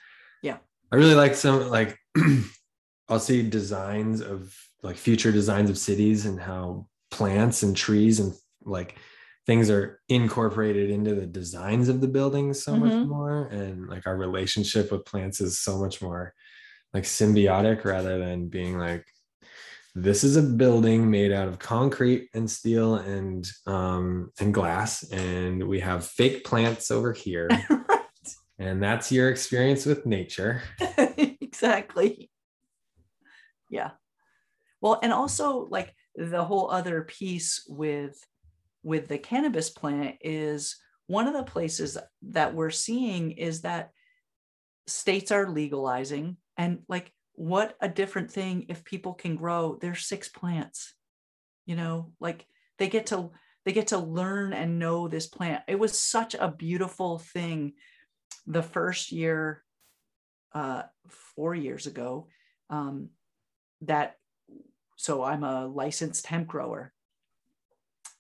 Yeah. 0.43 0.57
I 0.91 0.97
really 0.97 1.15
like 1.15 1.35
some 1.35 1.69
like 1.69 1.99
I'll 3.09 3.21
see 3.21 3.49
designs 3.49 4.23
of 4.23 4.55
like 4.83 4.97
future 4.97 5.33
designs 5.33 5.69
of 5.69 5.77
cities 5.77 6.25
and 6.25 6.41
how 6.41 6.87
plants 7.11 7.63
and 7.63 7.77
trees 7.77 8.21
and 8.21 8.33
like 8.65 8.97
things 9.47 9.71
are 9.71 10.01
incorporated 10.09 10.91
into 10.91 11.15
the 11.15 11.27
designs 11.27 11.89
of 11.89 12.01
the 12.01 12.09
buildings 12.09 12.63
so 12.63 12.73
mm-hmm. 12.73 12.85
much 12.85 13.07
more 13.07 13.47
and 13.47 13.89
like 13.89 14.07
our 14.07 14.17
relationship 14.17 14.93
with 14.93 15.07
plants 15.07 15.41
is 15.41 15.59
so 15.59 15.79
much 15.79 16.03
more 16.03 16.35
like 16.93 17.05
symbiotic 17.05 17.85
rather 17.85 18.19
than 18.19 18.49
being 18.49 18.79
like 18.79 19.07
this 20.03 20.25
is 20.25 20.37
a 20.37 20.43
building 20.43 21.11
made 21.11 21.33
out 21.33 21.49
of 21.49 21.59
concrete 21.59 22.29
and 22.35 22.51
steel 22.51 22.97
and 22.97 23.49
um 23.67 24.31
and 24.41 24.53
glass 24.55 25.03
and 25.11 25.67
we 25.67 25.81
have 25.81 26.07
fake 26.07 26.45
plants 26.45 26.91
over 26.91 27.13
here 27.13 27.49
And 28.59 28.83
that's 28.83 29.13
your 29.13 29.31
experience 29.31 29.87
with 29.87 30.05
nature. 30.05 30.63
exactly. 31.41 32.31
Yeah. 33.71 33.91
Well, 34.81 34.99
and 35.03 35.13
also 35.13 35.69
like 35.71 35.95
the 36.17 36.45
whole 36.45 36.71
other 36.71 37.03
piece 37.03 37.65
with 37.69 38.19
with 38.83 39.09
the 39.09 39.19
cannabis 39.19 39.71
plant 39.71 40.17
is 40.21 40.77
one 41.07 41.29
of 41.29 41.35
the 41.35 41.43
places 41.45 41.99
that 42.23 42.55
we're 42.55 42.71
seeing 42.71 43.33
is 43.33 43.63
that 43.63 43.91
states 44.87 45.31
are 45.31 45.51
legalizing 45.51 46.37
and 46.57 46.81
like 46.89 47.13
what 47.39 47.77
a 47.81 47.89
different 47.89 48.31
thing 48.31 48.67
if 48.69 48.85
people 48.85 49.15
can 49.15 49.37
grow 49.37 49.79
their 49.81 49.95
six 49.95 50.29
plants 50.29 50.95
you 51.67 51.77
know 51.77 52.13
like 52.19 52.47
they 52.79 52.89
get 52.89 53.07
to 53.07 53.31
they 53.65 53.73
get 53.73 53.89
to 53.89 53.99
learn 53.99 54.55
and 54.55 54.79
know 54.79 55.09
this 55.09 55.27
plant. 55.27 55.63
It 55.69 55.79
was 55.79 55.99
such 55.99 56.35
a 56.35 56.51
beautiful 56.51 57.19
thing 57.19 57.75
the 58.47 58.63
first 58.63 59.13
year 59.13 59.63
uh 60.55 60.85
four 61.37 61.55
years 61.55 61.87
ago 61.87 62.29
um 62.71 63.11
that 63.83 64.17
so 64.97 65.23
i'm 65.23 65.45
a 65.45 65.67
licensed 65.67 66.27
hemp 66.27 66.49
grower 66.49 66.95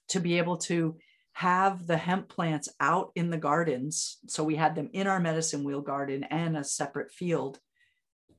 to 0.09 0.21
be 0.21 0.37
able 0.37 0.59
to 0.59 0.99
have 1.33 1.87
the 1.87 1.97
hemp 1.97 2.29
plants 2.29 2.69
out 2.81 3.13
in 3.15 3.31
the 3.31 3.39
gardens. 3.39 4.19
So 4.27 4.43
we 4.43 4.57
had 4.57 4.75
them 4.75 4.91
in 4.93 5.07
our 5.07 5.21
medicine 5.21 5.63
wheel 5.63 5.81
garden 5.81 6.25
and 6.25 6.57
a 6.57 6.65
separate 6.65 7.13
field 7.13 7.61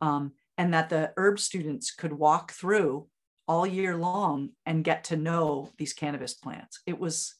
um, 0.01 0.33
and 0.59 0.73
that 0.73 0.89
the 0.89 1.13
herb 1.15 1.39
students 1.39 1.89
could 1.89 2.11
walk 2.11 2.51
through 2.51 3.07
all 3.47 3.65
year 3.65 3.95
long 3.95 4.49
and 4.65 4.83
get 4.83 5.05
to 5.05 5.15
know 5.15 5.69
these 5.77 5.93
cannabis 5.93 6.33
plants. 6.33 6.81
It 6.85 6.99
was 6.99 7.33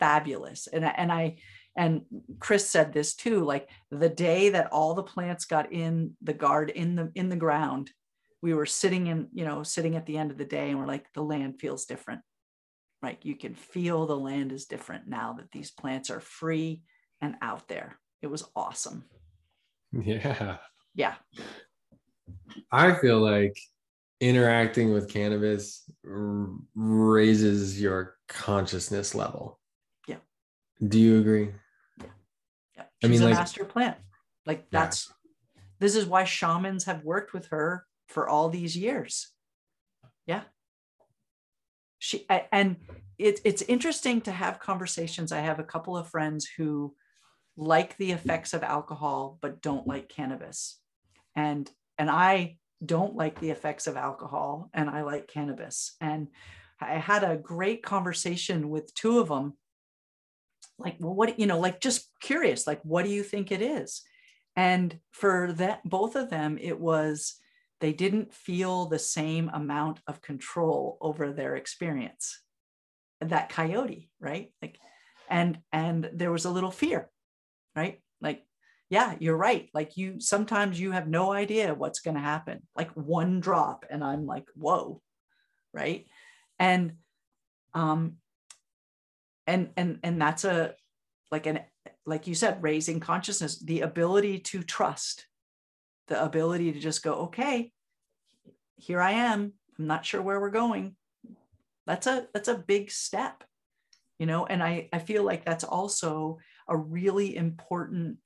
fabulous. 0.00 0.66
And, 0.66 0.84
and 0.84 1.12
I, 1.12 1.36
and 1.76 2.02
Chris 2.40 2.68
said 2.68 2.92
this 2.92 3.14
too, 3.14 3.44
like 3.44 3.70
the 3.92 4.08
day 4.08 4.50
that 4.50 4.72
all 4.72 4.94
the 4.94 5.04
plants 5.04 5.44
got 5.44 5.72
in 5.72 6.16
the 6.20 6.32
guard 6.32 6.68
in 6.68 6.96
the, 6.96 7.12
in 7.14 7.28
the 7.28 7.36
ground, 7.36 7.92
we 8.42 8.54
were 8.54 8.66
sitting 8.66 9.06
in, 9.06 9.28
you 9.32 9.44
know, 9.44 9.62
sitting 9.62 9.94
at 9.94 10.04
the 10.04 10.18
end 10.18 10.32
of 10.32 10.36
the 10.36 10.44
day 10.44 10.70
and 10.70 10.78
we're 10.80 10.86
like, 10.86 11.06
the 11.14 11.22
land 11.22 11.60
feels 11.60 11.84
different, 11.84 12.22
right? 13.02 13.18
You 13.22 13.36
can 13.36 13.54
feel 13.54 14.04
the 14.04 14.18
land 14.18 14.50
is 14.50 14.66
different 14.66 15.06
now 15.06 15.34
that 15.34 15.52
these 15.52 15.70
plants 15.70 16.10
are 16.10 16.20
free 16.20 16.82
and 17.20 17.36
out 17.40 17.68
there. 17.68 18.00
It 18.20 18.26
was 18.26 18.44
awesome. 18.56 19.04
Yeah. 19.92 20.56
Yeah. 20.96 21.14
I 22.70 22.94
feel 22.94 23.20
like 23.20 23.56
interacting 24.20 24.92
with 24.92 25.10
cannabis 25.12 25.84
r- 26.08 26.48
raises 26.74 27.80
your 27.80 28.16
consciousness 28.28 29.14
level. 29.14 29.60
Yeah. 30.06 30.16
Do 30.86 30.98
you 30.98 31.20
agree? 31.20 31.50
Yeah. 32.00 32.06
yeah. 32.76 32.82
I 33.02 33.06
mean, 33.08 33.22
a 33.22 33.26
like- 33.26 33.34
master 33.34 33.64
plant. 33.64 33.96
Like 34.46 34.70
that's 34.70 35.12
this 35.78 35.96
is 35.96 36.06
why 36.06 36.24
shamans 36.24 36.84
have 36.84 37.02
worked 37.02 37.32
with 37.32 37.46
her 37.46 37.86
for 38.08 38.28
all 38.28 38.48
these 38.48 38.76
years. 38.76 39.30
Yeah. 40.26 40.42
She 41.98 42.26
and 42.28 42.76
it, 43.18 43.40
it's 43.44 43.62
interesting 43.62 44.20
to 44.22 44.32
have 44.32 44.58
conversations. 44.58 45.32
I 45.32 45.40
have 45.40 45.58
a 45.58 45.64
couple 45.64 45.96
of 45.96 46.08
friends 46.08 46.46
who 46.56 46.94
like 47.56 47.96
the 47.96 48.12
effects 48.12 48.52
of 48.52 48.62
alcohol 48.62 49.38
but 49.40 49.62
don't 49.62 49.86
like 49.86 50.08
cannabis. 50.08 50.80
And 51.34 51.70
and 51.98 52.10
I 52.10 52.56
don't 52.84 53.16
like 53.16 53.40
the 53.40 53.50
effects 53.50 53.86
of 53.86 53.96
alcohol 53.96 54.70
and 54.74 54.90
I 54.90 55.02
like 55.02 55.28
cannabis. 55.28 55.96
And 56.00 56.28
I 56.80 56.94
had 56.94 57.24
a 57.24 57.36
great 57.36 57.82
conversation 57.82 58.68
with 58.68 58.94
two 58.94 59.20
of 59.20 59.28
them. 59.28 59.54
Like, 60.78 60.96
well, 60.98 61.14
what, 61.14 61.38
you 61.38 61.46
know, 61.46 61.60
like 61.60 61.80
just 61.80 62.08
curious, 62.20 62.66
like, 62.66 62.80
what 62.82 63.04
do 63.04 63.10
you 63.10 63.22
think 63.22 63.52
it 63.52 63.62
is? 63.62 64.02
And 64.56 64.98
for 65.12 65.52
that, 65.54 65.88
both 65.88 66.16
of 66.16 66.30
them, 66.30 66.58
it 66.60 66.78
was 66.78 67.36
they 67.80 67.92
didn't 67.92 68.32
feel 68.32 68.86
the 68.86 68.98
same 68.98 69.50
amount 69.52 70.00
of 70.06 70.22
control 70.22 70.98
over 71.00 71.32
their 71.32 71.56
experience. 71.56 72.40
That 73.20 73.48
coyote, 73.48 74.10
right? 74.20 74.52
Like, 74.60 74.78
and 75.28 75.58
and 75.72 76.10
there 76.12 76.32
was 76.32 76.44
a 76.44 76.50
little 76.50 76.70
fear, 76.70 77.08
right? 77.74 78.00
Like 78.20 78.44
yeah, 78.94 79.16
you're 79.18 79.36
right. 79.36 79.68
Like 79.74 79.96
you 79.96 80.20
sometimes 80.20 80.78
you 80.78 80.92
have 80.92 81.08
no 81.08 81.32
idea 81.32 81.74
what's 81.74 81.98
going 81.98 82.14
to 82.14 82.20
happen. 82.20 82.62
Like 82.76 82.92
one 82.92 83.40
drop 83.40 83.84
and 83.90 84.04
I'm 84.04 84.24
like, 84.24 84.46
"Whoa." 84.54 85.02
Right? 85.72 86.06
And 86.60 86.92
um 87.74 88.18
and 89.48 89.70
and 89.76 89.98
and 90.04 90.22
that's 90.22 90.44
a 90.44 90.74
like 91.32 91.46
an 91.46 91.58
like 92.06 92.28
you 92.28 92.36
said 92.36 92.62
raising 92.62 93.00
consciousness, 93.00 93.58
the 93.58 93.80
ability 93.80 94.38
to 94.50 94.62
trust, 94.62 95.26
the 96.06 96.22
ability 96.22 96.72
to 96.72 96.78
just 96.78 97.02
go, 97.02 97.14
"Okay, 97.26 97.72
here 98.76 99.00
I 99.00 99.10
am. 99.10 99.54
I'm 99.76 99.86
not 99.88 100.06
sure 100.06 100.22
where 100.22 100.40
we're 100.40 100.50
going." 100.50 100.94
That's 101.84 102.06
a 102.06 102.28
that's 102.32 102.48
a 102.48 102.64
big 102.72 102.92
step. 102.92 103.42
You 104.20 104.26
know, 104.26 104.46
and 104.46 104.62
I 104.62 104.88
I 104.92 105.00
feel 105.00 105.24
like 105.24 105.44
that's 105.44 105.64
also 105.64 106.38
a 106.68 106.76
really 106.76 107.34
important 107.34 108.18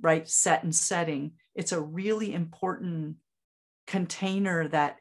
right 0.00 0.28
set 0.28 0.62
and 0.62 0.74
setting. 0.74 1.32
It's 1.54 1.72
a 1.72 1.80
really 1.80 2.32
important 2.32 3.16
container 3.86 4.68
that 4.68 4.96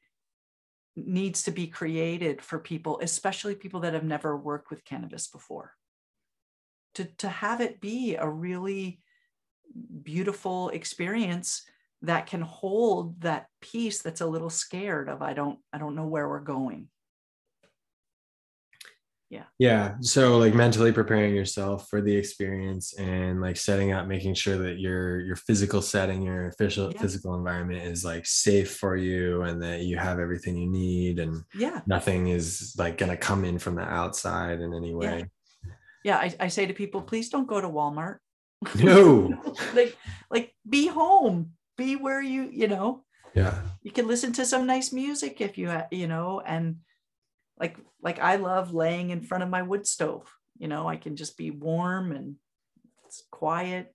needs 0.96 1.44
to 1.44 1.52
be 1.52 1.68
created 1.68 2.42
for 2.42 2.58
people 2.58 3.00
especially 3.04 3.54
people 3.54 3.82
that 3.82 3.94
have 3.94 4.04
never 4.04 4.36
worked 4.36 4.72
with 4.72 4.86
cannabis 4.86 5.28
before. 5.28 5.74
To, 6.96 7.06
to 7.20 7.30
have 7.30 7.62
it 7.62 7.80
be 7.80 8.16
a 8.16 8.28
really 8.28 9.02
beautiful 10.04 10.70
experience 10.70 11.64
that 12.02 12.26
can 12.26 12.42
hold 12.42 13.22
that 13.22 13.48
piece 13.62 14.02
that's 14.02 14.22
a 14.22 14.26
little 14.26 14.50
scared 14.50 15.10
of 15.10 15.22
i 15.22 15.34
don't 15.34 15.60
i 15.74 15.78
don't 15.78 15.96
know 15.96 16.06
where 16.06 16.28
we're 16.28 16.40
going 16.40 16.88
yeah. 19.30 19.44
Yeah 19.60 19.96
so 20.02 20.38
like 20.38 20.54
mentally 20.54 20.92
preparing 20.92 21.36
yourself 21.36 21.90
for 21.90 22.02
the 22.02 22.16
experience 22.16 22.94
and 22.98 23.42
like 23.42 23.58
setting 23.58 23.92
up 23.92 24.08
making 24.08 24.36
sure 24.36 24.58
that 24.58 24.80
your 24.80 25.20
your 25.20 25.36
physical 25.36 25.82
setting 25.82 26.22
your 26.22 26.48
official 26.48 26.92
Yeah. 26.94 27.02
physical 27.02 27.36
environment 27.36 27.84
is 27.84 28.06
like 28.06 28.26
safe 28.26 28.76
for 28.78 28.96
you 28.96 29.42
and 29.42 29.62
that 29.64 29.82
you 29.82 29.98
have 29.98 30.20
everything 30.20 30.56
you 30.58 30.70
need 30.70 31.20
and 31.20 31.44
yeah. 31.54 31.82
nothing 31.86 32.28
is 32.30 32.76
like 32.78 32.98
going 32.98 33.12
to 33.12 33.18
come 33.18 33.44
in 33.44 33.60
from 33.60 33.76
the 33.76 33.82
outside 33.82 34.62
in 34.62 34.74
any 34.74 34.94
way. 34.94 35.18
Yeah 35.20 35.26
yeah 36.04 36.18
I, 36.18 36.34
I 36.40 36.48
say 36.48 36.66
to 36.66 36.74
people 36.74 37.02
please 37.02 37.30
don't 37.30 37.48
go 37.48 37.60
to 37.60 37.68
walmart. 37.68 38.18
No. 38.76 39.34
Like 39.76 39.98
like 40.32 40.54
be 40.68 40.88
home. 40.88 41.52
Be 41.78 41.96
where 41.96 42.22
you 42.22 42.50
you 42.52 42.68
know? 42.68 43.04
Yeah. 43.36 43.54
You 43.84 43.92
can 43.92 44.08
listen 44.08 44.32
to 44.34 44.46
some 44.46 44.66
nice 44.66 44.94
music 44.94 45.42
if 45.42 45.58
you 45.58 45.70
you 45.92 46.08
know 46.08 46.42
and 46.46 46.78
like 47.60 47.78
like 48.02 48.20
i 48.20 48.36
love 48.36 48.74
laying 48.74 49.10
in 49.10 49.22
front 49.22 49.44
of 49.44 49.50
my 49.50 49.62
wood 49.62 49.88
stove 49.88 50.28
you 50.58 50.68
know 50.68 50.88
i 50.88 50.96
can 50.96 51.16
just 51.16 51.38
be 51.38 51.52
warm 51.52 52.12
and 52.12 52.36
it's 53.06 53.24
quiet 53.32 53.94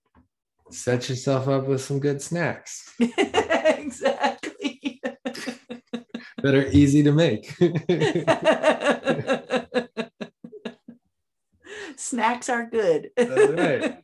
set 0.70 1.09
yourself 1.09 1.48
up 1.48 1.66
with 1.66 1.80
some 1.80 2.01
good 2.01 2.22
snacks 2.22 2.93
exactly 3.01 5.01
that 6.43 6.55
are 6.55 6.66
easy 6.68 7.02
to 7.02 7.12
make 7.12 7.55
snacks 11.97 12.48
are 12.48 12.66
good 12.66 13.10
That's 13.16 13.52
right. 13.52 13.98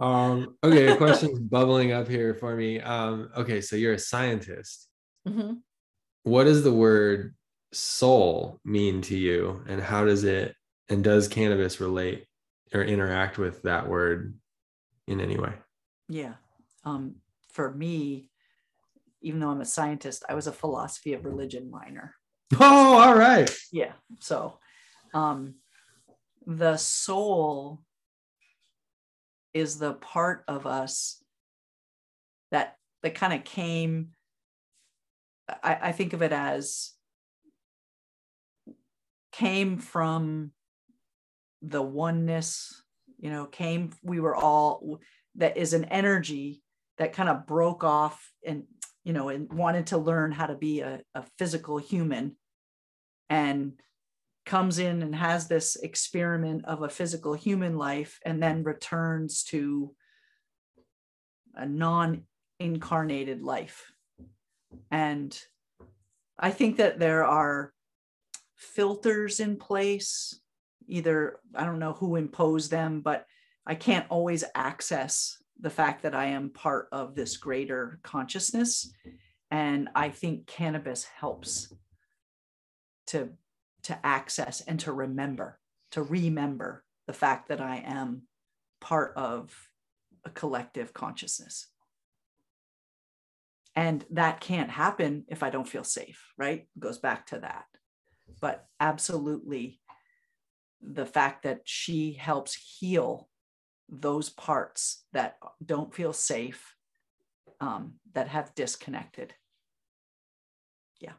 um, 0.00 0.56
okay, 0.62 0.88
a 0.88 0.96
question's 0.96 1.38
bubbling 1.38 1.92
up 1.92 2.08
here 2.08 2.34
for 2.34 2.56
me. 2.56 2.80
Um, 2.80 3.30
okay, 3.36 3.60
so 3.60 3.76
you're 3.76 3.92
a 3.94 3.98
scientist. 3.98 4.88
Mhm. 5.26 5.58
What 6.24 6.44
does 6.44 6.62
the 6.62 6.72
word 6.72 7.34
soul 7.72 8.60
mean 8.64 9.02
to 9.02 9.16
you, 9.16 9.64
and 9.68 9.80
how 9.80 10.04
does 10.04 10.24
it 10.24 10.54
and 10.88 11.02
does 11.02 11.28
cannabis 11.28 11.80
relate 11.80 12.26
or 12.74 12.82
interact 12.82 13.38
with 13.38 13.62
that 13.62 13.88
word 13.88 14.34
in 15.06 15.20
any 15.20 15.38
way? 15.38 15.52
yeah 16.08 16.34
um 16.84 17.14
for 17.52 17.72
me 17.72 18.28
even 19.22 19.38
though 19.38 19.48
i'm 19.50 19.60
a 19.60 19.64
scientist 19.64 20.24
i 20.28 20.34
was 20.34 20.48
a 20.48 20.52
philosophy 20.52 21.14
of 21.14 21.24
religion 21.24 21.70
minor 21.70 22.12
Oh, 22.58 22.98
all 22.98 23.14
right. 23.14 23.48
yeah 23.70 23.92
so 24.18 24.58
um 25.14 25.54
the 26.44 26.76
soul 26.76 27.80
is 29.54 29.78
the 29.78 29.94
part 29.94 30.44
of 30.48 30.66
us 30.66 31.22
that 32.50 32.76
that 33.02 33.14
kind 33.14 33.32
of 33.32 33.44
came 33.44 34.10
I, 35.62 35.78
I 35.82 35.92
think 35.92 36.12
of 36.12 36.22
it 36.22 36.32
as 36.32 36.92
came 39.32 39.78
from 39.78 40.52
the 41.62 41.82
oneness 41.82 42.82
you 43.18 43.30
know 43.30 43.46
came 43.46 43.90
we 44.02 44.20
were 44.20 44.34
all 44.34 44.98
that 45.36 45.56
is 45.56 45.72
an 45.72 45.84
energy 45.86 46.62
that 46.98 47.12
kind 47.12 47.28
of 47.28 47.46
broke 47.46 47.84
off 47.84 48.30
and 48.44 48.64
you 49.04 49.12
know 49.12 49.28
and 49.28 49.50
wanted 49.52 49.86
to 49.86 49.98
learn 49.98 50.32
how 50.32 50.46
to 50.46 50.54
be 50.54 50.80
a, 50.80 51.00
a 51.14 51.24
physical 51.38 51.78
human 51.78 52.36
and 53.30 53.80
comes 54.44 54.78
in 54.78 55.02
and 55.02 55.14
has 55.14 55.46
this 55.46 55.76
experiment 55.76 56.64
of 56.64 56.82
a 56.82 56.88
physical 56.88 57.34
human 57.34 57.76
life 57.76 58.18
and 58.24 58.42
then 58.42 58.64
returns 58.64 59.44
to 59.44 59.94
a 61.54 61.66
non 61.66 62.22
incarnated 62.58 63.42
life. 63.42 63.92
And 64.90 65.38
I 66.38 66.50
think 66.50 66.76
that 66.76 66.98
there 66.98 67.24
are 67.24 67.72
filters 68.56 69.40
in 69.40 69.56
place, 69.56 70.40
either, 70.86 71.40
I 71.54 71.64
don't 71.64 71.78
know 71.78 71.94
who 71.94 72.16
imposed 72.16 72.70
them, 72.70 73.00
but 73.00 73.26
I 73.66 73.74
can't 73.74 74.06
always 74.08 74.44
access 74.54 75.38
the 75.60 75.70
fact 75.70 76.02
that 76.02 76.14
I 76.14 76.26
am 76.26 76.50
part 76.50 76.88
of 76.92 77.14
this 77.14 77.36
greater 77.36 78.00
consciousness. 78.02 78.92
And 79.50 79.88
I 79.94 80.08
think 80.08 80.46
cannabis 80.46 81.04
helps 81.04 81.72
to, 83.08 83.30
to 83.84 84.06
access 84.06 84.62
and 84.62 84.80
to 84.80 84.92
remember, 84.92 85.58
to 85.92 86.02
remember 86.02 86.84
the 87.06 87.12
fact 87.12 87.48
that 87.48 87.60
I 87.60 87.82
am 87.84 88.22
part 88.80 89.12
of 89.16 89.54
a 90.24 90.30
collective 90.30 90.92
consciousness. 90.92 91.68
And 93.74 94.04
that 94.10 94.40
can't 94.40 94.70
happen 94.70 95.24
if 95.28 95.42
I 95.42 95.50
don't 95.50 95.68
feel 95.68 95.84
safe, 95.84 96.32
right? 96.36 96.68
Goes 96.78 96.98
back 96.98 97.26
to 97.28 97.38
that. 97.40 97.64
But 98.40 98.66
absolutely, 98.80 99.80
the 100.82 101.06
fact 101.06 101.44
that 101.44 101.62
she 101.64 102.12
helps 102.12 102.54
heal 102.54 103.28
those 103.88 104.28
parts 104.28 105.04
that 105.12 105.36
don't 105.64 105.94
feel 105.94 106.12
safe, 106.12 106.74
um, 107.60 107.94
that 108.14 108.28
have 108.28 108.54
disconnected. 108.54 109.34
Yeah. 111.00 111.12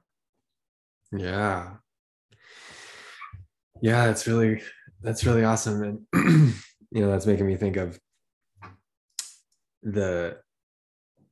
Yeah. 1.11 1.75
Yeah, 3.81 4.07
that's 4.07 4.27
really 4.27 4.61
that's 5.01 5.25
really 5.25 5.43
awesome. 5.43 6.05
And 6.13 6.53
you 6.91 7.01
know, 7.01 7.11
that's 7.11 7.25
making 7.25 7.47
me 7.47 7.55
think 7.55 7.77
of 7.77 7.99
the 9.81 10.37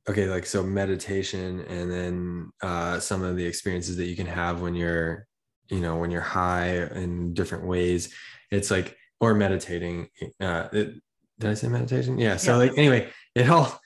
okay 0.08 0.28
like 0.28 0.46
so 0.46 0.62
meditation 0.62 1.60
and 1.68 1.90
then 1.90 2.50
uh 2.62 2.98
some 2.98 3.22
of 3.22 3.36
the 3.36 3.44
experiences 3.44 3.96
that 3.96 4.06
you 4.06 4.16
can 4.16 4.26
have 4.26 4.60
when 4.60 4.74
you're 4.74 5.26
you 5.68 5.80
know 5.80 5.96
when 5.96 6.10
you're 6.10 6.20
high 6.20 6.84
in 6.94 7.32
different 7.34 7.64
ways 7.64 8.14
it's 8.50 8.70
like 8.70 8.96
or 9.20 9.34
meditating 9.34 10.08
uh 10.40 10.68
it, 10.72 10.94
did 11.38 11.50
i 11.50 11.54
say 11.54 11.68
meditation 11.68 12.18
yeah 12.18 12.36
so 12.36 12.52
yeah. 12.52 12.56
like 12.56 12.78
anyway 12.78 13.08
it 13.34 13.48
all 13.48 13.80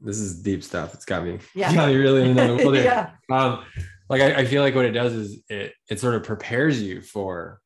this 0.00 0.18
is 0.18 0.42
deep 0.42 0.64
stuff 0.64 0.94
it's 0.94 1.04
got 1.04 1.24
me 1.24 1.38
yeah 1.54 1.72
got 1.74 1.88
me 1.88 1.94
really 1.94 2.28
in 2.28 2.36
the 2.36 2.82
yeah. 2.84 3.10
um 3.30 3.64
like 4.10 4.20
I, 4.20 4.40
I 4.40 4.44
feel 4.44 4.62
like 4.62 4.74
what 4.74 4.84
it 4.84 4.90
does 4.90 5.12
is 5.12 5.42
it 5.48 5.72
it 5.88 6.00
sort 6.00 6.14
of 6.14 6.24
prepares 6.24 6.82
you 6.82 7.00
for 7.00 7.60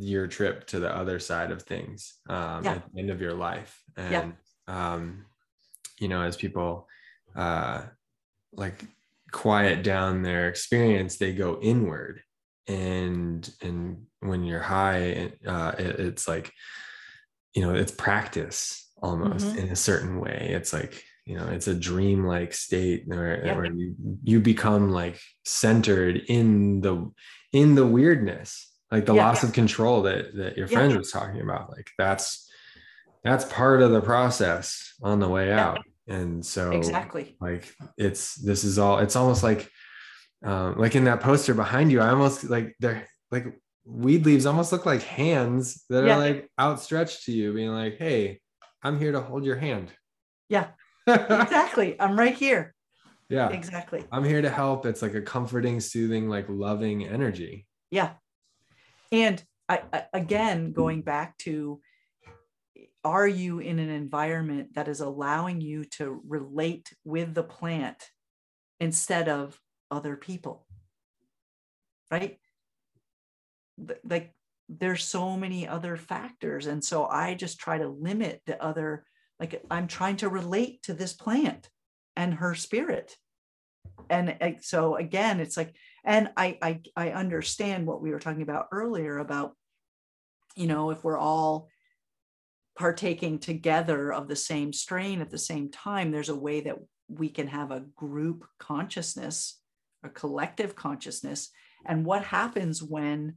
your 0.00 0.26
trip 0.26 0.66
to 0.66 0.80
the 0.80 0.94
other 0.94 1.20
side 1.20 1.52
of 1.52 1.62
things 1.62 2.14
um 2.28 2.64
yeah. 2.64 2.72
at 2.72 2.92
the 2.92 2.98
end 2.98 3.10
of 3.10 3.20
your 3.20 3.34
life 3.34 3.80
and 3.96 4.34
yeah. 4.68 4.94
um 4.94 5.24
you 5.98 6.08
know 6.08 6.22
as 6.22 6.36
people 6.36 6.88
uh 7.36 7.82
like 8.52 8.84
quiet 9.32 9.82
down 9.82 10.22
their 10.22 10.48
experience 10.48 11.16
they 11.16 11.32
go 11.32 11.58
inward. 11.60 12.22
And 12.66 13.48
and 13.60 14.06
when 14.20 14.44
you're 14.44 14.60
high 14.60 15.32
uh 15.46 15.72
it, 15.78 16.00
it's 16.00 16.26
like 16.26 16.50
you 17.54 17.62
know 17.62 17.74
it's 17.74 17.92
practice 17.92 18.90
almost 19.02 19.46
mm-hmm. 19.46 19.58
in 19.58 19.68
a 19.68 19.76
certain 19.76 20.20
way. 20.20 20.50
It's 20.52 20.72
like 20.72 21.02
you 21.26 21.36
know 21.36 21.46
it's 21.48 21.68
a 21.68 21.74
dream 21.74 22.24
like 22.24 22.54
state 22.54 23.02
where, 23.06 23.42
where 23.54 23.66
you 23.66 23.94
you 24.22 24.40
become 24.40 24.90
like 24.90 25.20
centered 25.44 26.22
in 26.28 26.80
the 26.80 27.10
in 27.52 27.74
the 27.74 27.86
weirdness 27.86 28.70
like 28.94 29.06
the 29.06 29.14
loss 29.14 29.42
of 29.42 29.52
control 29.52 30.02
that 30.02 30.34
that 30.36 30.56
your 30.56 30.68
friend 30.68 30.96
was 30.96 31.10
talking 31.10 31.40
about. 31.40 31.70
Like 31.70 31.90
that's 31.98 32.48
that's 33.24 33.44
part 33.46 33.82
of 33.82 33.90
the 33.90 34.00
process 34.00 34.94
on 35.02 35.18
the 35.18 35.28
way 35.28 35.52
out. 35.52 35.80
And 36.06 36.44
so 36.44 36.72
exactly. 36.72 37.36
like 37.40 37.74
it's 37.96 38.34
this 38.34 38.62
is 38.62 38.78
all 38.78 38.98
it's 38.98 39.16
almost 39.16 39.42
like 39.42 39.70
um 40.44 40.78
like 40.78 40.94
in 40.94 41.04
that 41.04 41.20
poster 41.20 41.54
behind 41.54 41.90
you 41.90 42.02
i 42.02 42.10
almost 42.10 42.44
like 42.44 42.76
they're 42.78 43.08
like 43.30 43.46
weed 43.86 44.26
leaves 44.26 44.44
almost 44.44 44.70
look 44.70 44.84
like 44.84 45.02
hands 45.02 45.82
that 45.88 46.04
yeah. 46.04 46.14
are 46.14 46.18
like 46.18 46.50
outstretched 46.60 47.24
to 47.24 47.32
you 47.32 47.54
being 47.54 47.70
like 47.70 47.96
hey 47.96 48.38
i'm 48.82 48.98
here 48.98 49.12
to 49.12 49.20
hold 49.22 49.46
your 49.46 49.56
hand. 49.56 49.90
Yeah. 50.48 50.68
Exactly. 51.06 51.96
I'm 52.00 52.18
right 52.18 52.34
here. 52.34 52.74
Yeah. 53.28 53.48
Exactly. 53.50 54.04
I'm 54.12 54.24
here 54.24 54.42
to 54.42 54.50
help. 54.50 54.86
It's 54.86 55.02
like 55.02 55.14
a 55.14 55.22
comforting 55.22 55.80
soothing 55.80 56.28
like 56.28 56.46
loving 56.48 57.06
energy. 57.06 57.66
Yeah. 57.90 58.12
And 59.10 59.42
I, 59.68 59.82
I 59.92 60.04
again 60.12 60.72
going 60.72 61.02
back 61.02 61.38
to 61.38 61.80
are 63.04 63.28
you 63.28 63.58
in 63.58 63.78
an 63.78 63.90
environment 63.90 64.74
that 64.74 64.88
is 64.88 65.00
allowing 65.00 65.60
you 65.60 65.84
to 65.84 66.20
relate 66.26 66.92
with 67.04 67.34
the 67.34 67.42
plant 67.42 68.02
instead 68.80 69.28
of 69.28 69.58
other 69.90 70.16
people? 70.16 70.66
Right? 72.10 72.38
Like 74.04 74.34
there's 74.68 75.04
so 75.04 75.36
many 75.36 75.68
other 75.68 75.94
factors 75.94 76.66
and 76.66 76.82
so 76.82 77.04
i 77.04 77.34
just 77.34 77.58
try 77.58 77.76
to 77.76 77.86
limit 77.86 78.40
the 78.46 78.62
other 78.64 79.04
like 79.38 79.62
i'm 79.70 79.86
trying 79.86 80.16
to 80.16 80.28
relate 80.28 80.82
to 80.82 80.94
this 80.94 81.12
plant 81.12 81.68
and 82.16 82.34
her 82.34 82.54
spirit. 82.54 83.16
And 84.10 84.36
so 84.60 84.96
again 84.96 85.40
it's 85.40 85.56
like 85.56 85.74
and 86.04 86.30
I, 86.36 86.58
I 86.60 86.80
i 86.96 87.10
understand 87.10 87.86
what 87.86 88.02
we 88.02 88.10
were 88.10 88.18
talking 88.18 88.42
about 88.42 88.68
earlier 88.72 89.18
about 89.18 89.54
you 90.56 90.66
know 90.66 90.90
if 90.90 91.04
we're 91.04 91.18
all 91.18 91.68
partaking 92.76 93.38
together 93.38 94.12
of 94.12 94.28
the 94.28 94.36
same 94.36 94.72
strain 94.72 95.20
at 95.20 95.30
the 95.30 95.38
same 95.38 95.70
time, 95.70 96.10
there's 96.10 96.28
a 96.28 96.34
way 96.34 96.60
that 96.60 96.76
we 97.08 97.28
can 97.28 97.46
have 97.46 97.70
a 97.70 97.84
group 97.94 98.44
consciousness, 98.58 99.60
a 100.02 100.08
collective 100.08 100.74
consciousness. 100.74 101.50
And 101.86 102.04
what 102.04 102.24
happens 102.24 102.82
when 102.82 103.36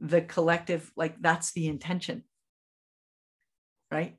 the 0.00 0.20
collective, 0.20 0.92
like 0.96 1.20
that's 1.20 1.52
the 1.52 1.68
intention, 1.68 2.24
right? 3.90 4.16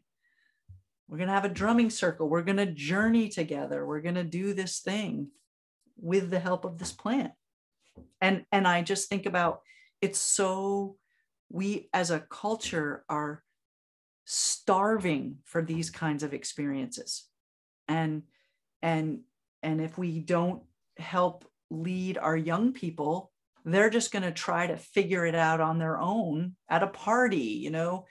We're 1.07 1.17
going 1.17 1.27
to 1.27 1.33
have 1.33 1.45
a 1.45 1.49
drumming 1.49 1.89
circle. 1.89 2.29
We're 2.29 2.43
going 2.43 2.57
to 2.57 2.65
journey 2.67 3.29
together. 3.29 3.85
We're 3.85 4.01
going 4.01 4.15
to 4.15 4.23
do 4.23 4.53
this 4.53 4.79
thing 4.79 5.29
with 5.97 6.29
the 6.29 6.39
help 6.39 6.65
of 6.65 6.77
this 6.77 6.91
plant. 6.91 7.31
And, 8.21 8.45
and 8.51 8.67
I 8.67 8.81
just 8.81 9.09
think 9.09 9.25
about 9.25 9.61
it's 10.01 10.19
so, 10.19 10.95
we 11.49 11.89
as 11.93 12.11
a 12.11 12.19
culture 12.19 13.03
are 13.09 13.43
starving 14.31 15.37
for 15.43 15.63
these 15.63 15.89
kinds 15.89 16.21
of 16.21 16.35
experiences. 16.35 17.25
And 17.87 18.23
and 18.83 19.21
and 19.63 19.81
if 19.81 19.97
we 19.97 20.19
don't 20.19 20.61
help 20.97 21.45
lead 21.71 22.17
our 22.17 22.37
young 22.37 22.71
people 22.73 23.31
they're 23.65 23.89
just 23.89 24.11
going 24.11 24.23
to 24.23 24.31
try 24.31 24.65
to 24.65 24.77
figure 24.77 25.25
it 25.25 25.35
out 25.35 25.59
on 25.59 25.77
their 25.77 25.99
own 25.99 26.55
at 26.69 26.83
a 26.83 26.87
party 26.87 27.37
you 27.37 27.71
know? 27.71 28.05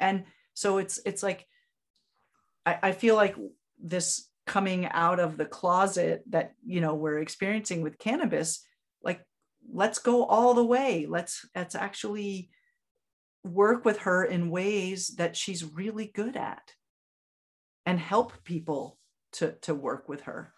And 0.00 0.24
so 0.54 0.78
it's 0.78 0.98
it's 1.06 1.22
like 1.22 1.46
I, 2.66 2.78
I 2.82 2.92
feel 2.92 3.14
like 3.14 3.36
this 3.80 4.28
coming 4.46 4.86
out 4.86 5.20
of 5.20 5.36
the 5.36 5.46
closet 5.46 6.24
that 6.30 6.54
you 6.64 6.80
know 6.80 6.94
we're 6.94 7.20
experiencing 7.20 7.82
with 7.82 7.98
cannabis 7.98 8.66
like 9.04 9.20
let's 9.72 9.98
go 10.00 10.24
all 10.24 10.54
the 10.54 10.64
way. 10.64 11.06
Let's 11.08 11.46
let's 11.54 11.74
actually 11.74 12.50
work 13.44 13.84
with 13.84 13.98
her 14.00 14.24
in 14.24 14.50
ways 14.50 15.08
that 15.18 15.36
she's 15.36 15.64
really 15.64 16.06
good 16.06 16.36
at 16.36 16.72
and 17.84 17.98
help 17.98 18.32
people 18.44 18.98
to 19.32 19.52
to 19.62 19.74
work 19.74 20.08
with 20.08 20.22
her 20.22 20.52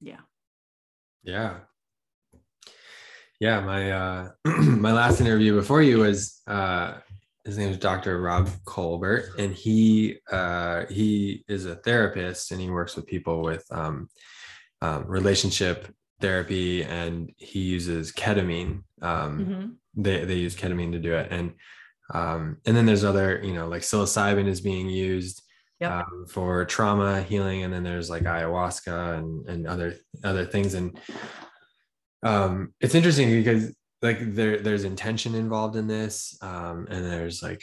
yeah 0.00 0.20
yeah 1.22 1.58
yeah 3.38 3.60
my 3.60 3.90
uh 3.92 4.28
my 4.44 4.92
last 4.92 5.20
interview 5.20 5.54
before 5.54 5.82
you 5.82 5.98
was 5.98 6.42
uh 6.46 6.94
his 7.46 7.56
name 7.56 7.70
is 7.70 7.78
Dr. 7.78 8.20
Rob 8.20 8.50
Colbert, 8.64 9.30
and 9.38 9.54
he 9.54 10.18
uh, 10.32 10.84
he 10.86 11.44
is 11.46 11.64
a 11.64 11.76
therapist, 11.76 12.50
and 12.50 12.60
he 12.60 12.68
works 12.68 12.96
with 12.96 13.06
people 13.06 13.40
with 13.40 13.64
um, 13.70 14.08
um, 14.82 15.06
relationship 15.06 15.86
therapy, 16.20 16.84
and 16.84 17.32
he 17.36 17.60
uses 17.60 18.12
ketamine 18.12 18.82
um, 19.02 19.38
mm-hmm 19.38 19.66
they 19.96 20.24
they 20.24 20.34
use 20.34 20.54
ketamine 20.54 20.92
to 20.92 20.98
do 20.98 21.14
it 21.14 21.28
and 21.30 21.54
um, 22.14 22.58
and 22.64 22.76
then 22.76 22.86
there's 22.86 23.04
other 23.04 23.40
you 23.42 23.52
know 23.52 23.66
like 23.66 23.82
psilocybin 23.82 24.46
is 24.46 24.60
being 24.60 24.88
used 24.88 25.42
yep. 25.80 25.90
um, 25.90 26.26
for 26.28 26.64
trauma 26.64 27.22
healing 27.22 27.64
and 27.64 27.72
then 27.72 27.82
there's 27.82 28.10
like 28.10 28.22
ayahuasca 28.22 29.18
and 29.18 29.48
and 29.48 29.66
other 29.66 29.94
other 30.22 30.44
things 30.44 30.74
and 30.74 31.00
um, 32.22 32.72
it's 32.80 32.94
interesting 32.94 33.30
because 33.30 33.74
like 34.02 34.34
there 34.34 34.58
there's 34.58 34.84
intention 34.84 35.34
involved 35.34 35.76
in 35.76 35.86
this 35.86 36.38
um, 36.42 36.86
and 36.90 37.04
there's 37.04 37.42
like 37.42 37.62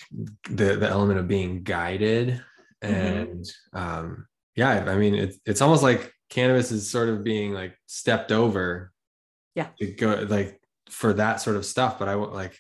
the 0.50 0.76
the 0.76 0.90
element 0.90 1.20
of 1.20 1.28
being 1.28 1.64
guided 1.64 2.42
mm-hmm. 2.84 2.94
and 2.94 3.46
mm-hmm. 3.76 3.80
um, 3.80 4.28
yeah 4.56 4.84
i 4.88 4.96
mean 4.96 5.16
it's 5.16 5.40
it's 5.46 5.62
almost 5.62 5.84
like 5.84 6.12
cannabis 6.34 6.72
is 6.72 6.90
sort 6.90 7.10
of 7.10 7.24
being 7.24 7.54
like 7.54 7.78
stepped 7.86 8.32
over 8.32 8.92
yeah. 9.56 9.68
to 9.80 9.86
go 9.88 10.26
like 10.28 10.60
for 10.90 11.14
that 11.14 11.42
sort 11.42 11.56
of 11.56 11.66
stuff 11.66 12.00
but 12.00 12.10
i 12.10 12.14
like 12.14 12.58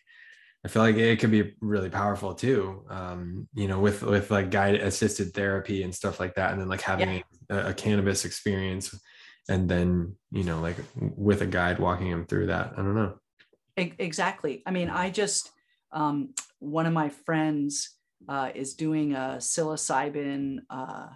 i 0.64 0.68
feel 0.68 0.82
like 0.82 0.96
it 0.96 1.20
could 1.20 1.32
be 1.32 1.54
really 1.60 1.90
powerful 1.90 2.34
too 2.34 2.86
um 2.90 3.48
you 3.54 3.68
know 3.68 3.80
with 3.80 4.02
with 4.04 4.32
like 4.32 4.52
guided 4.52 4.82
assisted 4.82 5.34
therapy 5.34 5.84
and 5.84 5.94
stuff 5.94 6.20
like 6.20 6.36
that 6.36 6.52
and 6.52 6.62
then 6.62 6.70
like 6.70 6.82
having 6.82 7.24
yeah. 7.50 7.58
a, 7.58 7.70
a, 7.70 7.74
cannabis 7.74 8.26
experience 8.26 8.94
and 9.50 9.68
then 9.68 10.16
you 10.32 10.44
know 10.44 10.60
like 10.62 10.78
with 10.96 11.42
a 11.42 11.46
guide 11.46 11.80
walking 11.80 12.08
him 12.08 12.26
through 12.26 12.48
that. 12.48 12.74
I 12.74 12.78
don't 12.78 12.96
know. 12.96 13.16
Exactly. 13.76 14.62
I 14.66 14.72
mean 14.72 14.90
i 14.90 15.10
just 15.10 15.52
um 15.92 16.34
one 16.60 16.86
of 16.86 16.94
my 16.94 17.10
friends 17.10 17.98
uh, 18.30 18.52
is 18.56 18.76
doing 18.76 19.14
a 19.14 19.36
psilocybin 19.40 20.60
uh, 20.70 21.08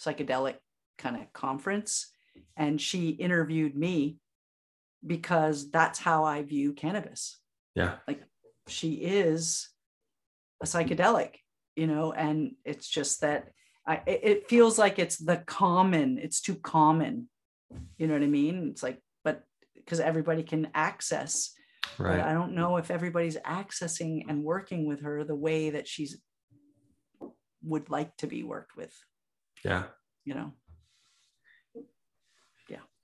psychedelic 0.00 0.54
kind 0.98 1.16
of 1.16 1.32
conference. 1.32 2.10
And 2.56 2.80
she 2.80 3.10
interviewed 3.10 3.76
me 3.76 4.18
because 5.06 5.70
that's 5.70 5.98
how 5.98 6.24
I 6.24 6.42
view 6.42 6.72
cannabis. 6.72 7.38
Yeah. 7.74 7.96
Like 8.08 8.22
she 8.68 8.94
is 8.94 9.68
a 10.62 10.66
psychedelic, 10.66 11.36
you 11.76 11.86
know, 11.86 12.12
and 12.12 12.52
it's 12.64 12.88
just 12.88 13.20
that 13.20 13.50
I, 13.86 14.02
it 14.06 14.48
feels 14.48 14.78
like 14.78 14.98
it's 14.98 15.16
the 15.16 15.36
common, 15.46 16.18
it's 16.18 16.40
too 16.40 16.56
common. 16.56 17.28
You 17.98 18.08
know 18.08 18.14
what 18.14 18.22
I 18.22 18.26
mean? 18.26 18.68
It's 18.70 18.82
like, 18.82 19.00
but 19.24 19.44
because 19.74 20.00
everybody 20.00 20.42
can 20.42 20.68
access 20.74 21.52
Right. 21.98 22.20
I 22.20 22.32
don't 22.32 22.54
know 22.54 22.76
if 22.76 22.90
everybody's 22.90 23.36
accessing 23.38 24.24
and 24.28 24.44
working 24.44 24.86
with 24.86 25.00
her 25.02 25.24
the 25.24 25.34
way 25.34 25.70
that 25.70 25.88
she's 25.88 26.18
would 27.62 27.90
like 27.90 28.16
to 28.18 28.26
be 28.26 28.42
worked 28.42 28.76
with. 28.76 28.94
Yeah. 29.64 29.84
You 30.24 30.34
know. 30.34 30.52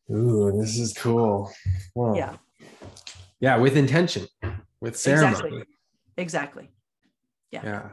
Yeah. 0.08 0.16
Ooh, 0.16 0.60
this 0.60 0.78
is 0.78 0.92
cool. 0.94 1.52
Whoa. 1.94 2.14
Yeah. 2.16 2.36
Yeah, 3.40 3.56
with 3.56 3.76
intention, 3.76 4.26
with 4.80 4.96
ceremony. 4.96 5.32
Exactly. 5.32 5.64
Exactly. 6.16 6.70
Yeah. 7.50 7.60
Yeah. 7.64 7.88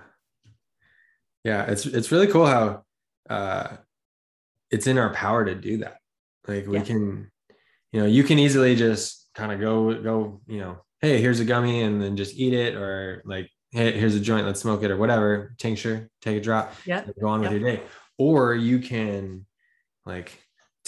Yeah, 1.44 1.64
it's 1.72 1.86
it's 1.86 2.12
really 2.12 2.28
cool 2.28 2.46
how 2.46 2.84
uh 3.30 3.78
it's 4.70 4.88
in 4.88 4.98
our 4.98 5.14
power 5.14 5.46
to 5.46 5.56
do 5.56 5.78
that. 5.78 5.98
Like 6.48 6.68
we 6.68 6.78
yeah. 6.78 6.84
can, 6.84 7.32
you 7.92 8.02
know, 8.02 8.06
you 8.06 8.24
can 8.24 8.38
easily 8.38 8.76
just 8.76 9.30
kind 9.34 9.52
of 9.52 9.60
go 9.60 10.02
go, 10.02 10.42
you 10.48 10.60
know, 10.60 10.78
hey, 11.02 11.22
here's 11.22 11.40
a 11.40 11.46
gummy 11.46 11.82
and 11.82 12.02
then 12.02 12.18
just 12.18 12.36
eat 12.36 12.54
it, 12.54 12.76
or 12.76 13.22
like, 13.26 13.50
hey, 13.72 13.98
here's 13.98 14.16
a 14.16 14.20
joint, 14.20 14.46
let's 14.46 14.60
smoke 14.60 14.84
it, 14.84 14.92
or 14.92 14.98
whatever, 14.98 15.56
tincture, 15.58 16.10
take 16.22 16.38
a 16.38 16.42
drop, 16.42 16.74
yeah, 16.86 17.06
go 17.20 17.28
on 17.28 17.42
with 17.42 17.52
your 17.52 17.62
day. 17.62 17.82
Or 18.18 18.54
you 18.54 18.80
can 18.80 19.46
like 20.06 20.32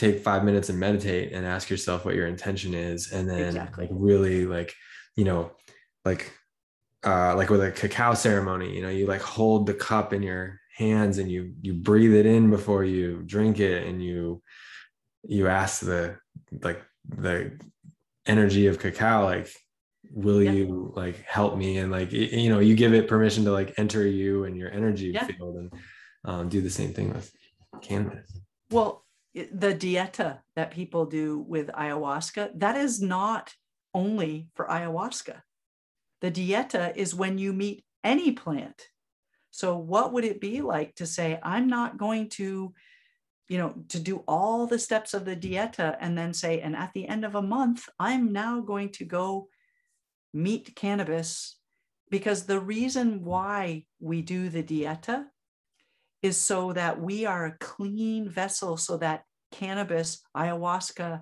take 0.01 0.19
five 0.19 0.43
minutes 0.43 0.69
and 0.69 0.79
meditate 0.79 1.31
and 1.31 1.45
ask 1.45 1.69
yourself 1.69 2.05
what 2.05 2.15
your 2.15 2.27
intention 2.27 2.73
is, 2.73 3.11
and 3.11 3.29
then 3.29 3.39
exactly. 3.39 3.85
like 3.85 3.91
really 3.93 4.45
like, 4.45 4.73
you 5.15 5.23
know, 5.23 5.51
like 6.03 6.33
uh 7.03 7.35
like 7.35 7.49
with 7.49 7.61
a 7.61 7.71
cacao 7.71 8.13
ceremony, 8.13 8.75
you 8.75 8.81
know, 8.81 8.89
you 8.89 9.05
like 9.05 9.21
hold 9.21 9.67
the 9.67 9.73
cup 9.73 10.11
in 10.13 10.23
your 10.23 10.59
hands 10.75 11.19
and 11.19 11.29
you 11.29 11.53
you 11.61 11.73
breathe 11.73 12.13
it 12.13 12.25
in 12.25 12.49
before 12.49 12.83
you 12.83 13.21
drink 13.25 13.59
it 13.59 13.85
and 13.85 14.03
you 14.03 14.41
you 15.23 15.47
ask 15.47 15.81
the 15.81 16.17
like 16.63 16.81
the 17.07 17.59
energy 18.25 18.67
of 18.67 18.79
cacao 18.79 19.25
like 19.25 19.49
will 20.13 20.41
yeah. 20.41 20.51
you 20.51 20.91
like 20.95 21.23
help 21.25 21.57
me 21.57 21.77
and 21.77 21.91
like 21.91 22.11
you 22.11 22.49
know 22.49 22.59
you 22.59 22.75
give 22.75 22.93
it 22.93 23.07
permission 23.07 23.43
to 23.43 23.51
like 23.51 23.73
enter 23.77 24.05
you 24.07 24.45
and 24.45 24.57
your 24.57 24.71
energy 24.71 25.11
yeah. 25.13 25.25
field 25.25 25.55
and 25.55 25.73
um, 26.25 26.49
do 26.49 26.61
the 26.61 26.69
same 26.69 26.93
thing 26.93 27.13
with 27.13 27.31
cannabis 27.81 28.39
well 28.71 29.00
the 29.33 29.73
dieta 29.73 30.39
that 30.55 30.71
people 30.71 31.05
do 31.05 31.39
with 31.39 31.67
ayahuasca 31.67 32.51
that 32.59 32.75
is 32.75 33.01
not 33.01 33.53
only 33.93 34.47
for 34.55 34.65
ayahuasca. 34.67 35.41
The 36.21 36.31
dieta 36.31 36.95
is 36.95 37.15
when 37.15 37.37
you 37.37 37.53
meet 37.53 37.83
any 38.03 38.31
plant. 38.31 38.87
So 39.51 39.77
what 39.77 40.13
would 40.13 40.23
it 40.23 40.39
be 40.39 40.61
like 40.61 40.95
to 40.95 41.05
say 41.05 41.39
i'm 41.43 41.67
not 41.67 41.97
going 41.97 42.29
to 42.29 42.73
you 43.49 43.57
know 43.57 43.73
to 43.89 43.99
do 43.99 44.23
all 44.27 44.65
the 44.65 44.79
steps 44.79 45.13
of 45.13 45.25
the 45.25 45.35
dieta 45.35 45.97
and 45.99 46.17
then 46.17 46.33
say 46.33 46.61
and 46.61 46.75
at 46.75 46.91
the 46.93 47.07
end 47.07 47.25
of 47.25 47.35
a 47.35 47.41
month 47.41 47.89
i'm 47.99 48.31
now 48.31 48.61
going 48.61 48.89
to 48.89 49.05
go 49.05 49.47
meet 50.33 50.75
cannabis? 50.75 51.57
Because 52.09 52.45
the 52.45 52.59
reason 52.59 53.23
why 53.23 53.85
we 53.99 54.21
do 54.21 54.49
the 54.49 54.63
dieta 54.63 55.25
is 56.21 56.37
so 56.37 56.73
that 56.73 57.01
we 57.01 57.25
are 57.25 57.45
a 57.45 57.57
clean 57.59 58.29
vessel 58.29 58.77
so 58.77 58.97
that 58.97 59.23
cannabis, 59.51 60.21
ayahuasca, 60.35 61.21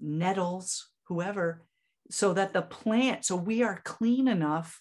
nettles, 0.00 0.88
whoever, 1.04 1.62
so 2.10 2.32
that 2.32 2.52
the 2.52 2.62
plant, 2.62 3.24
so 3.24 3.36
we 3.36 3.62
are 3.62 3.80
clean 3.84 4.28
enough, 4.28 4.80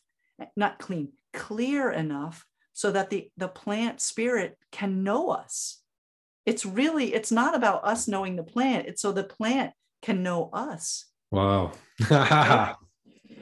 not 0.56 0.80
clean, 0.80 1.10
clear 1.34 1.92
enough 1.92 2.46
so 2.74 2.92
that 2.92 3.10
the, 3.10 3.30
the 3.38 3.48
plant 3.48 4.02
spirit 4.02 4.58
can 4.72 5.04
know 5.04 5.30
us. 5.30 5.82
It's 6.46 6.66
really, 6.66 7.14
it's 7.14 7.32
not 7.32 7.56
about 7.56 7.86
us 7.86 8.08
knowing 8.08 8.36
the 8.36 8.44
plant, 8.44 8.88
it's 8.88 9.02
so 9.02 9.12
the 9.12 9.24
plant 9.24 9.74
can 10.02 10.24
know 10.24 10.50
us. 10.52 11.06
Wow. 11.30 11.72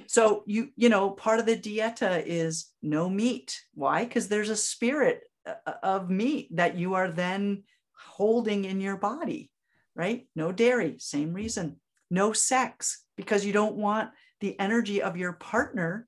so 0.10 0.42
you 0.48 0.70
you 0.76 0.90
know 0.90 1.12
part 1.12 1.40
of 1.40 1.46
the 1.46 1.56
dieta 1.56 2.24
is 2.26 2.72
no 2.82 3.08
meat. 3.08 3.62
Why? 3.76 4.06
Because 4.06 4.28
there's 4.28 4.50
a 4.50 4.56
spirit 4.56 5.22
uh, 5.46 5.54
uh, 5.68 5.74
of 5.84 6.10
meat 6.10 6.48
that 6.56 6.76
you 6.76 6.96
are 6.96 7.10
then 7.10 7.62
holding 7.94 8.66
in 8.66 8.82
your 8.82 8.98
body, 8.98 9.52
right? 9.96 10.28
No 10.36 10.52
dairy, 10.52 10.96
same 10.98 11.32
reason. 11.32 11.80
No 12.10 12.34
sex 12.34 13.06
because 13.18 13.46
you 13.46 13.54
don't 13.54 13.76
want 13.76 14.10
the 14.40 14.60
energy 14.60 15.00
of 15.04 15.16
your 15.16 15.34
partner 15.34 16.08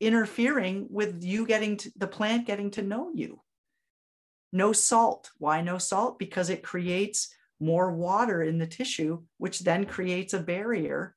interfering 0.00 0.86
with 0.88 1.22
you 1.22 1.46
getting 1.46 1.76
to, 1.76 1.92
the 1.98 2.06
plant 2.06 2.46
getting 2.46 2.70
to 2.70 2.82
know 2.82 3.10
you. 3.14 3.42
No 4.54 4.72
salt. 4.72 5.30
Why 5.36 5.60
no 5.60 5.76
salt? 5.76 6.18
Because 6.18 6.48
it 6.48 6.62
creates 6.62 7.28
more 7.60 7.92
water 7.92 8.42
in 8.42 8.56
the 8.56 8.66
tissue, 8.66 9.20
which 9.36 9.58
then 9.58 9.84
creates 9.84 10.32
a 10.32 10.40
barrier 10.40 11.14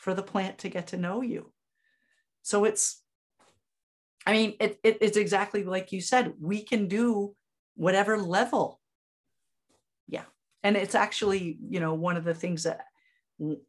for 0.00 0.14
the 0.14 0.22
plant 0.22 0.58
to 0.58 0.70
get 0.70 0.88
to 0.88 0.96
know 0.96 1.20
you. 1.20 1.52
So 2.42 2.64
it's, 2.64 3.02
I 4.26 4.32
mean, 4.32 4.54
it, 4.58 4.80
it, 4.82 4.98
it's 5.02 5.18
exactly 5.18 5.62
like 5.62 5.92
you 5.92 6.00
said, 6.00 6.32
we 6.40 6.64
can 6.64 6.88
do 6.88 7.34
whatever 7.74 8.16
level. 8.16 8.80
Yeah. 10.08 10.24
And 10.62 10.76
it's 10.76 10.94
actually, 10.94 11.58
you 11.68 11.80
know, 11.80 11.94
one 11.94 12.16
of 12.16 12.24
the 12.24 12.34
things 12.34 12.62
that 12.62 12.80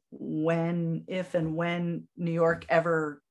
when, 0.09 1.03
if 1.07 1.35
and 1.35 1.55
when 1.55 2.07
New 2.15 2.31
York 2.31 2.65
ever 2.69 3.21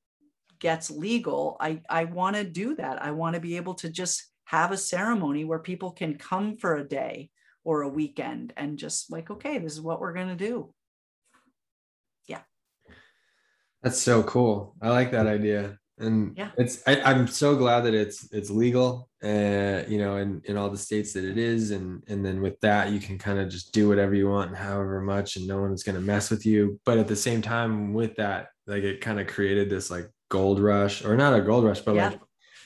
gets 0.59 0.91
legal, 0.91 1.57
I, 1.59 1.81
I 1.89 2.05
want 2.05 2.35
to 2.35 2.43
do 2.43 2.75
that. 2.75 3.01
I 3.01 3.11
want 3.11 3.33
to 3.33 3.41
be 3.41 3.57
able 3.57 3.73
to 3.75 3.89
just 3.89 4.27
have 4.45 4.71
a 4.71 4.77
ceremony 4.77 5.43
where 5.43 5.59
people 5.59 5.91
can 5.91 6.19
come 6.19 6.57
for 6.57 6.75
a 6.75 6.87
day 6.87 7.31
or 7.63 7.81
a 7.81 7.89
weekend 7.89 8.53
and 8.57 8.77
just 8.77 9.11
like, 9.11 9.31
okay, 9.31 9.57
this 9.57 9.73
is 9.73 9.81
what 9.81 9.99
we're 9.99 10.13
going 10.13 10.27
to 10.27 10.35
do. 10.35 10.73
Yeah. 12.27 12.41
That's 13.83 14.01
so 14.01 14.23
cool. 14.23 14.75
I 14.81 14.89
like 14.89 15.11
that 15.11 15.27
idea. 15.27 15.77
And 15.97 16.35
yeah. 16.35 16.49
it's, 16.57 16.81
I, 16.87 17.11
am 17.11 17.27
so 17.27 17.55
glad 17.55 17.81
that 17.81 17.93
it's, 17.93 18.31
it's 18.31 18.49
legal, 18.49 19.07
uh, 19.23 19.83
you 19.87 19.99
know, 19.99 20.17
in, 20.17 20.41
in 20.45 20.57
all 20.57 20.69
the 20.69 20.77
states 20.77 21.13
that 21.13 21.23
it 21.23 21.37
is. 21.37 21.71
And, 21.71 22.03
and 22.07 22.25
then 22.25 22.41
with 22.41 22.59
that, 22.61 22.91
you 22.91 22.99
can 22.99 23.19
kind 23.19 23.39
of 23.39 23.49
just 23.49 23.71
do 23.71 23.87
whatever 23.87 24.15
you 24.15 24.29
want 24.29 24.49
and 24.49 24.57
however 24.57 24.99
much, 25.01 25.35
and 25.35 25.45
no 25.45 25.61
one's 25.61 25.83
going 25.83 25.95
to 25.95 26.01
mess 26.01 26.31
with 26.31 26.45
you. 26.45 26.79
But 26.85 26.97
at 26.97 27.07
the 27.07 27.15
same 27.15 27.41
time 27.41 27.93
with 27.93 28.15
that, 28.15 28.47
like 28.65 28.83
it 28.83 29.01
kind 29.01 29.19
of 29.19 29.27
created 29.27 29.69
this 29.69 29.91
like 29.91 30.09
gold 30.29 30.59
rush 30.59 31.05
or 31.05 31.15
not 31.15 31.35
a 31.35 31.41
gold 31.41 31.65
rush, 31.65 31.81
but 31.81 31.95
yeah. 31.95 32.09
like, 32.09 32.19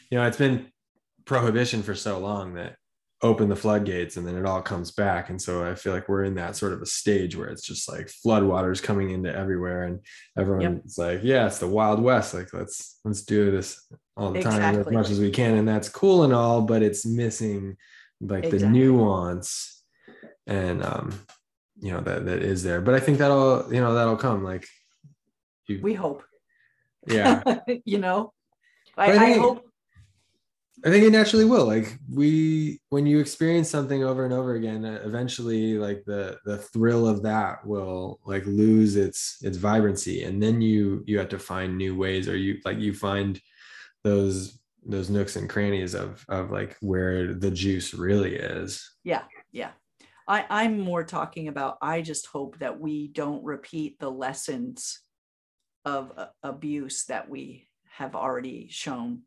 you 0.10 0.18
know, 0.18 0.26
it's 0.26 0.38
been 0.38 0.68
prohibition 1.26 1.84
for 1.84 1.96
so 1.96 2.20
long 2.20 2.54
that 2.54 2.76
open 3.22 3.50
the 3.50 3.56
floodgates 3.56 4.18
and 4.18 4.28
then 4.28 4.36
it 4.36 4.46
all 4.46 4.62
comes 4.62 4.92
back. 4.92 5.30
And 5.30 5.42
so 5.42 5.66
i 5.66 5.76
feel 5.76 5.94
like 5.94 6.10
we're 6.10 6.26
in 6.26 6.36
that 6.36 6.56
sort 6.56 6.74
of 6.74 6.82
a 6.82 6.86
stage 6.86 7.36
where 7.36 7.48
it's 7.48 7.66
just 7.66 7.90
like 7.90 8.08
floodwaters 8.08 8.84
coming 8.84 9.12
into 9.12 9.34
everywhere 9.34 9.84
and 9.84 10.00
everyone's 10.38 10.98
yep. 10.98 11.08
like 11.08 11.20
yeah 11.24 11.48
it's 11.48 11.60
the 11.60 11.68
wild 11.68 12.02
west. 12.02 12.34
Like 12.34 12.54
let's 12.54 13.00
let's 13.06 13.24
do 13.24 13.52
this 13.52 13.88
all 14.18 14.32
the 14.32 14.40
exactly. 14.40 14.62
time 14.62 14.80
as 14.80 14.92
much 14.92 15.10
as 15.10 15.20
we 15.20 15.32
can. 15.32 15.56
And 15.56 15.68
that's 15.68 15.90
cool 15.90 16.24
and 16.24 16.34
all 16.34 16.62
but 16.62 16.84
it's 16.84 17.06
missing 17.06 17.78
like 18.22 18.46
exactly. 18.46 18.60
the 18.60 18.68
nuance 18.68 19.84
and 20.48 20.84
um 20.84 21.20
you 21.80 21.92
know 21.92 22.02
that 22.02 22.26
that 22.26 22.44
is 22.44 22.64
there. 22.64 22.82
But 22.82 22.96
i 22.96 23.00
think 23.00 23.18
that'll 23.18 23.74
you 23.74 23.82
know 23.82 23.94
that'll 23.94 24.18
come 24.18 24.44
like 24.44 24.68
you, 25.68 25.80
we 25.82 25.94
hope. 25.94 26.24
Yeah. 27.08 27.42
You 27.86 27.98
know? 28.00 28.34
I, 28.98 29.12
I, 29.12 29.24
I 29.26 29.34
hope 29.34 29.65
I 30.86 30.90
think 30.92 31.04
it 31.04 31.12
naturally 31.12 31.46
will. 31.46 31.66
Like 31.66 31.98
we, 32.08 32.80
when 32.90 33.08
you 33.08 33.20
experience 33.20 33.70
something 33.70 34.04
over 34.04 34.24
and 34.24 34.34
over 34.34 34.54
again, 34.54 34.86
uh, 34.86 35.02
eventually, 35.04 35.80
like 35.80 36.04
the 36.06 36.38
the 36.46 36.60
thrill 36.60 37.08
of 37.08 37.24
that 37.24 37.66
will 37.66 38.20
like 38.24 38.46
lose 38.46 38.96
its 38.96 39.38
its 39.42 39.58
vibrancy, 39.58 40.24
and 40.24 40.42
then 40.42 40.62
you 40.62 41.04
you 41.08 41.18
have 41.18 41.30
to 41.30 41.40
find 41.40 41.76
new 41.76 41.98
ways, 41.98 42.30
or 42.30 42.38
you 42.38 42.60
like 42.64 42.78
you 42.78 42.94
find 42.94 43.42
those 44.04 44.60
those 44.86 45.10
nooks 45.10 45.36
and 45.36 45.50
crannies 45.50 45.96
of 45.96 46.24
of 46.30 46.52
like 46.52 46.78
where 46.82 47.34
the 47.34 47.50
juice 47.50 47.96
really 47.96 48.36
is. 48.36 48.88
Yeah, 49.04 49.24
yeah. 49.52 49.72
I, 50.28 50.46
I'm 50.50 50.80
more 50.80 51.04
talking 51.04 51.48
about, 51.50 51.78
I 51.82 52.02
just 52.02 52.26
hope 52.26 52.58
that 52.58 52.80
we 52.80 53.10
don't 53.10 53.44
repeat 53.44 54.00
the 54.00 54.10
lessons 54.10 55.00
of 55.84 56.12
uh, 56.18 56.28
abuse 56.42 57.06
that 57.06 57.30
we 57.30 57.68
have 57.92 58.16
already 58.16 58.68
shown 58.70 59.22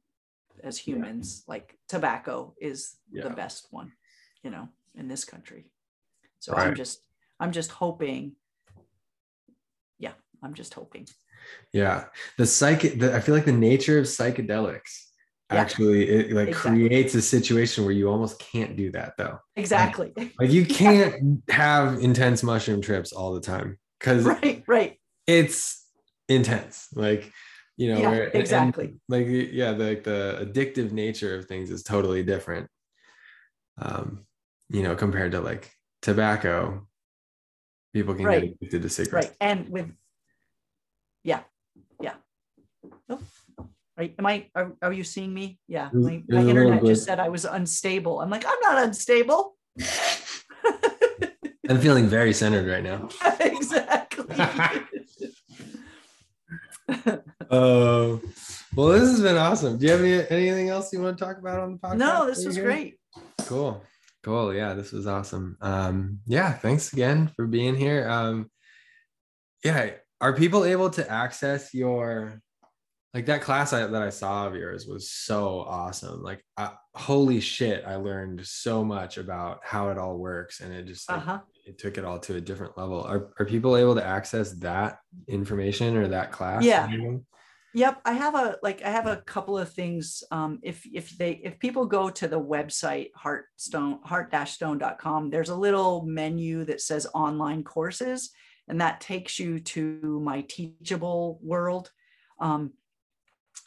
as 0.64 0.78
humans. 0.78 1.44
Like 1.46 1.78
tobacco 1.88 2.54
is 2.60 2.96
Yeah. 3.10 3.24
the 3.24 3.30
best 3.34 3.68
one, 3.70 3.92
you 4.42 4.50
know, 4.50 4.68
in 4.94 5.08
this 5.08 5.24
country. 5.24 5.70
So 6.38 6.52
Right. 6.52 6.68
I'm 6.68 6.74
just, 6.74 7.02
I'm 7.40 7.52
just 7.52 7.70
hoping. 7.70 8.36
Yeah, 9.98 10.12
I'm 10.42 10.54
just 10.54 10.74
hoping. 10.74 11.06
Yeah, 11.72 12.06
the 12.36 12.46
psych. 12.46 12.80
The, 12.98 13.14
I 13.14 13.20
feel 13.20 13.34
like 13.34 13.44
the 13.46 13.52
nature 13.52 13.98
of 13.98 14.06
psychedelics 14.06 15.06
Yeah. 15.50 15.60
actually 15.60 16.08
it 16.08 16.32
like 16.32 16.48
Exactly. 16.48 16.88
creates 16.88 17.14
a 17.14 17.22
situation 17.22 17.84
where 17.84 17.92
you 17.94 18.08
almost 18.10 18.38
can't 18.38 18.76
do 18.76 18.90
that 18.92 19.14
though. 19.16 19.38
Exactly. 19.56 20.12
Like 20.38 20.50
you 20.50 20.66
can't 20.66 21.42
have 21.48 22.00
intense 22.00 22.42
mushroom 22.42 22.80
trips 22.82 23.12
all 23.12 23.32
the 23.34 23.40
time 23.40 23.78
because 23.98 24.24
right, 24.24 24.62
right. 24.66 25.00
it's 25.26 25.84
intense. 26.28 26.88
Like 26.94 27.32
you 27.78 27.94
know, 27.94 28.00
Yeah, 28.00 28.10
where- 28.10 28.28
exactly. 28.34 29.00
like 29.08 29.26
yeah, 29.28 29.72
the, 29.72 29.84
like 29.84 30.04
the 30.04 30.38
addictive 30.44 30.92
nature 30.92 31.34
of 31.36 31.46
things 31.46 31.70
is 31.70 31.82
totally 31.82 32.22
different. 32.22 32.68
Um, 33.80 34.26
you 34.68 34.82
know, 34.82 34.94
compared 34.96 35.32
to 35.32 35.40
like 35.40 35.70
tobacco, 36.02 36.86
people 37.94 38.14
can 38.14 38.24
Right. 38.26 38.42
get 38.42 38.52
addicted 38.60 38.82
to 38.82 38.88
cigarettes. 38.90 39.28
Right. 39.28 39.36
And 39.40 39.68
with, 39.70 39.90
yeah, 41.24 41.42
yeah. 42.02 42.14
Oh, 43.08 43.20
Right. 43.96 44.14
Am 44.18 44.26
I, 44.26 44.46
are, 44.54 44.76
are 44.82 44.92
you 44.92 45.02
seeing 45.02 45.32
me? 45.34 45.58
Yeah. 45.66 45.90
My, 45.92 46.22
my 46.28 46.42
internet 46.42 46.84
just 46.84 47.04
said 47.04 47.18
I 47.18 47.28
was 47.30 47.44
unstable. 47.44 48.20
I'm 48.20 48.30
like, 48.30 48.44
I'm 48.46 48.60
not 48.62 48.84
unstable. 48.84 49.56
I'm 51.68 51.80
feeling 51.80 52.06
very 52.06 52.32
centered 52.32 52.66
right 52.70 52.82
now. 52.84 53.08
exactly. 53.40 54.36
Oh, 57.50 58.20
well, 58.76 58.88
this 58.88 59.08
has 59.10 59.22
been 59.22 59.38
awesome. 59.38 59.78
Do 59.78 59.86
you 59.86 59.92
have 59.92 60.02
any, 60.02 60.30
anything 60.30 60.68
else 60.68 60.92
you 60.92 61.00
want 61.00 61.16
to 61.16 61.24
talk 61.24 61.38
about 61.38 61.60
on 61.60 61.72
the 61.72 61.78
podcast? 61.78 61.96
no, 61.96 62.26
this 62.26 62.44
was 62.44 62.56
here? 62.56 62.64
great. 62.64 62.98
Cool. 63.46 63.82
Cool. 64.22 64.52
Yeah, 64.52 64.74
this 64.74 64.92
was 64.92 65.06
awesome. 65.06 65.56
Um, 65.62 66.18
yeah, 66.26 66.52
thanks 66.52 66.92
again 66.92 67.32
for 67.34 67.46
being 67.46 67.74
here. 67.74 68.06
Um, 68.06 68.50
yeah, 69.64 69.92
are 70.20 70.34
people 70.36 70.66
able 70.66 70.90
to 70.90 71.10
access 71.10 71.72
your 71.72 72.42
like 73.14 73.24
that 73.26 73.40
class 73.40 73.72
I, 73.72 73.86
that 73.86 74.02
I 74.02 74.10
saw 74.10 74.46
of 74.46 74.54
yours 74.54 74.86
was 74.86 75.10
so 75.10 75.60
awesome. 75.60 76.22
Like, 76.22 76.44
uh, 76.58 76.72
holy 76.94 77.40
shit, 77.40 77.84
I 77.86 77.96
learned 77.96 78.46
so 78.46 78.84
much 78.84 79.16
about 79.16 79.60
how 79.64 79.88
it 79.88 79.96
all 79.96 80.18
works, 80.18 80.60
and 80.60 80.74
it 80.74 80.86
just 80.86 81.08
like, 81.08 81.18
Uh-huh. 81.20 81.38
It 81.68 81.78
took 81.78 81.98
it 81.98 82.04
all 82.04 82.18
to 82.20 82.36
a 82.36 82.40
different 82.40 82.78
level. 82.78 83.02
Are 83.02 83.30
are 83.38 83.44
people 83.44 83.76
able 83.76 83.94
to 83.94 84.04
access 84.04 84.52
that 84.52 85.00
information 85.28 85.96
or 85.96 86.08
that 86.08 86.32
class? 86.32 86.64
Yeah. 86.64 86.88
Yep, 87.74 88.00
I 88.06 88.12
have 88.14 88.34
a 88.34 88.56
like 88.62 88.82
I 88.82 88.90
have 88.90 89.06
a 89.06 89.18
couple 89.18 89.58
of 89.58 89.70
things. 89.70 90.24
Um, 90.30 90.58
if 90.62 90.86
if 90.92 91.16
they 91.18 91.32
if 91.44 91.58
people 91.58 91.84
go 91.84 92.08
to 92.08 92.26
the 92.26 92.40
website 92.40 93.10
heartstone 93.12 94.02
heart-stone.com, 94.02 95.30
there's 95.30 95.50
a 95.50 95.54
little 95.54 96.06
menu 96.06 96.64
that 96.64 96.80
says 96.80 97.06
online 97.12 97.62
courses, 97.62 98.30
and 98.68 98.80
that 98.80 99.02
takes 99.02 99.38
you 99.38 99.60
to 99.60 100.20
my 100.24 100.40
teachable 100.48 101.38
world. 101.42 101.90
Um, 102.40 102.72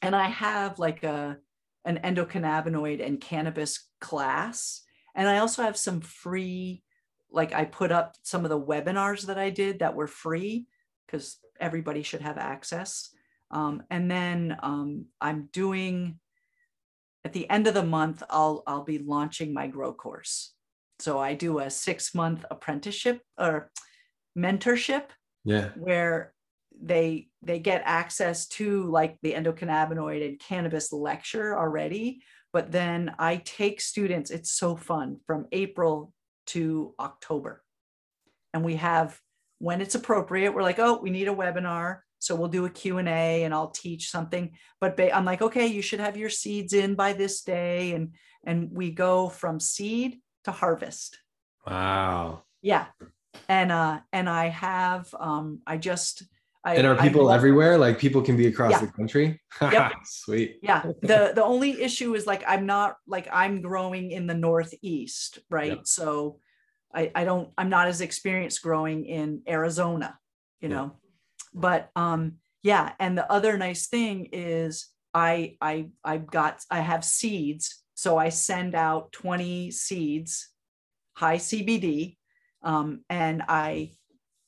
and 0.01 0.15
I 0.15 0.27
have 0.29 0.79
like 0.79 1.03
a 1.03 1.37
an 1.85 1.99
endocannabinoid 2.03 3.05
and 3.05 3.21
cannabis 3.21 3.87
class, 4.01 4.81
and 5.15 5.27
I 5.27 5.37
also 5.37 5.61
have 5.61 5.77
some 5.77 6.01
free, 6.01 6.83
like 7.31 7.53
I 7.53 7.65
put 7.65 7.91
up 7.91 8.15
some 8.23 8.43
of 8.43 8.49
the 8.49 8.59
webinars 8.59 9.25
that 9.27 9.37
I 9.37 9.49
did 9.49 9.79
that 9.79 9.95
were 9.95 10.07
free 10.07 10.67
because 11.05 11.37
everybody 11.59 12.03
should 12.03 12.21
have 12.21 12.37
access. 12.37 13.09
Um, 13.51 13.83
and 13.89 14.09
then 14.09 14.57
um, 14.63 15.05
I'm 15.19 15.49
doing 15.51 16.19
at 17.23 17.33
the 17.33 17.49
end 17.49 17.67
of 17.67 17.73
the 17.73 17.83
month, 17.83 18.23
I'll 18.29 18.63
I'll 18.65 18.83
be 18.83 18.97
launching 18.99 19.53
my 19.53 19.67
grow 19.67 19.93
course. 19.93 20.53
So 20.99 21.19
I 21.19 21.33
do 21.33 21.59
a 21.59 21.69
six 21.69 22.15
month 22.15 22.45
apprenticeship 22.49 23.21
or 23.37 23.71
mentorship 24.37 25.05
Yeah. 25.43 25.69
where 25.75 26.33
they 26.81 27.27
they 27.41 27.59
get 27.59 27.83
access 27.85 28.47
to 28.47 28.83
like 28.89 29.17
the 29.21 29.33
endocannabinoid 29.33 30.25
and 30.27 30.39
cannabis 30.39 30.91
lecture 30.91 31.57
already 31.57 32.21
but 32.53 32.71
then 32.71 33.13
i 33.19 33.35
take 33.37 33.81
students 33.81 34.31
it's 34.31 34.51
so 34.51 34.75
fun 34.75 35.17
from 35.27 35.45
april 35.51 36.13
to 36.53 36.93
october. 36.99 37.63
And 38.53 38.63
we 38.63 38.75
have 38.75 39.19
when 39.59 39.81
it's 39.81 39.95
appropriate 39.95 40.53
we're 40.53 40.63
like 40.63 40.79
oh 40.79 40.99
we 41.01 41.09
need 41.09 41.27
a 41.27 41.35
webinar 41.35 41.99
so 42.19 42.35
we'll 42.35 42.49
do 42.49 42.65
a 42.65 42.69
q&a 42.69 43.43
and 43.43 43.53
i'll 43.53 43.69
teach 43.69 44.09
something. 44.09 44.51
But 44.79 44.99
i'm 45.13 45.25
like 45.25 45.41
okay 45.41 45.67
you 45.67 45.81
should 45.81 45.99
have 45.99 46.17
your 46.17 46.29
seeds 46.29 46.73
in 46.73 46.95
by 46.95 47.13
this 47.13 47.41
day. 47.43 47.93
And 47.93 48.15
and 48.43 48.69
we 48.71 48.91
go 48.91 49.29
from 49.29 49.59
seed 49.59 50.19
to 50.45 50.51
harvest. 50.51 51.19
Wow. 51.67 52.43
yeah. 52.61 52.87
And 53.47 53.71
uh 53.71 53.99
and 54.11 54.29
i 54.29 54.47
have 54.47 55.13
um 55.19 55.59
i 55.67 55.77
just 55.77 56.23
I, 56.63 56.75
And 56.75 56.85
are 56.85 56.95
people 56.95 57.25
love- 57.25 57.35
everywhere? 57.35 57.77
Like 57.77 57.97
people 57.97 58.21
can 58.21 58.37
be 58.37 58.45
across 58.47 58.71
Yeah. 58.73 58.81
the 58.85 58.91
country? 58.91 59.41
Yep. 59.61 59.91
Sweet. 60.05 60.59
yeah 60.63 60.81
the 61.01 61.31
the 61.35 61.43
only 61.43 61.81
issue 61.81 62.13
is 62.15 62.25
like 62.25 62.43
i'm 62.47 62.65
not 62.65 62.95
like 63.07 63.27
i'm 63.31 63.61
growing 63.61 64.11
in 64.11 64.27
the 64.27 64.33
northeast 64.33 65.39
right 65.49 65.77
Yeah. 65.77 65.83
so 65.83 66.39
i 66.93 67.11
i 67.15 67.23
don't 67.23 67.49
i'm 67.57 67.69
not 67.69 67.87
as 67.87 68.01
experienced 68.01 68.61
growing 68.61 69.05
in 69.05 69.41
arizona 69.47 70.17
you 70.61 70.69
Yeah. 70.69 70.75
know 70.75 70.91
but 71.53 71.89
um 71.95 72.21
yeah 72.63 72.93
and 72.99 73.17
the 73.17 73.29
other 73.31 73.57
nice 73.57 73.87
thing 73.87 74.29
is 74.31 74.87
i 75.13 75.57
i 75.61 75.89
i've 76.03 76.27
got 76.27 76.53
i 76.71 76.79
have 76.79 77.03
seeds 77.03 77.83
so 77.93 78.17
i 78.17 78.29
send 78.29 78.73
out 78.75 79.11
20 79.11 79.69
seeds 79.71 80.49
high 81.17 81.37
cbd 81.37 82.17
um 82.63 83.01
and 83.09 83.43
i 83.47 83.91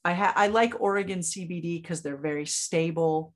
i 0.06 0.14
ha- 0.14 0.34
i 0.36 0.48
like 0.48 0.80
oregon 0.82 1.20
cbd 1.20 1.82
because 1.82 2.02
they're 2.02 2.18
very 2.18 2.46
stable 2.46 3.34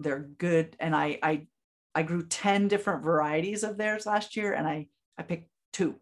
they're 0.00 0.28
good 0.38 0.76
and 0.80 0.94
i 0.94 1.18
i 1.22 1.46
i 1.94 2.02
grew 2.02 2.26
10 2.26 2.68
different 2.68 3.04
varieties 3.04 3.62
of 3.62 3.78
theirs 3.78 4.06
last 4.06 4.36
year 4.36 4.52
and 4.52 4.66
i 4.66 4.86
i 5.18 5.22
picked 5.22 5.48
two 5.72 5.96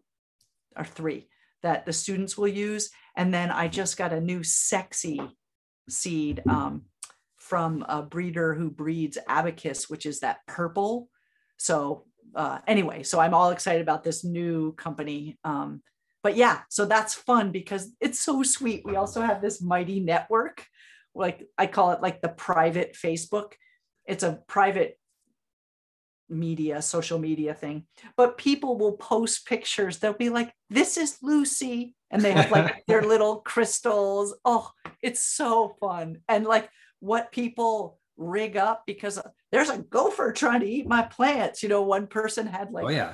or 0.75 0.85
three 0.85 1.27
that 1.63 1.85
the 1.85 1.93
students 1.93 2.37
will 2.37 2.47
use 2.47 2.89
and 3.15 3.33
then 3.33 3.51
i 3.51 3.67
just 3.67 3.97
got 3.97 4.13
a 4.13 4.21
new 4.21 4.43
sexy 4.43 5.19
seed 5.89 6.41
um, 6.47 6.83
from 7.37 7.85
a 7.89 8.01
breeder 8.01 8.53
who 8.53 8.69
breeds 8.69 9.17
abacus 9.27 9.89
which 9.89 10.05
is 10.05 10.21
that 10.21 10.39
purple. 10.47 11.09
So 11.57 12.05
uh, 12.33 12.59
anyway 12.65 13.03
so 13.03 13.19
i'm 13.19 13.33
all 13.33 13.49
excited 13.49 13.81
about 13.81 14.03
this 14.03 14.23
new 14.23 14.71
company 14.73 15.37
um, 15.43 15.81
but 16.23 16.35
yeah 16.35 16.61
so 16.69 16.85
that's 16.85 17.13
fun 17.13 17.51
because 17.51 17.93
it's 17.99 18.19
so 18.19 18.43
sweet. 18.43 18.83
We 18.85 18.95
also 18.95 19.21
have 19.21 19.41
this 19.41 19.61
mighty 19.61 19.99
network 19.99 20.65
like 21.13 21.45
i 21.57 21.67
call 21.67 21.91
it 21.91 22.01
like 22.01 22.21
the 22.21 22.29
private 22.29 22.95
facebook. 22.95 23.53
It's 24.05 24.23
a 24.23 24.39
private 24.47 24.97
media 26.31 26.81
social 26.81 27.19
media 27.19 27.53
thing. 27.53 27.85
But 28.17 28.37
people 28.37 28.77
will 28.77 28.93
post 28.93 29.45
pictures. 29.45 29.99
They'll 29.99 30.13
be 30.13 30.29
like 30.29 30.53
this 30.69 30.97
is 30.97 31.17
lucy. 31.21 31.95
And 32.09 32.21
they 32.21 32.31
have 32.31 32.51
like 32.51 32.83
their 32.87 33.03
little 33.03 33.37
crystals. 33.37 34.33
Oh 34.45 34.71
it's 35.01 35.21
so 35.21 35.75
fun. 35.79 36.19
And 36.27 36.45
like 36.45 36.69
what 36.99 37.31
people 37.31 37.99
rig 38.17 38.55
up 38.57 38.83
because 38.85 39.19
there's 39.51 39.69
a 39.69 39.79
gopher 39.79 40.31
trying 40.31 40.61
to 40.61 40.69
eat 40.69 40.87
my 40.87 41.03
plants. 41.03 41.61
You 41.61 41.69
know 41.69 41.83
one 41.83 42.07
person 42.07 42.47
had 42.47 42.71
like 42.71 42.85
oh 42.85 42.89
yeah. 42.89 43.13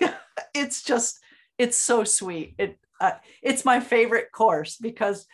it's 0.54 0.82
just 0.82 1.18
it's 1.58 1.76
so 1.76 2.04
sweet. 2.04 2.54
It 2.58 2.78
uh, 3.00 3.12
it's 3.42 3.64
my 3.64 3.80
favorite 3.80 4.30
course 4.32 4.76
because 4.76 5.26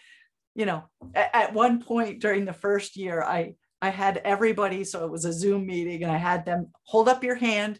you 0.54 0.66
know 0.66 0.84
at, 1.14 1.30
at 1.34 1.54
one 1.54 1.82
point 1.82 2.20
during 2.20 2.44
the 2.44 2.52
first 2.52 2.96
year 2.96 3.22
i 3.22 3.54
i 3.80 3.90
had 3.90 4.16
everybody 4.24 4.82
so 4.82 5.04
it 5.04 5.10
was 5.10 5.24
a 5.24 5.32
zoom 5.32 5.66
meeting 5.66 6.02
and 6.02 6.10
i 6.10 6.16
had 6.16 6.44
them 6.44 6.68
hold 6.84 7.08
up 7.08 7.24
your 7.24 7.36
hand. 7.36 7.78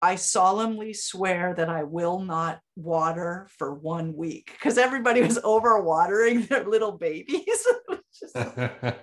I 0.00 0.16
solemnly 0.16 0.92
swear 0.92 1.54
that 1.56 1.68
i 1.68 1.82
will 1.82 2.20
not 2.20 2.60
water 2.76 3.48
for 3.58 3.74
one 3.74 4.14
week 4.14 4.50
because 4.52 4.78
everybody 4.78 5.22
was 5.22 5.38
over 5.44 5.80
watering 5.80 6.42
their 6.42 6.64
little 6.64 6.92
babies. 6.92 7.66
Just- 8.20 8.36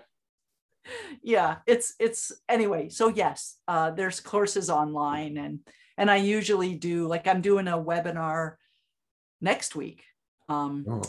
yeah 1.22 1.58
it's 1.68 1.94
it's 2.00 2.32
anyway 2.50 2.90
so 2.90 3.08
yes 3.08 3.58
uh 3.68 3.92
there's 3.92 4.20
courses 4.20 4.70
online 4.70 5.38
and 5.38 5.60
and 5.98 6.10
i 6.10 6.16
usually 6.16 6.76
do 6.76 7.08
like 7.08 7.28
i'm 7.28 7.42
doing 7.42 7.68
a 7.68 7.78
webinar 7.78 8.56
next 9.40 9.76
week 9.76 10.04
um 10.50 10.86
oh, 10.90 11.02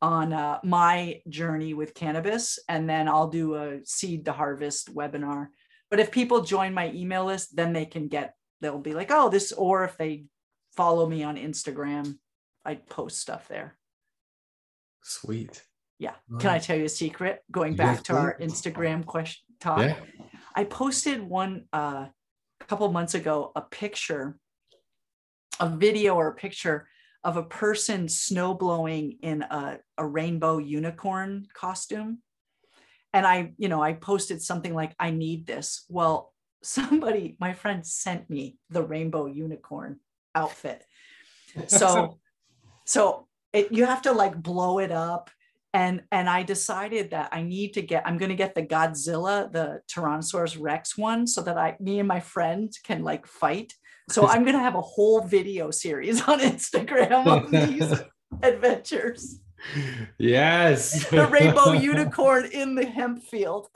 on 0.00 0.32
uh, 0.32 0.60
my 0.62 1.20
journey 1.28 1.74
with 1.74 1.94
cannabis 1.94 2.58
and 2.68 2.88
then 2.88 3.08
i'll 3.08 3.28
do 3.28 3.54
a 3.54 3.80
seed 3.84 4.24
to 4.24 4.32
harvest 4.32 4.94
webinar 4.94 5.48
but 5.90 6.00
if 6.00 6.10
people 6.10 6.42
join 6.42 6.72
my 6.72 6.90
email 6.92 7.24
list 7.24 7.56
then 7.56 7.72
they 7.72 7.84
can 7.84 8.08
get 8.08 8.34
they'll 8.60 8.78
be 8.78 8.94
like 8.94 9.10
oh 9.10 9.28
this 9.28 9.52
or 9.52 9.84
if 9.84 9.96
they 9.96 10.24
follow 10.76 11.08
me 11.08 11.22
on 11.22 11.36
instagram 11.36 12.16
i 12.64 12.74
post 12.74 13.18
stuff 13.18 13.48
there 13.48 13.78
Sweet. 15.08 15.62
Yeah. 15.98 16.14
Can 16.38 16.50
I 16.50 16.58
tell 16.58 16.76
you 16.76 16.84
a 16.84 16.88
secret? 16.88 17.42
Going 17.50 17.74
back 17.74 17.96
Yes, 17.96 18.02
to 18.04 18.16
our. 18.16 18.38
Instagram 18.38 19.06
question 19.06 19.42
talk. 19.58 19.78
Yeah. 19.80 19.96
I 20.54 20.64
posted 20.64 21.22
one 21.22 21.64
uh, 21.72 22.06
a 22.60 22.64
couple 22.64 22.90
months 22.92 23.14
ago 23.14 23.52
a 23.56 23.62
picture, 23.62 24.38
a 25.60 25.68
video 25.68 26.14
or 26.14 26.28
a 26.28 26.34
picture 26.34 26.88
of 27.24 27.36
a 27.36 27.42
person 27.42 28.08
snow 28.08 28.54
blowing 28.54 29.18
in 29.22 29.42
a, 29.42 29.78
a 29.96 30.06
rainbow 30.06 30.58
unicorn 30.58 31.46
costume. 31.52 32.18
And 33.12 33.26
I, 33.26 33.52
you 33.58 33.68
know, 33.68 33.82
I 33.82 33.94
posted 33.94 34.40
something 34.42 34.74
like, 34.74 34.94
I 34.98 35.10
need 35.10 35.46
this. 35.46 35.84
Well, 35.88 36.32
somebody, 36.62 37.36
my 37.40 37.52
friend 37.52 37.86
sent 37.86 38.28
me 38.28 38.58
the 38.70 38.82
rainbow 38.82 39.26
unicorn 39.26 40.00
outfit. 40.34 40.84
So, 41.68 42.18
so 42.84 43.26
it, 43.52 43.72
you 43.72 43.86
have 43.86 44.02
to 44.02 44.12
like 44.12 44.40
blow 44.40 44.78
it 44.78 44.92
up 44.92 45.30
and 45.74 46.02
and 46.12 46.28
i 46.28 46.42
decided 46.42 47.10
that 47.10 47.28
i 47.32 47.42
need 47.42 47.74
to 47.74 47.82
get 47.82 48.06
i'm 48.06 48.18
going 48.18 48.30
to 48.30 48.36
get 48.36 48.54
the 48.54 48.62
godzilla 48.62 49.50
the 49.52 49.80
tyrannosaurus 49.88 50.56
rex 50.58 50.96
one 50.96 51.26
so 51.26 51.42
that 51.42 51.58
i 51.58 51.76
me 51.80 51.98
and 51.98 52.08
my 52.08 52.20
friend 52.20 52.72
can 52.84 53.02
like 53.02 53.26
fight 53.26 53.72
so 54.10 54.26
i'm 54.26 54.42
going 54.42 54.56
to 54.56 54.62
have 54.62 54.74
a 54.74 54.80
whole 54.80 55.20
video 55.20 55.70
series 55.70 56.20
on 56.28 56.40
instagram 56.40 57.26
of 57.26 57.50
these 57.50 57.92
adventures 58.42 59.40
yes. 60.18 61.08
the 61.10 61.26
rainbow 61.26 61.72
unicorn 61.92 62.46
in 62.52 62.74
the 62.74 62.86
hemp 62.86 63.22
field 63.22 63.68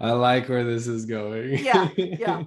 I 0.00 0.12
like 0.12 0.48
where 0.48 0.64
this 0.64 0.86
is 0.86 1.04
going. 1.04 1.58
Yeah, 1.58 1.88
yeah. 1.96 2.42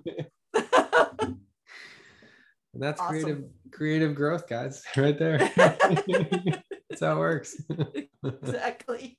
That's 2.75 2.99
Awesome. 2.99 3.21
creative 3.21 3.43
creative 3.71 4.15
growth, 4.15 4.47
guys. 4.47 4.83
Right 4.97 5.17
there. 5.17 5.39
That's 6.99 7.01
how 7.01 7.15
it 7.15 7.19
works. 7.19 7.61
exactly 8.23 9.17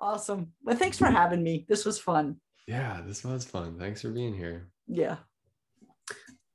awesome 0.00 0.52
well 0.62 0.76
thanks 0.76 0.98
for 0.98 1.06
having 1.06 1.42
me 1.42 1.64
this 1.68 1.84
was 1.84 1.98
fun 1.98 2.36
yeah, 2.66 3.02
this 3.06 3.24
was 3.24 3.44
fun. 3.44 3.78
Thanks 3.78 4.02
for 4.02 4.10
being 4.10 4.34
here. 4.34 4.68
yeah 4.88 5.16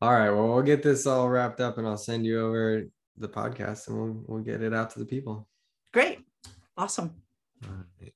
All 0.01 0.11
right. 0.13 0.31
Well, 0.31 0.47
we'll 0.49 0.63
get 0.63 0.81
this 0.81 1.05
all 1.05 1.29
wrapped 1.29 1.61
up 1.61 1.77
and 1.77 1.87
I'll 1.87 1.97
send 1.97 2.25
you 2.25 2.45
over 2.45 2.83
the 3.17 3.29
podcast 3.29 3.87
and 3.87 3.97
we'll 3.97 4.23
we'll 4.27 4.43
get 4.43 4.61
it 4.61 4.73
out 4.73 4.89
to 4.91 4.99
the 4.99 5.05
people. 5.05 5.47
great 5.93 6.19
awesome 6.77 7.13
All 7.65 7.71
right. 8.01 8.13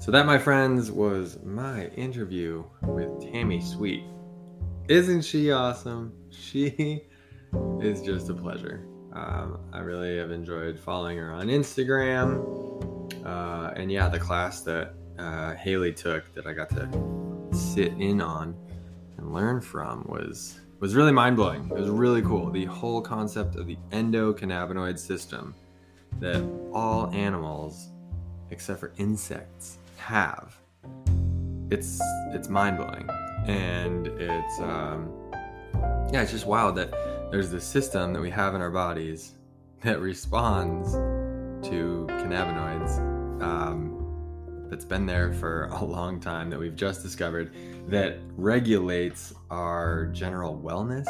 So 0.00 0.12
that, 0.12 0.24
my 0.24 0.38
friends, 0.38 0.90
was 0.90 1.38
my 1.44 1.88
interview 1.88 2.64
with 2.80 3.30
Tammi 3.30 3.60
Sweet. 3.60 4.04
Isn't 4.88 5.20
she 5.20 5.50
awesome? 5.50 6.14
She 6.30 7.02
is 7.80 8.00
just 8.00 8.30
a 8.30 8.34
pleasure. 8.34 8.86
Um, 9.12 9.60
I 9.70 9.80
really 9.80 10.16
have 10.16 10.30
enjoyed 10.30 10.78
following 10.78 11.18
her 11.18 11.30
on 11.30 11.48
Instagram. 11.48 13.14
Uh, 13.22 13.72
and 13.76 13.92
yeah, 13.92 14.08
the 14.08 14.18
class 14.18 14.62
that 14.62 14.94
uh, 15.18 15.54
Haley 15.56 15.92
took 15.92 16.32
that 16.34 16.46
I 16.46 16.54
got 16.54 16.70
to 16.70 17.48
sit 17.52 17.92
in 17.98 18.22
on 18.22 18.56
and 19.18 19.34
learn 19.34 19.60
from 19.60 20.06
was 20.08 20.60
was 20.80 20.94
really 20.94 21.12
mind 21.12 21.36
blowing. 21.36 21.66
It 21.66 21.78
was 21.78 21.90
really 21.90 22.22
cool. 22.22 22.50
The 22.50 22.64
whole 22.64 23.02
concept 23.02 23.56
of 23.56 23.66
the 23.66 23.76
endocannabinoid 23.90 24.98
system 24.98 25.54
that 26.20 26.42
all 26.72 27.10
animals, 27.12 27.88
except 28.50 28.80
for 28.80 28.92
insects, 28.96 29.78
have. 29.98 30.56
It's 31.70 32.00
it's 32.32 32.48
mind 32.48 32.78
blowing, 32.78 33.06
and 33.46 34.06
it's 34.06 34.60
um, 34.60 35.12
yeah, 36.12 36.22
it's 36.22 36.32
just 36.32 36.46
wild 36.46 36.76
that 36.76 36.90
there's 37.30 37.50
this 37.50 37.64
system 37.64 38.12
that 38.12 38.20
we 38.20 38.30
have 38.30 38.54
in 38.54 38.60
our 38.60 38.70
bodies 38.70 39.34
that 39.82 40.00
responds 40.00 40.92
to 41.68 42.06
cannabinoids. 42.10 42.98
Um, 43.42 43.98
that's 44.68 44.84
been 44.84 45.06
there 45.06 45.32
for 45.32 45.64
a 45.72 45.84
long 45.84 46.20
time 46.20 46.50
that 46.50 46.58
we've 46.58 46.76
just 46.76 47.02
discovered 47.02 47.52
that 47.88 48.18
regulates 48.36 49.32
our 49.50 50.06
general 50.06 50.58
wellness 50.58 51.06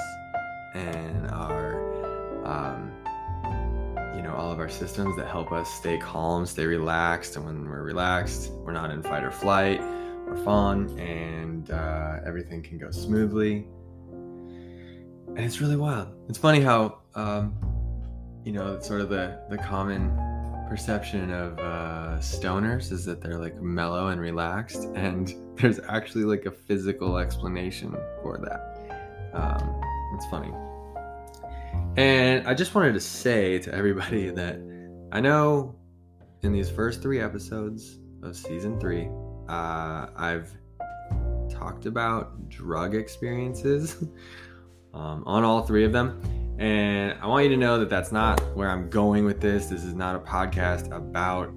and 0.74 1.26
our 1.30 1.84
um, 2.46 2.92
you 4.14 4.22
know 4.22 4.34
all 4.36 4.52
of 4.52 4.58
our 4.58 4.68
systems 4.68 5.16
that 5.16 5.26
help 5.26 5.52
us 5.52 5.68
stay 5.70 5.98
calm 5.98 6.46
stay 6.46 6.66
relaxed 6.66 7.36
and 7.36 7.44
when 7.44 7.68
we're 7.68 7.82
relaxed 7.82 8.52
we're 8.64 8.72
not 8.72 8.90
in 8.90 9.02
fight 9.02 9.24
or 9.24 9.30
flight 9.30 9.80
or 10.28 10.36
fawn 10.36 10.98
and 10.98 11.70
uh, 11.70 12.18
everything 12.26 12.62
can 12.62 12.78
go 12.78 12.90
smoothly 12.90 13.66
and 14.10 15.38
it's 15.38 15.60
really 15.60 15.76
wild 15.76 16.08
it's 16.28 16.38
funny 16.38 16.60
how 16.60 16.98
um, 17.14 17.54
you 18.44 18.52
know 18.52 18.78
sort 18.80 19.00
of 19.00 19.08
the 19.08 19.40
the 19.50 19.58
common 19.58 20.10
perception 20.68 21.32
of 21.32 21.58
uh, 21.58 22.18
stoners 22.18 22.92
is 22.92 23.04
that 23.06 23.22
they're 23.22 23.38
like 23.38 23.60
mellow 23.60 24.08
and 24.08 24.20
relaxed, 24.20 24.84
and 24.94 25.34
there's 25.56 25.80
actually 25.88 26.24
like 26.24 26.46
a 26.46 26.50
physical 26.50 27.18
explanation 27.18 27.96
for 28.22 28.38
that. 28.38 29.32
Um, 29.32 29.80
it's 30.14 30.26
funny. 30.26 30.52
And 31.96 32.46
I 32.46 32.54
just 32.54 32.74
wanted 32.74 32.92
to 32.92 33.00
say 33.00 33.58
to 33.60 33.74
everybody 33.74 34.30
that 34.40 34.60
I 35.10 35.20
know 35.20 35.74
in 36.42 36.52
these 36.52 36.70
first 36.70 37.02
three 37.02 37.20
episodes 37.20 37.98
of 38.22 38.36
season 38.36 38.78
three, 38.78 39.08
uh, 39.48 40.08
I've 40.16 40.52
talked 41.50 41.86
about 41.86 42.48
drug 42.48 42.94
experiences 42.94 44.04
um, 44.94 45.24
on 45.26 45.44
all 45.44 45.62
three 45.62 45.84
of 45.84 45.92
them. 45.92 46.20
And 46.58 47.16
I 47.20 47.26
want 47.26 47.44
you 47.44 47.50
to 47.50 47.56
know 47.56 47.78
that 47.78 47.88
that's 47.88 48.10
not 48.10 48.40
where 48.56 48.68
I'm 48.68 48.90
going 48.90 49.24
with 49.24 49.40
this. 49.40 49.66
This 49.66 49.84
is 49.84 49.94
not 49.94 50.16
a 50.16 50.18
podcast 50.18 50.90
about 50.90 51.52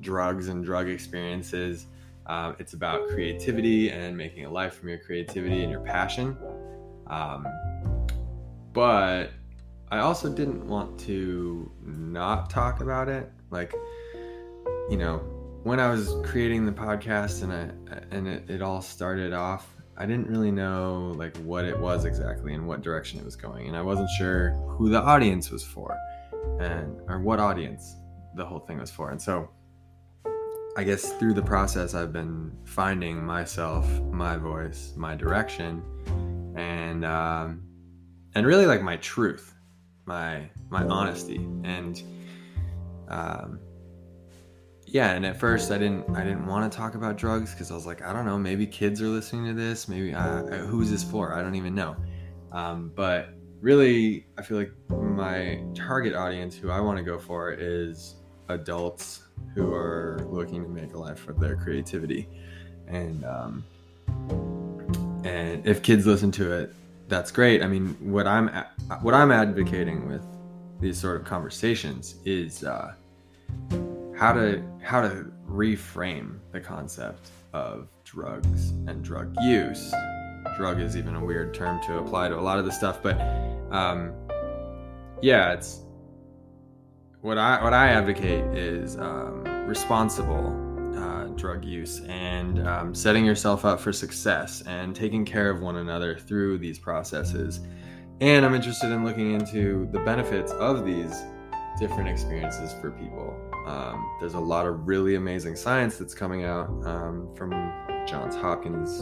drugs 0.00 0.48
and 0.48 0.64
drug 0.64 0.88
experiences. 0.88 1.86
Um, 2.26 2.56
it's 2.58 2.72
about 2.72 3.08
creativity 3.08 3.90
and 3.90 4.16
making 4.16 4.44
a 4.44 4.50
life 4.50 4.74
from 4.74 4.88
your 4.88 4.98
creativity 4.98 5.62
and 5.62 5.70
your 5.70 5.80
passion. 5.80 6.36
Um, 7.08 7.46
but 8.72 9.30
I 9.90 9.98
also 9.98 10.32
didn't 10.32 10.66
want 10.66 10.98
to 11.00 11.70
not 11.84 12.50
talk 12.50 12.80
about 12.80 13.08
it. 13.08 13.30
Like, 13.50 13.74
you 14.90 14.96
know, 14.96 15.35
when 15.66 15.80
I 15.80 15.90
was 15.90 16.14
creating 16.22 16.64
the 16.64 16.70
podcast 16.70 17.42
and 17.42 17.52
I 17.52 17.98
and 18.14 18.28
it, 18.28 18.48
it 18.48 18.62
all 18.62 18.80
started 18.80 19.32
off 19.32 19.66
I 19.98 20.06
didn't 20.06 20.28
really 20.28 20.52
know 20.52 21.12
like 21.16 21.36
what 21.38 21.64
it 21.64 21.76
was 21.76 22.04
exactly 22.04 22.54
and 22.54 22.68
what 22.68 22.82
direction 22.82 23.18
it 23.18 23.24
was 23.24 23.34
going, 23.34 23.66
and 23.66 23.76
I 23.76 23.82
wasn't 23.82 24.10
sure 24.18 24.50
who 24.68 24.90
the 24.90 25.00
audience 25.00 25.50
was 25.50 25.64
for, 25.64 25.96
and 26.60 27.00
or 27.08 27.18
what 27.20 27.40
audience 27.40 27.96
the 28.36 28.44
whole 28.44 28.60
thing 28.60 28.78
was 28.78 28.90
for. 28.90 29.10
And 29.10 29.20
so, 29.20 29.48
I 30.76 30.84
guess 30.84 31.14
through 31.14 31.32
the 31.32 31.42
process, 31.42 31.94
I've 31.94 32.12
been 32.12 32.52
finding 32.64 33.24
myself, 33.24 33.88
my 34.12 34.36
voice, 34.36 34.92
my 34.96 35.16
direction, 35.16 35.82
and 36.56 37.04
um, 37.04 37.62
and 38.34 38.46
really 38.46 38.66
like 38.66 38.82
my 38.82 38.98
truth, 38.98 39.54
my 40.04 40.48
my 40.68 40.84
honesty, 40.84 41.38
and 41.64 42.02
um, 43.08 43.60
yeah 44.86 45.12
and 45.12 45.26
at 45.26 45.38
first 45.38 45.70
i 45.72 45.78
didn't 45.78 46.08
i 46.16 46.22
didn't 46.22 46.46
want 46.46 46.70
to 46.70 46.76
talk 46.76 46.94
about 46.94 47.16
drugs 47.16 47.52
because 47.52 47.70
i 47.70 47.74
was 47.74 47.86
like 47.86 48.02
i 48.02 48.12
don't 48.12 48.24
know 48.24 48.38
maybe 48.38 48.66
kids 48.66 49.02
are 49.02 49.08
listening 49.08 49.44
to 49.44 49.52
this 49.52 49.88
maybe 49.88 50.14
uh, 50.14 50.42
who's 50.66 50.90
this 50.90 51.02
for? 51.02 51.34
I 51.34 51.42
don't 51.42 51.56
even 51.56 51.74
know. 51.74 51.96
Um, 52.52 52.92
but 52.94 53.30
really 53.60 54.26
i 54.38 54.42
feel 54.42 54.58
like 54.58 54.72
my 54.90 55.62
target 55.74 56.14
audience 56.14 56.56
who 56.56 56.70
i 56.70 56.78
want 56.78 56.98
to 56.98 57.02
go 57.02 57.18
for 57.18 57.52
is 57.52 58.16
adults 58.48 59.22
who 59.54 59.72
are 59.72 60.24
looking 60.30 60.62
to 60.62 60.68
make 60.68 60.94
a 60.94 60.98
life 60.98 61.18
for 61.18 61.32
their 61.32 61.56
creativity. 61.56 62.28
And 62.86 63.24
um, 63.24 63.64
and 65.24 65.66
if 65.66 65.82
kids 65.82 66.06
listen 66.06 66.30
to 66.32 66.52
it 66.52 66.72
that's 67.08 67.30
great. 67.30 67.62
I 67.62 67.68
mean 67.68 67.96
what 68.00 68.26
i'm 68.26 68.48
what 69.00 69.14
i'm 69.14 69.32
advocating 69.32 70.08
with 70.08 70.24
these 70.80 70.98
sort 70.98 71.16
of 71.16 71.24
conversations 71.24 72.16
is 72.24 72.64
uh, 72.64 72.94
how 74.16 74.32
to 74.32 74.62
how 74.82 75.02
to 75.02 75.30
reframe 75.48 76.38
the 76.52 76.60
concept 76.60 77.30
of 77.52 77.88
drugs 78.04 78.70
and 78.86 79.02
drug 79.02 79.34
use. 79.42 79.92
Drug 80.56 80.80
is 80.80 80.96
even 80.96 81.16
a 81.16 81.24
weird 81.24 81.52
term 81.52 81.80
to 81.82 81.98
apply 81.98 82.28
to 82.28 82.38
a 82.38 82.40
lot 82.40 82.58
of 82.58 82.64
the 82.64 82.72
stuff, 82.72 83.02
but 83.02 83.20
um, 83.70 84.14
yeah, 85.20 85.52
it's 85.52 85.80
what 87.20 87.36
I 87.36 87.62
what 87.62 87.74
I 87.74 87.88
advocate 87.88 88.44
is 88.56 88.96
um, 88.96 89.44
responsible 89.66 90.64
uh, 90.96 91.24
drug 91.36 91.64
use 91.64 92.00
and 92.08 92.66
um, 92.66 92.94
setting 92.94 93.24
yourself 93.24 93.64
up 93.64 93.80
for 93.80 93.92
success 93.92 94.62
and 94.66 94.94
taking 94.96 95.24
care 95.24 95.50
of 95.50 95.60
one 95.60 95.76
another 95.76 96.18
through 96.18 96.58
these 96.58 96.78
processes. 96.78 97.60
And 98.20 98.46
I'm 98.46 98.54
interested 98.54 98.92
in 98.92 99.04
looking 99.04 99.34
into 99.34 99.88
the 99.92 99.98
benefits 99.98 100.52
of 100.52 100.86
these 100.86 101.22
different 101.78 102.08
experiences 102.08 102.74
for 102.80 102.90
people. 102.90 103.34
Um, 103.66 104.16
there's 104.20 104.34
a 104.34 104.40
lot 104.40 104.66
of 104.66 104.86
really 104.86 105.16
amazing 105.16 105.56
science 105.56 105.98
that's 105.98 106.14
coming 106.14 106.44
out 106.44 106.68
um, 106.86 107.28
from 107.34 107.50
Johns 108.06 108.36
Hopkins 108.36 109.00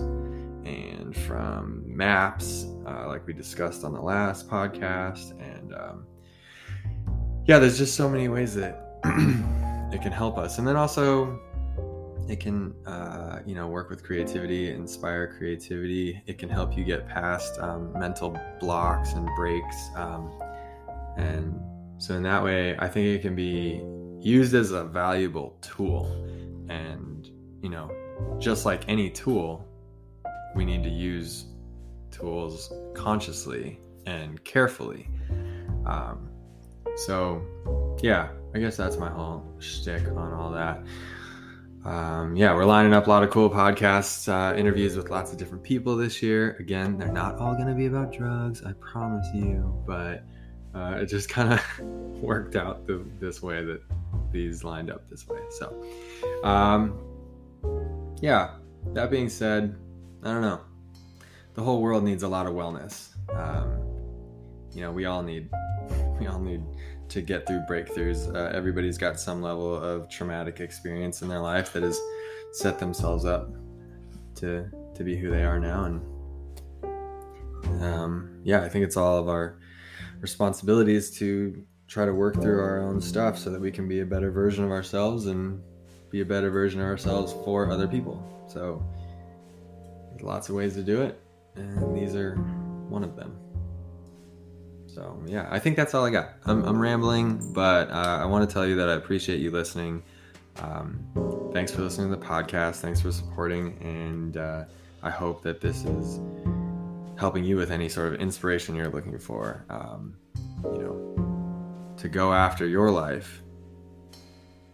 and 0.66 1.14
from 1.14 1.82
maps, 1.86 2.66
uh, 2.86 3.06
like 3.08 3.26
we 3.26 3.32
discussed 3.32 3.84
on 3.84 3.92
the 3.92 4.00
last 4.00 4.48
podcast. 4.48 5.32
And 5.40 5.74
um, 5.74 6.06
yeah, 7.46 7.58
there's 7.58 7.78
just 7.78 7.94
so 7.94 8.08
many 8.08 8.28
ways 8.28 8.54
that 8.54 8.98
it 9.92 10.02
can 10.02 10.12
help 10.12 10.38
us. 10.38 10.58
And 10.58 10.66
then 10.66 10.76
also, 10.76 11.40
it 12.26 12.40
can 12.40 12.74
uh, 12.86 13.40
you 13.44 13.54
know 13.54 13.66
work 13.66 13.90
with 13.90 14.02
creativity 14.02 14.70
inspire 14.70 15.34
creativity 15.36 16.22
it 16.26 16.38
can 16.38 16.48
help 16.48 16.74
you 16.74 16.82
get 16.82 17.06
past 17.06 17.58
um, 17.60 17.92
mental 17.98 18.40
blocks 18.60 19.12
and 19.12 19.28
breaks 19.36 19.90
um, 19.96 20.32
and 21.18 21.60
so 21.98 22.14
in 22.14 22.22
that 22.22 22.42
way 22.42 22.76
i 22.78 22.88
think 22.88 23.06
it 23.06 23.22
can 23.22 23.34
be 23.34 23.82
used 24.24 24.54
as 24.54 24.70
a 24.70 24.84
valuable 24.84 25.56
tool. 25.60 26.06
And 26.68 27.28
you 27.62 27.68
know 27.68 27.90
just 28.38 28.64
like 28.64 28.88
any 28.88 29.10
tool 29.10 29.68
we 30.56 30.64
need 30.64 30.82
to 30.82 30.88
use 30.88 31.46
tools 32.10 32.72
consciously 32.94 33.80
and 34.06 34.42
carefully. 34.44 35.08
Um, 35.84 36.30
so 36.96 37.42
yeah 38.02 38.28
i 38.54 38.58
guess 38.58 38.76
that's 38.76 38.96
my 38.96 39.10
whole 39.10 39.44
shtick 39.58 40.08
on 40.08 40.32
all 40.32 40.50
that. 40.52 40.82
Um, 41.84 42.34
yeah, 42.34 42.54
we're 42.54 42.64
lining 42.64 42.94
up 42.94 43.08
a 43.08 43.10
lot 43.10 43.22
of 43.22 43.28
cool 43.28 43.50
podcasts, 43.50 44.26
uh, 44.26 44.56
interviews 44.56 44.96
with 44.96 45.10
lots 45.10 45.32
of 45.32 45.38
different 45.38 45.62
people 45.62 45.96
this 45.96 46.22
year. 46.22 46.56
Again, 46.58 46.96
they're 46.96 47.12
not 47.12 47.36
all 47.36 47.52
going 47.54 47.68
to 47.68 47.74
be 47.74 47.84
about 47.84 48.10
drugs, 48.10 48.62
I 48.64 48.72
promise 48.80 49.26
you, 49.34 49.84
but 49.86 50.24
uh, 50.74 50.98
it 51.00 51.06
just 51.06 51.28
kind 51.28 51.52
of 51.52 51.62
worked 52.20 52.56
out 52.56 52.86
the, 52.86 53.04
this 53.20 53.42
way 53.42 53.64
that 53.64 53.80
these 54.32 54.64
lined 54.64 54.90
up 54.90 55.08
this 55.08 55.26
way. 55.28 55.38
So, 55.50 55.84
um, 56.42 56.98
yeah, 58.20 58.56
that 58.92 59.10
being 59.10 59.28
said, 59.28 59.76
I 60.22 60.32
don't 60.32 60.42
know. 60.42 60.60
The 61.54 61.62
whole 61.62 61.80
world 61.80 62.02
needs 62.02 62.24
a 62.24 62.28
lot 62.28 62.46
of 62.46 62.54
wellness. 62.54 63.10
Um, 63.32 63.80
you 64.72 64.80
know, 64.80 64.90
we 64.90 65.04
all 65.04 65.22
need, 65.22 65.48
we 66.20 66.26
all 66.26 66.40
need 66.40 66.62
to 67.08 67.22
get 67.22 67.46
through 67.46 67.60
breakthroughs. 67.70 68.34
Uh, 68.34 68.50
everybody's 68.56 68.98
got 68.98 69.20
some 69.20 69.40
level 69.40 69.74
of 69.76 70.08
traumatic 70.08 70.60
experience 70.60 71.22
in 71.22 71.28
their 71.28 71.38
life 71.38 71.72
that 71.72 71.82
has 71.82 72.00
set 72.52 72.78
themselves 72.78 73.24
up 73.24 73.50
to 74.36 74.68
to 74.94 75.02
be 75.02 75.16
who 75.16 75.28
they 75.28 75.44
are 75.44 75.58
now, 75.58 75.84
and 75.84 77.82
um, 77.82 78.40
yeah, 78.44 78.62
I 78.62 78.68
think 78.68 78.84
it's 78.84 78.96
all 78.96 79.18
of 79.18 79.28
our 79.28 79.58
responsibilities 80.24 81.10
to 81.18 81.62
try 81.86 82.06
to 82.06 82.14
work 82.14 82.40
through 82.40 82.58
our 82.58 82.80
own 82.80 82.98
stuff 82.98 83.36
so 83.36 83.50
that 83.50 83.60
we 83.60 83.70
can 83.70 83.86
be 83.86 84.00
a 84.00 84.06
better 84.06 84.30
version 84.30 84.64
of 84.64 84.70
ourselves 84.70 85.26
and 85.26 85.62
be 86.08 86.22
a 86.22 86.24
better 86.24 86.50
version 86.50 86.80
of 86.80 86.86
ourselves 86.86 87.34
for 87.44 87.70
other 87.70 87.86
people. 87.86 88.16
So, 88.48 88.82
there's 90.10 90.22
lots 90.22 90.48
of 90.48 90.54
ways 90.54 90.72
to 90.74 90.82
do 90.82 91.02
it, 91.02 91.20
and 91.56 91.94
these 91.94 92.16
are 92.16 92.36
one 92.88 93.04
of 93.04 93.16
them. 93.16 93.36
So 94.86 95.20
yeah, 95.26 95.46
I 95.50 95.58
think 95.58 95.76
that's 95.76 95.92
all 95.92 96.06
I 96.06 96.10
got. 96.10 96.30
I'm, 96.46 96.64
I'm 96.64 96.80
rambling, 96.80 97.52
but 97.52 97.90
uh, 97.90 98.18
I 98.22 98.24
want 98.24 98.48
to 98.48 98.52
tell 98.52 98.66
you 98.66 98.76
that 98.76 98.88
I 98.88 98.94
appreciate 98.94 99.40
you 99.40 99.50
listening. 99.50 100.02
Um, 100.60 101.50
thanks 101.52 101.70
for 101.70 101.82
listening 101.82 102.10
to 102.10 102.16
the 102.16 102.24
podcast. 102.24 102.76
Thanks 102.76 103.00
for 103.00 103.12
supporting, 103.12 103.76
and 103.82 104.36
uh, 104.36 104.64
I 105.02 105.10
hope 105.10 105.42
that 105.42 105.60
this 105.60 105.84
is 105.84 106.20
helping 107.16 107.44
you 107.44 107.56
with 107.56 107.70
any 107.70 107.88
sort 107.88 108.12
of 108.12 108.20
inspiration 108.20 108.74
you're 108.74 108.88
looking 108.88 109.18
for. 109.18 109.64
Um, 109.70 110.16
you 110.64 110.82
know, 110.82 111.94
to 111.98 112.08
go 112.08 112.32
after 112.32 112.66
your 112.66 112.90
life 112.90 113.42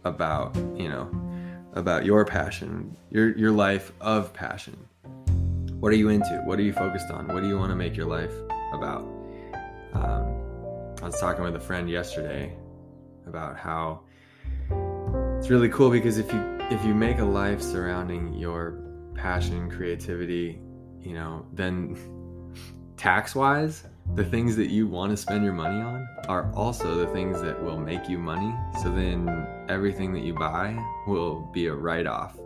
about 0.03 0.55
you 0.75 0.89
know 0.89 1.09
about 1.73 2.05
your 2.05 2.25
passion, 2.25 2.95
your 3.09 3.37
your 3.37 3.51
life 3.51 3.91
of 4.01 4.33
passion. 4.33 4.77
What 5.79 5.91
are 5.91 5.95
you 5.95 6.09
into? 6.09 6.41
What 6.45 6.59
are 6.59 6.63
you 6.63 6.73
focused 6.73 7.09
on? 7.11 7.27
What 7.27 7.41
do 7.41 7.47
you 7.47 7.57
want 7.57 7.71
to 7.71 7.75
make 7.75 7.95
your 7.95 8.05
life 8.05 8.33
about? 8.73 9.01
Um, 9.93 10.41
I 11.01 11.05
was 11.05 11.19
talking 11.19 11.43
with 11.43 11.55
a 11.55 11.59
friend 11.59 11.89
yesterday 11.89 12.55
about 13.25 13.57
how 13.57 14.01
it's 15.37 15.49
really 15.49 15.69
cool 15.69 15.89
because 15.89 16.17
if 16.17 16.31
you 16.31 16.57
if 16.69 16.85
you 16.85 16.93
make 16.93 17.19
a 17.19 17.25
life 17.25 17.61
surrounding 17.61 18.33
your 18.33 18.79
passion, 19.15 19.69
creativity, 19.69 20.61
you 20.99 21.13
know, 21.13 21.45
then 21.53 21.97
tax 23.01 23.33
wise, 23.33 23.85
the 24.13 24.23
things 24.23 24.55
that 24.55 24.69
you 24.69 24.85
want 24.85 25.09
to 25.09 25.17
spend 25.17 25.43
your 25.43 25.53
money 25.53 25.81
on 25.81 26.07
are 26.29 26.53
also 26.53 26.93
the 26.93 27.07
things 27.07 27.41
that 27.41 27.59
will 27.63 27.79
make 27.79 28.07
you 28.07 28.19
money. 28.19 28.53
So 28.83 28.91
then 28.91 29.47
everything 29.67 30.13
that 30.13 30.19
you 30.19 30.35
buy 30.35 30.77
will 31.07 31.49
be 31.51 31.65
a 31.65 31.73
write 31.73 32.05
off 32.05 32.37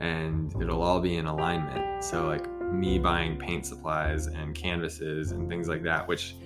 and 0.00 0.54
it'll 0.60 0.82
all 0.82 1.00
be 1.00 1.16
in 1.16 1.24
alignment. 1.24 2.04
So, 2.04 2.26
like 2.26 2.46
me 2.70 2.98
buying 2.98 3.38
paint 3.38 3.64
supplies 3.64 4.26
and 4.26 4.54
canvases 4.54 5.30
and 5.30 5.48
things 5.48 5.68
like 5.68 5.82
that, 5.84 6.06
which 6.06 6.36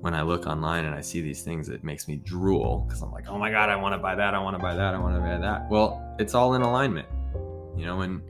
when 0.00 0.14
I 0.14 0.22
look 0.22 0.46
online 0.46 0.86
and 0.86 0.94
I 0.94 1.02
see 1.02 1.20
these 1.20 1.42
things, 1.42 1.68
it 1.68 1.84
makes 1.84 2.08
me 2.08 2.16
drool 2.16 2.86
because 2.86 3.02
I'm 3.02 3.12
like, 3.12 3.28
oh 3.28 3.36
my 3.36 3.50
God, 3.50 3.68
I 3.68 3.76
want 3.76 3.92
to 3.92 3.98
buy 3.98 4.14
that. 4.14 4.32
I 4.32 4.38
want 4.38 4.56
to 4.56 4.62
buy 4.62 4.74
that. 4.74 4.94
I 4.94 4.98
want 4.98 5.14
to 5.16 5.20
buy 5.20 5.36
that. 5.36 5.68
Well, 5.68 6.16
it's 6.18 6.34
all 6.34 6.54
in 6.54 6.62
alignment, 6.62 7.08
you 7.76 7.84
know, 7.84 8.00
and, 8.00 8.22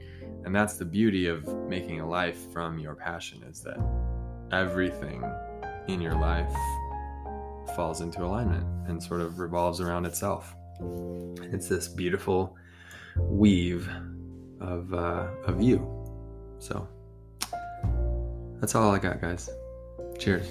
and 0.43 0.53
that's 0.53 0.73
the 0.73 0.85
beauty 0.85 1.27
of 1.27 1.47
making 1.69 2.01
a 2.01 2.09
life 2.09 2.51
from 2.51 2.77
your 2.77 2.93
passion 2.93 3.41
is 3.49 3.61
that 3.61 3.77
everything 4.53 5.23
in 5.87 5.99
your 5.99 6.15
life 6.15 6.53
falls 7.75 8.01
into 8.01 8.23
alignment 8.23 8.65
and 8.87 9.01
sort 9.01 9.21
of 9.21 9.39
revolves 9.39 9.81
around 9.81 10.05
itself. 10.05 10.55
It's 11.51 11.67
this 11.67 11.87
beautiful 11.87 12.55
weave 13.17 13.89
of, 14.59 14.93
uh, 14.93 15.27
of 15.45 15.61
you. 15.61 15.87
So 16.59 16.87
that's 18.59 18.75
all 18.75 18.91
I 18.91 18.99
got, 18.99 19.19
guys. 19.19 19.49
Cheers. 20.19 20.47